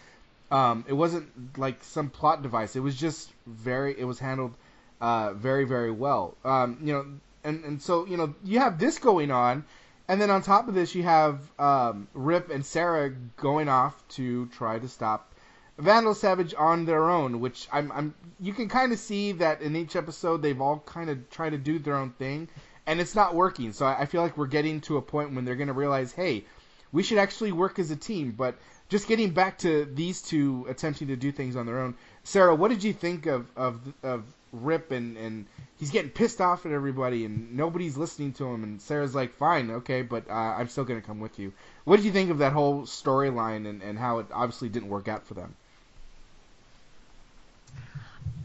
Um, 0.51 0.85
it 0.87 0.93
wasn't 0.93 1.57
like 1.57 1.83
some 1.83 2.09
plot 2.09 2.41
device. 2.41 2.75
It 2.75 2.79
was 2.79 2.95
just 2.95 3.29
very. 3.45 3.99
It 3.99 4.05
was 4.05 4.19
handled 4.19 4.53
uh, 5.01 5.33
very 5.33 5.65
very 5.65 5.91
well. 5.91 6.37
Um, 6.45 6.79
you 6.81 6.93
know, 6.93 7.05
and 7.43 7.63
and 7.65 7.81
so 7.81 8.05
you 8.05 8.17
know 8.17 8.35
you 8.43 8.59
have 8.59 8.79
this 8.79 8.99
going 8.99 9.31
on, 9.31 9.65
and 10.07 10.21
then 10.21 10.29
on 10.29 10.41
top 10.41 10.67
of 10.67 10.73
this 10.73 10.95
you 10.95 11.03
have 11.03 11.39
um, 11.59 12.07
Rip 12.13 12.49
and 12.49 12.65
Sarah 12.65 13.09
going 13.37 13.69
off 13.69 13.95
to 14.09 14.47
try 14.47 14.79
to 14.79 14.87
stop 14.87 15.33
Vandal 15.77 16.13
Savage 16.13 16.53
on 16.57 16.85
their 16.85 17.09
own. 17.09 17.39
Which 17.39 17.67
I'm 17.71 17.91
I'm 17.91 18.13
you 18.39 18.53
can 18.53 18.69
kind 18.69 18.91
of 18.91 18.99
see 18.99 19.33
that 19.33 19.61
in 19.61 19.75
each 19.75 19.95
episode 19.95 20.41
they've 20.41 20.61
all 20.61 20.79
kind 20.79 21.09
of 21.09 21.29
tried 21.29 21.51
to 21.51 21.57
do 21.57 21.79
their 21.79 21.95
own 21.95 22.11
thing, 22.11 22.49
and 22.89 22.99
it's 22.99 23.13
not 23.13 23.35
working. 23.35 23.71
So 23.71 23.85
I, 23.85 24.01
I 24.01 24.05
feel 24.07 24.23
like 24.23 24.35
we're 24.35 24.47
getting 24.47 24.81
to 24.81 24.97
a 24.97 25.01
point 25.01 25.35
when 25.35 25.45
they're 25.45 25.55
going 25.55 25.67
to 25.67 25.73
realize, 25.73 26.11
hey, 26.11 26.43
we 26.91 27.03
should 27.03 27.19
actually 27.19 27.51
work 27.51 27.77
as 27.77 27.91
a 27.91 27.95
team. 27.95 28.31
But 28.31 28.55
just 28.89 29.07
getting 29.07 29.29
back 29.29 29.59
to 29.59 29.85
these 29.85 30.23
two 30.23 30.65
attempting 30.67 31.09
to 31.09 31.15
do 31.15 31.31
things 31.31 31.55
on 31.55 31.67
their 31.67 31.79
own. 31.79 31.93
Sarah, 32.23 32.55
what 32.55 32.69
did 32.69 32.83
you 32.83 32.91
think 32.91 33.27
of 33.27 33.45
of 33.55 33.79
of 34.01 34.23
Rip 34.51 34.91
and 34.91 35.17
and 35.17 35.45
he's 35.77 35.91
getting 35.91 36.09
pissed 36.09 36.41
off 36.41 36.65
at 36.65 36.71
everybody 36.71 37.25
and 37.25 37.55
nobody's 37.55 37.95
listening 37.95 38.33
to 38.33 38.45
him 38.45 38.63
and 38.63 38.81
Sarah's 38.81 39.13
like, 39.13 39.35
fine, 39.35 39.69
okay, 39.69 40.01
but 40.01 40.27
uh, 40.27 40.33
I'm 40.33 40.67
still 40.67 40.83
gonna 40.83 41.01
come 41.01 41.19
with 41.19 41.37
you. 41.37 41.53
What 41.83 41.97
did 41.97 42.05
you 42.05 42.11
think 42.11 42.31
of 42.31 42.39
that 42.39 42.53
whole 42.53 42.81
storyline 42.81 43.69
and 43.69 43.83
and 43.83 43.99
how 43.99 44.17
it 44.17 44.25
obviously 44.33 44.69
didn't 44.69 44.89
work 44.89 45.07
out 45.07 45.27
for 45.27 45.35
them? 45.35 45.55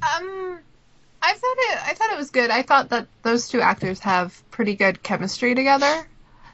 Um, 0.02 0.58
I 1.26 1.32
thought 1.32 1.56
it. 1.58 1.78
I 1.90 1.94
thought 1.94 2.10
it 2.12 2.18
was 2.18 2.30
good. 2.30 2.50
I 2.50 2.62
thought 2.62 2.90
that 2.90 3.06
those 3.22 3.48
two 3.48 3.60
actors 3.60 3.98
have 4.00 4.42
pretty 4.50 4.74
good 4.76 5.02
chemistry 5.02 5.54
together. 5.54 6.06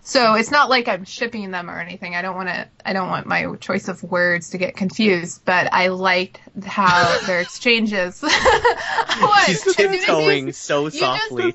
So 0.03 0.35
it's 0.35 0.51
not 0.51 0.71
like 0.71 0.89
I'm 0.89 1.05
shipping 1.05 1.51
them 1.51 1.69
or 1.71 1.79
anything. 1.79 2.15
I 2.15 2.23
don't 2.23 2.35
want 2.35 2.49
to. 2.49 2.67
I 2.87 2.95
don't 2.95 3.11
want 3.11 3.27
my 3.27 3.55
choice 3.57 3.87
of 3.89 4.03
words 4.03 4.51
to 4.51 4.59
get 4.59 4.75
confused. 4.75 5.43
But 5.45 5.73
I 5.75 5.89
liked 5.89 6.41
how 6.65 7.19
their 7.27 7.41
exchanges. 7.41 8.23
what? 8.23 9.45
She's 9.47 9.67
As 9.67 9.75
soon 9.75 9.89
as 9.89 9.93
you- 9.95 9.99
tiptoeing 10.07 10.53
so 10.53 10.89
just- 10.89 11.01
softly. 11.01 11.55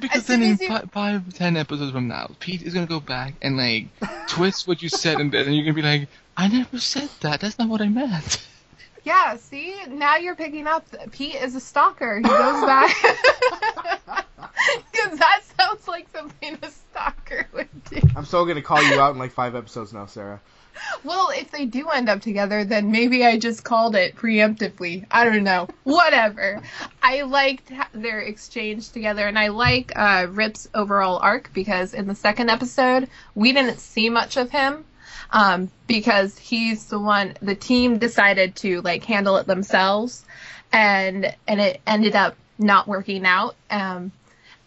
Because 0.00 0.26
then 0.26 0.42
in 0.42 0.56
you- 0.60 0.68
fi- 0.68 0.84
five, 0.92 1.34
ten 1.34 1.56
episodes 1.58 1.92
from 1.92 2.08
now, 2.08 2.30
Pete 2.40 2.62
is 2.62 2.72
gonna 2.72 2.86
go 2.86 3.00
back 3.00 3.34
and 3.42 3.56
like 3.58 3.88
twist 4.28 4.66
what 4.66 4.82
you 4.82 4.88
said, 4.88 5.18
and 5.18 5.30
then 5.30 5.52
you're 5.52 5.64
gonna 5.64 5.74
be 5.74 5.82
like, 5.82 6.08
"I 6.36 6.48
never 6.48 6.78
said 6.78 7.10
that. 7.20 7.40
That's 7.40 7.58
not 7.58 7.68
what 7.68 7.82
I 7.82 7.88
meant." 7.88 8.46
Yeah, 9.04 9.36
see, 9.36 9.76
now 9.88 10.16
you're 10.16 10.34
picking 10.34 10.66
up. 10.66 10.86
Pete 11.12 11.34
is 11.36 11.54
a 11.54 11.60
stalker. 11.60 12.16
He 12.16 12.22
goes 12.22 12.30
back 12.66 12.96
because 14.92 15.18
that 15.18 15.42
sounds 15.58 15.86
like 15.86 16.08
something 16.10 16.58
a 16.62 16.70
stalker 16.70 17.46
would 17.52 17.84
do. 17.84 18.00
I'm 18.16 18.24
so 18.24 18.44
gonna 18.46 18.62
call 18.62 18.82
you 18.82 18.98
out 18.98 19.12
in 19.12 19.18
like 19.18 19.32
five 19.32 19.54
episodes 19.54 19.92
now, 19.92 20.06
Sarah. 20.06 20.40
Well, 21.04 21.30
if 21.30 21.50
they 21.50 21.66
do 21.66 21.90
end 21.90 22.08
up 22.08 22.20
together, 22.20 22.64
then 22.64 22.90
maybe 22.90 23.24
I 23.24 23.38
just 23.38 23.62
called 23.62 23.94
it 23.94 24.16
preemptively. 24.16 25.06
I 25.10 25.24
don't 25.24 25.44
know. 25.44 25.68
Whatever. 25.84 26.62
I 27.02 27.22
liked 27.22 27.70
their 27.92 28.20
exchange 28.20 28.90
together, 28.90 29.28
and 29.28 29.38
I 29.38 29.48
like 29.48 29.92
uh, 29.94 30.26
Rip's 30.30 30.68
overall 30.74 31.18
arc 31.18 31.50
because 31.52 31.94
in 31.94 32.08
the 32.08 32.14
second 32.14 32.50
episode, 32.50 33.08
we 33.34 33.52
didn't 33.52 33.78
see 33.78 34.10
much 34.10 34.36
of 34.36 34.50
him 34.50 34.84
um, 35.34 35.68
because 35.88 36.38
he's 36.38 36.86
the 36.86 36.98
one. 36.98 37.34
The 37.42 37.56
team 37.56 37.98
decided 37.98 38.54
to 38.56 38.80
like 38.82 39.04
handle 39.04 39.36
it 39.36 39.46
themselves, 39.46 40.24
and 40.72 41.34
and 41.46 41.60
it 41.60 41.80
ended 41.86 42.14
up 42.14 42.36
not 42.56 42.86
working 42.86 43.26
out. 43.26 43.56
Um, 43.68 44.12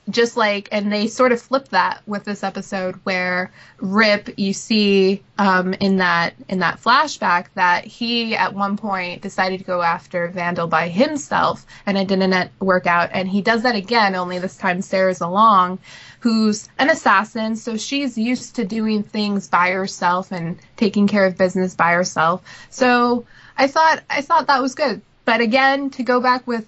just 0.09 0.37
like 0.37 0.69
and 0.71 0.91
they 0.91 1.07
sort 1.07 1.31
of 1.31 1.41
flip 1.41 1.67
that 1.69 2.01
with 2.05 2.23
this 2.23 2.43
episode 2.43 2.95
where 3.03 3.51
rip 3.79 4.29
you 4.37 4.53
see 4.53 5.21
um, 5.37 5.73
in 5.75 5.97
that 5.97 6.33
in 6.47 6.59
that 6.59 6.79
flashback 6.81 7.47
that 7.55 7.85
he 7.85 8.35
at 8.35 8.53
one 8.53 8.77
point 8.77 9.21
decided 9.21 9.59
to 9.59 9.65
go 9.65 9.81
after 9.81 10.27
vandal 10.29 10.67
by 10.67 10.87
himself 10.87 11.65
and 11.85 11.97
it 11.97 12.07
didn't 12.07 12.51
work 12.59 12.87
out 12.87 13.09
and 13.13 13.27
he 13.27 13.41
does 13.41 13.63
that 13.63 13.75
again 13.75 14.15
only 14.15 14.39
this 14.39 14.57
time 14.57 14.81
sarah's 14.81 15.21
along 15.21 15.79
who's 16.19 16.67
an 16.79 16.89
assassin 16.89 17.55
so 17.55 17.77
she's 17.77 18.17
used 18.17 18.55
to 18.55 18.65
doing 18.65 19.03
things 19.03 19.47
by 19.47 19.71
herself 19.71 20.31
and 20.31 20.57
taking 20.75 21.07
care 21.07 21.25
of 21.25 21.37
business 21.37 21.75
by 21.75 21.93
herself. 21.93 22.41
So 22.69 23.25
i 23.57 23.67
thought 23.67 24.03
i 24.09 24.21
thought 24.21 24.47
that 24.47 24.61
was 24.61 24.75
good. 24.75 25.01
But 25.25 25.41
again 25.41 25.89
to 25.91 26.03
go 26.03 26.21
back 26.21 26.47
with 26.47 26.65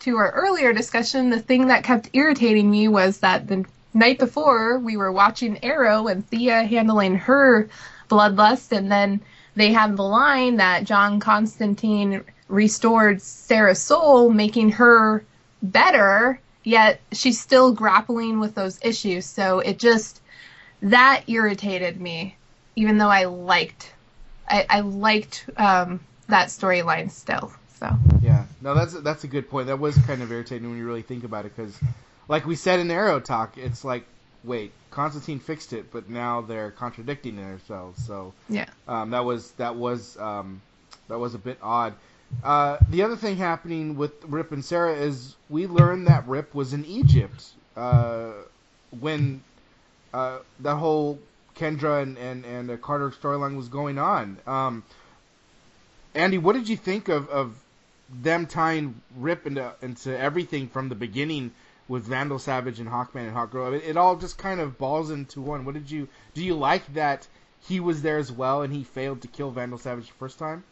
to 0.00 0.16
our 0.16 0.30
earlier 0.32 0.72
discussion, 0.72 1.30
the 1.30 1.40
thing 1.40 1.68
that 1.68 1.84
kept 1.84 2.10
irritating 2.12 2.70
me 2.70 2.88
was 2.88 3.18
that 3.18 3.46
the 3.46 3.64
night 3.94 4.18
before 4.18 4.78
we 4.78 4.96
were 4.96 5.10
watching 5.10 5.62
Arrow 5.64 6.08
and 6.08 6.26
Thea 6.26 6.64
handling 6.64 7.16
her 7.16 7.68
bloodlust, 8.08 8.76
and 8.76 8.90
then 8.90 9.20
they 9.54 9.72
had 9.72 9.96
the 9.96 10.02
line 10.02 10.56
that 10.56 10.84
John 10.84 11.18
Constantine 11.18 12.22
restored 12.48 13.22
Sarah's 13.22 13.80
soul, 13.80 14.30
making 14.30 14.72
her 14.72 15.24
better, 15.62 16.38
yet 16.62 17.00
she's 17.12 17.40
still 17.40 17.72
grappling 17.72 18.38
with 18.38 18.54
those 18.54 18.78
issues. 18.82 19.24
So 19.24 19.60
it 19.60 19.78
just 19.78 20.20
that 20.82 21.24
irritated 21.26 22.00
me, 22.00 22.36
even 22.76 22.98
though 22.98 23.08
I 23.08 23.24
liked 23.24 23.92
I, 24.48 24.66
I 24.68 24.80
liked 24.80 25.48
um, 25.56 26.00
that 26.28 26.48
storyline 26.48 27.10
still. 27.10 27.50
So 27.80 27.96
no, 28.66 28.74
that's 28.74 28.94
that's 28.94 29.22
a 29.22 29.28
good 29.28 29.48
point. 29.48 29.68
That 29.68 29.78
was 29.78 29.96
kind 30.06 30.22
of 30.22 30.32
irritating 30.32 30.68
when 30.68 30.76
you 30.76 30.84
really 30.84 31.02
think 31.02 31.22
about 31.22 31.46
it, 31.46 31.54
because, 31.54 31.78
like 32.26 32.46
we 32.46 32.56
said 32.56 32.80
in 32.80 32.88
the 32.88 32.94
Arrow 32.94 33.20
Talk, 33.20 33.56
it's 33.56 33.84
like, 33.84 34.04
wait, 34.42 34.72
Constantine 34.90 35.38
fixed 35.38 35.72
it, 35.72 35.92
but 35.92 36.10
now 36.10 36.40
they're 36.40 36.72
contradicting 36.72 37.36
themselves. 37.36 38.04
So 38.04 38.34
yeah. 38.48 38.66
um, 38.88 39.10
that 39.10 39.24
was 39.24 39.52
that 39.52 39.76
was 39.76 40.16
um, 40.18 40.60
that 41.06 41.16
was 41.16 41.36
a 41.36 41.38
bit 41.38 41.58
odd. 41.62 41.94
Uh, 42.42 42.78
the 42.90 43.04
other 43.04 43.14
thing 43.14 43.36
happening 43.36 43.96
with 43.96 44.10
Rip 44.24 44.50
and 44.50 44.64
Sarah 44.64 44.96
is 44.96 45.36
we 45.48 45.68
learned 45.68 46.08
that 46.08 46.26
Rip 46.26 46.52
was 46.52 46.72
in 46.72 46.84
Egypt 46.86 47.44
uh, 47.76 48.32
when 48.98 49.44
uh, 50.12 50.38
the 50.58 50.74
whole 50.74 51.20
Kendra 51.54 52.02
and 52.02 52.18
and, 52.18 52.44
and 52.44 52.82
Carter 52.82 53.10
storyline 53.10 53.56
was 53.56 53.68
going 53.68 53.96
on. 53.96 54.38
Um, 54.44 54.82
Andy, 56.16 56.38
what 56.38 56.54
did 56.54 56.68
you 56.68 56.76
think 56.76 57.08
of, 57.08 57.28
of 57.28 57.54
them 58.08 58.46
tying 58.46 59.00
Rip 59.16 59.46
into 59.46 59.72
into 59.82 60.18
everything 60.18 60.68
from 60.68 60.88
the 60.88 60.94
beginning 60.94 61.52
with 61.88 62.04
Vandal 62.04 62.38
Savage 62.38 62.80
and 62.80 62.88
Hawkman 62.88 63.28
and 63.28 63.36
Hawkgirl? 63.36 63.66
I 63.66 63.70
mean, 63.70 63.82
it 63.84 63.96
all 63.96 64.16
just 64.16 64.38
kind 64.38 64.60
of 64.60 64.78
balls 64.78 65.10
into 65.10 65.40
one. 65.40 65.64
What 65.64 65.74
did 65.74 65.90
you 65.90 66.08
do? 66.34 66.42
You 66.42 66.54
like 66.54 66.94
that 66.94 67.26
he 67.66 67.80
was 67.80 68.02
there 68.02 68.18
as 68.18 68.30
well 68.30 68.62
and 68.62 68.72
he 68.72 68.84
failed 68.84 69.22
to 69.22 69.28
kill 69.28 69.50
Vandal 69.50 69.78
Savage 69.78 70.06
the 70.06 70.14
first 70.14 70.38
time? 70.38 70.64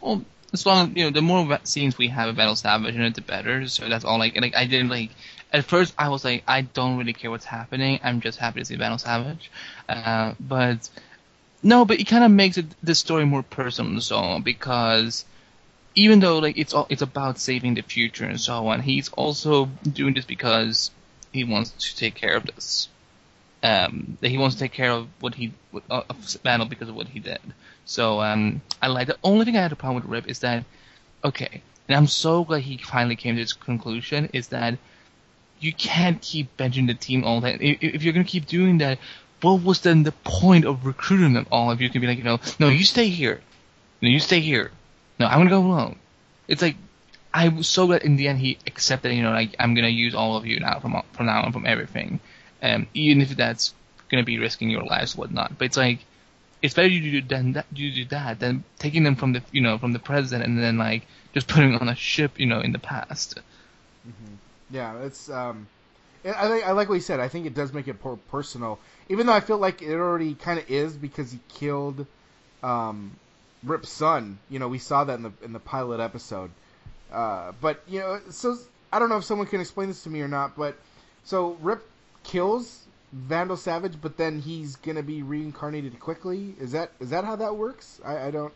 Well, 0.00 0.24
as 0.52 0.66
long 0.66 0.96
you 0.96 1.04
know, 1.04 1.10
the 1.10 1.22
more 1.22 1.58
scenes 1.64 1.96
we 1.96 2.08
have 2.08 2.28
of 2.28 2.36
Vandal 2.36 2.56
Savage, 2.56 2.94
you 2.94 3.00
know, 3.00 3.10
the 3.10 3.20
better. 3.20 3.66
So 3.68 3.88
that's 3.88 4.04
all. 4.04 4.18
Like, 4.18 4.38
like 4.40 4.54
I 4.56 4.66
didn't 4.66 4.88
like. 4.88 5.10
At 5.52 5.64
first, 5.64 5.94
I 5.98 6.08
was 6.08 6.24
like, 6.24 6.44
I 6.48 6.62
don't 6.62 6.96
really 6.96 7.12
care 7.12 7.30
what's 7.30 7.44
happening. 7.44 8.00
I'm 8.02 8.20
just 8.20 8.38
happy 8.38 8.60
to 8.60 8.64
see 8.64 8.76
Vandal 8.76 8.98
Savage. 8.98 9.50
Uh, 9.88 10.34
but 10.40 10.88
no, 11.62 11.84
but 11.84 12.00
it 12.00 12.04
kind 12.04 12.24
of 12.24 12.30
makes 12.30 12.58
it 12.58 12.66
the 12.82 12.94
story 12.94 13.24
more 13.24 13.42
personal 13.42 14.00
so 14.00 14.40
because 14.40 15.24
even 15.94 16.20
though 16.20 16.38
like 16.38 16.56
it's 16.58 16.72
all 16.72 16.86
it's 16.88 17.02
about 17.02 17.38
saving 17.38 17.74
the 17.74 17.82
future 17.82 18.24
and 18.24 18.40
so 18.40 18.68
on, 18.68 18.80
he's 18.80 19.08
also 19.10 19.66
doing 19.90 20.14
this 20.14 20.24
because 20.24 20.90
he 21.32 21.44
wants 21.44 21.70
to 21.70 21.96
take 21.96 22.14
care 22.14 22.36
of 22.36 22.46
this. 22.46 22.88
Um, 23.64 24.18
that 24.20 24.28
he 24.28 24.38
wants 24.38 24.56
to 24.56 24.60
take 24.60 24.72
care 24.72 24.90
of 24.90 25.06
what 25.20 25.36
he 25.36 25.52
uh, 25.88 26.02
of 26.08 26.68
because 26.68 26.88
of 26.88 26.96
what 26.96 27.08
he 27.08 27.20
did. 27.20 27.40
So 27.84 28.20
um, 28.20 28.60
I 28.80 28.88
like 28.88 29.06
the 29.06 29.18
only 29.22 29.44
thing 29.44 29.56
I 29.56 29.62
had 29.62 29.72
a 29.72 29.76
problem 29.76 30.02
with 30.02 30.10
Rip 30.10 30.28
is 30.28 30.40
that 30.40 30.64
okay, 31.24 31.62
and 31.88 31.96
I'm 31.96 32.08
so 32.08 32.44
glad 32.44 32.62
he 32.62 32.78
finally 32.78 33.16
came 33.16 33.36
to 33.36 33.42
this 33.42 33.52
conclusion 33.52 34.30
is 34.32 34.48
that 34.48 34.78
you 35.60 35.72
can't 35.72 36.20
keep 36.20 36.56
benching 36.56 36.88
the 36.88 36.94
team 36.94 37.22
all 37.22 37.40
that. 37.42 37.62
If, 37.62 37.78
if 37.82 38.02
you're 38.02 38.12
gonna 38.12 38.24
keep 38.24 38.46
doing 38.46 38.78
that, 38.78 38.98
what 39.42 39.62
was 39.62 39.80
then 39.80 40.02
the 40.02 40.12
point 40.24 40.64
of 40.64 40.84
recruiting 40.84 41.34
them 41.34 41.46
all? 41.52 41.70
If 41.70 41.80
you 41.80 41.88
can 41.88 42.00
be 42.00 42.06
like, 42.06 42.18
you 42.18 42.24
know, 42.24 42.40
no, 42.58 42.68
you 42.68 42.84
stay 42.84 43.08
here, 43.08 43.40
no, 44.00 44.08
you 44.08 44.18
stay 44.18 44.40
here, 44.40 44.72
no, 45.22 45.28
I'm 45.28 45.38
gonna 45.38 45.50
go 45.50 45.60
alone. 45.60 45.96
It's 46.48 46.62
like 46.62 46.76
I 47.32 47.48
was 47.48 47.68
so 47.68 47.86
glad 47.86 48.02
in 48.02 48.16
the 48.16 48.28
end 48.28 48.38
he 48.38 48.58
accepted, 48.66 49.14
you 49.14 49.22
know, 49.22 49.30
like 49.30 49.54
I'm 49.58 49.74
gonna 49.74 49.88
use 49.88 50.14
all 50.14 50.36
of 50.36 50.46
you 50.46 50.58
now 50.60 50.80
from 50.80 51.00
from 51.12 51.26
now 51.26 51.42
on 51.42 51.52
from 51.52 51.64
everything, 51.64 52.20
um, 52.62 52.86
even 52.92 53.22
if 53.22 53.36
that's 53.36 53.72
gonna 54.10 54.24
be 54.24 54.38
risking 54.38 54.68
your 54.68 54.84
lives, 54.84 55.16
whatnot. 55.16 55.56
But 55.58 55.66
it's 55.66 55.76
like 55.76 56.00
it's 56.60 56.74
better 56.74 56.88
you 56.88 57.20
do 57.20 57.26
than 57.26 57.52
that 57.52 57.66
you 57.72 57.92
do 57.92 58.04
that 58.06 58.40
than 58.40 58.64
taking 58.78 59.04
them 59.04 59.14
from 59.14 59.32
the 59.32 59.42
you 59.52 59.60
know 59.60 59.78
from 59.78 59.92
the 59.92 59.98
present 59.98 60.44
and 60.44 60.58
then 60.58 60.76
like 60.76 61.06
just 61.32 61.46
putting 61.48 61.76
on 61.76 61.88
a 61.88 61.94
ship 61.94 62.38
you 62.38 62.46
know 62.46 62.60
in 62.60 62.72
the 62.72 62.78
past. 62.78 63.38
Yeah, 64.70 64.98
it's 65.02 65.30
um, 65.30 65.68
I 66.24 66.62
I 66.62 66.72
like 66.72 66.88
what 66.88 66.96
you 66.96 67.00
said. 67.00 67.20
I 67.20 67.28
think 67.28 67.46
it 67.46 67.54
does 67.54 67.72
make 67.72 67.86
it 67.86 68.04
more 68.04 68.18
personal, 68.30 68.80
even 69.08 69.26
though 69.26 69.32
I 69.32 69.40
feel 69.40 69.58
like 69.58 69.82
it 69.82 69.94
already 69.94 70.34
kind 70.34 70.58
of 70.58 70.68
is 70.68 70.96
because 70.96 71.30
he 71.30 71.38
killed 71.48 72.06
um, 72.62 73.12
Rip's 73.62 73.90
son. 73.90 74.38
You 74.48 74.58
know, 74.58 74.68
we 74.68 74.78
saw 74.78 75.04
that 75.04 75.14
in 75.14 75.22
the 75.22 75.32
in 75.42 75.52
the 75.52 75.60
pilot 75.60 76.00
episode. 76.00 76.50
Uh, 77.12 77.52
but 77.60 77.82
you 77.86 78.00
know, 78.00 78.20
so 78.30 78.56
I 78.92 78.98
don't 78.98 79.08
know 79.08 79.16
if 79.16 79.24
someone 79.24 79.46
can 79.46 79.60
explain 79.60 79.88
this 79.88 80.02
to 80.04 80.10
me 80.10 80.20
or 80.20 80.28
not. 80.28 80.56
But 80.56 80.76
so 81.24 81.56
Rip 81.60 81.88
kills 82.24 82.86
Vandal 83.12 83.56
Savage, 83.56 84.00
but 84.00 84.16
then 84.16 84.40
he's 84.40 84.76
gonna 84.76 85.02
be 85.02 85.22
reincarnated 85.22 85.98
quickly. 86.00 86.54
Is 86.58 86.72
that 86.72 86.90
is 87.00 87.10
that 87.10 87.24
how 87.24 87.36
that 87.36 87.56
works? 87.56 88.00
I, 88.04 88.28
I 88.28 88.30
don't. 88.30 88.52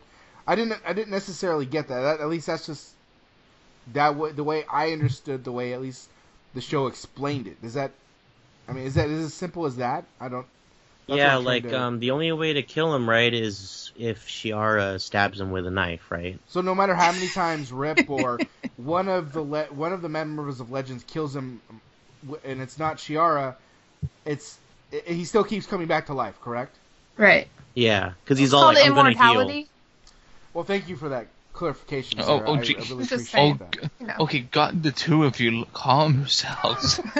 I 0.47 0.55
didn't. 0.55 0.81
I 0.85 0.93
didn't 0.93 1.11
necessarily 1.11 1.65
get 1.65 1.87
that. 1.89 2.01
that 2.01 2.19
at 2.19 2.29
least 2.29 2.47
that's 2.47 2.65
just 2.65 2.93
that 3.93 4.09
w- 4.09 4.33
the 4.33 4.43
way 4.43 4.65
I 4.71 4.91
understood 4.91 5.43
the 5.43 5.51
way 5.51 5.73
at 5.73 5.81
least 5.81 6.09
the 6.53 6.61
show 6.61 6.87
explained 6.87 7.47
it. 7.47 7.57
Is 7.61 7.75
that? 7.75 7.91
I 8.67 8.73
mean, 8.73 8.85
is 8.85 8.95
that 8.95 9.09
is 9.09 9.25
as 9.25 9.33
simple 9.33 9.65
as 9.65 9.77
that? 9.77 10.05
I 10.19 10.27
don't. 10.27 10.47
That's 11.07 11.17
yeah, 11.17 11.37
like 11.37 11.71
um, 11.71 11.99
the 11.99 12.11
only 12.11 12.31
way 12.31 12.53
to 12.53 12.63
kill 12.63 12.93
him, 12.93 13.09
right, 13.09 13.33
is 13.33 13.91
if 13.95 14.27
Chay-Ara 14.27 14.99
stabs 14.99 15.39
him 15.39 15.51
with 15.51 15.65
a 15.65 15.71
knife, 15.71 16.11
right? 16.11 16.39
So 16.47 16.61
no 16.61 16.75
matter 16.75 16.95
how 16.95 17.11
many 17.11 17.29
times 17.29 17.71
Rip 17.71 18.09
or 18.09 18.41
one 18.77 19.07
of 19.07 19.33
the 19.33 19.41
le- 19.41 19.65
one 19.65 19.93
of 19.93 20.01
the 20.01 20.09
members 20.09 20.59
of 20.59 20.71
Legends 20.71 21.03
kills 21.03 21.35
him, 21.35 21.61
and 22.43 22.61
it's 22.61 22.77
not 22.79 22.97
Chay-Ara, 22.97 23.57
it's 24.25 24.59
i 24.93 25.01
he 25.13 25.25
still 25.25 25.43
keeps 25.43 25.65
coming 25.65 25.87
back 25.87 26.05
to 26.07 26.13
life. 26.13 26.39
Correct? 26.41 26.77
Right. 27.17 27.47
Yeah, 27.75 28.13
because 28.23 28.39
he's 28.39 28.53
It's 28.53 28.53
all 28.53 28.69
like, 28.69 28.79
"I'm 28.83 28.93
gonna 28.93 29.13
heal." 29.13 29.47
immortality. 29.47 29.67
Well, 30.53 30.63
thank 30.63 30.89
you 30.89 30.95
for 30.95 31.09
that 31.09 31.27
clarification. 31.57 32.19
Oh, 32.21 32.23
Sarah. 32.37 32.43
oh, 32.49 32.53
I, 32.55 32.61
gee. 32.61 32.75
I 32.75 32.79
really 32.81 33.03
appreciate 33.03 33.41
Oh, 33.41 33.53
that. 33.55 33.71
g- 33.71 33.79
You 33.99 34.07
know. 34.07 34.13
okay, 34.21 34.39
got 34.39 34.81
the 34.81 34.91
two 34.91 35.23
of 35.25 35.39
you 35.39 35.65
calm 35.73 36.19
yourselves. 36.19 36.99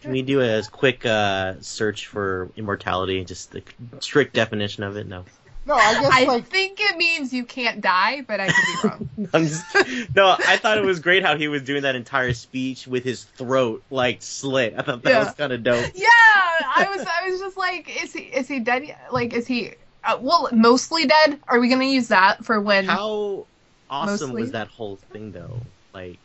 Can 0.00 0.12
we 0.12 0.22
do 0.22 0.40
a 0.40 0.62
quick 0.70 1.04
uh, 1.04 1.54
search 1.60 2.06
for 2.06 2.50
immortality? 2.56 3.24
Just 3.24 3.52
the 3.52 3.62
strict 4.00 4.34
definition 4.34 4.82
of 4.84 4.96
it? 4.96 5.06
No. 5.06 5.24
No, 5.66 5.74
I 5.74 6.00
guess 6.00 6.12
I 6.12 6.24
like 6.26 6.46
think 6.46 6.78
it 6.80 6.96
means 6.96 7.32
you 7.32 7.44
can't 7.44 7.80
die, 7.80 8.20
but 8.20 8.38
I 8.38 8.46
could 8.46 8.54
be 8.82 8.88
wrong. 8.88 9.08
Just, 9.48 10.14
no, 10.14 10.36
I 10.38 10.58
thought 10.58 10.78
it 10.78 10.84
was 10.84 11.00
great 11.00 11.24
how 11.24 11.36
he 11.36 11.48
was 11.48 11.62
doing 11.62 11.82
that 11.82 11.96
entire 11.96 12.34
speech 12.34 12.86
with 12.86 13.02
his 13.02 13.24
throat 13.24 13.82
like 13.90 14.22
slit. 14.22 14.74
I 14.78 14.82
thought 14.82 15.02
that 15.02 15.10
Yeah. 15.10 15.24
was 15.24 15.34
kind 15.34 15.52
of 15.52 15.64
dope. 15.64 15.90
yeah, 15.96 16.06
I 16.08 16.86
was 16.96 17.04
I 17.04 17.28
was 17.30 17.40
just 17.40 17.56
like, 17.56 18.00
is 18.04 18.12
he 18.12 18.20
is 18.20 18.46
he 18.46 18.60
dead? 18.60 18.86
yet? 18.86 19.08
Like, 19.12 19.32
is 19.34 19.48
he? 19.48 19.72
Uh, 20.04 20.18
well, 20.20 20.48
mostly 20.52 21.04
dead. 21.06 21.40
Are 21.48 21.58
we 21.58 21.68
gonna 21.68 21.84
use 21.84 22.08
that 22.08 22.44
for 22.44 22.60
when? 22.60 22.84
How 22.84 23.46
awesome 23.90 24.30
Mostly. 24.30 24.42
was 24.42 24.52
that 24.52 24.68
whole 24.68 24.96
thing 24.96 25.32
though? 25.32 25.60
Like, 25.92 26.18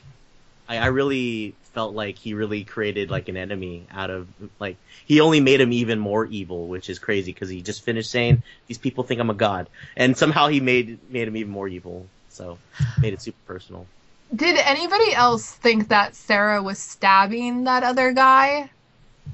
I, 0.67 0.77
I 0.77 0.85
really 0.87 1.55
felt 1.73 1.93
like 1.95 2.17
he 2.17 2.33
really 2.33 2.63
created 2.63 3.09
like 3.09 3.29
an 3.29 3.37
enemy 3.37 3.85
out 3.91 4.09
of 4.09 4.27
like 4.59 4.77
he 5.05 5.21
only 5.21 5.39
made 5.39 5.61
him 5.61 5.71
even 5.71 5.99
more 5.99 6.25
evil, 6.25 6.67
which 6.67 6.89
is 6.89 6.99
crazy 6.99 7.31
because 7.31 7.49
he 7.49 7.61
just 7.61 7.83
finished 7.83 8.11
saying 8.11 8.43
these 8.67 8.77
people 8.77 9.03
think 9.03 9.19
I'm 9.19 9.29
a 9.29 9.35
god, 9.35 9.67
and 9.95 10.17
somehow 10.17 10.47
he 10.47 10.59
made 10.59 10.99
made 11.11 11.27
him 11.27 11.37
even 11.37 11.51
more 11.51 11.67
evil. 11.67 12.05
So 12.29 12.57
made 13.01 13.13
it 13.13 13.21
super 13.21 13.39
personal. 13.45 13.85
Did 14.33 14.57
anybody 14.57 15.13
else 15.13 15.51
think 15.51 15.89
that 15.89 16.15
Sarah 16.15 16.63
was 16.63 16.77
stabbing 16.77 17.65
that 17.65 17.83
other 17.83 18.13
guy? 18.13 18.69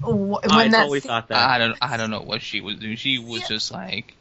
When 0.04 0.40
I 0.50 0.68
that 0.70 0.78
totally 0.78 1.00
se- 1.02 1.08
thought 1.08 1.28
that. 1.30 1.50
I 1.50 1.58
don't 1.60 1.78
I 1.82 1.98
don't 1.98 2.10
know 2.10 2.22
what 2.22 2.42
she 2.42 2.62
was 2.62 2.78
doing. 2.78 2.96
She 2.98 3.20
was 3.20 3.48
just 3.48 3.72
like 3.72 4.16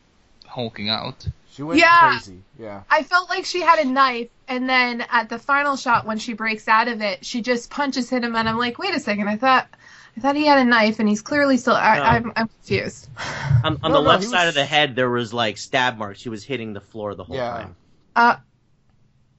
hulking 0.47 0.89
out. 0.89 1.27
She 1.57 1.63
went 1.63 1.81
Yeah. 1.81 2.11
crazy. 2.11 2.43
Yeah. 2.59 2.83
I 2.91 3.03
felt 3.03 3.31
like 3.31 3.47
she 3.47 3.63
had 3.63 3.79
a 3.79 3.85
knife, 3.89 4.29
and 4.47 4.69
then 4.69 5.05
at 5.11 5.31
the 5.31 5.39
final 5.39 5.77
shot, 5.77 6.05
when 6.07 6.19
she 6.19 6.35
breaks 6.35 6.69
out 6.69 6.87
of 6.87 7.01
it, 7.01 7.25
she 7.25 7.41
just 7.41 7.71
punches 7.71 8.11
him, 8.11 8.37
and 8.37 8.47
I'm 8.49 8.59
like, 8.59 8.79
wait 8.79 8.95
a 8.95 9.01
second, 9.01 9.27
I 9.27 9.37
thought, 9.37 9.67
I 10.17 10.21
thought 10.21 10.37
he 10.37 10.45
had 10.47 10.59
a 10.59 10.65
knife, 10.65 10.99
and 11.01 11.09
he's 11.09 11.23
clearly 11.23 11.57
still. 11.57 11.75
I, 11.75 11.97
No. 11.97 12.03
I'm, 12.03 12.33
I'm 12.37 12.49
confused. 12.49 13.09
on 13.65 13.79
on 13.83 13.91
No, 13.91 13.99
the 13.99 14.03
no, 14.03 14.09
left 14.11 14.25
he 14.25 14.29
side 14.31 14.41
was- 14.45 14.49
of 14.51 14.55
the 14.55 14.67
head, 14.67 14.97
there 14.97 15.09
was 15.09 15.33
like 15.33 15.57
stab 15.57 15.97
marks. 15.97 16.21
She 16.21 16.29
was 16.29 16.45
hitting 16.45 16.75
the 16.75 16.81
floor 16.81 17.15
the 17.15 17.25
whole 17.25 17.37
Yeah. 17.37 17.51
time. 17.53 17.77
Uh, 18.15 18.37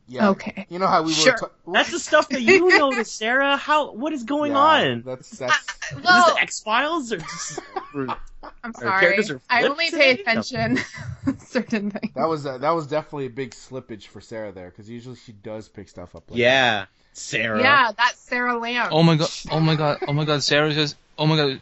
Yeah. 0.09 0.29
okay. 0.29 0.65
You 0.69 0.79
know 0.79 0.87
how 0.87 1.03
we 1.03 1.11
Sure. 1.13 1.33
were. 1.33 1.37
Ta- 1.37 1.71
That's 1.73 1.91
the 1.91 1.99
stuff 1.99 2.29
that 2.29 2.41
you 2.41 2.69
noticed, 2.77 3.17
Sarah. 3.17 3.57
How? 3.57 3.91
What 3.91 4.13
is 4.13 4.23
going 4.23 4.53
Yeah, 4.53 4.57
on? 4.59 5.03
That's 5.05 5.29
that's. 5.31 5.57
Is 5.91 6.03
Well, 6.03 6.37
X 6.39 6.61
Files 6.61 7.11
or 7.11 7.17
just? 7.17 7.59
or- 7.93 8.07
I'm 8.63 8.73
sorry. 8.73 9.19
I 9.49 9.63
only 9.63 9.89
today? 9.89 10.15
pay 10.15 10.21
attention 10.21 10.75
to 11.25 11.35
certain 11.45 11.91
things. 11.91 12.13
That 12.15 12.27
was 12.29 12.45
uh, 12.45 12.57
that 12.59 12.71
was 12.71 12.87
definitely 12.87 13.25
a 13.25 13.29
big 13.31 13.51
slippage 13.51 14.07
for 14.07 14.21
Sarah 14.21 14.51
there 14.53 14.69
because 14.69 14.89
usually 14.89 15.15
she 15.17 15.33
does 15.33 15.67
pick 15.67 15.89
stuff 15.89 16.15
up. 16.15 16.29
Like 16.29 16.39
yeah, 16.39 16.85
Sarah. 17.13 17.61
Yeah, 17.61 17.91
that's 17.97 18.19
Sarah 18.19 18.57
Lamb. 18.57 18.89
Oh 18.91 19.03
my 19.03 19.15
god! 19.17 19.29
Oh 19.51 19.59
my 19.59 19.75
god! 19.75 19.97
Oh 20.07 20.13
my 20.13 20.23
god! 20.23 20.43
Sarah 20.43 20.71
just. 20.73 20.95
Oh 21.17 21.25
my 21.25 21.35
god! 21.35 21.61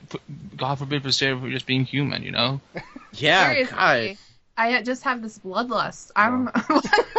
God 0.56 0.76
forbid 0.76 1.02
for 1.02 1.12
Sarah 1.12 1.39
for 1.39 1.50
just 1.50 1.66
being 1.66 1.86
human. 1.86 2.22
You 2.22 2.32
know. 2.32 2.62
yeah. 3.14 3.48
Seriously. 3.50 3.76
God. 3.78 4.18
I 4.58 4.82
just 4.84 5.04
have 5.04 5.22
this 5.22 5.39
bloodlust. 5.39 6.12
I'm. 6.16 6.50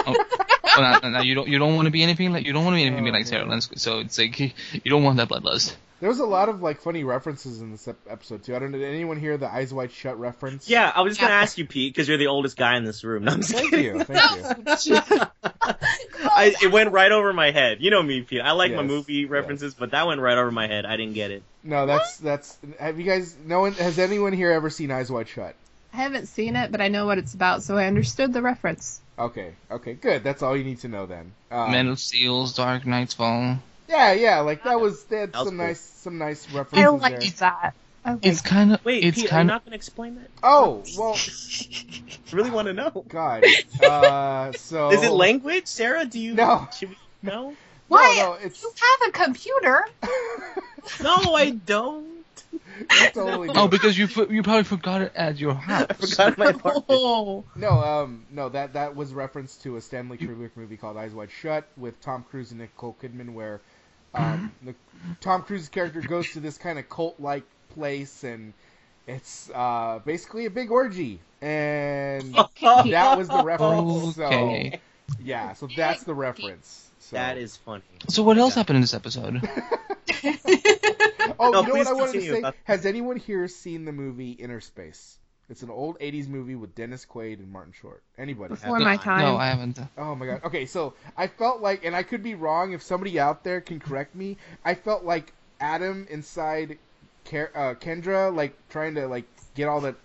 Oh, 0.09 0.25
now, 0.81 0.99
now 1.09 1.23
you 1.23 1.35
don't. 1.35 1.49
You 1.49 1.59
don't 1.59 1.75
want 1.77 1.87
to 1.87 1.91
be 1.93 2.03
anything 2.03 2.33
like. 2.33 2.47
You 2.47 2.53
don't 2.53 2.65
want 2.65 2.75
to 2.75 2.79
be 2.79 2.85
anything 2.87 3.09
Oh, 3.09 3.13
like 3.13 3.27
Sarah 3.27 3.43
man. 3.47 3.51
Lynn. 3.51 3.61
So 3.61 4.01
it's 4.01 4.19
like 4.19 4.39
you 4.41 4.51
don't 4.91 5.03
want 5.03 5.17
that 5.19 5.29
bloodlust. 5.29 5.75
There 5.99 6.11
was 6.11 6.19
a 6.21 6.27
lot 6.27 6.51
of 6.51 6.61
like 6.61 6.83
funny 6.83 7.05
references 7.05 7.63
in 7.63 7.73
this 7.73 7.89
ep- 7.89 7.97
episode 8.09 8.45
too. 8.45 8.55
I 8.55 8.59
don't 8.59 8.71
know. 8.71 8.77
Did 8.79 8.93
anyone 8.93 9.19
hear 9.19 9.39
the 9.39 9.49
Eyes 9.51 9.73
Wide 9.73 9.91
Shut 9.93 10.19
reference? 10.21 10.69
Yeah, 10.69 10.93
I 10.95 11.01
was 11.01 11.13
just 11.13 11.21
gonna 11.23 11.33
ask 11.33 11.57
you, 11.57 11.65
Pete, 11.67 11.95
because 11.95 12.07
you're 12.07 12.19
the 12.19 12.27
oldest 12.27 12.57
guy 12.59 12.77
in 12.77 12.85
this 12.85 13.03
room. 13.03 13.25
No, 13.25 13.33
I'm 13.33 13.41
just 13.41 13.53
Thank 13.55 13.71
kidding. 13.71 13.97
you. 13.97 14.05
Thank 14.05 14.87
you. 14.87 15.01
I, 16.29 16.55
it 16.63 16.71
went 16.71 16.93
right 16.93 17.11
over 17.11 17.33
my 17.33 17.51
head. 17.51 17.79
You 17.81 17.91
know 17.91 18.03
me, 18.03 18.21
Pete. 18.23 18.43
I 18.43 18.53
like 18.53 18.73
my 18.73 18.83
Yes, 18.83 18.89
movie 18.89 19.15
yes. 19.15 19.31
references, 19.31 19.75
but 19.75 19.93
that 19.93 20.07
went 20.07 20.21
right 20.21 20.37
over 20.37 20.51
my 20.51 20.67
head. 20.67 20.85
I 20.85 20.97
didn't 20.99 21.15
get 21.15 21.31
it. 21.31 21.43
No, 21.65 21.87
that's 21.87 22.19
that's. 22.19 22.59
Have 22.79 22.99
you 22.99 23.05
guys? 23.07 23.35
No 23.45 23.61
one 23.61 23.73
has 23.73 23.99
anyone 23.99 24.33
here 24.35 24.51
ever 24.51 24.69
seen 24.71 24.91
Eyes 24.91 25.11
Wide 25.11 25.29
Shut? 25.29 25.55
I 25.93 25.97
haven't 25.99 26.27
seen 26.27 26.57
it, 26.57 26.71
but 26.71 26.83
I 26.83 26.89
know 26.89 27.07
what 27.07 27.17
it's 27.17 27.33
about, 27.33 27.63
so 27.63 27.79
I 27.79 27.87
understood 27.87 28.35
the 28.35 28.43
reference. 28.43 29.01
Okay. 29.19 29.55
Okay. 29.71 29.95
Good. 29.95 30.23
That's 30.25 30.43
all 30.43 30.57
you 30.57 30.65
need 30.65 30.81
to 30.81 30.89
know 30.89 31.07
then. 31.07 31.33
Um, 31.51 31.71
Men 31.73 31.89
of 31.89 31.99
Steel's 31.99 32.55
Dark 32.55 32.85
Knight's 32.87 33.15
Fall. 33.15 33.59
Yeah. 33.89 34.13
Yeah. 34.13 34.41
Like 34.41 34.65
that 34.65 34.81
was. 34.81 35.05
They 35.05 35.21
had 35.21 35.33
That 35.33 35.39
was 35.41 35.49
some 35.49 35.57
cool. 35.59 35.67
nice 35.67 35.81
some 35.81 36.19
nice 36.19 36.51
references 36.53 36.85
I 36.85 36.89
like 36.89 37.21
there. 37.21 37.31
that. 37.39 37.75
Okay. 38.07 38.29
It's 38.29 38.41
kind 38.41 38.73
of. 38.75 38.85
Wait, 38.85 39.03
it's 39.05 39.21
Pete, 39.21 39.33
are 39.33 39.41
you 39.41 39.45
not 39.47 39.65
gonna 39.65 39.75
explain 39.77 40.15
that? 40.17 40.29
Oh 40.43 40.85
well. 40.99 41.15
I 41.17 42.37
really 42.37 42.51
want 42.51 42.67
to 42.69 42.73
know. 42.75 43.05
God. 43.09 43.45
Uh. 43.83 44.53
So. 44.53 44.91
Is 44.91 45.03
it 45.03 45.11
language, 45.11 45.67
Sarah? 45.67 46.05
Do 46.05 46.19
you? 46.21 46.35
No. 46.35 46.69
Should 46.79 46.91
we 46.91 46.97
know? 47.23 47.55
Why? 47.89 48.17
No, 48.19 48.31
no, 48.31 48.33
it's 48.35 48.63
You 48.63 48.73
have 49.01 49.09
a 49.09 49.13
computer. 49.13 49.87
No, 51.03 51.35
I 51.35 51.51
don't. 51.51 52.16
It's 52.79 53.13
totally. 53.13 53.51
Oh, 53.55 53.69
because 53.69 53.97
you 53.97 54.09
you 54.31 54.43
probably 54.43 54.65
forgot 54.65 55.03
it 55.03 55.13
at 55.15 55.39
your 55.39 55.55
house. 55.55 55.87
I 55.89 55.95
forgot 55.95 56.39
my 56.39 56.47
apartment. 56.51 56.85
Oh. 56.89 57.45
No, 57.55 57.71
um, 57.71 58.27
no, 58.31 58.49
that 58.49 58.75
that 58.75 58.97
was 58.97 59.13
reference 59.13 59.57
to 59.59 59.77
a 59.77 59.81
Stanley 59.81 60.19
Kubrick 60.19 60.51
movie 60.57 60.77
called 60.77 60.97
Eyes 60.97 61.13
Wide 61.13 61.31
Shut 61.31 61.67
with 61.77 62.01
Tom 62.01 62.25
Cruise 62.31 62.51
and 62.51 62.61
Nicole 62.61 62.97
Kidman, 63.03 63.33
where 63.35 63.61
um, 64.15 64.53
the, 64.63 64.75
Tom 65.21 65.43
Cruise's 65.43 65.69
character 65.69 66.01
goes 66.01 66.33
to 66.33 66.41
this 66.41 66.59
kind 66.59 66.79
of 66.79 66.89
cult-like 66.89 67.45
place, 67.75 68.25
and 68.25 68.53
it's 69.07 69.51
uh, 69.55 70.01
basically 70.05 70.47
a 70.47 70.51
big 70.51 70.71
orgy, 70.71 71.21
and 71.41 72.35
that 72.35 73.19
was 73.19 73.29
the 73.29 73.43
reference. 73.43 74.19
Okay. 74.19 74.81
So 75.09 75.15
yeah, 75.23 75.53
so 75.53 75.69
that's 75.75 76.03
the 76.05 76.15
reference. 76.15 76.91
So. 76.99 77.15
That 77.15 77.39
is 77.39 77.57
funny. 77.57 77.85
So 78.09 78.25
what 78.25 78.37
else 78.37 78.57
happened 78.57 78.77
in 78.77 78.81
this 78.81 78.95
episode? 78.95 79.49
Oh, 81.39 81.53
No, 81.53 81.61
you 81.61 81.67
know 81.67 81.75
please 81.75 81.85
what 81.85 81.89
I 81.89 81.93
wanted 81.93 82.15
to 82.15 82.21
say? 82.23 82.43
Has 82.65 82.87
anyone 82.87 83.17
here 83.17 83.49
seen 83.49 83.85
the 83.85 83.93
movie 83.93 84.37
Innerspace? 84.37 85.17
It's 85.49 85.63
an 85.63 85.71
old 85.71 85.99
'80s 86.01 86.29
movie 86.29 86.55
with 86.57 86.75
Dennis 86.75 87.07
Quaid 87.07 87.39
and 87.39 87.51
Martin 87.53 87.73
Short. 87.73 88.03
Anybody? 88.19 88.55
Before 88.55 88.81
my 88.81 88.97
time. 88.97 89.21
No, 89.21 89.37
I 89.37 89.47
haven't. 89.47 89.79
Oh 89.97 90.15
my 90.15 90.27
god. 90.27 90.41
Okay, 90.45 90.67
so 90.67 90.95
I 91.17 91.27
felt 91.29 91.61
like, 91.61 91.85
and 91.85 91.95
I 91.95 92.03
could 92.03 92.23
be 92.23 92.35
wrong. 92.35 92.73
If 92.73 92.83
somebody 92.83 93.19
out 93.19 93.45
there 93.45 93.61
can 93.61 93.79
correct 93.79 94.15
me, 94.15 94.39
I 94.65 94.75
felt 94.75 95.05
like 95.05 95.33
Adam 95.61 96.07
inside 96.11 96.79
Ke- 97.25 97.55
uh, 97.55 97.75
Kendra, 97.75 98.35
like 98.35 98.55
trying 98.69 98.95
to 98.97 99.07
like 99.07 99.27
get 99.55 99.69
all 99.69 99.81
that, 99.83 99.97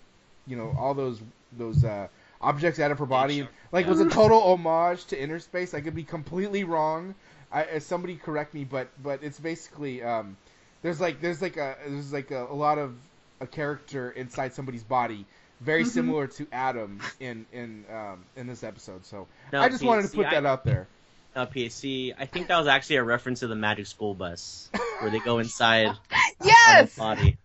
you 0.45 0.55
know, 0.57 0.73
all 0.77 0.93
those 0.93 1.21
those 1.51 1.83
uh, 1.83 2.07
objects 2.41 2.79
out 2.79 2.91
of 2.91 2.99
her 2.99 3.05
body. 3.05 3.47
Like 3.71 3.87
was 3.87 3.99
a 3.99 4.05
total 4.05 4.41
homage 4.41 5.05
to 5.07 5.17
Innerspace. 5.17 5.73
I 5.73 5.81
could 5.81 5.95
be 5.95 6.03
completely 6.03 6.63
wrong. 6.63 7.15
I, 7.51 7.63
uh, 7.63 7.79
somebody 7.79 8.15
correct 8.15 8.53
me, 8.53 8.63
but 8.63 8.87
but 9.01 9.23
it's 9.23 9.39
basically 9.39 10.03
um, 10.03 10.37
there's 10.81 11.01
like 11.01 11.21
there's 11.21 11.41
like 11.41 11.57
a 11.57 11.75
there's 11.87 12.13
like 12.13 12.31
a, 12.31 12.45
a 12.45 12.53
lot 12.55 12.77
of 12.77 12.95
a 13.39 13.47
character 13.47 14.11
inside 14.11 14.53
somebody's 14.53 14.83
body. 14.83 15.25
Very 15.59 15.85
similar 15.85 16.25
to 16.27 16.47
Adam 16.51 17.01
in 17.19 17.45
in 17.53 17.85
um, 17.93 18.23
in 18.35 18.47
this 18.47 18.63
episode, 18.63 19.05
so 19.05 19.27
No, 19.53 19.61
I 19.61 19.69
just 19.69 19.81
Pete, 19.81 19.87
wanted 19.89 20.09
to 20.09 20.15
put 20.15 20.25
I- 20.27 20.31
that 20.31 20.45
out 20.45 20.63
there. 20.63 20.87
Uh, 21.33 21.45
PSC. 21.45 22.13
I 22.19 22.25
think 22.25 22.47
that 22.49 22.57
was 22.57 22.67
actually 22.67 22.97
a 22.97 23.03
reference 23.03 23.39
to 23.39 23.47
the 23.47 23.55
Magic 23.55 23.85
School 23.87 24.13
Bus, 24.13 24.69
where 24.99 25.09
they 25.11 25.19
go 25.19 25.37
inside 25.45 25.95
Yes. 26.43 26.97
body. 26.97 27.37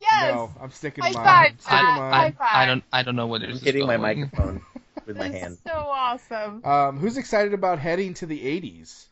Yes. 0.00 0.34
No, 0.34 0.52
I'm 0.60 0.70
sticking 0.70 1.02
High 1.02 1.10
to 1.12 1.16
mine. 1.18 1.24
five, 1.24 1.50
I'm 1.50 1.58
sticking 1.58 1.78
to 1.78 1.84
mine. 1.84 2.12
High 2.12 2.26
I, 2.26 2.30
five. 2.32 2.48
I 2.52 2.66
don't 2.66 2.84
I 2.92 3.02
don't 3.02 3.16
know 3.16 3.26
what 3.26 3.42
it 3.42 3.48
I'm 3.48 3.54
is. 3.56 3.62
hitting 3.62 3.86
my 3.86 3.96
microphone 3.96 4.60
with 5.06 5.16
my 5.16 5.28
hand. 5.28 5.58
so 5.66 5.72
awesome. 5.72 6.64
Um, 6.64 6.98
who's 6.98 7.16
excited 7.16 7.52
about 7.54 7.78
heading 7.80 8.14
to 8.14 8.26
the 8.26 8.38
80s? 8.38 9.06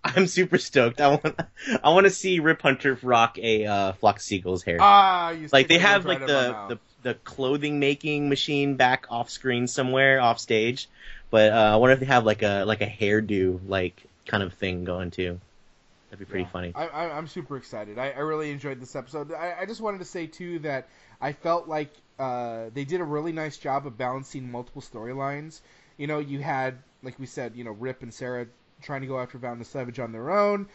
I'm 0.04 0.26
super 0.26 0.58
stoked. 0.58 1.00
I 1.00 1.08
want 1.08 1.40
I 1.82 1.90
want 1.90 2.04
to 2.06 2.10
see 2.10 2.40
Rip 2.40 2.62
Hunter 2.62 2.98
rock 3.02 3.38
a 3.38 3.66
uh, 3.66 3.92
flock 3.92 4.16
of 4.16 4.22
seagulls 4.22 4.62
hair. 4.62 4.78
Ah, 4.80 5.30
you 5.30 5.48
like 5.52 5.68
they 5.68 5.78
have 5.78 6.06
like 6.06 6.18
right 6.18 6.22
in 6.22 6.32
my 6.32 6.36
the, 6.36 6.56
the 6.66 6.78
the 7.02 7.14
clothing 7.14 7.78
making 7.80 8.28
machine 8.28 8.76
back 8.76 9.06
off 9.10 9.30
screen 9.30 9.66
somewhere 9.66 10.20
off 10.20 10.38
stage, 10.38 10.88
but 11.30 11.52
uh, 11.52 11.72
I 11.74 11.76
wonder 11.76 11.94
if 11.94 12.00
they 12.00 12.06
have 12.06 12.24
like 12.24 12.42
a 12.42 12.64
like 12.64 12.80
a 12.80 12.86
hairdo 12.86 13.60
like 13.68 14.02
kind 14.26 14.42
of 14.42 14.54
thing 14.54 14.84
going 14.84 15.10
too. 15.10 15.38
That'd 16.10 16.26
be 16.26 16.30
pretty 16.30 16.44
Yeah. 16.44 16.50
funny. 16.50 16.74
I, 16.74 16.86
I, 16.86 17.16
I'm 17.16 17.28
super 17.28 17.56
excited. 17.56 17.98
I, 17.98 18.10
I 18.10 18.18
really 18.20 18.50
enjoyed 18.50 18.80
this 18.80 18.96
episode. 18.96 19.32
I, 19.32 19.56
I 19.60 19.66
just 19.66 19.80
wanted 19.80 19.98
to 19.98 20.04
say 20.04 20.26
too 20.26 20.58
that 20.60 20.88
I 21.20 21.32
felt 21.32 21.68
like 21.68 21.92
uh, 22.18 22.66
they 22.74 22.84
did 22.84 23.00
a 23.00 23.04
really 23.04 23.32
nice 23.32 23.58
job 23.58 23.86
of 23.86 23.96
balancing 23.96 24.50
multiple 24.50 24.82
storylines. 24.82 25.60
You 25.96 26.06
know, 26.06 26.18
you 26.18 26.40
had 26.40 26.78
like 27.02 27.18
we 27.18 27.26
said, 27.26 27.54
you 27.54 27.64
know, 27.64 27.72
Rip 27.72 28.02
and 28.02 28.12
Sarah 28.12 28.46
trying 28.82 29.00
to 29.00 29.06
go 29.06 29.18
after 29.18 29.38
Val 29.38 29.62
Savage 29.64 29.98
on 29.98 30.12
their 30.12 30.30
own. 30.30 30.68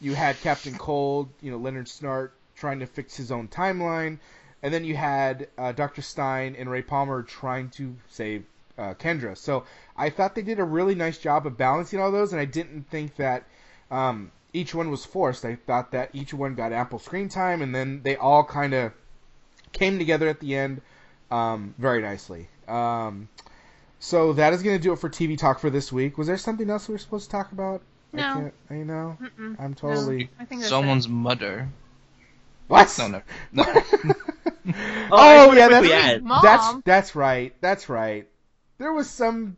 You 0.00 0.14
had 0.14 0.40
Captain 0.40 0.76
Cold, 0.76 1.28
you 1.40 1.50
know, 1.50 1.58
Leonard 1.58 1.86
Snart 1.86 2.30
trying 2.56 2.80
to 2.80 2.86
fix 2.86 3.16
his 3.16 3.30
own 3.30 3.48
timeline, 3.48 4.18
and 4.62 4.72
then 4.72 4.84
you 4.84 4.96
had 4.96 5.48
uh, 5.58 5.72
Doctor 5.72 6.02
Stein 6.02 6.56
and 6.58 6.70
Ray 6.70 6.82
Palmer 6.82 7.22
trying 7.22 7.70
to 7.70 7.96
save 8.08 8.44
uh, 8.78 8.94
Kendra. 8.94 9.36
So 9.36 9.64
I 9.96 10.10
thought 10.10 10.34
they 10.34 10.42
did 10.42 10.58
a 10.58 10.64
really 10.64 10.94
nice 10.94 11.18
job 11.18 11.46
of 11.46 11.56
balancing 11.56 12.00
all 12.00 12.10
those, 12.10 12.32
and 12.32 12.40
I 12.40 12.46
didn't 12.46 12.88
think 12.90 13.16
that 13.16 13.44
um, 13.90 14.32
each 14.52 14.74
one 14.74 14.90
was 14.90 15.04
forced. 15.04 15.44
I 15.44 15.56
thought 15.56 15.92
that 15.92 16.10
each 16.12 16.32
one 16.32 16.54
got 16.54 16.72
ample 16.72 16.98
screen 16.98 17.28
time, 17.28 17.62
and 17.62 17.74
then 17.74 18.00
they 18.02 18.16
all 18.16 18.44
kind 18.44 18.74
of 18.74 18.92
came 19.72 19.98
together 19.98 20.28
at 20.28 20.40
the 20.40 20.54
end 20.54 20.80
um, 21.30 21.74
very 21.78 22.02
nicely. 22.02 22.48
Um, 22.66 23.28
so 24.00 24.32
that 24.32 24.52
is 24.52 24.62
going 24.64 24.76
to 24.76 24.82
do 24.82 24.92
it 24.92 24.96
for 24.98 25.08
TV 25.08 25.38
talk 25.38 25.60
for 25.60 25.70
this 25.70 25.92
week. 25.92 26.18
Was 26.18 26.26
there 26.26 26.36
something 26.38 26.68
else 26.68 26.88
we 26.88 26.94
were 26.94 26.98
supposed 26.98 27.26
to 27.26 27.30
talk 27.36 27.52
about? 27.52 27.82
I 28.12 28.16
No. 28.16 28.34
can't. 28.34 28.54
I 28.70 28.74
know. 28.76 29.16
Mm-mm. 29.22 29.60
I'm 29.60 29.74
totally. 29.74 30.28
I 30.40 30.44
think 30.46 30.62
that's 30.62 30.70
Someone's 30.70 31.06
mother. 31.08 31.68
What? 32.66 32.92
No, 32.98 33.08
no, 33.08 33.22
no. 33.52 33.64
Oh, 33.66 34.12
oh 35.12 35.52
yeah, 35.52 35.68
wanna 35.68 35.88
that's 35.88 36.22
Mom. 36.22 36.40
that's 36.42 36.74
that's 36.84 37.14
right. 37.14 37.54
That's 37.60 37.88
right. 37.88 38.26
There 38.78 38.92
was 38.92 39.08
some 39.10 39.56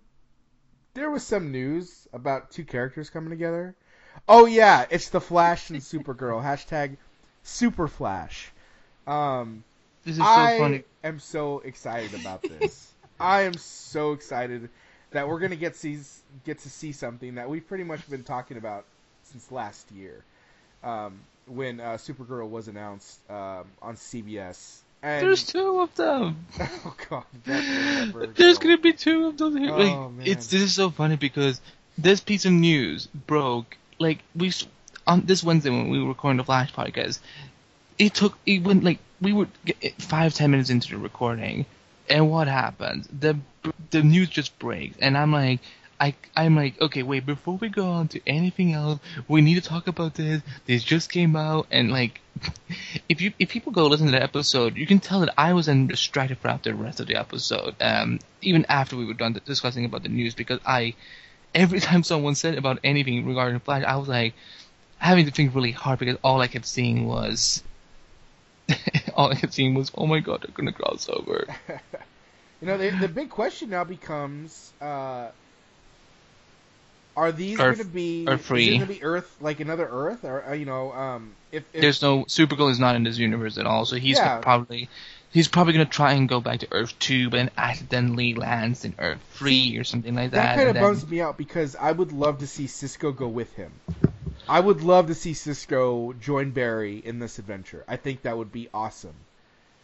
there 0.94 1.10
was 1.10 1.23
some 1.23 1.52
news 1.52 2.09
about 2.12 2.51
two 2.51 2.64
characters 2.64 3.10
coming 3.10 3.31
together. 3.31 3.74
Oh 4.28 4.47
yeah, 4.47 4.86
it's 4.90 5.09
the 5.10 5.20
Flash 5.20 5.70
and 5.70 5.81
Supergirl. 5.81 6.43
Hashtag 6.44 6.97
Super 7.43 7.89
Flash. 7.89 8.51
Um, 9.06 9.64
This 10.05 10.12
is 10.14 10.19
so 10.19 10.24
funny 10.24 10.55
I 10.55 10.59
funny. 10.59 10.85
am 11.05 11.19
so 11.19 11.59
excited 11.60 12.19
about 12.20 12.43
this. 12.43 12.91
I 13.22 13.42
am 13.42 13.54
so 13.54 14.12
excited 14.12 14.68
that 15.12 15.28
we're 15.28 15.38
gonna 15.38 15.56
get 15.56 15.76
see 15.76 15.98
get 16.44 16.58
to 16.60 16.70
see 16.70 16.92
something 16.92 17.36
that 17.36 17.48
we've 17.48 17.66
pretty 17.66 17.84
much 17.84 18.08
been 18.10 18.24
talking 18.24 18.56
about 18.56 18.84
since 19.24 19.50
last 19.52 19.90
year, 19.92 20.24
um, 20.82 21.20
when 21.46 21.80
uh, 21.80 21.94
Supergirl 21.94 22.48
was 22.48 22.68
announced 22.68 23.18
um, 23.30 23.64
on 23.80 23.96
CBS. 23.96 24.78
And 25.04 25.26
There's 25.26 25.44
two 25.44 25.80
of 25.80 25.94
them. 25.96 26.46
oh 26.60 26.94
god, 27.10 27.24
that 27.44 27.60
will 27.64 28.06
never 28.06 28.26
There's 28.26 28.58
go. 28.58 28.64
gonna 28.64 28.78
be 28.78 28.92
two 28.92 29.26
of 29.26 29.38
them. 29.38 29.56
Here. 29.56 29.70
Oh, 29.70 29.76
like, 29.76 30.12
man. 30.12 30.26
it's 30.26 30.46
this 30.48 30.62
is 30.62 30.74
so 30.74 30.90
funny 30.90 31.16
because 31.16 31.60
this 31.98 32.20
piece 32.20 32.44
of 32.44 32.52
news 32.52 33.06
broke 33.06 33.76
like 33.98 34.18
we 34.34 34.52
on 35.06 35.22
this 35.26 35.42
Wednesday 35.42 35.70
when 35.70 35.88
we 35.88 36.00
were 36.00 36.08
recording 36.08 36.38
the 36.38 36.44
Flash 36.44 36.72
podcast. 36.72 37.18
It 37.98 38.14
took 38.14 38.36
it 38.46 38.62
went 38.62 38.84
like 38.84 38.98
we 39.20 39.32
were 39.32 39.48
g- 39.64 39.94
five 39.98 40.34
ten 40.34 40.50
minutes 40.50 40.70
into 40.70 40.90
the 40.90 40.98
recording, 40.98 41.66
and 42.08 42.30
what 42.30 42.48
happened? 42.48 43.08
The 43.18 43.38
the 43.90 44.02
news 44.02 44.28
just 44.28 44.58
breaks, 44.58 44.96
and 44.98 45.16
I'm 45.16 45.32
like. 45.32 45.60
I, 46.00 46.16
I'm 46.34 46.56
like, 46.56 46.80
okay, 46.80 47.04
wait, 47.04 47.24
before 47.24 47.58
we 47.58 47.68
go 47.68 47.86
on 47.88 48.08
to 48.08 48.20
anything 48.26 48.72
else, 48.72 48.98
we 49.28 49.40
need 49.40 49.54
to 49.54 49.60
talk 49.60 49.86
about 49.86 50.14
this. 50.14 50.42
This 50.66 50.82
just 50.82 51.12
came 51.12 51.36
out, 51.36 51.68
and 51.70 51.92
like, 51.92 52.20
if 53.08 53.20
you 53.20 53.32
if 53.38 53.50
people 53.50 53.70
go 53.70 53.86
listen 53.86 54.06
to 54.06 54.10
the 54.12 54.20
episode, 54.20 54.76
you 54.76 54.84
can 54.84 54.98
tell 54.98 55.20
that 55.20 55.32
I 55.38 55.52
was 55.52 55.66
then 55.66 55.86
distracted 55.86 56.40
throughout 56.40 56.64
the 56.64 56.74
rest 56.74 56.98
of 56.98 57.06
the 57.06 57.14
episode. 57.14 57.76
Um, 57.80 58.18
even 58.40 58.66
after 58.68 58.96
we 58.96 59.04
were 59.04 59.14
done 59.14 59.40
discussing 59.44 59.84
about 59.84 60.02
the 60.02 60.08
news, 60.08 60.34
because 60.34 60.58
I, 60.66 60.94
every 61.54 61.78
time 61.88 62.02
someone 62.02 62.34
said 62.34 62.58
about 62.58 62.80
anything 62.82 63.24
regarding 63.24 63.60
Flash, 63.60 63.84
I 63.84 63.94
was 63.94 64.08
like 64.08 64.34
having 64.98 65.26
to 65.26 65.30
think 65.30 65.54
really 65.54 65.72
hard 65.72 65.98
because 66.00 66.16
all 66.24 66.40
I 66.40 66.48
kept 66.48 66.66
seeing 66.66 67.06
was, 67.06 67.62
all 69.14 69.30
I 69.30 69.34
kept 69.34 69.52
seeing 69.55 69.74
was, 69.74 69.90
oh 69.97 70.06
my 70.06 70.20
god, 70.20 70.43
they're 70.43 70.55
gonna 70.55 70.72
cross 70.72 71.09
over. 71.09 71.47
You 72.60 72.68
know, 72.68 72.78
the, 72.78 72.90
the 72.90 73.09
big 73.09 73.28
question 73.28 73.70
now 73.70 73.82
becomes: 73.82 74.70
uh, 74.80 75.30
Are 77.16 77.32
these 77.32 77.59
Earth- 77.59 77.78
to 77.78 77.84
be 77.84 78.24
Earth 78.28 78.44
three. 78.47 78.78
to 78.78 78.86
be 78.86 79.02
Earth 79.02 79.36
like 79.40 79.59
another 79.59 79.89
Earth, 79.90 80.24
or 80.24 80.44
uh, 80.48 80.52
you 80.55 80.64
know, 80.64 80.93
um, 80.93 81.32
if, 81.51 81.64
if 81.74 81.80
There's 81.80 82.01
no 82.02 82.22
Supergirl 82.26 82.70
is 82.70 82.78
not 82.78 82.94
in 82.94 83.02
this 83.02 83.18
universe 83.18 83.59
at 83.59 83.66
all, 83.66 83.84
so 83.84 83.97
he's 83.97 84.16
Yeah. 84.16 84.39
probably. 84.39 84.89
He's 85.32 85.48
probably 85.48 85.72
gonna 85.72 85.86
try 85.86 86.12
and 86.12 86.28
go 86.28 86.40
back 86.40 86.60
to 86.60 86.68
Earth 86.70 86.97
two, 87.01 87.30
but 87.30 87.39
then 87.39 87.51
accidentally 87.56 88.34
lands 88.34 88.84
in 88.84 88.94
Earth 88.98 89.18
three 89.32 89.76
or 89.76 89.82
something 89.82 90.14
like 90.14 90.30
that. 90.30 90.36
that 90.36 90.56
kind 90.56 90.68
of 90.68 90.74
then- 90.74 90.84
bums 90.84 91.09
me 91.09 91.20
out 91.20 91.36
because 91.36 91.74
I 91.74 91.90
would 91.90 92.12
love 92.12 92.39
to 92.39 92.47
see 92.47 92.68
Cisco 92.68 93.10
go 93.10 93.26
with 93.26 93.52
him. 93.55 93.72
I 94.52 94.60
would 94.60 94.82
love 94.82 95.06
to 95.06 95.14
see 95.14 95.32
Cisco 95.32 96.12
join 96.12 96.50
Barry 96.50 96.98
in 96.98 97.18
this 97.18 97.38
adventure. 97.38 97.84
I 97.88 97.96
think 97.96 98.22
that 98.22 98.36
would 98.36 98.52
be 98.52 98.68
awesome. 98.74 99.14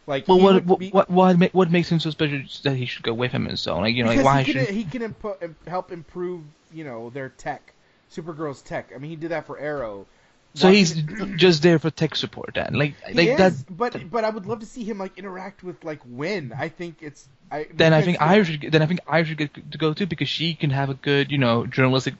Like, 0.06 0.28
Well, 0.28 0.40
what 0.40 0.64
what 0.66 0.78
be- 0.78 0.90
what 0.90 1.08
what, 1.10 1.54
what 1.54 1.70
makes 1.70 1.90
him 1.90 2.00
so 2.00 2.10
special 2.10 2.42
that 2.64 2.76
he 2.76 2.84
should 2.84 3.02
go 3.02 3.14
with 3.14 3.32
him 3.32 3.46
and 3.46 3.58
so 3.58 3.74
on? 3.74 3.80
Like 3.82 3.94
you 3.94 4.04
know, 4.04 4.12
like 4.12 4.24
why 4.24 4.42
he 4.42 4.52
should 4.52 4.66
can, 4.66 4.74
he 4.74 4.84
can 4.84 5.02
impo- 5.12 5.54
help 5.66 5.90
improve, 5.90 6.42
you 6.72 6.84
know, 6.84 7.08
their 7.10 7.30
tech, 7.30 7.72
Supergirl's 8.12 8.60
tech. 8.60 8.90
I 8.94 8.98
mean, 8.98 9.10
he 9.10 9.16
did 9.16 9.30
that 9.30 9.46
for 9.46 9.58
Arrow. 9.58 10.06
so 10.54 10.68
Why- 10.68 10.74
he's 10.74 10.92
just 11.36 11.62
there 11.62 11.78
for 11.78 11.90
tech 11.90 12.14
support 12.14 12.52
then? 12.54 12.74
Like 12.74 12.94
He 13.06 13.14
like 13.14 13.28
is, 13.28 13.64
that. 13.64 13.76
but 13.76 14.10
but 14.10 14.24
I 14.24 14.30
would 14.30 14.44
love 14.46 14.60
to 14.60 14.66
see 14.66 14.84
him 14.84 14.98
like 14.98 15.16
interact 15.18 15.62
with 15.62 15.82
like 15.82 16.00
Winn. 16.06 16.54
I 16.56 16.68
think 16.68 17.02
it's 17.02 17.26
I. 17.50 17.68
Then 17.72 17.94
I 17.94 18.02
think 18.02 18.20
I 18.20 18.42
should 18.42 18.68
then 18.70 18.82
I 18.82 18.86
think 18.86 19.00
I 19.06 19.22
should 19.24 19.38
get 19.38 19.54
to 19.72 19.78
go 19.78 19.94
too 19.94 20.06
because 20.06 20.28
she 20.28 20.54
can 20.54 20.70
have 20.70 20.90
a 20.90 20.94
good 20.94 21.30
you 21.32 21.38
know 21.38 21.64
journalistic 21.66 22.14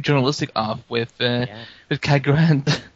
journalistic 0.00 0.50
off 0.56 0.80
with 0.88 1.12
uh, 1.20 1.46
Yeah. 1.48 1.64
with 1.88 2.00
Cat 2.00 2.22
Grant. 2.22 2.82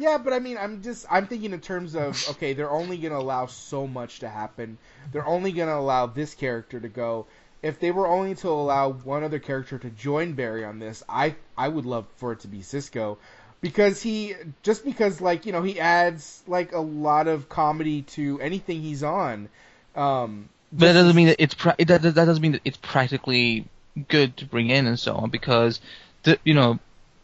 Yeah, 0.00 0.16
but 0.18 0.32
I 0.32 0.38
mean, 0.38 0.58
I'm 0.58 0.80
just 0.82 1.06
I'm 1.10 1.26
thinking 1.26 1.52
in 1.52 1.60
terms 1.60 1.96
of 1.96 2.22
okay, 2.30 2.52
they're 2.52 2.70
only 2.70 2.98
gonna 2.98 3.18
allow 3.18 3.46
so 3.46 3.84
much 3.88 4.20
to 4.20 4.28
happen. 4.28 4.78
They're 5.10 5.26
only 5.26 5.50
gonna 5.50 5.74
allow 5.76 6.06
this 6.06 6.34
character 6.34 6.78
to 6.78 6.88
go. 6.88 7.26
If 7.62 7.80
they 7.80 7.90
were 7.90 8.06
only 8.06 8.36
to 8.36 8.48
allow 8.48 8.92
one 8.92 9.24
other 9.24 9.40
character 9.40 9.76
to 9.76 9.90
join 9.90 10.34
Barry 10.34 10.64
on 10.64 10.78
this, 10.78 11.02
I 11.08 11.34
I 11.56 11.66
would 11.66 11.84
love 11.84 12.06
for 12.18 12.30
it 12.30 12.40
to 12.40 12.48
be 12.48 12.62
Cisco, 12.62 13.18
because 13.60 14.00
he 14.00 14.36
just 14.62 14.84
because 14.84 15.20
like 15.20 15.46
you 15.46 15.52
know 15.52 15.62
he 15.62 15.80
adds 15.80 16.44
like 16.46 16.72
a 16.72 16.78
lot 16.80 17.26
of 17.26 17.48
comedy 17.48 18.02
to 18.02 18.40
anything 18.40 18.80
he's 18.82 19.02
on. 19.02 19.48
Um, 19.96 20.48
But 20.70 20.86
that 20.86 20.92
doesn't 20.92 21.16
mean 21.16 21.26
that 21.28 21.42
it's 21.42 21.54
pra- 21.54 21.74
that, 21.76 22.02
that 22.02 22.14
that 22.14 22.24
doesn't 22.26 22.42
mean 22.42 22.52
that 22.52 22.62
it's 22.64 22.78
practically 22.80 23.66
good 24.08 24.36
to 24.36 24.44
bring 24.46 24.70
in 24.70 24.86
and 24.86 24.96
so 24.96 25.16
on 25.16 25.30
because 25.30 25.80
the 26.22 26.38
you 26.44 26.54
know 26.54 26.78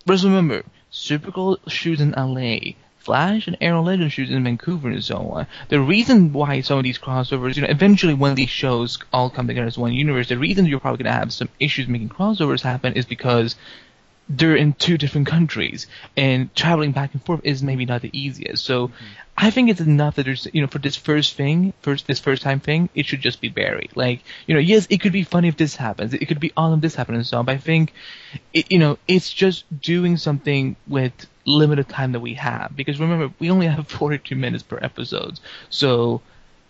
just 0.07 0.25
remember 0.25 0.63
Supergirl 0.93 1.59
shoots 1.67 2.01
in 2.01 2.13
LA, 2.13 2.75
Flash 2.99 3.47
and 3.47 3.57
Arrow 3.61 3.83
Legend 3.83 4.13
shoots 4.13 4.31
in 4.31 4.45
Vancouver 4.45 4.89
and 4.89 5.05
so 5.05 5.17
on. 5.17 5.47
The 5.69 5.81
reason 5.81 6.33
why 6.33 6.61
some 6.61 6.79
of 6.79 6.85
these 6.85 6.99
crossovers, 6.99 7.57
you 7.57 7.63
know, 7.63 7.69
eventually 7.69 8.15
when 8.15 8.35
these 8.35 8.51
shows 8.51 8.99
all 9.13 9.29
come 9.31 9.47
together 9.47 9.67
as 9.67 9.77
one 9.77 9.93
universe, 9.93 10.29
the 10.29 10.39
reason 10.39 10.67
you're 10.67 10.81
probably 10.81 11.05
gonna 11.05 11.17
have 11.17 11.33
some 11.33 11.49
issues 11.59 11.89
making 11.89 12.11
crossovers 12.11 12.63
happen 12.63 12.95
is 12.95 13.07
because 13.07 13.57
they're 14.29 14.57
in 14.57 14.73
two 14.73 14.97
different 14.97 15.27
countries 15.27 15.87
and 16.17 16.55
traveling 16.55 16.93
back 16.93 17.13
and 17.13 17.23
forth 17.25 17.41
is 17.45 17.63
maybe 17.63 17.85
not 17.85 18.01
the 18.01 18.19
easiest. 18.19 18.65
So 18.65 18.87
hmm. 18.87 19.05
I 19.37 19.51
think 19.51 19.69
it's 19.69 19.81
enough 19.81 20.15
that 20.15 20.27
there's 20.27 20.47
you 20.53 20.61
know 20.61 20.69
for 20.69 20.79
this 20.79 20.97
first 20.97 21.35
thing, 21.35 21.73
first 21.83 22.07
this 22.07 22.21
first 22.21 22.43
time 22.43 22.61
thing, 22.61 22.89
it 22.95 23.07
should 23.07 23.21
just 23.21 23.41
be 23.41 23.49
Barry. 23.49 23.91
Like 23.95 24.23
you 24.47 24.55
know, 24.55 24.61
yes, 24.61 24.87
it 24.91 25.01
could 25.01 25.13
be 25.13 25.25
funny 25.25 25.49
if 25.49 25.57
this 25.57 25.75
happens, 25.75 26.15
it 26.15 26.27
could 26.27 26.41
be 26.41 26.53
awesome 26.57 26.79
if 26.79 26.83
this 26.83 26.95
happens 26.95 27.17
and 27.17 27.27
so 27.27 27.39
on. 27.39 27.45
But 27.45 27.57
I 27.57 27.59
think 27.59 27.93
it, 28.53 28.71
you 28.71 28.79
know 28.79 28.99
it's 29.09 29.33
just 29.33 29.65
doing 29.81 30.17
something 30.17 30.77
with 30.87 31.13
limited 31.47 31.89
time 31.89 32.13
that 32.13 32.21
we 32.21 32.35
have 32.35 32.75
because 32.75 32.99
remember 33.01 33.35
we 33.39 33.51
only 33.51 33.67
have 33.67 33.89
42 34.01 34.37
minutes 34.37 34.63
per 34.63 34.79
episode. 34.81 35.41
So 35.69 36.23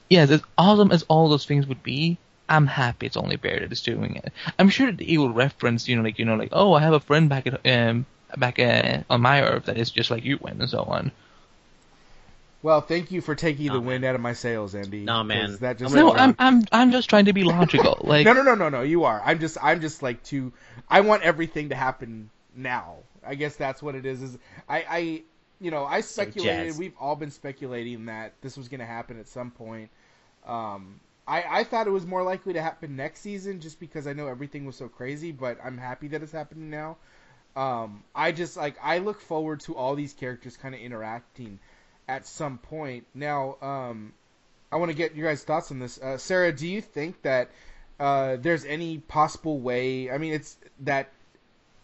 yes, 0.09 0.31
as 0.31 0.43
awesome 0.57 0.91
as 0.91 1.03
all 1.05 1.29
those 1.29 1.45
things 1.45 1.67
would 1.67 1.83
be, 1.83 2.17
I'm 2.49 2.67
happy 2.67 3.07
it's 3.07 3.17
only 3.17 3.37
Barry 3.37 3.61
that 3.61 3.73
is 3.73 3.83
doing 3.83 4.17
it. 4.17 4.33
I'm 4.59 4.71
sure 4.71 4.91
that 4.91 5.01
he 5.01 5.19
will 5.19 5.33
reference, 5.33 5.87
you 5.87 5.97
know, 5.97 6.03
like 6.03 6.19
you 6.19 6.25
know, 6.25 6.37
like 6.37 6.51
oh, 6.53 6.73
I 6.73 6.81
have 6.81 6.95
a 6.95 7.01
friend 7.01 7.29
back 7.29 7.47
at 7.47 7.67
um 7.67 8.07
back 8.39 8.59
uh, 8.59 9.03
on 9.11 9.21
my 9.21 9.43
Earth 9.43 9.67
that 9.67 9.77
is 9.77 9.91
just 9.91 10.11
like 10.11 10.25
you 10.25 10.39
went 10.41 10.61
and 10.61 10.71
so 10.71 10.83
on. 10.83 11.13
Well, 12.65 12.81
thank 12.81 13.13
you 13.13 13.21
for 13.21 13.35
taking 13.35 13.67
the 13.67 13.73
Nah, 13.75 13.81
wind 13.81 14.05
out 14.05 14.15
of 14.15 14.21
my 14.23 14.33
sails, 14.33 14.75
Andy. 14.75 15.01
Nah, 15.01 15.23
man. 15.23 15.51
'cause 15.51 15.59
That 15.61 15.79
just 15.79 15.95
I'm 15.95 16.07
No, 16.07 16.15
I'm 16.15 16.35
I'm 16.39 16.63
I'm 16.73 16.91
just 16.91 17.11
trying 17.11 17.27
to 17.27 17.33
be 17.33 17.45
logical. 17.45 18.01
Like 18.05 18.25
no, 18.27 18.33
no, 18.33 18.43
no, 18.43 18.55
no, 18.55 18.69
no. 18.71 18.81
You 18.83 19.05
are. 19.05 19.23
I'm 19.25 19.39
just, 19.39 19.59
I'm 19.63 19.81
just 19.81 20.03
like 20.03 20.23
too. 20.25 20.53
I 20.89 21.03
want 21.03 21.23
everything 21.23 21.69
to 21.69 21.75
happen 21.75 22.31
now. 22.57 22.97
I 23.27 23.35
guess 23.35 23.57
that's 23.57 23.83
what 23.83 23.95
it 23.95 24.07
is. 24.07 24.23
Is 24.23 24.39
I, 24.69 24.85
I, 24.89 25.23
you 25.61 25.71
know, 25.71 25.85
I 25.85 26.01
speculated. 26.01 26.67
jazz. 26.69 26.79
we've 26.79 26.95
all 26.99 27.17
been 27.17 27.31
speculating 27.31 28.07
that 28.07 28.33
this 28.41 28.57
was 28.57 28.69
going 28.69 28.81
to 28.81 28.87
happen 28.87 29.19
at 29.21 29.29
some 29.29 29.51
point. 29.51 29.91
Um, 30.47 31.01
I, 31.27 31.45
I 31.61 31.65
thought 31.65 31.87
it 31.87 31.91
was 31.91 32.07
more 32.07 32.23
likely 32.23 32.53
to 32.55 32.63
happen 32.63 32.97
next 32.97 33.21
season, 33.21 33.61
just 33.61 33.81
because 33.81 34.07
I 34.07 34.13
know 34.13 34.27
everything 34.29 34.65
was 34.67 34.77
so 34.77 34.89
crazy. 34.89 35.33
But 35.33 35.59
I'm 35.65 35.79
happy 35.79 36.09
that 36.09 36.23
it's 36.23 36.33
happening 36.33 36.71
now. 36.71 36.97
Um, 37.57 38.03
I 38.15 38.33
just 38.33 38.57
like 38.57 38.77
I 38.83 38.99
look 38.99 39.21
forward 39.21 39.61
to 39.61 39.77
all 39.77 39.95
these 39.95 40.13
characters 40.13 40.57
kind 40.57 40.75
of 40.75 40.81
interacting 40.81 41.59
at 42.09 42.27
some 42.27 42.59
point. 42.59 43.07
Now, 43.15 43.57
um, 43.63 44.13
I 44.73 44.77
want 44.77 44.91
to 44.91 44.97
get 44.97 45.15
your 45.15 45.29
guys' 45.29 45.45
thoughts 45.45 45.71
on 45.71 45.79
this. 45.79 45.99
Uh, 45.99 46.19
Sarah, 46.19 46.53
do 46.53 46.67
you 46.67 46.81
think 46.81 47.23
that 47.23 47.51
uh, 48.01 48.37
there's 48.37 48.65
any 48.65 48.99
possible 48.99 49.59
way? 49.61 50.11
I 50.11 50.19
mean, 50.19 50.35
it's 50.35 50.57
that 50.81 51.11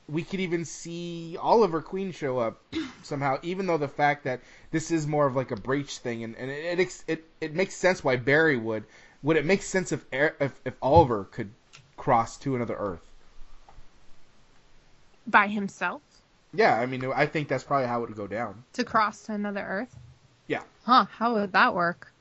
we 0.09 0.23
could 0.25 0.41
even 0.41 0.65
see 0.65 1.37
Oliver 1.41 1.81
Queen 1.83 2.13
show 2.13 2.39
up 2.39 2.61
somehow, 3.03 3.39
even 3.43 3.67
though 3.67 3.79
the 3.79 3.89
fact 3.89 4.25
that 4.25 4.41
this 4.71 4.91
is 4.91 5.07
more 5.07 5.27
of 5.27 5.37
like 5.37 5.51
a 5.53 5.57
breach 5.57 5.99
thing, 5.99 6.25
and, 6.25 6.37
and 6.37 6.51
it, 6.51 6.81
it 6.81 7.05
it 7.07 7.25
it 7.41 7.55
makes 7.55 7.75
sense 7.75 8.03
why 8.03 8.17
Barry 8.17 8.57
would. 8.57 8.85
Would 9.23 9.37
it 9.37 9.45
make 9.45 9.63
sense 9.63 9.93
if 9.93 10.05
if, 10.13 10.53
if 10.65 10.75
Oliver 10.83 11.25
could 11.25 11.51
cross 11.97 12.39
to 12.39 12.57
another 12.57 12.75
Earth? 12.77 13.03
By 15.27 15.47
himself 15.47 16.03
Yeah, 16.53 16.75
I 16.75 16.87
mean, 16.87 17.05
I 17.15 17.27
think 17.27 17.49
that's 17.49 17.63
probably 17.65 17.87
how 17.87 18.03
it 18.03 18.09
would 18.09 18.17
go 18.17 18.27
down. 18.27 18.65
to 18.73 18.85
cross 18.85 19.23
to 19.23 19.33
another 19.35 19.61
Earth. 19.61 19.95
Yeah. 20.51 20.63
Huh? 20.85 21.05
How 21.05 21.35
would 21.35 21.53
that 21.53 21.75
work? 21.75 22.13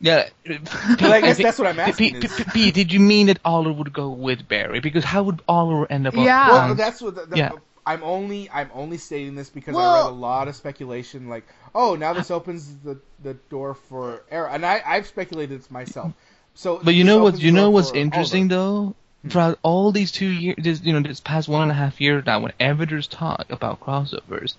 yeah. 0.00 0.28
But 0.46 1.02
I 1.02 1.20
guess 1.20 1.38
that's 1.38 1.58
what 1.58 1.68
I'm 1.68 1.78
asking. 1.78 2.20
P, 2.20 2.26
is- 2.26 2.34
P, 2.34 2.44
P, 2.52 2.70
did 2.70 2.92
you 2.92 3.00
mean 3.00 3.26
that 3.26 3.38
Oliver 3.44 3.72
would 3.72 3.92
go 3.92 4.08
with 4.08 4.48
Barry? 4.48 4.80
Because 4.80 5.04
how 5.04 5.24
would 5.24 5.42
Oliver 5.46 5.86
end 5.92 6.06
up? 6.06 6.16
on- 6.16 6.24
Yeah. 6.24 6.48
Well, 6.48 6.70
on- 6.70 6.76
that's 6.76 7.02
what. 7.02 7.14
The, 7.14 7.36
yeah. 7.36 7.52
I'm 7.86 8.02
only 8.02 8.48
I'm 8.50 8.70
only 8.72 8.96
stating 8.96 9.34
this 9.34 9.50
because 9.50 9.76
I 9.76 10.00
read 10.00 10.06
a 10.06 10.08
lot 10.08 10.48
of 10.48 10.56
speculation. 10.56 11.28
Like, 11.28 11.44
oh, 11.74 11.96
now 11.96 12.14
this 12.14 12.30
uh-huh. 12.30 12.38
opens 12.40 12.74
the 12.78 12.98
the 13.22 13.34
door 13.50 13.74
for 13.74 14.24
Arrow, 14.30 14.48
and 14.50 14.64
I 14.64 14.82
I've 14.84 15.06
speculated 15.06 15.60
this 15.60 15.70
myself. 15.70 16.12
So, 16.54 16.80
But 16.82 16.94
you 16.94 17.04
know 17.04 17.22
what? 17.22 17.38
You 17.38 17.52
know 17.52 17.70
what's 17.70 17.92
interesting 17.92 18.44
Oliver. 18.44 18.54
though? 18.54 18.94
Hmm. 19.22 19.28
Throughout 19.28 19.58
all 19.62 19.92
these 19.92 20.12
two 20.12 20.28
years, 20.28 20.56
this, 20.58 20.82
you 20.82 20.94
know, 20.94 21.00
this 21.00 21.20
past 21.20 21.48
one 21.48 21.62
and 21.62 21.70
a 21.70 21.74
half 21.74 22.00
years 22.00 22.24
now, 22.24 22.40
whenever 22.40 22.86
there's 22.86 23.06
talk 23.06 23.46
about 23.50 23.80
crossovers, 23.80 24.54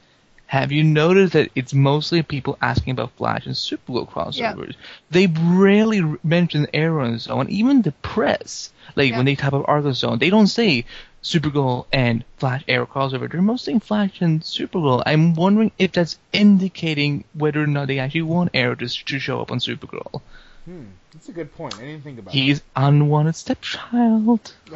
have 0.48 0.72
you 0.72 0.84
noticed 0.84 1.34
that 1.34 1.50
it's 1.56 1.74
mostly 1.74 2.22
people 2.24 2.58
asking 2.62 2.92
about 2.92 3.12
Flash 3.18 3.46
and 3.46 3.56
Supergirl 3.56 4.08
crossovers? 4.10 4.76
They 5.10 5.28
rarely 5.28 6.18
mention 6.24 6.68
Arrow 6.74 7.04
and 7.06 7.22
so 7.22 7.40
on. 7.40 7.50
Even 7.50 7.82
the 7.82 7.92
press, 7.92 8.72
like 8.96 9.10
Yeah. 9.12 9.18
when 9.18 9.26
they 9.26 9.36
type 9.36 9.54
up 9.54 9.66
articles 9.68 9.98
and 10.04 10.10
so 10.10 10.10
on, 10.10 10.20
they 10.20 10.30
don't 10.30 10.48
say 10.48 10.86
Supergirl 11.24 11.88
and 11.92 12.24
Flash 12.38 12.64
Arrow 12.68 12.86
crossover. 12.86 13.32
They're 13.32 13.42
mostly 13.42 13.72
saying 13.72 13.80
Flash 13.80 14.22
and 14.22 14.42
Supergirl. 14.42 15.02
I'm 15.06 15.34
wondering 15.34 15.72
if 15.80 15.92
that's 15.94 16.20
indicating 16.32 17.24
whether 17.34 17.64
or 17.64 17.68
not 17.68 17.88
they 17.88 17.98
actually 17.98 18.22
want 18.22 18.52
Arrow 18.54 18.76
to, 18.76 18.88
to 18.88 19.20
show 19.20 19.42
up 19.42 19.52
on 19.52 19.58
Supergirl. 19.58 20.22
Hmm, 20.66 20.84
that's 21.14 21.30
a 21.30 21.32
good 21.32 21.54
point. 21.56 21.76
I 21.78 21.82
didn't 21.82 22.04
think 22.04 22.20
about 22.20 22.34
He's 22.34 22.62
unwanted 22.76 23.36
stepchild. 23.36 24.54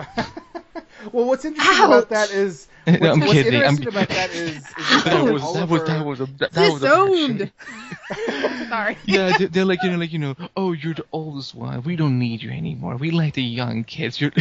well, 1.11 1.25
what's 1.25 1.45
interesting 1.45 1.85
about 1.85 2.09
that 2.09 2.31
is 2.31 2.67
what's, 2.99 3.13
I'm 3.13 3.19
what's 3.19 3.33
kidding, 3.33 3.63
I'm 3.63 3.87
about 3.87 4.09
that 4.09 4.31
is, 4.31 4.57
is 4.57 4.63
That 5.03 5.03
that 5.05 5.33
was 5.33 5.53
that 5.53 5.69
was 5.69 5.83
that 5.83 6.05
was 6.05 6.19
a 6.21 6.25
that, 6.25 6.51
that 6.51 6.71
was 6.71 6.81
Disowned. 6.81 7.51
Sorry. 8.69 8.97
Yeah, 9.05 9.37
they're, 9.37 9.47
they're 9.47 9.65
like 9.65 9.83
you 9.83 9.91
know 9.91 9.97
like 9.97 10.13
you 10.13 10.19
know 10.19 10.35
oh 10.55 10.73
you're 10.73 10.93
the 10.93 11.05
oldest 11.11 11.55
one 11.55 11.81
we 11.83 11.95
don't 11.95 12.19
need 12.19 12.41
you 12.43 12.51
anymore 12.51 12.97
we 12.97 13.11
like 13.11 13.33
the 13.33 13.43
young 13.43 13.83
kids 13.83 14.19
you're 14.19 14.31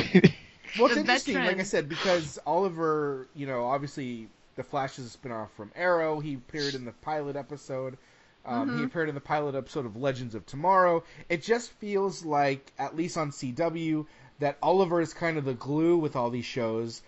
Well, 0.79 0.87
it's 0.87 0.95
The 0.95 1.01
interesting, 1.01 1.35
like 1.37 1.61
I 1.61 1.63
said, 1.63 1.89
because 1.89 2.39
Oliver, 2.47 3.27
you 3.35 3.47
know, 3.47 3.65
obviously 3.65 4.29
the 4.57 4.63
Flash 4.63 4.99
is 4.99 5.15
a 5.15 5.19
spinoff 5.19 5.51
from 5.57 5.73
Arrow. 5.75 6.21
He 6.21 6.35
appeared 6.35 6.75
in 6.75 6.85
the 6.85 6.93
pilot 6.93 7.37
episode. 7.37 7.97
Um, 8.45 8.69
Mm-hmm. 8.69 8.79
He 8.79 8.85
appeared 8.85 9.09
in 9.09 9.15
the 9.15 9.21
pilot 9.21 9.55
episode 9.55 9.87
of 9.87 9.97
Legends 9.97 10.35
of 10.35 10.47
Tomorrow. 10.47 11.05
It 11.29 11.43
just 11.43 11.71
feels 11.73 12.25
like, 12.25 12.73
at 12.79 12.97
least 12.97 13.17
on 13.17 13.31
CW, 13.31 14.07
that 14.41 14.59
Oliver 14.63 15.01
is 15.01 15.13
kind 15.15 15.39
of 15.39 15.45
the 15.45 15.55
glue 15.55 15.97
with 15.97 16.17
all 16.17 16.31
these 16.31 16.45
shows. 16.45 17.03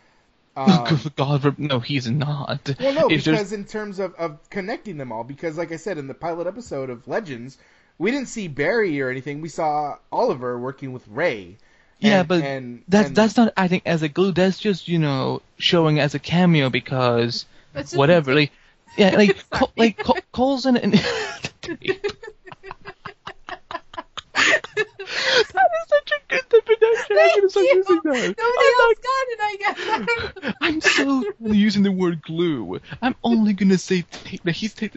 Um, 0.57 0.99
God 1.17 1.59
no 1.59 1.79
he's 1.81 2.11
not 2.11 2.61
well, 2.81 2.93
no, 2.95 3.09
If 3.09 3.25
there's- 3.25 3.39
because 3.39 3.53
in 3.53 3.65
terms 3.65 3.99
of, 3.99 4.15
of 4.17 4.39
connecting 4.51 4.97
them 4.99 5.13
all, 5.13 5.23
because 5.25 5.57
like 5.57 5.73
I 5.73 5.77
said 5.77 5.97
in 5.99 6.07
the 6.09 6.15
pilot 6.15 6.47
episode 6.47 6.91
of 6.91 7.07
Legends, 7.07 7.57
we 7.99 8.11
didn't 8.11 8.29
see 8.29 8.49
Barry 8.49 9.01
or 9.01 9.11
anything. 9.11 9.41
We 9.41 9.49
saw 9.49 9.97
Oliver 10.11 10.59
working 10.59 10.93
with 10.93 11.07
Ray. 11.09 11.57
Yeah, 12.01 12.23
but 12.25 12.43
and, 12.43 12.83
that's 12.89 13.09
and- 13.09 13.17
that's 13.17 13.37
not 13.37 13.53
acting 13.57 13.83
as 13.87 14.03
a 14.03 14.09
glue. 14.09 14.33
That's 14.33 14.59
just 14.59 14.89
you 14.89 14.99
know 14.99 15.43
showing 15.59 16.01
as 16.01 16.15
a 16.15 16.19
cameo 16.19 16.69
because 16.71 17.45
just 17.75 17.97
whatever. 17.97 18.35
Like 18.35 18.53
yeah, 18.97 19.11
like 19.17 19.37
Sorry. 19.37 19.45
Col- 19.51 19.73
like 19.77 19.99
Col- 19.99 20.19
Coulson 20.33 20.77
and. 20.77 20.95
that 21.63 21.79
is 25.45 25.89
such 25.89 26.13
a 26.13 26.21
good 26.29 26.49
I'm 27.11 27.29
gonna 27.37 27.51
start 27.51 27.67
you. 27.67 27.77
using. 27.77 28.01
Nobody 28.05 28.37
I'm 28.39 28.81
else 28.81 28.99
got 29.03 29.27
it, 29.29 29.41
I 29.41 29.57
guess. 29.59 29.77
I 29.79 29.99
don't 29.99 30.43
know. 30.43 30.53
I'm 30.61 30.81
so 30.81 31.25
using 31.41 31.83
the 31.83 31.93
word 31.93 32.23
glue. 32.23 32.81
I'm 33.03 33.15
only 33.23 33.53
gonna 33.53 33.79
say 33.79 34.03
tape. 34.03 34.41
Like 34.45 34.55
he's 34.55 34.75
tape. 34.75 34.95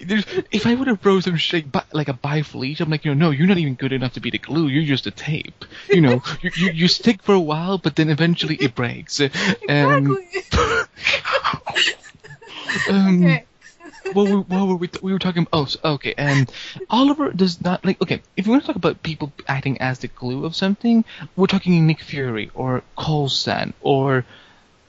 There's, 0.00 0.24
if 0.50 0.66
I 0.66 0.74
would 0.74 0.88
have 0.88 1.04
wrote 1.04 1.24
some 1.24 1.38
bi- 1.70 1.84
like 1.92 2.08
a 2.08 2.14
bifleet, 2.14 2.80
I'm 2.80 2.90
like, 2.90 3.04
you 3.04 3.14
know, 3.14 3.26
no, 3.26 3.30
you're 3.30 3.46
not 3.46 3.58
even 3.58 3.74
good 3.74 3.92
enough 3.92 4.14
to 4.14 4.20
be 4.20 4.30
the 4.30 4.38
glue. 4.38 4.68
You're 4.68 4.84
just 4.84 5.06
a 5.06 5.10
tape. 5.10 5.64
You 5.88 6.00
know, 6.00 6.22
you, 6.42 6.50
you 6.56 6.70
you 6.72 6.88
stick 6.88 7.22
for 7.22 7.34
a 7.34 7.40
while, 7.40 7.78
but 7.78 7.96
then 7.96 8.10
eventually 8.10 8.56
it 8.56 8.74
breaks. 8.74 9.20
Um, 9.68 10.16
Exactly. 10.32 10.86
um, 12.88 13.24
okay. 13.24 13.45
What 14.12 14.28
were, 14.28 14.40
what 14.40 14.68
were 14.68 14.76
we? 14.76 14.90
we 15.02 15.12
were 15.12 15.18
talking. 15.18 15.46
Oh, 15.52 15.64
so- 15.66 15.80
okay. 15.84 16.14
And 16.16 16.50
Oliver 16.90 17.32
does 17.32 17.60
not 17.62 17.84
like. 17.84 18.00
Okay, 18.00 18.22
if 18.36 18.46
we 18.46 18.50
want 18.50 18.62
to 18.62 18.66
talk 18.66 18.76
about 18.76 19.02
people 19.02 19.32
acting 19.46 19.80
as 19.80 19.98
the 20.00 20.08
glue 20.08 20.44
of 20.44 20.54
something, 20.54 21.04
we're 21.36 21.46
talking 21.46 21.86
Nick 21.86 22.00
Fury 22.00 22.50
or 22.54 22.82
Coulson 22.96 23.74
or 23.80 24.24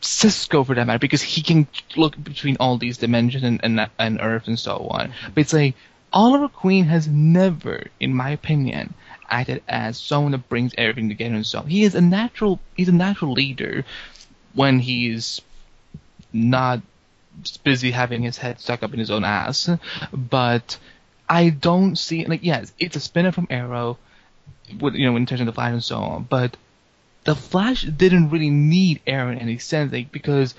Cisco 0.02 0.64
for 0.64 0.76
that 0.76 0.88
matter, 0.88 1.00
because 1.00 1.22
he 1.22 1.42
can 1.42 1.68
look 1.96 2.22
between 2.22 2.58
all 2.60 2.78
these 2.78 2.98
dimensions 2.98 3.44
and 3.44 3.60
and, 3.64 3.90
and 3.98 4.20
Earth 4.22 4.48
and 4.48 4.60
so 4.60 4.88
on. 4.90 5.10
Mm-hmm. 5.10 5.34
But 5.34 5.42
it's 5.42 5.54
like 5.54 5.76
Oliver 6.14 6.48
Queen 6.48 6.86
has 6.86 7.08
never, 7.08 7.88
in 8.00 8.14
my 8.14 8.30
opinion, 8.30 8.94
acted 9.30 9.62
as 9.68 9.98
someone 9.98 10.32
that 10.32 10.50
brings 10.50 10.74
everything 10.78 11.10
together 11.10 11.36
and 11.36 11.46
so 11.46 11.60
on. 11.60 11.68
He 11.68 11.84
is 11.84 11.96
a 11.96 12.02
natural. 12.02 12.60
He's 12.76 12.90
a 12.90 12.94
natural 12.94 13.34
leader 13.34 13.86
when 14.54 14.80
he's 14.80 15.42
not 16.34 16.82
busy 17.64 17.92
having 17.92 18.22
his 18.22 18.38
head 18.38 18.60
stuck 18.60 18.84
up 18.84 18.94
in 18.94 19.00
his 19.00 19.12
own 19.12 19.24
ass. 19.24 19.70
But 20.12 20.78
I 21.30 21.50
don't 21.50 21.96
see 21.98 22.26
like 22.26 22.44
yes, 22.44 22.74
it's 22.80 22.96
a 22.96 23.00
spinner 23.00 23.32
from 23.32 23.48
Arrow, 23.50 23.98
with 24.80 24.96
you 24.96 25.10
know 25.10 25.16
in 25.16 25.26
terms 25.26 25.42
of 25.42 25.48
the 25.48 25.54
Flash 25.54 25.74
and 25.74 25.84
so 25.84 25.98
on. 25.98 26.24
But 26.24 26.58
the 27.24 27.36
Flash 27.36 27.84
didn't 27.84 28.30
really 28.30 28.50
need 28.50 29.02
Arrow 29.06 29.32
in 29.32 29.40
any 29.40 29.58
sense, 29.58 29.92
like 29.92 30.12
because 30.12 30.56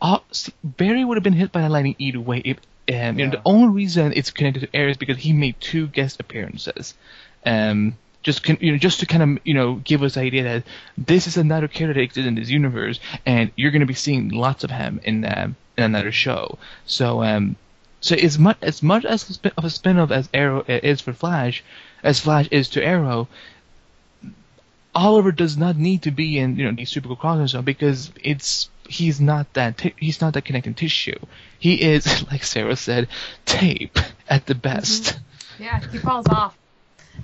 uh, 0.00 0.18
see, 0.30 0.52
Barry 0.62 1.04
would 1.04 1.16
have 1.16 1.24
been 1.24 1.32
hit 1.32 1.52
by 1.52 1.62
the 1.62 1.68
lightning 1.68 1.96
either 1.98 2.20
way. 2.20 2.42
If, 2.44 2.58
um, 2.92 3.18
you 3.18 3.26
know, 3.26 3.32
the 3.32 3.42
only 3.44 3.74
reason 3.74 4.12
it's 4.14 4.30
connected 4.30 4.60
to 4.60 4.76
Arrow 4.76 4.90
is 4.90 4.96
because 4.96 5.18
he 5.18 5.32
made 5.32 5.60
two 5.60 5.86
guest 5.88 6.20
appearances. 6.20 6.94
Um, 7.44 7.96
just 8.26 8.42
con- 8.42 8.58
you 8.60 8.72
know, 8.72 8.78
just 8.78 8.98
to 9.00 9.06
kind 9.06 9.22
of 9.22 9.46
you 9.46 9.54
know 9.54 9.76
give 9.76 10.02
us 10.02 10.14
the 10.14 10.20
idea 10.20 10.42
that 10.42 10.64
this 10.98 11.28
is 11.28 11.36
another 11.36 11.68
character 11.68 11.94
that 11.94 12.00
exists 12.00 12.26
in 12.26 12.34
this 12.34 12.50
universe, 12.50 12.98
and 13.24 13.52
you're 13.54 13.70
going 13.70 13.86
to 13.86 13.86
be 13.86 13.94
seeing 13.94 14.30
lots 14.30 14.64
of 14.64 14.70
him 14.70 15.00
in 15.04 15.24
um, 15.24 15.54
in 15.78 15.84
another 15.84 16.10
show. 16.10 16.58
So 16.86 17.22
um, 17.22 17.54
so 18.00 18.16
as 18.16 18.36
much 18.36 18.58
as 18.62 18.82
much 18.82 19.04
as 19.04 19.38
of 19.56 19.64
a 19.64 19.70
spin-off 19.70 20.10
as 20.10 20.28
Arrow 20.34 20.64
is 20.66 21.00
for 21.00 21.12
Flash, 21.12 21.62
as 22.02 22.18
Flash 22.18 22.48
is 22.50 22.68
to 22.70 22.84
Arrow, 22.84 23.28
Oliver 24.92 25.30
does 25.30 25.56
not 25.56 25.76
need 25.76 26.02
to 26.02 26.10
be 26.10 26.36
in 26.36 26.56
you 26.56 26.64
know 26.64 26.72
these 26.72 26.90
super 26.90 27.14
crossovers 27.14 27.50
so 27.50 27.62
because 27.62 28.10
it's 28.20 28.68
he's 28.88 29.20
not 29.20 29.46
that 29.54 29.78
ti- 29.78 29.94
he's 30.00 30.20
not 30.20 30.34
that 30.34 30.44
connecting 30.44 30.74
tissue. 30.74 31.20
He 31.60 31.80
is 31.80 32.28
like 32.32 32.42
Sarah 32.42 32.74
said, 32.74 33.06
tape 33.44 33.98
at 34.28 34.46
the 34.46 34.56
best. 34.56 35.16
Yeah, 35.60 35.80
he 35.92 35.98
falls 35.98 36.26
off. 36.28 36.58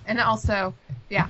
And 0.05 0.21
also, 0.21 0.75
yeah, 1.09 1.29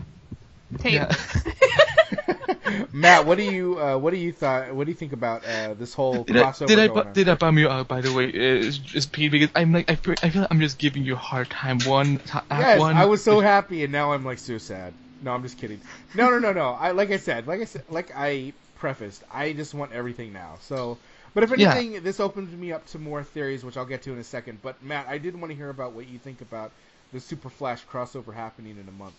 tape. 0.79 1.09
Yeah. 1.09 1.15
Matt, 2.93 3.27
what 3.27 3.37
do 3.39 3.45
you 3.45 3.79
uh, 3.81 3.99
what 3.99 4.11
do 4.11 4.17
you 4.17 4.33
thought? 4.33 4.75
What 4.75 4.85
do 4.85 4.91
you 4.91 4.97
think 4.97 5.13
about 5.13 5.45
uh, 5.45 5.75
this 5.75 5.95
whole 5.95 6.25
Did 6.27 6.37
I, 6.37 6.47
crossover 6.47 6.67
did 6.67 6.79
I 6.79 6.89
bu- 6.89 7.05
on? 7.07 7.13
did 7.13 7.29
I 7.29 7.35
bum 7.37 7.59
you 7.59 7.69
out 7.69 7.89
by 7.89 8.01
the 8.01 8.13
way? 8.13 8.27
Uh, 8.27 8.67
It's 8.67 8.79
just 8.79 9.13
Pete 9.13 9.31
because 9.31 9.51
I'm 9.55 9.73
like 9.73 9.91
I 9.91 9.97
feel, 9.97 10.15
I 10.23 10.31
feel 10.31 10.43
like 10.43 10.51
I'm 10.51 10.61
just 10.61 10.79
giving 10.79 11.05
you 11.05 11.15
a 11.15 11.17
hard 11.17 11.51
time. 11.51 11.83
One, 11.85 12.19
ti- 12.19 12.39
uh, 12.51 12.65
Yes, 12.65 12.87
one. 12.87 12.97
I 12.97 13.07
was 13.07 13.23
so 13.25 13.41
happy, 13.41 13.83
and 13.83 13.93
now 13.93 14.13
I'm 14.13 14.25
like 14.25 14.39
so 14.39 14.59
sad. 14.59 14.95
No, 15.21 15.33
I'm 15.33 15.43
just 15.43 15.57
kidding. 15.57 15.83
No, 16.15 16.31
no, 16.31 16.39
no, 16.39 16.53
no. 16.53 16.71
I 16.73 16.91
like 16.93 17.11
I 17.11 17.17
said, 17.17 17.47
like 17.47 17.61
I 17.61 17.65
said, 17.65 17.85
like 17.89 18.11
I 18.15 18.53
prefaced, 18.75 19.25
I 19.31 19.53
just 19.53 19.75
want 19.75 19.93
everything 19.93 20.33
now. 20.33 20.59
So, 20.61 20.99
but 21.35 21.43
if 21.45 21.53
Yeah. 21.55 21.75
anything, 21.75 22.03
this 22.03 22.21
opens 22.21 22.55
me 22.55 22.73
up 22.73 22.87
to 22.87 22.99
more 22.99 23.23
theories, 23.25 23.65
which 23.65 23.77
I'll 23.77 23.87
get 23.87 24.03
to 24.03 24.13
in 24.13 24.19
a 24.19 24.25
second. 24.25 24.61
But 24.63 24.83
Matt, 24.83 25.07
I 25.09 25.19
did 25.19 25.35
want 25.37 25.51
to 25.51 25.57
hear 25.57 25.71
about 25.71 25.93
what 25.95 26.07
you 26.09 26.19
think 26.19 26.41
about 26.41 26.75
the 27.13 27.21
Super 27.21 27.49
Flash 27.51 27.85
crossover 27.87 28.35
happening 28.35 28.79
in 28.79 28.89
a 28.89 28.93
month. 28.93 29.15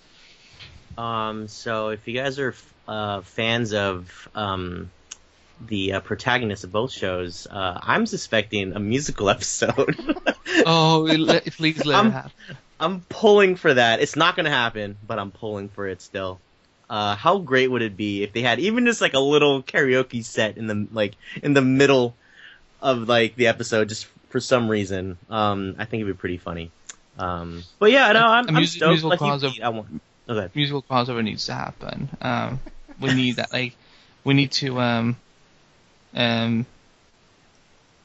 Um, 0.98 1.48
so 1.48 1.90
if 1.90 2.08
you 2.08 2.14
guys 2.14 2.40
are 2.40 2.54
uh, 2.88 3.22
fans 3.22 3.74
of 3.74 4.28
um, 4.36 4.92
the 5.66 5.94
uh, 5.94 6.00
protagonists 6.02 6.64
of 6.64 6.72
both 6.72 6.92
shows, 6.92 7.48
uh, 7.50 7.80
I'm 7.82 8.06
suspecting 8.06 8.74
a 8.74 8.80
musical 8.80 9.30
episode. 9.38 9.96
Oh, 10.66 11.08
let, 11.20 11.46
please 11.54 11.84
let 11.84 11.96
I'm- 11.96 12.08
it 12.08 12.12
happen. 12.12 12.32
I'm 12.80 13.02
pulling 13.10 13.56
for 13.56 13.74
that. 13.74 14.02
It's 14.02 14.16
not 14.16 14.36
gonna 14.36 14.50
happen, 14.52 14.98
but 15.06 15.18
I'm 15.18 15.32
pulling 15.32 15.68
for 15.70 15.88
it 15.88 16.02
still. 16.02 16.40
Uh, 16.90 17.16
how 17.16 17.40
great 17.40 17.70
would 17.72 17.82
it 17.82 17.98
be 17.98 18.22
if 18.24 18.34
they 18.34 18.42
had 18.44 18.60
even 18.60 18.86
just 18.86 19.02
like 19.02 19.14
a 19.14 19.20
little 19.20 19.64
karaoke 19.64 20.24
set 20.24 20.58
in 20.58 20.68
the 20.68 20.88
like 20.92 21.16
in 21.42 21.54
the 21.54 21.62
middle 21.62 22.16
of 22.82 23.08
like 23.10 23.36
the 23.36 23.48
episode, 23.48 23.90
just 23.90 24.06
for 24.30 24.40
some 24.40 24.70
reason? 24.70 25.18
Um, 25.30 25.76
I 25.80 25.86
think 25.86 26.02
it'd 26.02 26.16
be 26.16 26.20
pretty 26.20 26.38
funny. 26.38 26.72
Um, 27.18 27.64
but 27.80 27.92
yeah, 27.92 28.12
no, 28.12 28.26
I'm, 28.26 28.48
I'm 28.48 28.56
music- 28.56 28.78
stoked. 28.78 28.90
musical 28.90 29.10
Like 29.10 29.20
crossover. 29.20 29.62
I 29.62 29.70
want. 29.70 30.02
Okay. 30.28 30.50
musical 30.56 30.82
crossover 30.82 31.24
needs 31.24 31.46
to 31.48 31.54
happen. 31.54 32.10
Um, 32.22 32.60
we 33.00 33.14
need 33.14 33.36
that. 33.36 33.52
Like, 33.52 33.76
we 34.24 34.34
need 34.34 34.52
to 34.54 34.80
um, 34.80 35.16
um, 36.16 36.66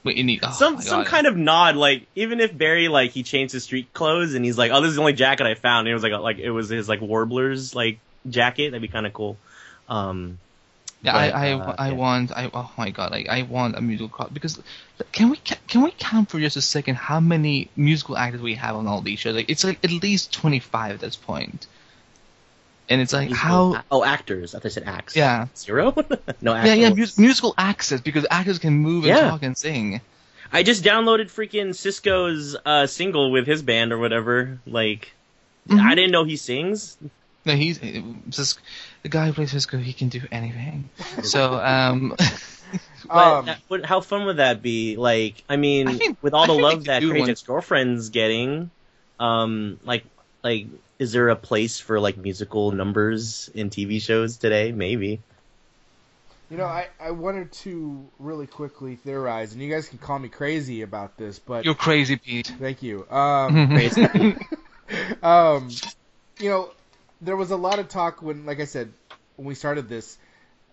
we 0.05 0.23
need 0.23 0.41
oh 0.43 0.51
some 0.51 0.81
some 0.81 1.05
kind 1.05 1.27
of 1.27 1.37
nod, 1.37 1.77
like 1.77 2.07
even 2.15 2.41
if 2.41 2.57
Barry 2.57 2.89
like 2.89 3.13
he 3.13 3.23
changed 3.23 3.53
his 3.53 3.65
street 3.65 3.93
clothes 3.93 4.35
and 4.35 4.45
he's 4.45 4.59
like, 4.59 4.73
oh, 4.73 4.81
this 4.81 4.91
is 4.91 4.97
the 4.97 5.01
only 5.01 5.13
jacket 5.13 5.47
I 5.47 5.55
found. 5.55 5.87
And 5.87 5.93
it 5.93 5.95
was 5.95 6.03
like 6.03 6.13
a, 6.13 6.19
like 6.19 6.39
it 6.39 6.51
was 6.51 6.69
his 6.69 6.89
like 6.89 7.01
Warblers 7.01 7.75
like 7.75 7.99
jacket. 8.29 8.71
That'd 8.71 8.83
be 8.83 8.89
kind 8.89 9.07
of 9.07 9.13
cool. 9.13 9.37
Um, 9.89 10.39
Yeah, 11.03 11.13
but, 11.13 11.19
I 11.19 11.29
I, 11.29 11.53
uh, 11.53 11.75
I 11.79 11.89
yeah. 11.89 11.95
want 11.95 12.33
I 12.33 12.51
oh 12.53 12.71
my 12.77 12.91
god 12.91 13.13
like 13.13 13.29
I 13.29 13.43
want 13.43 13.77
a 13.77 13.81
musical 13.81 14.09
cross 14.09 14.31
because 14.31 14.61
can 15.13 15.31
we 15.31 15.37
can 15.69 15.83
we 15.83 15.93
count 15.93 16.29
for 16.31 16.41
just 16.41 16.57
a 16.57 16.61
second 16.61 16.97
how 16.97 17.21
many 17.21 17.69
musical 17.77 18.17
actors 18.17 18.41
we 18.41 18.55
have 18.57 18.75
on 18.75 18.87
all 18.89 19.01
these 19.01 19.21
shows? 19.21 19.37
Like 19.37 19.49
it's 19.49 19.63
like 19.63 19.79
at 19.85 19.93
least 19.93 20.33
twenty 20.33 20.59
five 20.59 20.95
at 20.95 21.01
this 21.01 21.15
point. 21.15 21.67
And 22.91 23.01
it's 23.01 23.13
like 23.13 23.31
how 23.31 23.83
oh 23.91 24.03
actors. 24.03 24.55
I 24.55 24.59
thought 24.59 24.67
I 24.67 24.71
said 24.71 24.85
acts. 24.85 25.15
yeah 25.15 25.47
Zero? 25.57 25.95
no 26.41 26.55
yeah 26.55 26.75
yeah 26.75 26.87
actors. 26.89 26.99
mus- 26.99 27.19
musical 27.19 27.55
access 27.57 28.01
because 28.01 28.27
actors 28.31 28.59
can 28.59 28.73
move 28.73 29.05
and 29.05 29.09
Yeah. 29.17 29.31
talk 29.31 29.43
and 29.43 29.57
sing. 29.57 30.01
I 30.53 30.63
just 30.63 30.83
downloaded 30.83 31.27
freaking 31.27 31.75
Cisco's 31.77 32.57
uh, 32.65 32.87
single 32.87 33.31
with 33.31 33.47
his 33.47 33.61
band 33.63 33.93
or 33.93 33.99
whatever. 33.99 34.59
Like, 34.67 35.13
Mhm. 35.69 35.79
I 35.81 35.95
didn't 35.95 36.11
know 36.11 36.25
he 36.25 36.37
sings. 36.37 36.97
No, 37.45 37.55
he's 37.55 37.79
Cis- 38.31 38.59
the 39.03 39.09
guy 39.09 39.27
who 39.27 39.33
plays 39.33 39.51
Cisco. 39.51 39.79
He 39.79 39.93
can 39.93 40.09
do 40.09 40.23
anything. 40.31 40.89
So 41.23 41.55
um, 41.55 42.15
But 43.07 43.17
Um, 43.17 43.47
that- 43.47 43.85
how 43.87 44.01
fun 44.01 44.27
would 44.27 44.37
that 44.39 44.61
be? 44.61 44.97
Like, 44.97 45.43
I 45.49 45.57
mean, 45.57 45.89
I 45.89 45.95
think- 45.95 46.19
with 46.23 46.35
all 46.35 46.47
the 46.47 46.53
love 46.53 46.85
that 46.85 47.01
do 47.01 47.11
Crazy. 47.11 47.31
Ex-Girlfriend's 47.31 48.11
getting, 48.11 48.71
um, 49.19 49.79
like, 49.85 50.05
like, 50.43 50.67
is 50.99 51.13
there 51.13 51.29
a 51.29 51.37
place 51.37 51.79
for 51.81 52.01
like 52.01 52.17
musical 52.17 52.73
numbers 52.73 53.49
in 53.55 53.71
TV 53.71 54.03
shows 54.03 54.37
today? 54.37 54.73
Maybe. 54.73 55.21
You 56.51 56.57
know, 56.57 56.65
I, 56.65 56.89
I 56.99 57.11
wanted 57.13 57.53
to 57.65 58.07
really 58.19 58.47
quickly 58.47 58.97
theorize, 58.97 59.53
and 59.53 59.63
you 59.63 59.71
guys 59.71 59.89
can 59.89 59.99
call 59.99 60.19
me 60.19 60.29
crazy 60.29 60.81
about 60.83 61.17
this, 61.19 61.39
but 61.39 61.65
you're 61.65 61.75
crazy, 61.75 62.17
Pete. 62.17 62.53
thank 62.59 62.83
you. 62.83 63.07
Um, 63.11 63.71
um, 65.23 65.69
you 66.39 66.49
know, 66.51 66.71
there 67.21 67.37
was 67.37 67.51
a 67.51 67.57
lot 67.57 67.79
of 67.79 67.89
talk 67.89 68.23
when, 68.23 68.47
like 68.47 68.61
I 68.61 68.65
said, 68.65 68.93
when 69.37 69.47
we 69.47 69.55
started 69.55 69.89
this, 69.89 70.19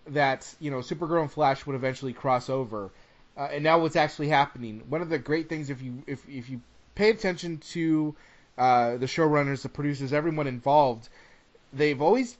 that 0.08 0.52
you 0.60 0.70
know 0.70 0.78
Supergirl 0.78 1.22
and 1.22 1.32
Flash 1.32 1.66
would 1.66 1.76
eventually 1.76 2.12
cross 2.12 2.48
over, 2.48 2.90
uh, 3.36 3.48
and 3.50 3.64
now 3.64 3.78
what's 3.78 3.96
actually 3.96 4.28
happening. 4.28 4.82
One 4.88 5.02
of 5.02 5.08
the 5.08 5.18
great 5.18 5.48
things, 5.48 5.70
if 5.70 5.82
you 5.82 6.02
if 6.06 6.28
if 6.28 6.48
you 6.48 6.60
pay 6.94 7.10
attention 7.10 7.58
to 7.72 8.14
uh, 8.56 8.96
the 8.96 9.06
showrunners, 9.06 9.62
the 9.62 9.68
producers, 9.68 10.12
everyone 10.12 10.46
involved, 10.46 11.08
they've 11.72 12.00
always 12.00 12.36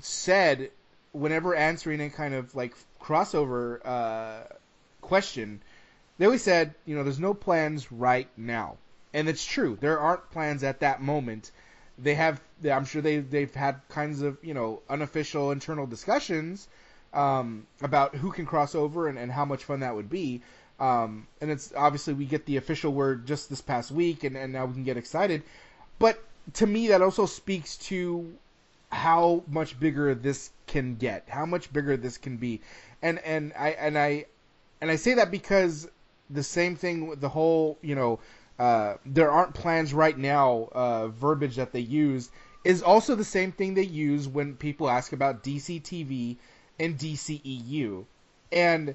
said 0.00 0.70
whenever 1.12 1.54
answering 1.54 2.00
any 2.00 2.10
kind 2.10 2.34
of 2.34 2.54
like 2.54 2.74
crossover 3.00 3.84
uh, 3.84 4.44
question, 5.00 5.60
they 6.18 6.26
always 6.26 6.42
said, 6.42 6.74
you 6.86 6.96
know, 6.96 7.04
there's 7.04 7.20
no 7.20 7.34
plans 7.34 7.90
right 7.92 8.28
now, 8.36 8.76
and 9.12 9.28
it's 9.28 9.44
true. 9.44 9.76
There 9.80 9.98
aren't 9.98 10.30
plans 10.30 10.62
at 10.62 10.80
that 10.80 11.02
moment. 11.02 11.50
They 11.98 12.14
have, 12.14 12.40
I'm 12.68 12.84
sure 12.84 13.02
they 13.02 13.18
they've 13.18 13.54
had 13.54 13.80
kinds 13.88 14.22
of 14.22 14.38
you 14.42 14.54
know 14.54 14.82
unofficial 14.88 15.52
internal 15.52 15.86
discussions 15.86 16.68
um, 17.12 17.66
about 17.80 18.16
who 18.16 18.32
can 18.32 18.46
cross 18.46 18.74
over 18.74 19.08
and, 19.08 19.18
and 19.18 19.30
how 19.30 19.44
much 19.44 19.64
fun 19.64 19.80
that 19.80 19.94
would 19.94 20.10
be. 20.10 20.42
Um, 20.80 21.28
and 21.40 21.50
it's 21.50 21.72
obviously 21.76 22.14
we 22.14 22.24
get 22.24 22.46
the 22.46 22.56
official 22.56 22.92
word 22.92 23.26
just 23.26 23.48
this 23.48 23.60
past 23.60 23.92
week, 23.92 24.24
and, 24.24 24.36
and 24.36 24.52
now 24.52 24.66
we 24.66 24.74
can 24.74 24.84
get 24.84 24.96
excited. 24.96 25.42
But 25.98 26.22
to 26.54 26.66
me, 26.66 26.88
that 26.88 27.00
also 27.00 27.26
speaks 27.26 27.76
to 27.88 28.34
how 28.90 29.44
much 29.48 29.78
bigger 29.78 30.14
this 30.14 30.50
can 30.66 30.96
get, 30.96 31.24
how 31.28 31.46
much 31.46 31.72
bigger 31.72 31.96
this 31.96 32.18
can 32.18 32.36
be, 32.36 32.60
and 33.02 33.18
and 33.20 33.52
I 33.58 33.70
and 33.70 33.96
I 33.96 34.26
and 34.80 34.90
I 34.90 34.96
say 34.96 35.14
that 35.14 35.30
because 35.30 35.88
the 36.30 36.42
same 36.42 36.74
thing 36.74 37.06
with 37.06 37.20
the 37.20 37.28
whole 37.28 37.78
you 37.82 37.94
know 37.94 38.18
uh, 38.58 38.94
there 39.04 39.30
aren't 39.30 39.54
plans 39.54 39.92
right 39.92 40.16
now 40.16 40.68
uh, 40.72 41.08
verbiage 41.08 41.56
that 41.56 41.72
they 41.72 41.80
use 41.80 42.30
is 42.64 42.82
also 42.82 43.14
the 43.14 43.24
same 43.24 43.52
thing 43.52 43.74
they 43.74 43.82
use 43.82 44.26
when 44.26 44.54
people 44.54 44.88
ask 44.88 45.12
about 45.12 45.42
DC 45.42 45.82
TV 45.82 46.36
and 46.78 46.98
DCEU, 46.98 48.04
and 48.52 48.94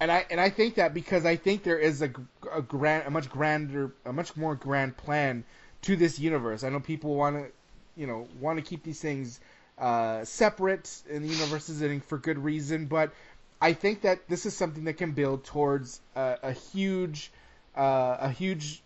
and 0.00 0.10
I 0.10 0.26
and 0.30 0.40
I 0.40 0.50
think 0.50 0.74
that 0.74 0.92
because 0.92 1.24
I 1.24 1.36
think 1.36 1.62
there 1.62 1.78
is 1.78 2.02
a, 2.02 2.10
a 2.52 2.60
grand, 2.62 3.06
a 3.06 3.10
much 3.10 3.30
grander, 3.30 3.92
a 4.04 4.12
much 4.12 4.36
more 4.36 4.54
grand 4.54 4.96
plan 4.96 5.44
to 5.82 5.96
this 5.96 6.18
universe. 6.18 6.64
I 6.64 6.70
know 6.70 6.80
people 6.80 7.14
want 7.14 7.36
to, 7.36 7.52
you 7.96 8.06
know, 8.06 8.26
want 8.40 8.58
to 8.58 8.64
keep 8.64 8.82
these 8.82 9.00
things 9.00 9.38
uh, 9.78 10.24
separate 10.24 10.90
in 11.08 11.22
the 11.22 11.28
universes 11.28 11.82
and 11.82 12.04
for 12.04 12.18
good 12.18 12.38
reason, 12.38 12.86
but 12.86 13.12
I 13.60 13.72
think 13.72 14.02
that 14.02 14.28
this 14.28 14.44
is 14.46 14.56
something 14.56 14.84
that 14.84 14.94
can 14.94 15.12
build 15.12 15.44
towards 15.44 16.00
a, 16.16 16.38
a 16.42 16.52
huge, 16.52 17.30
uh, 17.76 18.16
a 18.20 18.30
huge 18.30 18.82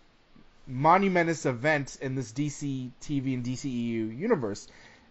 monumentous 0.69 1.45
event 1.45 1.97
in 2.01 2.15
this 2.15 2.31
DC 2.31 2.91
TV 3.01 3.33
and 3.33 3.43
DCEU 3.43 4.17
universe, 4.17 4.67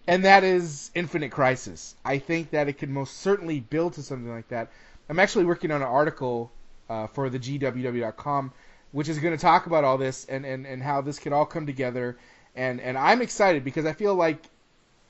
and 0.07 0.25
that 0.25 0.45
is 0.45 0.91
Infinite 0.95 1.31
Crisis. 1.31 1.95
I 2.05 2.19
think 2.19 2.51
that 2.51 2.69
it 2.69 2.79
could 2.79 2.89
most 2.89 3.19
certainly 3.19 3.61
build 3.61 3.95
to 3.95 4.03
something 4.03 4.33
like 4.33 4.49
that. 4.49 4.71
I'm 5.09 5.19
actually 5.19 5.45
working 5.45 5.71
on 5.71 5.83
an 5.83 5.89
article 5.89 6.53
uh, 6.89 7.09
for 7.09 7.29
the 7.29 7.39
GWW.com, 7.39 8.53
which 8.93 9.09
is 9.09 9.19
going 9.19 9.37
to 9.37 9.41
talk 9.41 9.67
about 9.67 9.85
all 9.85 9.99
this 9.99 10.25
and, 10.27 10.47
and, 10.47 10.67
and 10.67 10.83
how 10.83 11.01
this 11.01 11.19
could 11.19 11.33
all 11.33 11.47
come 11.47 11.67
together. 11.67 12.17
And, 12.55 12.81
and 12.81 12.97
I'm 12.97 13.21
excited 13.21 13.65
because 13.65 13.85
I 13.85 13.93
feel 13.93 14.15
like 14.15 14.49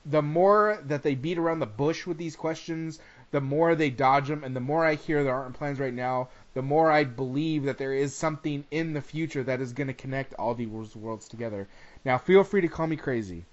the 0.05 0.23
more 0.23 0.79
that 0.87 1.03
they 1.03 1.15
beat 1.15 1.39
around 1.39 1.61
the 1.61 1.67
bush 1.67 2.07
with 2.07 2.19
these 2.19 2.37
questions, 2.37 2.99
the 3.31 3.41
more 3.41 3.75
they 3.75 3.91
dodge 3.91 4.29
them, 4.29 4.43
and 4.43 4.57
the 4.57 4.61
more 4.61 4.85
I 4.85 4.95
hear 4.95 5.23
there 5.23 5.35
aren't 5.35 5.55
plans 5.55 5.79
right 5.79 5.93
now, 5.93 6.29
the 6.55 6.63
more 6.63 6.91
I 6.91 7.05
believe 7.05 7.65
that 7.65 7.79
there 7.79 7.95
is 7.95 8.15
something 8.15 8.65
in 8.71 8.93
the 8.93 9.01
future 9.01 9.43
that 9.45 9.61
is 9.61 9.73
going 9.73 9.87
to 9.87 9.95
connect 9.95 10.35
all 10.35 10.55
these 10.55 10.69
worlds 10.97 11.29
together. 11.29 11.69
Now, 12.05 12.19
feel 12.19 12.45
free 12.45 12.63
to 12.63 12.69
call 12.69 12.87
me 12.87 12.97
crazy. 12.97 13.45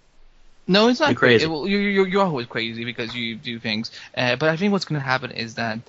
No, 0.67 0.87
it's 0.87 0.99
not 0.99 1.09
You're 1.09 1.19
crazy. 1.19 1.45
Well, 1.45 1.67
you're, 1.67 1.81
you're, 1.81 2.07
you're 2.07 2.23
always 2.23 2.47
crazy 2.47 2.85
because 2.85 3.15
you 3.15 3.35
do 3.35 3.59
things. 3.59 3.91
Uh, 4.17 4.35
but 4.35 4.49
I 4.49 4.57
think 4.57 4.71
what's 4.71 4.85
going 4.85 4.99
to 4.99 5.05
happen 5.05 5.31
is 5.31 5.55
that 5.55 5.79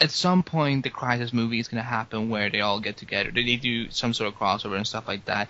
at 0.00 0.10
some 0.10 0.42
point 0.42 0.84
the 0.84 0.90
Crisis 0.90 1.32
movie 1.32 1.58
is 1.58 1.68
going 1.68 1.82
to 1.82 1.88
happen 1.88 2.30
where 2.30 2.48
they 2.48 2.60
all 2.60 2.80
get 2.80 2.96
together. 2.96 3.30
They, 3.30 3.44
they 3.44 3.56
do 3.56 3.90
some 3.90 4.14
sort 4.14 4.32
of 4.32 4.38
crossover 4.38 4.76
and 4.76 4.86
stuff 4.86 5.06
like 5.06 5.26
that. 5.26 5.48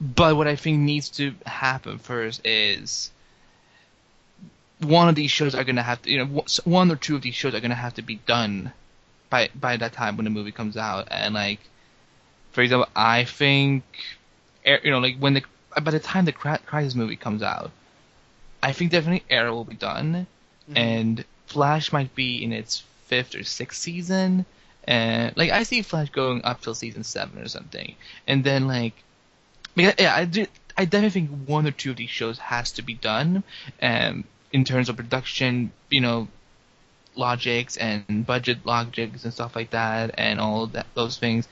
But 0.00 0.36
what 0.36 0.46
I 0.46 0.56
think 0.56 0.78
needs 0.78 1.10
to 1.10 1.34
happen 1.44 1.98
first 1.98 2.40
is 2.46 3.10
one 4.80 5.08
of 5.08 5.14
these 5.14 5.30
shows 5.30 5.54
are 5.54 5.64
going 5.64 5.76
to 5.76 5.82
have 5.82 6.00
to, 6.02 6.10
you 6.10 6.24
know, 6.24 6.44
one 6.64 6.90
or 6.90 6.96
two 6.96 7.16
of 7.16 7.22
these 7.22 7.34
shows 7.34 7.54
are 7.54 7.60
going 7.60 7.70
to 7.70 7.76
have 7.76 7.94
to 7.94 8.02
be 8.02 8.16
done 8.26 8.72
by 9.30 9.50
by 9.54 9.76
that 9.76 9.92
time 9.92 10.16
when 10.16 10.24
the 10.24 10.30
movie 10.30 10.52
comes 10.52 10.76
out. 10.76 11.08
And 11.10 11.34
like, 11.34 11.60
for 12.52 12.62
example, 12.62 12.88
I 12.94 13.24
think, 13.24 13.84
you 14.64 14.90
know, 14.90 14.98
like 14.98 15.18
when 15.18 15.34
the 15.34 15.42
by 15.80 15.90
the 15.90 16.00
time 16.00 16.24
the 16.24 16.32
Crisis 16.32 16.94
movie 16.94 17.16
comes 17.16 17.42
out, 17.42 17.70
I 18.62 18.72
think 18.72 18.90
definitely 18.90 19.24
Arrow 19.30 19.54
will 19.54 19.64
be 19.64 19.76
done, 19.76 20.26
mm-hmm. 20.68 20.76
and 20.76 21.24
Flash 21.46 21.92
might 21.92 22.14
be 22.14 22.42
in 22.42 22.52
its 22.52 22.82
fifth 23.06 23.34
or 23.34 23.44
sixth 23.44 23.80
season. 23.80 24.44
And 24.84 25.36
like 25.36 25.50
I 25.50 25.64
see 25.64 25.82
Flash 25.82 26.10
going 26.10 26.44
up 26.44 26.62
till 26.62 26.74
season 26.74 27.04
seven 27.04 27.40
or 27.42 27.48
something, 27.48 27.94
and 28.26 28.42
then 28.42 28.66
like, 28.66 28.94
yeah, 29.76 30.14
I 30.14 30.24
do. 30.24 30.46
I 30.76 30.84
definitely 30.84 31.10
think 31.10 31.30
one 31.46 31.66
or 31.66 31.72
two 31.72 31.90
of 31.90 31.96
these 31.96 32.08
shows 32.08 32.38
has 32.38 32.72
to 32.72 32.82
be 32.82 32.94
done, 32.94 33.42
um, 33.82 34.24
in 34.52 34.64
terms 34.64 34.88
of 34.88 34.96
production, 34.96 35.72
you 35.90 36.00
know, 36.00 36.28
logics 37.18 37.76
and 37.76 38.24
budget 38.26 38.64
logics 38.64 39.24
and 39.24 39.32
stuff 39.32 39.56
like 39.56 39.70
that, 39.70 40.14
and 40.18 40.40
all 40.40 40.66
that 40.68 40.86
those 40.94 41.18
things. 41.18 41.48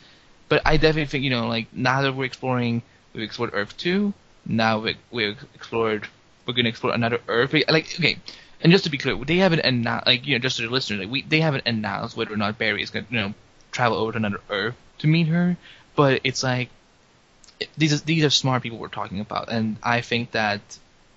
But 0.48 0.62
I 0.64 0.76
definitely 0.76 1.06
think 1.06 1.24
you 1.24 1.30
know, 1.30 1.48
like 1.48 1.66
now 1.72 2.02
that 2.02 2.14
we're 2.14 2.24
exploring, 2.24 2.82
we've 3.12 3.24
explored 3.24 3.50
Earth 3.52 3.76
two. 3.76 4.14
Now 4.44 4.78
we 4.78 4.96
we've 5.10 5.44
explored, 5.54 6.06
we're 6.46 6.54
gonna 6.54 6.68
explore 6.68 6.94
another 6.94 7.20
Earth. 7.28 7.52
Like 7.52 7.94
okay, 7.98 8.18
and 8.60 8.72
just 8.72 8.84
to 8.84 8.90
be 8.90 8.98
clear, 8.98 9.16
they 9.24 9.36
haven't 9.36 9.60
announced, 9.60 10.06
like, 10.06 10.26
you 10.26 10.34
know, 10.34 10.38
just 10.38 10.56
to 10.56 10.62
the 10.62 10.70
listeners, 10.70 11.00
like, 11.00 11.10
we, 11.10 11.22
they 11.22 11.40
haven't 11.40 11.64
announced 11.66 12.16
whether 12.16 12.32
or 12.32 12.36
not 12.36 12.58
Barry 12.58 12.82
is 12.82 12.90
going 12.90 13.04
to, 13.06 13.12
you 13.12 13.20
know, 13.20 13.34
travel 13.70 13.98
over 13.98 14.12
to 14.12 14.18
another 14.18 14.40
Earth 14.48 14.74
to 14.98 15.06
meet 15.06 15.28
her. 15.28 15.56
But 15.94 16.22
it's 16.24 16.42
like, 16.42 16.70
these 17.76 17.92
are, 17.92 18.04
these 18.04 18.24
are 18.24 18.30
smart 18.30 18.62
people 18.62 18.78
we're 18.78 18.88
talking 18.88 19.20
about. 19.20 19.50
And 19.50 19.76
I 19.82 20.00
think 20.00 20.32
that 20.32 20.60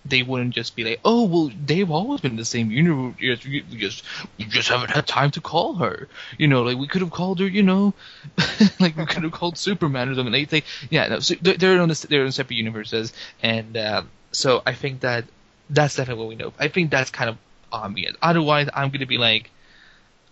they 0.06 0.24
wouldn't 0.24 0.54
just 0.54 0.76
be 0.76 0.84
like, 0.84 1.00
oh, 1.04 1.26
well, 1.26 1.52
they've 1.66 1.90
always 1.90 2.22
been 2.22 2.32
in 2.32 2.38
the 2.38 2.46
same 2.46 2.72
universe. 2.72 3.16
You 3.20 3.62
just, 3.62 4.04
you 4.38 4.46
just 4.46 4.70
haven't 4.70 4.92
had 4.92 5.06
time 5.08 5.32
to 5.32 5.42
call 5.42 5.76
her. 5.76 6.08
You 6.38 6.48
know, 6.48 6.64
like, 6.64 6.78
we 6.78 6.88
could 6.88 7.02
have 7.02 7.12
called 7.12 7.40
her, 7.40 7.48
you 7.48 7.64
know, 7.64 7.94
like, 8.80 8.96
we 8.96 9.06
could 9.06 9.24
have 9.24 9.32
called 9.32 9.58
Superman 9.58 10.10
or 10.10 10.16
something. 10.16 10.46
They, 10.50 10.64
yeah, 10.90 11.08
no, 11.08 11.20
so 11.20 11.36
they're, 11.42 11.82
on 11.82 11.90
the, 11.90 12.08
they're 12.10 12.26
in 12.26 12.32
separate 12.32 12.56
universes. 12.56 13.14
And, 13.44 13.76
uh, 13.76 14.04
so 14.32 14.62
I 14.66 14.74
think 14.74 15.02
that 15.02 15.26
that's 15.70 15.96
definitely 15.96 16.24
what 16.24 16.30
we 16.30 16.36
know. 16.36 16.54
I 16.60 16.70
think 16.70 16.92
that's 16.92 17.12
kind 17.12 17.30
of 17.30 17.38
obvious. 17.72 18.16
Otherwise, 18.22 18.70
I'm 18.74 18.90
going 18.90 19.02
to 19.02 19.06
be 19.06 19.18
like, 19.18 19.52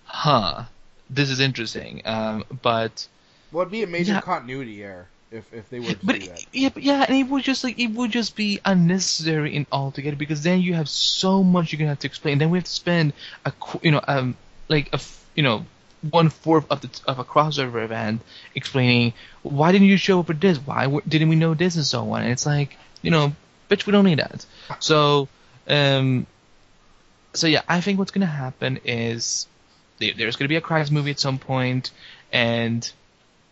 huh, 0.06 0.64
this 1.10 1.30
is 1.30 1.39
interesting. 1.39 2.02
Um, 2.06 2.44
but 2.61 3.07
well, 3.52 3.61
it'd 3.61 3.72
be 3.72 3.84
a 3.84 3.88
major 3.88 4.14
yeah. 4.14 4.22
continuity 4.22 4.84
error 4.84 5.07
if 5.31 5.53
if 5.53 5.69
they 5.69 5.79
were 5.79 5.93
to 5.93 6.05
but 6.05 6.19
do 6.19 6.27
that. 6.27 6.45
Yeah, 6.53 6.69
but 6.73 6.83
yeah, 6.83 7.05
and 7.07 7.17
it 7.17 7.23
would 7.23 7.43
just 7.43 7.63
like 7.63 7.79
it 7.79 7.87
would 7.87 8.11
just 8.11 8.35
be 8.35 8.59
unnecessary 8.65 9.55
in 9.55 9.65
altogether 9.71 10.15
because 10.15 10.43
then 10.43 10.61
you 10.61 10.73
have 10.73 10.89
so 10.89 11.43
much 11.43 11.71
you're 11.71 11.77
gonna 11.79 11.89
have 11.89 11.99
to 11.99 12.07
explain. 12.07 12.37
Then 12.37 12.49
we 12.49 12.57
have 12.57 12.65
to 12.65 12.71
spend 12.71 13.13
a 13.45 13.53
you 13.81 13.91
know 13.91 14.01
um 14.07 14.35
like 14.69 14.89
a 14.93 14.99
you 15.35 15.43
know 15.43 15.65
one 16.11 16.29
fourth 16.29 16.65
of 16.69 16.81
the 16.81 16.89
of 17.05 17.19
a 17.19 17.23
crossover 17.23 17.83
event 17.83 18.21
explaining 18.53 19.13
why 19.41 19.71
didn't 19.71 19.87
you 19.87 19.97
show 19.97 20.19
up 20.19 20.27
for 20.27 20.33
this? 20.33 20.57
Why 20.57 20.99
didn't 21.07 21.29
we 21.29 21.35
know 21.35 21.53
this 21.53 21.75
and 21.75 21.85
so 21.85 22.11
on? 22.11 22.23
And 22.23 22.31
it's 22.31 22.45
like 22.45 22.77
you 23.01 23.11
know 23.11 23.33
bitch, 23.69 23.85
we 23.85 23.91
don't 23.91 24.05
need 24.05 24.19
that. 24.19 24.45
So, 24.79 25.27
um, 25.67 26.25
so 27.33 27.47
yeah, 27.47 27.61
I 27.67 27.81
think 27.81 27.99
what's 27.99 28.11
gonna 28.11 28.25
happen 28.25 28.79
is 28.85 29.47
there's 29.99 30.35
gonna 30.35 30.49
be 30.49 30.55
a 30.55 30.61
Crisis 30.61 30.91
movie 30.91 31.11
at 31.11 31.19
some 31.19 31.37
point, 31.37 31.91
and 32.31 32.89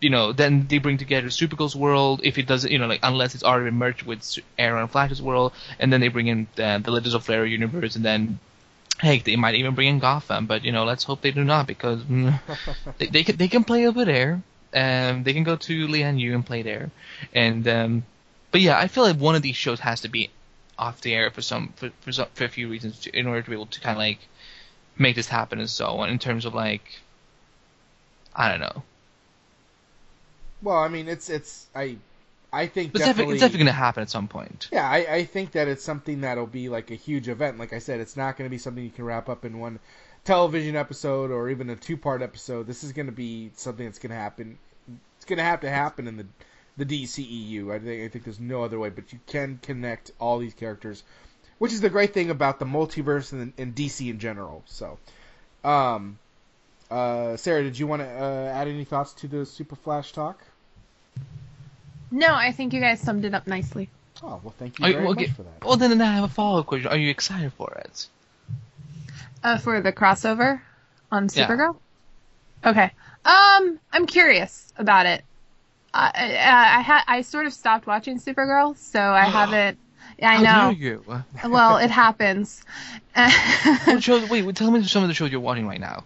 you 0.05 0.11
know, 0.11 0.31
then 0.31 0.67
they 0.69 0.77
bring 0.77 0.97
together 0.99 1.29
Supergirl's 1.29 1.75
world 1.75 2.21
if 2.23 2.37
it 2.37 2.45
doesn't, 2.45 2.71
you 2.71 2.77
know, 2.77 2.85
like 2.93 2.99
unless 3.01 3.33
it's 3.33 3.43
already 3.43 3.71
merged 3.71 4.03
with 4.03 4.21
Arrow 4.57 4.81
and 4.81 4.91
Flash's 4.91 5.21
world, 5.21 5.51
and 5.79 5.91
then 5.91 5.99
they 5.99 6.09
bring 6.09 6.27
in 6.27 6.47
the, 6.55 6.79
the 6.83 6.91
Legends 6.91 7.15
of 7.15 7.25
Flare 7.25 7.45
universe, 7.45 7.95
and 7.95 8.05
then 8.05 8.39
Hey, 9.01 9.19
they 9.19 9.35
might 9.35 9.55
even 9.55 9.75
bring 9.75 9.89
in 9.89 9.99
Gotham, 9.99 10.45
but 10.45 10.63
you 10.63 10.71
know, 10.71 10.85
let's 10.85 11.03
hope 11.03 11.21
they 11.21 11.31
do 11.31 11.43
not 11.43 11.67
because 11.67 12.01
mm, 12.03 12.39
they, 12.97 13.07
they 13.07 13.23
can 13.23 13.35
they 13.35 13.49
can 13.49 13.63
play 13.63 13.87
over 13.87 14.05
there. 14.05 14.41
Um, 14.73 15.23
they 15.23 15.33
can 15.33 15.43
go 15.43 15.55
to 15.55 15.87
Lian 15.87 16.19
Yu 16.19 16.33
and 16.33 16.45
play 16.45 16.61
there, 16.61 16.91
and 17.33 17.67
um, 17.67 18.05
but 18.51 18.61
yeah, 18.61 18.77
I 18.77 18.87
feel 18.87 19.03
like 19.03 19.17
one 19.17 19.35
of 19.35 19.41
these 19.41 19.57
shows 19.57 19.81
has 19.81 20.01
to 20.01 20.07
be 20.07 20.29
off 20.77 21.01
the 21.01 21.13
air 21.13 21.29
for 21.31 21.41
some 21.41 21.73
for 21.75 21.89
for, 22.01 22.11
some, 22.13 22.27
for 22.35 22.45
a 22.45 22.49
few 22.49 22.69
reasons 22.69 22.99
to, 22.99 23.09
in 23.19 23.27
order 23.27 23.41
to 23.41 23.49
be 23.49 23.55
able 23.55 23.65
to 23.65 23.81
kind 23.81 23.97
of 23.97 23.99
like 23.99 24.19
make 24.97 25.15
this 25.15 25.27
happen 25.27 25.59
and 25.59 25.69
so 25.69 25.87
on. 25.87 26.09
In 26.09 26.19
terms 26.19 26.45
of 26.45 26.53
like, 26.53 27.01
I 28.33 28.49
don't 28.49 28.61
know. 28.61 28.83
Well, 30.61 30.77
I 30.77 30.87
mean, 30.87 31.07
it's 31.07 31.29
it's 31.29 31.67
I 31.75 31.97
I 32.51 32.67
think 32.67 32.93
but 32.93 32.99
definitely, 32.99 33.35
it's 33.35 33.41
definitely 33.41 33.65
going 33.65 33.73
to 33.73 33.79
happen 33.79 34.01
at 34.01 34.09
some 34.09 34.27
point. 34.27 34.69
Yeah, 34.71 34.89
I, 34.89 34.97
I 35.13 35.23
think 35.25 35.51
that 35.51 35.67
it's 35.67 35.83
something 35.83 36.21
that'll 36.21 36.47
be 36.47 36.69
like 36.69 36.89
a 36.91 36.95
huge 36.95 37.27
event. 37.27 37.57
Like 37.57 37.73
I 37.73 37.79
said, 37.79 37.99
it's 37.99 38.15
not 38.15 38.37
going 38.37 38.49
to 38.49 38.51
be 38.51 38.57
something 38.57 38.83
you 38.83 38.89
can 38.89 39.05
wrap 39.05 39.27
up 39.27 39.43
in 39.43 39.59
one 39.59 39.79
television 40.23 40.75
episode 40.75 41.31
or 41.31 41.49
even 41.49 41.69
a 41.69 41.75
two 41.75 41.97
part 41.97 42.21
episode. 42.21 42.65
This 42.67 42.83
is 42.83 42.93
going 42.93 43.07
to 43.07 43.11
be 43.11 43.51
something 43.55 43.85
that's 43.85 43.99
going 43.99 44.11
to 44.11 44.15
happen. 44.15 44.57
It's 45.17 45.25
going 45.25 45.37
to 45.37 45.43
have 45.43 45.61
to 45.61 45.69
happen 45.69 46.07
in 46.07 46.17
the 46.17 46.25
the 46.77 46.85
DCEU. 46.85 47.73
I 47.73 47.79
think 47.79 48.03
I 48.03 48.07
think 48.07 48.23
there's 48.23 48.39
no 48.39 48.63
other 48.63 48.79
way, 48.79 48.89
but 48.89 49.11
you 49.13 49.19
can 49.27 49.59
connect 49.61 50.11
all 50.19 50.39
these 50.39 50.53
characters, 50.53 51.03
which 51.57 51.73
is 51.73 51.81
the 51.81 51.89
great 51.89 52.13
thing 52.13 52.29
about 52.29 52.59
the 52.59 52.65
multiverse 52.65 53.31
and, 53.31 53.53
and 53.57 53.75
DC 53.75 54.09
in 54.09 54.19
general. 54.19 54.63
So, 54.65 54.97
um, 55.63 56.19
uh, 56.95 57.37
Sarah, 57.37 57.63
did 57.63 57.77
you 57.77 57.87
want 57.87 58.01
to 58.01 58.07
uh, 58.07 58.51
add 58.53 58.67
any 58.67 58.85
thoughts 58.85 59.13
to 59.13 59.27
the 59.27 59.45
Super 59.45 59.75
Flash 59.75 60.11
talk? 60.11 60.39
No, 62.11 62.33
I 62.33 62.51
think 62.51 62.73
you 62.73 62.79
guys 62.79 62.99
summed 62.99 63.25
it 63.25 63.33
up 63.33 63.47
nicely. 63.47 63.89
Oh 64.23 64.39
well, 64.43 64.53
thank 64.57 64.79
you 64.79 64.85
Are 64.85 64.91
very 64.91 65.03
you- 65.03 65.09
much 65.09 65.17
okay, 65.17 65.27
for 65.31 65.43
that. 65.43 65.65
Well, 65.65 65.77
then 65.77 65.99
I 66.01 66.13
have 66.15 66.23
a 66.23 66.27
follow-up 66.29 66.65
question. 66.67 66.87
Are 66.89 66.97
you 66.97 67.09
excited 67.09 67.51
for 67.53 67.71
it? 67.85 68.07
Uh, 69.43 69.57
for 69.57 69.81
the 69.81 69.91
crossover 69.91 70.61
on 71.11 71.27
Yeah. 71.33 71.47
Supergirl. 71.47 71.75
Okay. 72.65 72.91
Um, 73.25 73.79
I'm 73.91 74.05
curious 74.07 74.71
about 74.77 75.05
it. 75.05 75.23
I 75.93 76.11
I, 76.15 76.79
I, 76.79 76.81
ha- 76.81 77.03
I 77.07 77.21
sort 77.21 77.45
of 77.45 77.53
stopped 77.53 77.87
watching 77.87 78.19
Supergirl, 78.19 78.77
so 78.77 78.99
I 79.01 79.23
haven't. 79.25 79.77
Yeah, 80.19 80.29
I 80.31 80.35
How 80.35 80.41
know. 80.69 80.73
dare 80.73 80.81
you? 80.81 81.03
Well, 81.49 81.77
it 81.77 81.89
happens. 81.91 82.63
What 83.13 84.01
show, 84.03 84.25
wait, 84.27 84.45
wait, 84.45 84.55
tell 84.55 84.71
me 84.71 84.83
some 84.83 85.03
of 85.03 85.09
the 85.09 85.13
shows 85.15 85.31
you're 85.31 85.41
watching 85.41 85.67
right 85.67 85.79
now. 85.79 86.03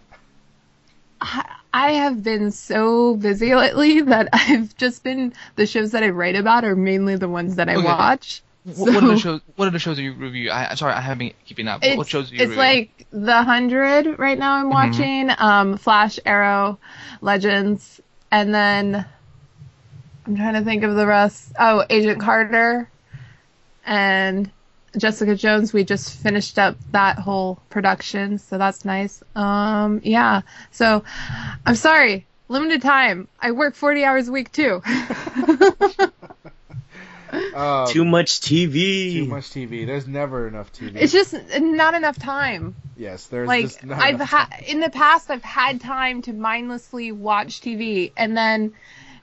I 1.20 1.92
have 1.92 2.22
been 2.22 2.50
so 2.50 3.14
busy 3.16 3.54
lately 3.54 4.00
that 4.02 4.28
I've 4.32 4.76
just 4.76 5.02
been 5.02 5.32
the 5.56 5.66
shows 5.66 5.92
that 5.92 6.02
I 6.02 6.08
write 6.08 6.36
about 6.36 6.64
are 6.64 6.76
mainly 6.76 7.16
the 7.16 7.28
ones 7.28 7.56
that 7.56 7.68
I 7.68 7.76
Okay. 7.76 7.84
watch. 7.84 8.42
What, 8.64 8.92
what 8.94 9.04
are 9.04 9.08
the 9.08 9.16
shows? 9.18 9.40
What 9.56 9.68
are 9.68 9.70
the 9.70 9.78
shows 9.78 9.96
that 9.96 10.02
you 10.02 10.12
review? 10.12 10.50
I, 10.50 10.70
I'm 10.70 10.76
sorry, 10.76 10.92
I 10.92 11.00
haven't 11.00 11.18
been 11.18 11.32
keeping 11.46 11.66
up. 11.66 11.82
What 11.82 12.08
shows 12.08 12.30
it's 12.30 12.40
review? 12.40 12.56
like 12.56 13.06
the 13.10 13.42
hundred 13.42 14.18
right 14.18 14.38
now. 14.38 14.54
I'm 14.54 14.68
watching 14.68 15.30
um, 15.38 15.78
Flash, 15.78 16.18
Arrow, 16.26 16.78
Legends, 17.22 18.00
and 18.30 18.54
then 18.54 19.06
I'm 20.26 20.36
trying 20.36 20.54
to 20.54 20.62
think 20.62 20.82
of 20.82 20.94
the 20.94 21.06
rest. 21.06 21.52
Oh, 21.58 21.84
Agent 21.88 22.20
Carter 22.20 22.90
and 23.86 24.50
Jessica 24.96 25.34
Jones. 25.36 25.72
We 25.72 25.84
just 25.84 26.12
finished 26.18 26.58
up 26.58 26.76
that 26.92 27.18
whole 27.18 27.60
production, 27.70 28.38
so 28.38 28.58
that's 28.58 28.84
nice. 28.84 29.22
Um, 29.36 30.00
yeah. 30.04 30.42
So 30.72 31.04
I'm 31.64 31.76
sorry, 31.76 32.26
limited 32.48 32.82
time. 32.82 33.28
I 33.40 33.52
work 33.52 33.74
40 33.74 34.04
hours 34.04 34.28
a 34.28 34.32
week 34.32 34.50
too. 34.52 34.82
Um, 37.54 37.86
Too 37.88 38.04
much 38.04 38.40
TV. 38.40 39.12
too 39.12 39.24
much 39.26 39.50
TV. 39.50 39.86
There's 39.86 40.08
never 40.08 40.48
enough 40.48 40.72
TV. 40.72 40.96
it's 40.96 41.12
just 41.12 41.32
not 41.60 41.94
enough 41.94 42.18
time. 42.18 42.74
yes, 42.96 43.26
there's 43.28 43.46
like 43.46 43.66
just 43.66 43.84
not 43.84 44.00
I've 44.02 44.20
had 44.20 44.48
in 44.66 44.80
the 44.80 44.90
past 44.90 45.30
I've 45.30 45.44
had 45.44 45.80
time 45.80 46.22
to 46.22 46.32
mindlessly 46.32 47.12
watch 47.12 47.60
TV 47.60 48.10
and 48.16 48.36
then 48.36 48.72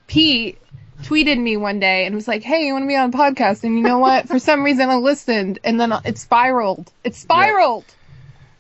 Pete 0.07 0.57
tweeted 1.03 1.39
me 1.39 1.57
one 1.57 1.79
day 1.79 2.05
and 2.05 2.15
was 2.15 2.27
like, 2.27 2.43
"Hey, 2.43 2.65
you 2.65 2.73
want 2.73 2.83
to 2.83 2.87
be 2.87 2.95
on 2.95 3.09
a 3.09 3.17
podcast?" 3.17 3.63
And 3.63 3.75
you 3.77 3.83
know 3.83 3.99
what? 3.99 4.27
For 4.27 4.39
some 4.39 4.63
reason 4.63 4.89
I 4.89 4.95
listened 4.95 5.59
and 5.63 5.79
then 5.79 5.93
it 6.05 6.17
spiraled. 6.17 6.91
It 7.03 7.15
spiraled. 7.15 7.85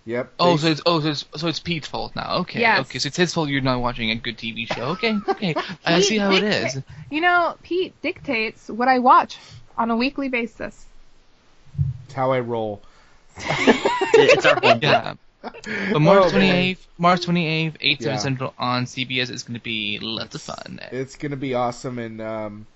Yep. 0.05 0.33
Oh, 0.39 0.55
so 0.55 0.67
it's 0.67 0.81
oh, 0.85 1.01
so 1.01 1.09
it's, 1.09 1.25
so 1.35 1.47
it's 1.47 1.59
Pete's 1.59 1.87
fault 1.87 2.15
now. 2.15 2.37
Okay, 2.39 2.61
Yes. 2.61 2.79
okay, 2.81 2.99
so 2.99 3.07
it's 3.07 3.17
his 3.17 3.33
fault 3.33 3.49
you're 3.49 3.59
not 3.59 3.81
watching 3.81 4.09
a 4.11 4.15
good 4.15 4.37
TV 4.37 4.65
show. 4.73 4.83
Okay, 4.91 5.17
okay, 5.27 5.53
I 5.85 5.99
see 5.99 6.17
how 6.17 6.31
it 6.31 6.43
is. 6.43 6.81
You 7.11 7.19
know, 7.21 7.57
Pete 7.61 7.93
dictates 8.01 8.69
what 8.69 8.87
I 8.87 8.99
watch 8.99 9.37
on 9.77 9.91
a 9.91 9.97
weekly 9.97 10.29
basis. 10.29 10.85
it's 12.05 12.13
how 12.13 12.31
I 12.31 12.39
roll. 12.39 12.81
It's 14.19 14.45
our 14.45 14.59
home. 14.61 14.79
Yeah. 14.81 15.13
But 15.91 15.99
March 15.99 16.23
Oh, 16.25 16.29
28th, 16.31 16.77
March 16.97 17.21
28th, 17.21 17.75
8 17.79 18.01
7 18.01 18.13
Yeah. 18.13 18.19
Central 18.19 18.53
on 18.57 18.85
CBS 18.85 19.29
is 19.29 19.43
going 19.43 19.55
to 19.59 19.63
be 19.63 19.99
lots 20.01 20.35
of 20.35 20.41
fun. 20.41 20.79
It's 20.91 21.15
gonna 21.15 21.35
be 21.35 21.53
awesome, 21.53 21.99
and 21.99 22.21
um, 22.21 22.67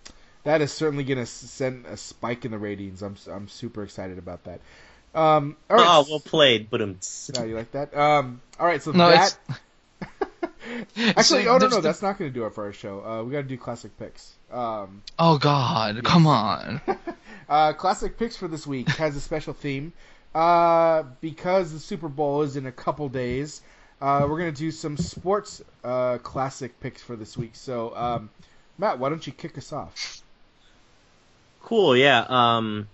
that 0.44 0.62
is 0.62 0.72
certainly 0.72 1.04
gonna 1.04 1.26
send 1.26 1.86
a 1.86 1.98
spike 1.98 2.46
in 2.46 2.52
the 2.52 2.58
ratings. 2.58 3.02
I'm 3.02 3.16
I'm 3.32 3.48
super 3.48 3.84
excited 3.84 4.18
about 4.18 4.44
that. 4.46 4.60
Um, 5.14 5.58
all 5.70 5.78
right. 5.78 5.86
Oh, 5.88 6.06
well 6.10 6.20
played, 6.20 6.70
but 6.70 6.82
um. 6.82 6.98
Yeah, 7.36 7.44
you 7.44 7.56
like 7.56 7.72
that? 7.74 7.96
Um, 7.96 8.42
all 8.60 8.66
right. 8.66 8.82
So 8.82 8.92
No, 8.92 9.10
that 9.10 9.36
actually, 10.98 11.44
So 11.44 11.50
oh 11.50 11.58
no, 11.58 11.68
no, 11.68 11.76
the- 11.76 11.82
that's 11.82 12.02
not 12.02 12.18
gonna 12.18 12.32
do 12.32 12.46
it 12.46 12.54
for 12.54 12.66
our 12.66 12.74
show. 12.74 13.04
Uh, 13.06 13.24
we 13.24 13.32
gotta 13.32 13.44
do 13.44 13.58
classic 13.58 13.98
picks. 13.98 14.34
Um, 14.52 15.02
Oh 15.20 15.38
God, 15.38 16.04
come 16.04 16.28
on. 16.28 16.82
uh, 17.50 17.74
classic 17.74 18.18
picks 18.18 18.36
for 18.38 18.48
this 18.48 18.66
week 18.68 18.90
has 18.90 19.16
a 19.16 19.22
special 19.22 19.54
theme. 19.54 19.94
Uh, 20.34 21.04
because 21.20 21.74
the 21.74 21.80
Super 21.80 22.08
Bowl 22.08 22.42
is 22.44 22.56
in 22.56 22.66
a 22.66 22.72
couple 22.72 23.10
days, 23.10 23.62
uh, 24.02 24.26
we're 24.30 24.38
gonna 24.38 24.52
do 24.52 24.72
some 24.72 24.98
sports 24.98 25.62
uh, 25.84 26.18
classic 26.20 26.80
picks 26.80 27.02
for 27.02 27.16
this 27.16 27.38
week. 27.38 27.56
So, 27.56 27.96
um, 27.96 28.30
Matt, 28.78 29.00
why 29.00 29.10
don't 29.10 29.26
you 29.26 29.34
kick 29.34 29.58
us 29.58 29.74
off? 29.74 30.00
Cool, 31.62 31.96
yeah. 31.96 32.26
Um, 32.28 32.88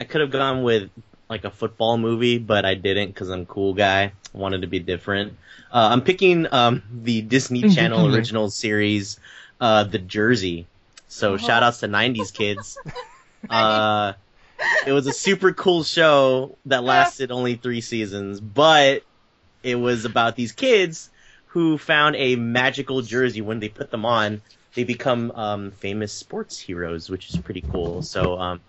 I 0.00 0.04
could 0.04 0.20
have 0.20 0.30
gone 0.30 0.62
with 0.62 0.90
like 1.28 1.44
a 1.44 1.50
football 1.50 1.98
movie, 1.98 2.38
but 2.38 2.64
I 2.64 2.74
didn't 2.74 3.08
because 3.08 3.30
I'm 3.30 3.42
a 3.42 3.46
cool 3.46 3.74
guy. 3.74 4.12
I 4.34 4.38
wanted 4.38 4.62
to 4.62 4.66
be 4.68 4.78
different. 4.78 5.32
Uh, 5.72 5.88
I'm 5.90 6.02
picking 6.02 6.46
um 6.52 6.82
the 6.90 7.22
Disney 7.22 7.64
Channel 7.74 8.14
original 8.14 8.50
series, 8.50 9.18
uh, 9.60 9.84
The 9.84 9.98
Jersey. 9.98 10.66
So 11.08 11.36
shout 11.36 11.62
outs 11.62 11.80
to 11.80 11.88
'90s 11.88 12.32
kids. 12.32 12.78
Uh, 13.48 14.14
it 14.86 14.92
was 14.92 15.06
a 15.06 15.12
super 15.12 15.52
cool 15.52 15.84
show 15.84 16.56
that 16.66 16.84
lasted 16.84 17.30
only 17.30 17.56
three 17.56 17.80
seasons, 17.80 18.40
but 18.40 19.02
it 19.62 19.76
was 19.76 20.04
about 20.04 20.36
these 20.36 20.52
kids 20.52 21.10
who 21.46 21.78
found 21.78 22.16
a 22.16 22.36
magical 22.36 23.02
jersey 23.02 23.40
when 23.40 23.60
they 23.60 23.68
put 23.68 23.90
them 23.90 24.04
on 24.04 24.42
they 24.76 24.84
become 24.84 25.32
um, 25.32 25.70
famous 25.72 26.12
sports 26.12 26.60
heroes, 26.60 27.08
which 27.08 27.30
is 27.30 27.38
pretty 27.38 27.62
cool. 27.62 28.02
So, 28.02 28.38
um, 28.38 28.60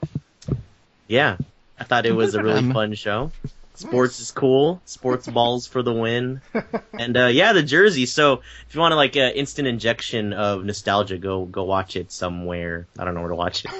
yeah, 1.05 1.35
I 1.77 1.84
thought 1.84 2.05
it 2.05 2.15
was 2.15 2.34
a 2.34 2.41
really 2.41 2.72
fun 2.73 2.93
show. 2.93 3.30
Sports 3.76 4.19
is 4.22 4.31
cool. 4.31 4.81
Sports 4.85 5.27
balls 5.27 5.68
for 5.68 5.84
the 5.84 5.93
win. 5.93 6.41
And 6.99 7.15
uh, 7.15 7.27
yeah, 7.27 7.53
the 7.53 7.61
jersey. 7.61 8.07
So 8.07 8.41
if 8.68 8.73
you 8.73 8.81
want 8.81 8.91
to 8.91 8.95
like 8.95 9.15
an 9.18 9.34
instant 9.34 9.68
injection 9.68 10.34
of 10.34 10.65
nostalgia, 10.65 11.19
go 11.19 11.45
go 11.45 11.64
watch 11.64 11.95
it 11.95 12.11
somewhere. 12.11 12.88
I 12.97 13.05
don't 13.05 13.14
know 13.14 13.22
where 13.22 13.30
to 13.30 13.35
watch 13.35 13.65
it. 13.65 13.72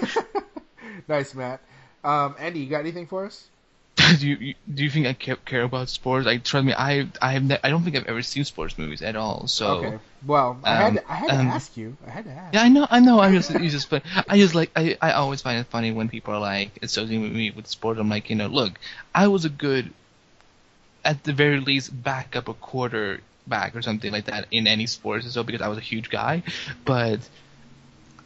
nice, 1.08 1.34
Matt. 1.34 1.60
Um, 2.08 2.36
Andy, 2.40 2.62
you 2.62 2.70
got 2.70 2.80
anything 2.82 3.08
for 3.08 3.26
us? 3.26 3.50
do 4.20 4.28
you 4.28 4.56
do 4.74 4.84
you 4.84 4.90
think 4.90 5.08
I 5.08 5.14
care, 5.14 5.64
about 5.64 5.90
sports? 5.90 6.26
Like, 6.26 6.44
trust 6.44 6.66
me, 6.66 6.74
I 6.74 7.08
I 7.22 7.34
have 7.34 7.44
ne- 7.44 7.60
I 7.64 7.70
don't 7.70 7.84
think 7.84 7.96
I've 7.96 8.08
ever 8.08 8.22
seen 8.22 8.46
sports 8.46 8.78
movies 8.78 9.02
at 9.02 9.16
all. 9.16 9.48
So 9.48 9.72
Okay. 9.72 10.00
Well, 10.26 10.60
I 10.64 10.76
had 10.76 10.94
um, 10.94 10.96
to, 10.96 11.12
I 11.12 11.16
had 11.16 11.32
to 11.34 11.40
um, 11.40 11.46
ask 11.46 11.78
you. 11.78 11.98
I 12.06 12.12
had 12.12 12.26
to 12.26 12.32
ask. 12.32 12.54
yeah, 12.54 12.64
I 12.64 12.70
know, 12.70 12.88
I 12.90 13.00
know. 13.00 13.20
I'm 13.20 13.34
just, 13.34 13.50
you 13.50 13.70
just, 13.70 13.90
but 13.90 14.04
I 14.30 14.38
just 14.38 14.56
like, 14.56 14.72
I, 14.76 14.98
I 15.02 15.12
always 15.14 15.42
find 15.42 15.60
it 15.60 15.68
funny 15.68 15.92
when 15.92 16.10
people 16.10 16.34
are 16.34 16.40
like 16.40 16.72
associating 16.82 17.34
me 17.34 17.52
with 17.52 17.68
sports. 17.68 18.00
I'm 18.00 18.10
like, 18.10 18.30
you 18.30 18.36
know, 18.36 18.48
look, 18.48 18.80
I 19.14 19.28
was 19.28 19.46
a 19.46 19.50
good, 19.50 19.94
at 21.04 21.24
the 21.24 21.34
very 21.34 21.60
least, 21.60 22.04
back 22.04 22.36
up 22.36 22.48
a 22.48 22.54
quarter 22.54 23.22
back 23.48 23.76
or 23.76 23.82
something 23.82 24.12
like 24.12 24.26
that 24.26 24.48
in 24.52 24.68
any 24.68 24.86
sports, 24.88 25.32
so 25.32 25.44
because 25.44 25.62
I 25.62 25.68
was 25.68 25.78
a 25.78 25.82
huge 25.82 26.10
guy. 26.10 26.44
But 26.86 27.30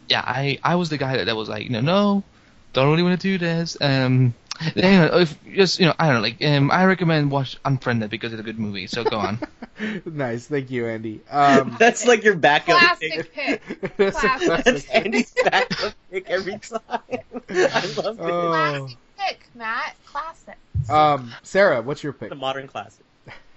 yeah, 0.10 0.24
I, 0.26 0.60
I 0.64 0.76
was 0.76 0.90
the 0.90 0.98
guy 0.98 1.18
that, 1.18 1.26
that 1.26 1.36
was 1.36 1.50
like, 1.50 1.64
you 1.64 1.70
know, 1.70 1.82
no, 1.82 2.24
don't 2.74 2.90
really 2.90 3.04
want 3.04 3.20
to 3.20 3.28
do 3.28 3.38
this. 3.38 3.78
Um, 3.82 4.34
you 4.76 4.82
know, 4.82 5.20
if 5.20 5.38
just 5.54 5.80
you 5.80 5.88
know, 5.88 5.94
I 5.98 6.06
don't 6.08 6.16
know, 6.16 6.22
like, 6.22 6.44
um, 6.44 6.72
I 6.72 6.86
recommend 6.86 7.32
watch 7.32 7.58
Unfriended 7.66 8.10
because 8.10 8.34
it's 8.34 8.40
a 8.40 8.44
good 8.44 8.60
movie. 8.60 8.88
So 8.88 9.04
go 9.04 9.18
on. 9.18 9.40
nice, 10.06 10.48
thank 10.48 10.70
you, 10.70 10.88
Andy. 10.88 11.22
Um, 11.32 11.76
That's 11.80 12.06
like 12.06 12.24
your 12.24 12.36
backup 12.36 12.78
Classic 12.78 13.34
pick. 13.34 13.66
pick. 13.66 13.96
that's 13.98 14.20
Classic. 14.20 14.48
classic 14.48 14.66
That's 14.66 14.90
Andy's 14.90 15.34
backup 15.44 15.94
pick 16.12 16.30
every 16.30 16.60
time. 16.60 16.80
I 17.02 17.94
love 17.98 18.20
it. 18.20 18.22
Oh. 18.22 18.50
Classic 18.50 18.98
pick, 19.18 19.48
Matt. 19.56 19.96
Classic. 20.06 20.58
Um, 20.90 21.34
Sarah, 21.44 21.82
what's 21.82 22.04
your 22.04 22.14
pick? 22.14 22.30
the 22.30 22.36
modern 22.36 22.68
classic. 22.68 23.06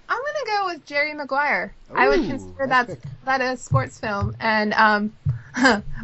I'm 0.07 0.19
gonna 0.21 0.57
go 0.57 0.65
with 0.67 0.85
Jerry 0.85 1.13
Maguire. 1.13 1.73
I 1.93 2.07
would 2.07 2.27
consider 2.27 2.67
nice 2.67 2.87
that 2.87 2.99
that 3.25 3.41
a 3.41 3.57
sports 3.57 3.99
film. 3.99 4.35
And 4.39 4.73
um, 4.73 5.13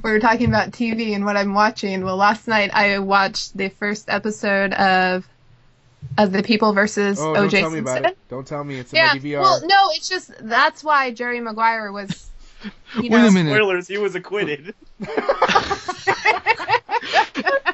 we 0.04 0.12
were 0.12 0.20
talking 0.20 0.48
about 0.48 0.72
TV 0.72 1.14
and 1.16 1.26
what 1.26 1.36
I'm 1.38 1.54
watching. 1.54 2.04
Well, 2.04 2.18
last 2.18 2.48
night 2.48 2.72
I 2.74 3.00
watched 3.00 3.56
the 3.58 3.70
first 3.70 4.10
episode 4.10 4.74
of 4.74 5.28
of 6.18 6.32
The 6.32 6.42
People 6.44 6.74
versus 6.74 7.20
Oh, 7.20 7.34
don't 7.36 7.46
O.J. 7.46 7.60
tell 7.62 7.70
me 7.70 7.78
Simpson. 7.78 7.98
about 8.00 8.12
it. 8.12 8.18
Don't 8.30 8.48
tell 8.48 8.64
me 8.64 8.80
it's 8.80 8.92
in 8.92 8.98
Yeah. 8.98 9.14
DVR. 9.16 9.42
Well, 9.42 9.62
no, 9.68 9.90
it's 9.92 10.10
just 10.10 10.32
that's 10.42 10.84
why 10.84 11.12
Jerry 11.12 11.40
Maguire 11.40 11.92
was. 11.92 12.28
You 12.96 13.10
know, 13.10 13.18
Wait 13.24 13.28
a 13.28 13.32
minute. 13.32 13.56
Spoilers, 13.56 13.88
he 13.88 13.98
was 13.98 14.14
acquitted. 14.14 14.76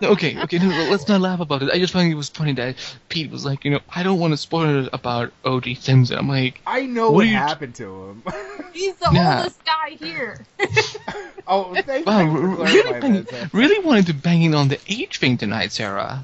No, 0.01 0.09
okay, 0.11 0.37
okay, 0.43 0.59
no, 0.59 0.67
let's 0.91 1.07
not 1.07 1.21
laugh 1.21 1.39
about 1.39 1.63
it. 1.63 1.69
I 1.71 1.79
just 1.79 1.93
find 1.93 2.11
it 2.11 2.15
was 2.15 2.29
funny 2.29 2.53
that 2.53 2.75
Pete 3.09 3.31
was 3.31 3.45
like, 3.45 3.65
you 3.65 3.71
know, 3.71 3.79
I 3.93 4.03
don't 4.03 4.19
want 4.19 4.33
to 4.33 4.37
spoil 4.37 4.85
it 4.85 4.89
about 4.93 5.31
O.J. 5.43 5.75
Simpson. 5.75 6.17
I'm 6.17 6.27
like, 6.27 6.61
I 6.67 6.81
know 6.85 7.05
What 7.07 7.13
what, 7.15 7.23
are 7.25 7.29
you- 7.29 7.35
happened 7.35 7.75
to 7.75 8.09
him. 8.09 8.23
He's 8.73 8.95
the 8.95 9.09
Yeah. 9.13 9.37
oldest 9.39 9.59
guy 9.65 9.89
here. 9.99 10.45
oh, 11.47 11.73
thank 11.81 12.05
wow, 12.05 12.21
you 12.21 12.31
for 12.31 12.37
r- 12.37 12.47
really, 12.65 12.81
clarifying 12.83 13.13
bang, 13.13 13.23
that, 13.23 13.53
really 13.53 13.83
wanted 13.83 14.07
to 14.07 14.13
bang 14.13 14.43
in 14.43 14.53
on 14.55 14.67
the 14.67 14.79
age 14.87 15.17
thing 15.19 15.37
tonight, 15.37 15.71
Sarah. 15.71 16.23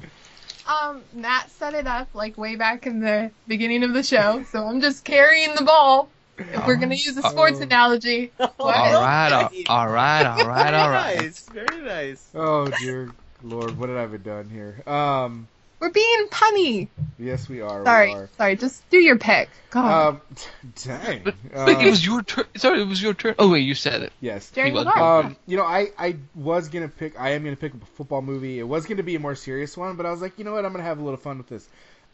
Um, 0.66 1.02
Matt 1.12 1.50
set 1.50 1.74
it 1.74 1.86
up 1.86 2.08
like 2.14 2.38
way 2.38 2.56
back 2.56 2.86
in 2.86 3.00
the 3.00 3.30
beginning 3.46 3.82
of 3.82 3.92
the 3.92 4.02
show, 4.02 4.44
so 4.50 4.64
I'm 4.66 4.80
just 4.80 5.04
carrying 5.04 5.54
the 5.54 5.62
ball. 5.64 6.08
If 6.38 6.66
we're 6.66 6.76
gonna 6.76 6.94
use 6.94 7.16
a 7.16 7.22
sports 7.22 7.58
Oh. 7.60 7.64
analogy, 7.64 8.32
what? 8.36 8.52
All 8.58 8.66
right, 8.70 9.32
all, 9.32 9.50
all 9.68 9.88
right, 9.88 10.26
all 10.26 10.46
right, 10.48 10.74
all 10.74 10.90
right. 10.90 11.16
Nice, 11.22 11.48
very 11.48 11.80
nice. 11.82 12.28
Oh 12.34 12.66
dear 12.80 13.10
lord, 13.44 13.78
what 13.78 13.88
have 13.88 14.12
I 14.12 14.16
done 14.16 14.48
here? 14.50 14.82
Um, 14.92 15.46
We're 15.78 15.90
being 15.90 16.26
punny. 16.30 16.88
yes, 17.18 17.48
we 17.48 17.60
are. 17.60 17.84
Sorry, 17.84 18.08
We 18.08 18.14
are. 18.14 18.28
sorry. 18.36 18.56
Just 18.56 18.88
do 18.90 18.98
your 18.98 19.18
pick. 19.18 19.48
God. 19.70 20.14
Um, 20.14 20.20
dang. 20.84 21.22
But, 21.24 21.34
Uh, 21.54 21.66
but 21.66 21.82
it 21.84 21.90
was 21.90 22.04
your 22.04 22.22
turn. 22.22 22.44
Sorry, 22.56 22.80
it 22.80 22.88
was 22.88 23.02
your 23.02 23.14
turn. 23.14 23.34
Oh 23.38 23.50
wait, 23.50 23.60
you 23.60 23.74
said 23.74 24.02
it. 24.02 24.12
yes. 24.20 24.50
Jerry, 24.50 24.70
he 24.70 24.74
was. 24.74 24.86
Um, 24.86 25.36
you 25.46 25.56
know, 25.56 25.64
I, 25.64 25.88
I 25.98 26.16
was 26.34 26.68
gonna 26.68 26.88
pick. 26.88 27.18
I 27.20 27.30
am 27.30 27.44
gonna 27.44 27.56
pick 27.56 27.74
a 27.74 27.86
football 27.96 28.22
movie. 28.22 28.58
It 28.58 28.64
was 28.68 28.86
gonna 28.86 29.02
be 29.02 29.14
a 29.16 29.20
more 29.20 29.34
serious 29.34 29.76
one, 29.76 29.96
but 29.96 30.06
I 30.06 30.10
was 30.10 30.20
like, 30.22 30.38
you 30.38 30.44
know 30.44 30.52
what? 30.52 30.64
I'm 30.64 30.72
gonna 30.72 30.84
have 30.84 30.98
a 30.98 31.02
little 31.02 31.18
fun 31.18 31.38
with 31.38 31.48
this. 31.48 31.68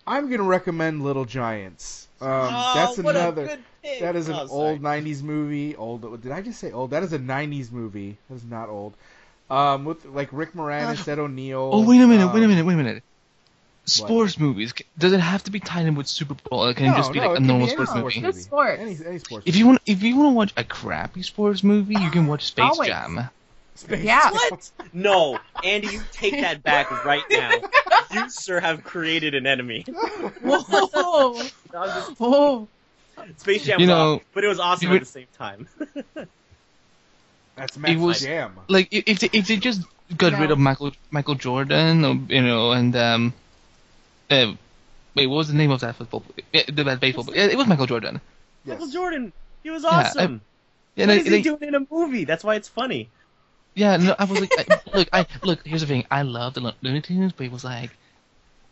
I'm 0.06 0.30
gonna 0.30 0.42
recommend 0.42 1.04
Little 1.04 1.26
Giants. 1.26 2.08
Um, 2.22 2.28
oh, 2.30 2.72
that's 2.74 2.98
what 2.98 3.14
another. 3.16 3.44
A 3.44 3.46
good 3.48 3.60
pick. 3.82 4.00
That 4.00 4.16
is 4.16 4.28
an 4.28 4.34
Oh, 4.36 4.48
old 4.48 4.82
'90s 4.82 5.22
movie. 5.22 5.76
Old? 5.76 6.22
Did 6.22 6.32
I 6.32 6.40
just 6.42 6.58
say 6.58 6.72
old? 6.72 6.90
That 6.90 7.02
is 7.02 7.12
a 7.12 7.18
'90s 7.18 7.70
movie. 7.70 8.16
That 8.28 8.36
is 8.36 8.44
not 8.44 8.68
old. 8.70 8.94
Um, 9.50 9.84
with 9.84 10.04
like 10.04 10.28
Rick 10.32 10.52
Moranis, 10.52 11.06
Ed 11.08 11.18
O'Neill. 11.18 11.70
Oh 11.72 11.86
wait 11.86 12.00
a 12.00 12.06
minute, 12.06 12.32
wait 12.32 12.40
a 12.40 12.44
um, 12.44 12.50
minute, 12.50 12.64
wait 12.64 12.74
a 12.74 12.76
minute. 12.76 13.02
Sports 13.84 14.38
movies 14.38 14.72
does 14.98 15.12
it 15.12 15.20
have 15.20 15.42
to 15.44 15.50
be 15.50 15.58
tied 15.58 15.86
in 15.86 15.96
with 15.96 16.06
Super 16.06 16.34
Bowl? 16.34 16.64
Or 16.64 16.74
can 16.74 16.92
it 16.92 16.96
just 16.96 17.12
be 17.12 17.18
no, 17.18 17.28
like 17.28 17.38
a 17.38 17.40
normal 17.40 17.66
any 17.66 17.72
sports 17.72 17.90
sports 17.90 18.16
movie? 18.16 18.20
movie. 18.20 18.32
Just 18.32 18.44
sports. 18.44 18.80
Any, 18.80 18.98
any 19.06 19.18
sports. 19.18 19.46
If 19.46 19.56
you 19.56 19.66
want, 19.66 19.82
if 19.86 20.02
you 20.02 20.16
want 20.16 20.28
to 20.28 20.34
watch 20.34 20.52
a 20.56 20.62
crappy 20.64 21.22
sports 21.22 21.64
movie, 21.64 21.94
you 21.94 22.10
can 22.10 22.26
watch 22.28 22.44
Space 22.44 22.70
Always. 22.70 22.88
Jam. 22.88 23.28
Space 23.74 24.04
Yeah. 24.04 24.22
Jam. 24.22 24.32
What? 24.32 24.70
No, 24.92 25.38
Andy, 25.64 25.88
you 25.88 26.02
take 26.12 26.40
that 26.40 26.62
back 26.62 27.04
right 27.04 27.22
now. 27.30 27.50
You, 28.12 28.30
sir, 28.30 28.60
have 28.60 28.84
created 28.84 29.34
an 29.34 29.46
enemy. 29.46 29.84
Whoa. 30.42 31.40
I'm 31.74 31.88
just- 31.88 32.20
Whoa. 32.20 32.68
Space 33.38 33.64
Jam, 33.64 33.80
You 33.80 33.84
was 33.84 33.88
know, 33.88 34.14
awesome, 34.14 34.26
but 34.34 34.44
it 34.44 34.48
was 34.48 34.60
awesome 34.60 34.88
you 34.88 34.94
at 34.94 35.00
the 35.00 35.06
same 35.06 35.26
time. 35.36 35.68
That's 37.60 37.76
Max 37.78 38.00
was- 38.00 38.20
Jam. 38.20 38.56
Like 38.68 38.88
if 38.90 39.18
they, 39.20 39.28
if 39.32 39.46
they 39.48 39.56
just 39.56 39.82
got 40.16 40.38
rid 40.40 40.50
of 40.50 40.58
Michael 40.58 40.92
Michael 41.10 41.34
Jordan, 41.36 42.04
or, 42.04 42.14
you 42.28 42.42
know, 42.42 42.72
and 42.72 42.94
um, 42.96 43.32
uh, 44.30 44.52
wait, 45.14 45.26
what 45.26 45.36
was 45.36 45.48
the 45.48 45.54
name 45.54 45.70
of 45.70 45.80
that 45.80 45.96
football? 45.96 46.24
Yeah, 46.52 46.62
the 46.66 46.84
that 46.84 47.00
baseball. 47.00 47.26
Yeah, 47.34 47.44
it 47.46 47.56
was 47.56 47.66
Michael 47.66 47.86
Jordan. 47.86 48.20
Yes. 48.64 48.74
Michael 48.78 48.92
Jordan, 48.92 49.32
he 49.62 49.70
was 49.70 49.82
Yeah, 49.84 49.88
I- 49.90 50.00
awesome. 50.06 50.40
Yeah, 50.96 51.06
what 51.06 51.12
they- 51.14 51.18
is 51.20 51.24
he 51.24 51.30
they- 51.30 51.42
doing 51.42 51.62
in 51.62 51.74
a 51.74 51.86
movie? 51.90 52.24
That's 52.24 52.42
why 52.44 52.54
it's 52.56 52.68
funny. 52.68 53.08
Yeah, 53.74 53.96
no, 53.98 54.16
I 54.18 54.24
was 54.24 54.40
like, 54.40 54.52
I, 54.58 54.80
look, 54.98 55.08
I 55.12 55.26
look. 55.44 55.64
Here's 55.66 55.80
the 55.82 55.86
thing. 55.86 56.04
I 56.10 56.22
love 56.22 56.54
the 56.54 56.60
Lo- 56.60 56.72
Looney 56.82 57.00
Tunes, 57.02 57.32
but 57.32 57.46
it 57.46 57.52
was 57.52 57.62
like, 57.62 57.90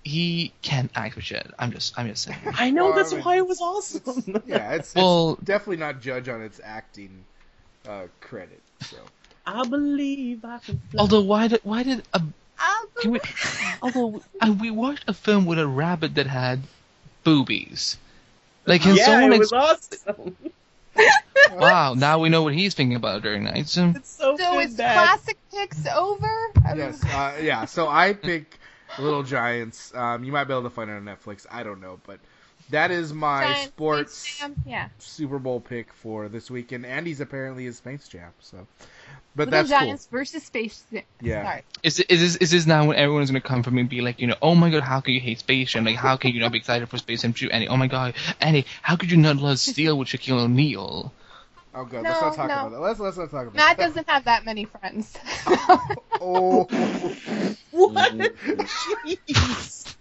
he 0.03 0.53
can't 0.63 0.91
act 0.95 1.15
for 1.15 1.21
shit. 1.21 1.47
I'm 1.59 1.71
just, 1.71 1.97
I'm 1.99 2.09
just 2.09 2.23
saying. 2.25 2.39
I 2.55 2.71
know 2.71 2.87
Well, 2.87 2.95
that's 2.97 3.13
I 3.13 3.17
mean, 3.17 3.25
why 3.25 3.37
it 3.37 3.47
was 3.47 3.61
awesome. 3.61 4.43
Yeah, 4.47 4.73
it's, 4.75 4.95
Well- 4.95 5.35
it's 5.35 5.43
definitely 5.45 5.77
not 5.77 6.01
judge 6.01 6.29
on 6.29 6.43
its 6.43 6.61
acting 6.65 7.25
uh, 7.89 8.05
credit. 8.21 8.61
So 8.81 8.97
I 9.47 9.65
believe 9.67 10.45
I 10.45 10.59
can 10.59 10.81
fly. 10.91 11.01
Although, 11.01 11.23
why 11.23 11.49
did, 11.49 11.61
why 11.65 11.83
did 11.83 12.03
a 12.13 12.23
Can 13.01 13.11
we, 13.13 13.21
although 13.83 14.23
uh, 14.41 14.55
we 14.61 14.71
watched 14.71 15.05
a 15.09 15.15
film 15.15 15.47
with 15.47 15.59
a 15.59 15.67
rabbit 15.67 16.15
that 16.17 16.27
had 16.27 16.61
boobies. 17.25 17.97
Like, 18.67 18.83
can 18.83 18.97
yeah, 18.97 19.07
someone 19.07 19.33
it 19.33 19.39
was 19.39 19.53
ex- 19.53 20.05
awesome. 20.07 20.37
wow, 21.53 21.95
now 21.95 22.19
we 22.19 22.29
know 22.29 22.43
what 22.43 22.55
he's 22.55 22.75
thinking 22.75 22.97
about 22.97 23.23
during 23.23 23.45
nights. 23.45 23.73
So, 23.73 23.93
It's 23.97 24.11
so, 24.11 24.37
So 24.37 24.53
good 24.55 24.65
it's 24.65 24.75
that- 24.77 24.95
classic 24.95 25.39
picks 25.51 25.87
over? 25.87 26.27
I 26.65 26.69
don't- 26.69 26.79
yes, 26.79 27.05
uh, 27.05 27.39
yeah. 27.41 27.65
So 27.65 27.89
I 27.89 28.13
pick 28.13 28.59
Little 28.99 29.23
Giants. 29.23 29.95
Um, 29.95 30.25
you 30.25 30.33
might 30.33 30.45
be 30.45 30.53
able 30.53 30.65
to 30.65 30.71
find 30.71 30.91
it 30.91 30.95
on 30.95 31.05
Netflix. 31.05 31.47
I 31.51 31.63
don't 31.63 31.81
know, 31.81 32.01
but 32.07 32.19
that 32.71 32.91
is 32.91 33.13
my 33.13 33.45
Giant 33.45 33.69
sports 33.69 34.43
Yeah. 34.67 34.89
Super 34.99 35.39
Bowl 35.39 35.61
pick 35.61 35.93
for 35.93 36.29
this 36.29 36.51
week. 36.51 36.73
And 36.73 36.85
Andy's 36.85 37.21
apparently 37.21 37.67
is 37.67 37.79
Space 37.79 38.09
Jam. 38.09 38.31
So, 38.41 38.67
but 39.35 39.49
Little 39.49 39.51
that's 39.51 39.69
Giants 39.69 40.07
versus 40.07 40.43
Space 40.43 40.85
Jam. 40.93 41.03
Yeah. 41.21 41.45
Sorry. 41.45 41.63
is, 41.83 42.01
is 42.01 42.21
this 42.21 42.37
is 42.37 42.51
this 42.51 42.67
now 42.67 42.87
when 42.87 42.97
everyone's 42.97 43.31
gonna 43.31 43.41
come 43.41 43.63
for 43.63 43.71
me 43.71 43.81
and 43.81 43.91
be 43.91 44.01
like, 44.01 44.21
you 44.21 44.27
know, 44.27 44.37
oh 44.43 44.55
my 44.55 44.71
god, 44.71 44.83
how 44.83 45.01
can 45.01 45.15
you 45.15 45.21
hate 45.21 45.39
Space 45.39 45.71
Jam? 45.71 45.85
Like, 45.85 45.97
how 45.97 46.17
can 46.17 46.33
you 46.33 46.41
not 46.41 46.53
be 46.53 46.59
excited 46.59 46.89
for 46.89 46.99
Space 46.99 47.23
Jam 47.23 47.33
2? 47.33 47.51
Andy, 47.51 47.69
oh 47.69 47.77
my 47.77 47.87
god, 47.87 48.15
Andy, 48.41 48.67
how 48.83 48.97
could 48.97 49.11
you 49.11 49.17
not 49.17 49.37
love 49.37 49.59
Steel 49.69 49.99
with 49.99 50.09
Shaquille 50.09 50.41
O'Neal? 50.41 51.13
cool. 51.73 51.81
Oh, 51.81 51.85
good. 51.85 52.03
let's 52.03 52.21
not 52.21 52.35
talk 52.35 52.49
no. 52.49 52.55
about 52.55 52.71
that. 52.73 52.81
Let's 52.81 53.01
let's 53.01 53.17
not 53.17 53.31
talk 53.31 53.43
about 53.43 53.55
Matt 53.55 53.77
that. 53.77 53.87
doesn't 53.87 54.09
have 54.09 54.25
that 54.25 54.45
many 54.45 54.65
friends. 54.65 55.17
Oh, 56.21 56.65
What? 57.71 58.13
Jeez. 58.13 59.95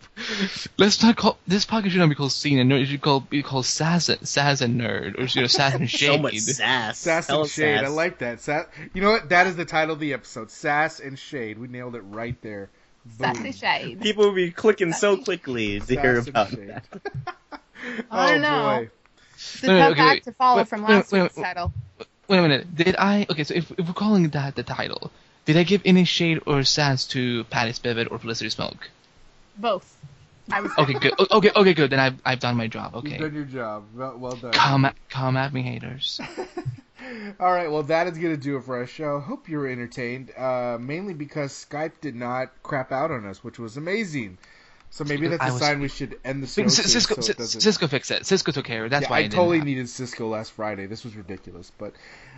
Let's 0.78 1.02
not 1.04 1.16
call 1.16 1.38
this 1.48 1.66
podcast 1.66 1.90
should 1.92 2.00
not 2.00 2.10
be 2.10 2.16
called 2.16 2.32
Scene 2.32 2.60
and 2.60 2.72
Nerd. 2.72 2.82
It 2.82 2.86
should 2.88 3.02
call, 3.02 3.20
be 3.22 3.44
called 3.44 3.66
Sass, 3.66 4.10
Sass 4.24 4.62
and 4.62 4.80
Nerd, 4.80 5.18
or 5.20 5.24
you 5.24 5.42
know, 5.42 5.48
Sass 5.48 5.76
and 5.76 5.90
Shade. 5.90 6.08
so 6.08 6.18
much 6.18 6.40
sass. 6.40 6.98
Sass 6.98 7.28
Hella 7.28 7.42
and 7.42 7.50
Shade. 7.52 7.78
I 7.78 7.88
like 7.88 8.20
that. 8.20 8.42
Sa- 8.42 8.64
you 8.94 9.02
know 9.02 9.12
what? 9.12 9.30
That 9.30 9.48
is 9.48 9.56
the 9.56 9.66
title 9.66 9.94
of 9.94 10.00
the 10.00 10.14
episode. 10.14 10.50
Sass 10.52 11.00
and 11.00 11.18
Shade. 11.20 11.58
We 11.60 11.68
nailed 11.68 11.96
it 11.96 12.02
right 12.02 12.36
there. 12.42 12.70
Boom. 13.06 13.36
Sassy 13.36 13.52
Shade. 13.52 14.02
People 14.02 14.26
will 14.26 14.34
be 14.36 14.52
clicking 14.52 14.94
so 14.94 15.18
quickly 15.18 15.80
to 15.80 15.86
hear 16.02 16.16
Sass 16.16 16.28
and 16.28 16.30
about 16.30 16.50
Shade. 16.50 16.68
that. 16.70 16.86
I 18.12 18.32
don't 18.32 18.44
oh 18.46 18.50
know. 18.50 18.78
boy. 18.80 18.90
It's 19.36 19.64
a 19.64 19.68
Wait, 19.68 19.80
tough 19.80 19.92
okay, 19.92 20.02
act 20.02 20.12
wait. 20.16 20.24
to 20.24 20.32
follow 20.34 20.58
Wait, 20.58 20.68
from 20.68 20.82
wait, 20.82 20.90
last 20.96 21.12
wait, 21.12 21.22
week's 21.22 21.38
wait. 21.38 21.44
title. 21.44 21.74
Wait 22.28 22.38
a 22.38 22.42
minute. 22.42 22.76
Did 22.76 22.96
I? 22.98 23.28
Okay, 23.30 23.44
so 23.44 23.54
if, 23.54 23.72
if 23.78 23.86
we're 23.88 23.94
calling 23.94 24.28
that 24.30 24.56
the 24.56 24.64
title, 24.64 25.12
did 25.46 25.58
I 25.58 25.64
give 25.64 25.84
any 25.86 26.04
shade 26.06 26.42
or 26.48 26.64
sass 26.64 27.06
to 27.10 27.44
Patty 27.46 27.72
Spivot 27.72 28.12
or 28.12 28.18
Felicity 28.18 28.50
Smoak? 28.50 28.78
Both. 29.58 29.96
I 30.52 30.62
was 30.62 30.72
Okay, 30.78 30.94
good. 30.94 31.14
Okay, 31.32 31.52
okay, 31.56 31.74
good. 31.74 31.90
Then 31.90 32.00
I've 32.00 32.16
I've 32.26 32.40
done 32.40 32.56
my 32.56 32.68
job. 32.68 32.94
You've 32.96 33.06
Okay. 33.06 33.18
done 33.18 33.34
your 33.34 33.44
job. 33.44 33.84
Well, 33.96 34.18
well 34.18 34.36
done. 34.36 34.52
Come 34.54 34.86
at 34.86 34.96
come 35.10 35.36
at 35.36 35.54
me, 35.54 35.62
haters. 35.62 36.20
All 37.40 37.52
right, 37.52 37.72
well, 37.72 37.84
that 37.84 38.08
is 38.08 38.18
going 38.18 38.36
to 38.36 38.42
do 38.42 38.58
it 38.58 38.64
for 38.64 38.78
our 38.78 38.88
show. 38.88 39.20
Hope 39.20 39.48
you 39.48 39.58
were 39.60 39.68
entertained, 39.68 40.32
uh, 40.38 40.78
mainly 40.80 41.14
because 41.14 41.52
Skype 41.54 42.02
did 42.02 42.16
not 42.16 42.52
crap 42.64 42.92
out 42.92 43.12
on 43.12 43.26
us, 43.26 43.44
which 43.44 43.60
was 43.60 43.78
amazing. 43.78 44.38
So 44.90 45.04
maybe 45.04 45.28
that's 45.28 45.42
I 45.42 45.50
a 45.50 45.54
was- 45.54 45.62
sign 45.62 45.80
we 45.80 45.90
should 45.90 46.18
end 46.26 46.42
the 46.44 46.48
show. 46.48 46.68
Cis- 46.68 46.76
soon, 46.78 46.88
Cisco, 46.88 47.22
so 47.22 47.32
it 47.32 47.62
Cisco 47.62 47.88
fixed 47.88 48.12
it. 48.12 48.26
Cisco 48.26 48.52
took 48.52 48.66
care 48.66 48.82
of 48.82 48.88
it. 48.88 48.90
That's 48.90 49.04
yeah, 49.04 49.10
why 49.10 49.18
I 49.18 49.20
it 49.20 49.24
didn't 49.24 49.36
totally 49.36 49.62
needed 49.62 49.88
Cisco 49.90 50.28
last 50.28 50.52
Friday. 50.54 50.86
This 50.86 51.04
was 51.04 51.16
ridiculous, 51.16 51.72
but 51.78 51.94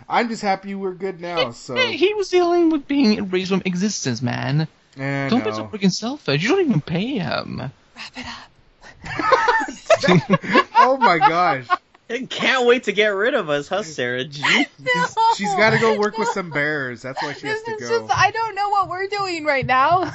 I'm 0.08 0.28
just 0.28 0.42
happy 0.42 0.74
we're 0.74 0.92
good 0.94 1.20
now. 1.20 1.52
So 1.52 1.74
Hey, 1.76 1.96
he 1.96 2.12
was 2.14 2.28
dealing 2.28 2.70
with 2.70 2.86
being 2.86 3.14
erased 3.18 3.50
from 3.50 3.62
existence, 3.64 4.20
man. 4.20 4.68
Eh, 4.98 5.28
Don't 5.28 5.44
be 5.44 5.52
so 5.52 5.58
no. 5.58 5.68
freaking 5.68 5.92
selfish. 5.92 6.42
You 6.42 6.48
don't 6.50 6.60
even 6.68 6.80
pay 6.80 7.18
him. 7.18 7.70
Wrap 7.96 8.16
it 8.16 8.26
up. 8.26 8.50
oh 10.76 10.96
my 11.00 11.18
gosh, 11.18 11.66
And 12.08 12.28
can't 12.28 12.66
wait 12.66 12.84
to 12.84 12.92
get 12.92 13.08
rid 13.08 13.34
of 13.34 13.48
us, 13.48 13.68
huh, 13.68 13.82
Sarah? 13.82 14.24
Jeez. 14.24 14.66
she's 15.36 15.54
got 15.54 15.70
to 15.70 15.78
go 15.78 15.98
work 15.98 16.18
with 16.18 16.28
some 16.28 16.50
bears. 16.50 17.02
That's 17.02 17.22
why 17.22 17.32
she 17.34 17.46
has 17.46 17.62
This 17.62 17.78
to 17.78 17.84
is 17.84 17.88
go. 17.90 18.00
just, 18.06 18.18
I 18.18 18.30
don't 18.30 18.54
know 18.54 18.68
what 18.70 18.88
we're 18.88 19.06
doing 19.06 19.44
right 19.44 19.64
now. 19.64 20.12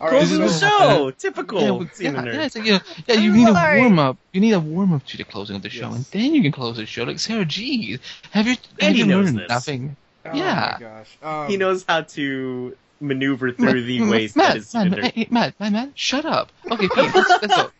All 0.00 0.08
right, 0.08 0.18
Closing 0.18 0.38
the 0.40 0.44
This 0.46 0.54
is- 0.54 0.60
show. 0.60 1.10
Typical. 1.18 1.60
Yeah, 1.60 1.70
but- 1.86 2.00
yeah, 2.00 2.24
yeah, 2.34 2.42
it's 2.44 2.56
like, 2.56 2.66
you 2.66 2.72
know, 2.72 2.80
yeah, 3.06 3.14
you 3.14 3.32
need 3.32 3.46
sorry. 3.46 3.78
a 3.78 3.82
warm 3.82 3.98
up. 4.00 4.16
You 4.32 4.40
need 4.40 4.52
a 4.52 4.58
warm 4.60 4.92
up 4.92 5.06
to 5.06 5.16
the 5.16 5.22
closing 5.24 5.56
of 5.56 5.62
the 5.62 5.70
show, 5.70 5.88
Yes. 5.90 5.94
and 6.12 6.22
then 6.22 6.34
you 6.34 6.42
can 6.42 6.50
close 6.52 6.76
the 6.76 6.86
show. 6.86 7.04
Like 7.04 7.20
Sarah, 7.20 7.44
geez, 7.44 8.00
have 8.32 8.48
you 8.48 8.56
have 8.80 8.96
you 8.96 9.06
knows 9.06 9.26
learned 9.26 9.38
this. 9.38 9.48
nothing? 9.48 9.96
Oh 10.24 10.34
yeah. 10.34 10.76
my 10.80 10.86
gosh. 10.86 11.18
Um, 11.22 11.48
he 11.48 11.56
knows 11.56 11.84
how 11.88 12.02
to 12.02 12.76
maneuver 13.00 13.52
through 13.52 13.82
the 13.84 14.00
Ma- 14.00 14.10
waste 14.10 14.36
Matt, 14.36 14.48
that 14.48 14.56
is 14.56 14.74
Matt, 14.74 14.82
Scene 14.84 15.00
Matt, 15.02 15.14
hey, 15.14 15.26
Matt, 15.30 15.60
Matt, 15.60 15.72
Matt, 15.72 15.90
shut 15.98 16.24
up. 16.24 16.50
Okay, 16.70 16.88
Pete, 16.88 17.14
let's, 17.14 17.42
let's 17.42 17.56
go. 17.56 17.70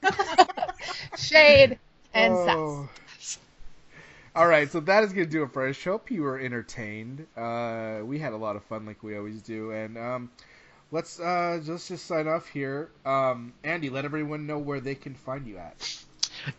Shade 1.16 1.78
and 2.12 2.34
Oh. 2.34 2.88
All 4.36 4.48
right, 4.48 4.68
so 4.68 4.80
that 4.80 5.04
is 5.04 5.12
going 5.12 5.26
to 5.26 5.30
do 5.30 5.44
it 5.44 5.52
for 5.52 5.68
us. 5.68 5.82
Hope 5.84 6.10
you 6.10 6.22
were 6.22 6.40
entertained. 6.40 7.24
Uh, 7.36 8.00
we 8.02 8.18
had 8.18 8.32
a 8.32 8.36
lot 8.36 8.56
of 8.56 8.64
fun, 8.64 8.84
like 8.84 9.00
we 9.00 9.16
always 9.16 9.40
do, 9.42 9.70
and 9.70 9.96
um, 9.96 10.30
let's 10.90 11.20
uh, 11.20 11.60
let's 11.64 11.86
just 11.86 12.04
sign 12.04 12.26
off 12.26 12.48
here. 12.48 12.90
Um, 13.06 13.52
Andy, 13.62 13.90
let 13.90 14.04
everyone 14.04 14.48
know 14.48 14.58
where 14.58 14.80
they 14.80 14.96
can 14.96 15.14
find 15.14 15.46
you 15.46 15.58
at. 15.58 16.04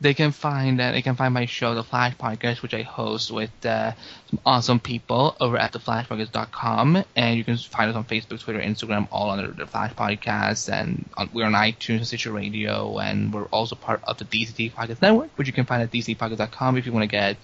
They 0.02 0.14
can 0.14 0.32
find 0.32 0.80
uh, 0.80 0.92
they 0.92 1.02
can 1.02 1.16
find 1.16 1.34
my 1.34 1.46
show, 1.46 1.76
The 1.76 1.84
Flash 1.84 2.16
Podcast, 2.18 2.62
which 2.62 2.74
I 2.74 2.82
host 2.82 3.32
with 3.32 3.66
uh, 3.66 3.94
some 4.30 4.40
awesome 4.46 4.80
people 4.80 5.36
over 5.40 5.58
at 5.58 5.74
theflashpodcast.com, 5.74 7.04
and 7.16 7.38
you 7.38 7.44
can 7.44 7.58
find 7.58 7.90
us 7.90 7.96
on 7.96 8.04
Facebook, 8.06 8.40
Twitter, 8.40 8.60
Instagram, 8.60 9.08
all 9.12 9.30
under 9.30 9.52
the 9.52 9.66
Flash 9.66 9.94
Podcast, 9.94 10.72
and 10.72 11.08
on, 11.18 11.30
we're 11.34 11.46
on 11.46 11.54
iTunes 11.54 11.98
and 11.98 12.08
Stitcher 12.08 12.32
Radio, 12.32 12.98
and 13.00 13.34
we're 13.34 13.46
also 13.46 13.76
part 13.76 14.04
of 14.04 14.18
the 14.18 14.26
DCT 14.26 14.74
Podcast 14.74 15.02
Network, 15.02 15.30
which 15.36 15.48
you 15.48 15.54
can 15.54 15.66
find 15.66 15.82
at 15.82 15.92
dctpodcast.com 15.92 16.78
if 16.78 16.86
you 16.86 16.92
want 16.92 17.04
to 17.04 17.08
get 17.08 17.38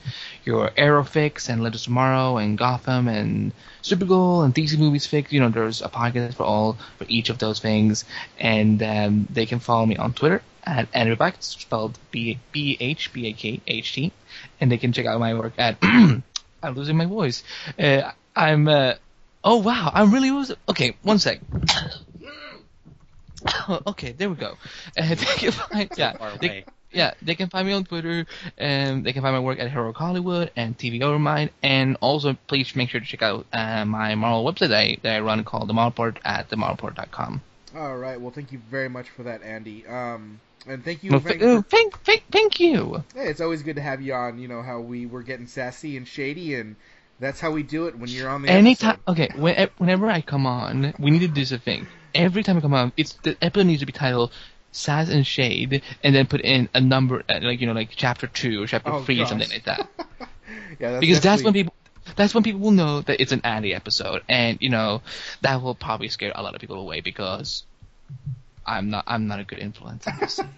your 0.43 0.71
Arrow 0.77 1.03
fix 1.03 1.49
and 1.49 1.61
Legends 1.61 1.83
Tomorrow 1.83 2.37
and 2.37 2.57
Gotham 2.57 3.07
and 3.07 3.53
Supergirl 3.83 4.43
and 4.45 4.53
DC 4.53 4.77
movies 4.77 5.05
fix. 5.05 5.31
You 5.31 5.41
know, 5.41 5.49
there's 5.49 5.81
a 5.81 5.89
podcast 5.89 6.35
for 6.35 6.43
all 6.43 6.77
for 6.97 7.05
each 7.07 7.29
of 7.29 7.39
those 7.39 7.59
things, 7.59 8.05
and 8.39 8.81
um, 8.83 9.27
they 9.29 9.45
can 9.45 9.59
follow 9.59 9.85
me 9.85 9.97
on 9.97 10.13
Twitter 10.13 10.41
at 10.63 10.87
Andrew 10.93 11.15
Back, 11.15 11.35
it's 11.35 11.47
spelled 11.47 11.97
B 12.11 12.39
B 12.51 12.77
H 12.79 13.13
B 13.13 13.27
A 13.27 13.33
K 13.33 13.61
H 13.67 13.93
T, 13.93 14.11
and 14.59 14.71
they 14.71 14.77
can 14.77 14.93
check 14.93 15.05
out 15.05 15.19
my 15.19 15.33
work 15.33 15.53
at. 15.57 15.77
I'm 15.83 16.75
losing 16.75 16.97
my 16.97 17.05
voice. 17.05 17.43
Uh, 17.79 18.11
I'm. 18.35 18.67
Uh, 18.67 18.93
oh 19.43 19.57
wow, 19.57 19.91
I'm 19.93 20.13
really 20.13 20.31
losing. 20.31 20.57
Okay, 20.69 20.95
one 21.01 21.19
sec. 21.19 21.39
okay, 23.87 24.11
there 24.11 24.29
we 24.29 24.35
go. 24.35 24.57
Uh, 24.97 25.09
they 25.15 25.15
can 25.15 25.51
find 25.51 25.91
yeah. 25.97 26.37
They, 26.39 26.65
yeah, 26.91 27.13
they 27.21 27.35
can 27.35 27.49
find 27.49 27.65
me 27.67 27.73
on 27.73 27.85
Twitter, 27.85 28.25
and 28.57 29.05
they 29.05 29.13
can 29.13 29.21
find 29.21 29.33
my 29.33 29.39
work 29.39 29.59
at 29.59 29.71
Heroic 29.71 29.95
Hollywood 29.95 30.51
and 30.55 30.77
TV 30.77 30.99
Overmind, 30.99 31.49
and 31.63 31.97
also 32.01 32.37
please 32.47 32.75
make 32.75 32.89
sure 32.89 32.99
to 32.99 33.05
check 33.05 33.21
out 33.21 33.45
uh, 33.53 33.85
my 33.85 34.15
Marvel 34.15 34.51
website 34.51 34.69
that 34.69 34.73
I, 34.73 34.97
that 35.03 35.15
I 35.15 35.19
run 35.21 35.43
called 35.43 35.69
The 35.69 35.73
Marvel 35.73 35.91
Report 35.91 36.19
at 36.25 36.49
themarvelreport.com. 36.49 37.41
All 37.75 37.97
right. 37.97 38.19
Well, 38.19 38.31
thank 38.31 38.51
you 38.51 38.59
very 38.69 38.89
much 38.89 39.09
for 39.09 39.23
that, 39.23 39.41
Andy. 39.43 39.87
Um, 39.87 40.41
and 40.67 40.83
thank 40.83 41.03
you. 41.03 41.11
Well, 41.11 41.19
Frank, 41.19 41.39
for- 41.41 41.61
thank, 41.63 41.99
thank, 42.03 42.23
thank 42.31 42.59
you. 42.59 43.03
Hey, 43.13 43.27
it's 43.27 43.41
always 43.41 43.63
good 43.63 43.75
to 43.77 43.81
have 43.81 44.01
you 44.01 44.13
on. 44.13 44.39
You 44.39 44.47
know 44.47 44.61
how 44.61 44.79
we 44.79 45.05
were 45.05 45.23
getting 45.23 45.47
sassy 45.47 45.97
and 45.97 46.07
shady, 46.07 46.55
and 46.55 46.75
that's 47.19 47.39
how 47.39 47.51
we 47.51 47.63
do 47.63 47.87
it 47.87 47.97
when 47.97 48.09
you're 48.09 48.29
on 48.29 48.41
the 48.43 48.49
Anytime, 48.49 48.99
episode. 49.07 49.11
okay, 49.11 49.29
when, 49.35 49.69
whenever 49.77 50.07
I 50.09 50.21
come 50.21 50.45
on, 50.45 50.93
we 50.99 51.11
need 51.11 51.19
to 51.19 51.27
do 51.27 51.45
something. 51.45 51.87
Every 52.13 52.43
time 52.43 52.57
I 52.57 52.61
come 52.61 52.73
on, 52.73 52.91
it's 52.97 53.13
the 53.23 53.37
episode 53.41 53.67
needs 53.67 53.79
to 53.81 53.85
be 53.85 53.93
titled 53.93 54.31
"Sass 54.71 55.09
and 55.09 55.25
Shade," 55.25 55.81
and 56.03 56.13
then 56.15 56.25
put 56.27 56.41
in 56.41 56.67
a 56.73 56.81
number, 56.81 57.23
uh, 57.29 57.39
like 57.41 57.61
you 57.61 57.67
know, 57.67 57.73
like 57.73 57.89
chapter 57.95 58.27
two 58.27 58.63
or 58.63 58.67
chapter 58.67 58.91
Oh, 58.91 59.03
three, 59.03 59.17
gosh. 59.17 59.29
something 59.29 59.49
like 59.49 59.63
that. 59.65 59.87
Yeah, 60.79 60.91
that's 60.91 60.99
because 61.01 61.21
that's 61.21 61.43
when 61.43 61.53
people 61.53 61.73
that's 62.15 62.33
when 62.33 62.43
people 62.43 62.59
will 62.61 62.71
know 62.71 63.01
that 63.01 63.21
it's 63.21 63.31
an 63.31 63.41
Andy 63.43 63.73
episode, 63.73 64.23
and 64.27 64.57
you 64.61 64.69
know 64.69 65.01
that 65.41 65.61
will 65.61 65.75
probably 65.75 66.07
scare 66.09 66.31
a 66.35 66.41
lot 66.41 66.55
of 66.55 66.61
people 66.61 66.79
away 66.79 66.99
because 67.01 67.63
I'm 68.65 68.89
not 68.89 69.03
I'm 69.07 69.27
not 69.27 69.39
a 69.39 69.43
good 69.43 69.59
influence. 69.59 70.07
I'm 70.07 70.19
just 70.19 70.35
saying. 70.37 70.49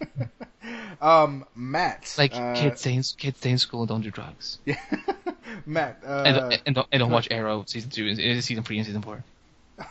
um, 1.02 1.46
Matt. 1.56 2.14
like 2.18 2.36
uh, 2.36 2.54
kids 2.56 2.82
stay 2.82 2.94
in 2.94 3.04
kids 3.18 3.38
stay 3.40 3.52
in 3.52 3.58
school 3.58 3.82
and 3.82 3.90
don't 3.90 4.02
do 4.02 4.12
drugs, 4.12 4.60
Yeah. 4.66 4.76
Matt. 5.66 6.00
Uh, 6.06 6.24
and, 6.26 6.36
don't- 6.38 6.62
and 6.66 6.76
don't 6.76 6.88
and 6.92 7.00
don't 7.00 7.12
watch 7.12 7.28
Arrow 7.32 7.64
season 7.68 7.90
two, 7.90 8.08
and- 8.08 8.20
and 8.20 8.44
season 8.44 8.64
three, 8.64 8.78
and 8.78 8.86
season 8.86 9.02
four. 9.02 9.24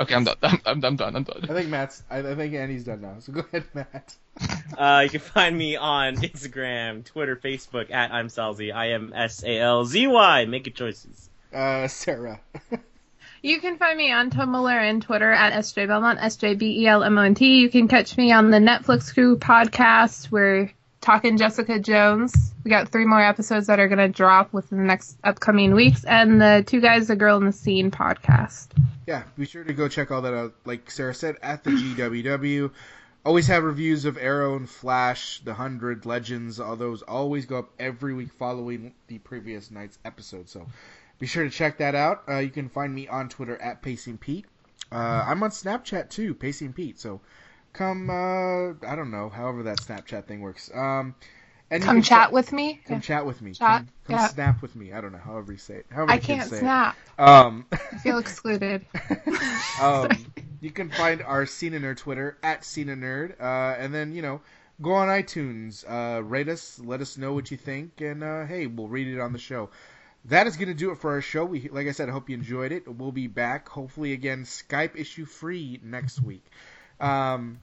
Okay, 0.00 0.12
I'm 0.14 0.24
done. 0.24 0.34
I'm, 0.42 0.60
I'm, 0.66 0.84
I'm 0.84 0.96
done. 0.96 1.14
I'm 1.14 1.26
I 1.44 1.46
think 1.54 1.68
Matt's. 1.68 2.02
I, 2.10 2.18
I 2.18 2.34
think 2.34 2.52
Andy's 2.52 2.82
done 2.82 3.00
now. 3.00 3.14
So 3.20 3.32
go 3.32 3.40
ahead, 3.40 3.64
Matt. 3.74 4.16
Uh, 4.76 5.00
you 5.04 5.10
can 5.10 5.20
find 5.20 5.56
me 5.56 5.76
on 5.76 6.16
Instagram, 6.16 7.04
Twitter, 7.04 7.34
Facebook 7.36 7.90
at 7.92 8.12
I'm 8.12 8.26
Salzy. 8.28 8.72
I 8.74 8.90
am 8.90 9.12
S 9.14 9.42
A 9.44 9.58
L 9.58 9.84
Z 9.84 10.06
Y. 10.06 10.44
Make 10.46 10.66
your 10.66 10.72
choices. 10.74 11.30
Uh, 11.52 11.86
Sarah. 11.88 12.40
You 13.40 13.60
can 13.60 13.78
find 13.78 13.96
me 13.96 14.10
on 14.10 14.30
Tumblr 14.30 14.68
and 14.68 15.00
Twitter 15.00 15.30
at 15.30 15.52
SJ 15.52 15.86
Belmont, 15.86 16.18
S 16.20 16.36
J 16.36 16.54
B 16.54 16.82
E 16.82 16.86
L 16.88 17.04
M 17.04 17.16
O 17.18 17.22
N 17.22 17.34
T. 17.36 17.58
You 17.58 17.70
can 17.70 17.86
catch 17.86 18.16
me 18.16 18.32
on 18.32 18.50
the 18.50 18.58
Netflix 18.58 19.14
Crew 19.14 19.38
podcast. 19.38 20.28
We're 20.30 20.72
talking 21.00 21.36
Jessica 21.36 21.78
Jones. 21.78 22.52
We 22.64 22.70
got 22.70 22.88
three 22.88 23.04
more 23.04 23.22
episodes 23.22 23.68
that 23.68 23.78
are 23.78 23.86
going 23.86 23.98
to 23.98 24.08
drop 24.08 24.52
within 24.52 24.78
the 24.78 24.84
next 24.84 25.16
upcoming 25.22 25.74
weeks, 25.74 26.04
and 26.04 26.40
the 26.40 26.64
Two 26.66 26.80
Guys, 26.80 27.10
a 27.10 27.16
Girl 27.16 27.36
in 27.36 27.44
the 27.44 27.52
Scene 27.52 27.92
podcast. 27.92 28.68
Yeah, 29.06 29.22
be 29.38 29.46
sure 29.46 29.62
to 29.62 29.72
go 29.72 29.86
check 29.86 30.10
all 30.10 30.22
that 30.22 30.34
out. 30.34 30.54
Like 30.64 30.90
Sarah 30.90 31.14
said, 31.14 31.36
at 31.40 31.62
the 31.62 31.70
GWW. 31.70 32.72
Always 33.24 33.46
have 33.48 33.62
reviews 33.62 34.04
of 34.04 34.16
Arrow 34.16 34.56
and 34.56 34.68
Flash, 34.68 35.40
The 35.44 35.54
Hundred, 35.54 36.06
Legends. 36.06 36.58
All 36.58 36.76
those 36.76 37.02
always 37.02 37.46
go 37.46 37.58
up 37.58 37.70
every 37.78 38.14
week 38.14 38.32
following 38.32 38.94
the 39.06 39.18
previous 39.18 39.70
night's 39.70 39.98
episode. 40.04 40.48
So 40.48 40.66
be 41.18 41.26
sure 41.26 41.44
to 41.44 41.50
check 41.50 41.78
that 41.78 41.94
out. 41.94 42.24
Uh, 42.28 42.38
you 42.38 42.50
can 42.50 42.68
find 42.68 42.94
me 42.94 43.08
on 43.08 43.28
Twitter 43.28 43.60
at 43.60 43.82
Pacing 43.82 44.18
Pete. 44.18 44.46
Uh, 44.92 45.24
I'm 45.26 45.42
on 45.42 45.50
Snapchat 45.50 46.10
too, 46.10 46.34
Pacing 46.34 46.72
Pete. 46.72 46.98
So 46.98 47.20
come, 47.72 48.10
uh, 48.10 48.70
I 48.86 48.96
don't 48.96 49.10
know, 49.10 49.28
however 49.28 49.64
that 49.64 49.78
Snapchat 49.78 50.26
thing 50.26 50.40
works. 50.40 50.70
Um, 50.74 51.14
and 51.70 51.82
Come 51.82 52.02
chat 52.02 52.30
ch- 52.30 52.32
with 52.32 52.52
me. 52.52 52.80
Come 52.86 53.00
chat 53.00 53.26
with 53.26 53.42
me. 53.42 53.52
Chat, 53.52 53.82
Come, 53.82 53.88
come 54.04 54.16
yeah. 54.16 54.28
snap 54.28 54.62
with 54.62 54.74
me. 54.74 54.92
I 54.92 55.00
don't 55.00 55.12
know, 55.12 55.18
however 55.18 55.52
you 55.52 55.58
say 55.58 55.76
it. 55.76 55.86
However 55.90 56.12
I 56.12 56.18
can't 56.18 56.48
snap. 56.48 56.96
Um, 57.18 57.66
I 57.72 57.98
feel 57.98 58.18
excluded. 58.18 58.86
um, 59.82 60.26
you 60.60 60.70
can 60.70 60.90
find 60.90 61.22
our 61.22 61.46
Cena 61.46 61.78
Nerd 61.78 61.98
Twitter 61.98 62.38
at 62.42 62.64
Cena 62.64 62.96
Nerd, 62.96 63.40
uh, 63.40 63.76
and 63.78 63.94
then 63.94 64.14
you 64.14 64.22
know 64.22 64.40
go 64.80 64.92
on 64.94 65.08
iTunes, 65.08 65.84
uh, 65.88 66.22
rate 66.22 66.48
us, 66.48 66.78
let 66.78 67.00
us 67.00 67.18
know 67.18 67.32
what 67.34 67.50
you 67.50 67.56
think, 67.56 68.00
and 68.00 68.22
uh, 68.22 68.46
hey, 68.46 68.66
we'll 68.66 68.88
read 68.88 69.08
it 69.08 69.20
on 69.20 69.32
the 69.32 69.38
show. 69.38 69.68
That 70.28 70.46
is 70.46 70.56
going 70.56 70.68
to 70.68 70.74
do 70.74 70.90
it 70.90 70.98
for 70.98 71.12
our 71.12 71.20
show. 71.22 71.44
We, 71.44 71.68
like 71.70 71.86
I 71.86 71.92
said, 71.92 72.08
I 72.08 72.12
hope 72.12 72.28
you 72.28 72.34
enjoyed 72.36 72.70
it. 72.72 72.86
We'll 72.86 73.12
be 73.12 73.26
back, 73.28 73.68
hopefully 73.68 74.12
again 74.12 74.44
Skype 74.44 74.94
issue 74.96 75.24
free 75.24 75.80
next 75.82 76.22
week. 76.22 76.44
Um, 77.00 77.60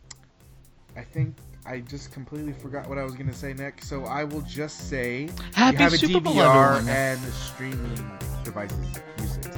I 0.98 1.04
think 1.04 1.36
I 1.66 1.80
just 1.82 2.12
completely 2.12 2.54
forgot 2.54 2.88
what 2.90 2.98
I 2.98 3.04
was 3.04 3.14
going 3.14 3.28
to 3.28 3.34
say 3.36 3.54
next, 3.54 3.88
so 3.88 4.06
I 4.06 4.24
will 4.24 4.42
just 4.42 4.90
say 4.90 5.30
Happy 5.54 5.78
you 5.78 5.84
have 5.84 5.94
Super 5.94 6.20
Bowl, 6.20 6.34
DVR 6.34 6.78
everyone. 6.78 6.90
and 6.96 7.20
streaming 7.34 8.12
devices. 8.44 8.78
Use 9.20 9.38
it. 9.38 9.56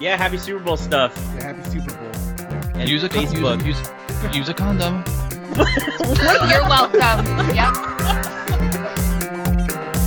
Yeah, 0.00 0.16
happy 0.16 0.38
Super 0.38 0.60
Bowl 0.64 0.76
stuff. 0.76 1.14
Yeah, 1.36 1.52
happy 1.52 1.70
Super 1.70 1.94
Bowl. 1.94 2.10
Yeah. 2.38 2.78
And 2.80 2.88
use 2.88 3.04
a 3.04 3.08
con- 3.08 3.26
Facebook. 3.26 3.64
use, 3.66 3.78
use, 4.24 4.36
use 4.36 4.48
a 4.48 4.54
condom. 4.54 5.04
You're 6.50 6.66
welcome. 6.68 7.26
Yep. 7.54 7.74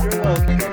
You're 0.13 0.21
welcome. 0.23 0.72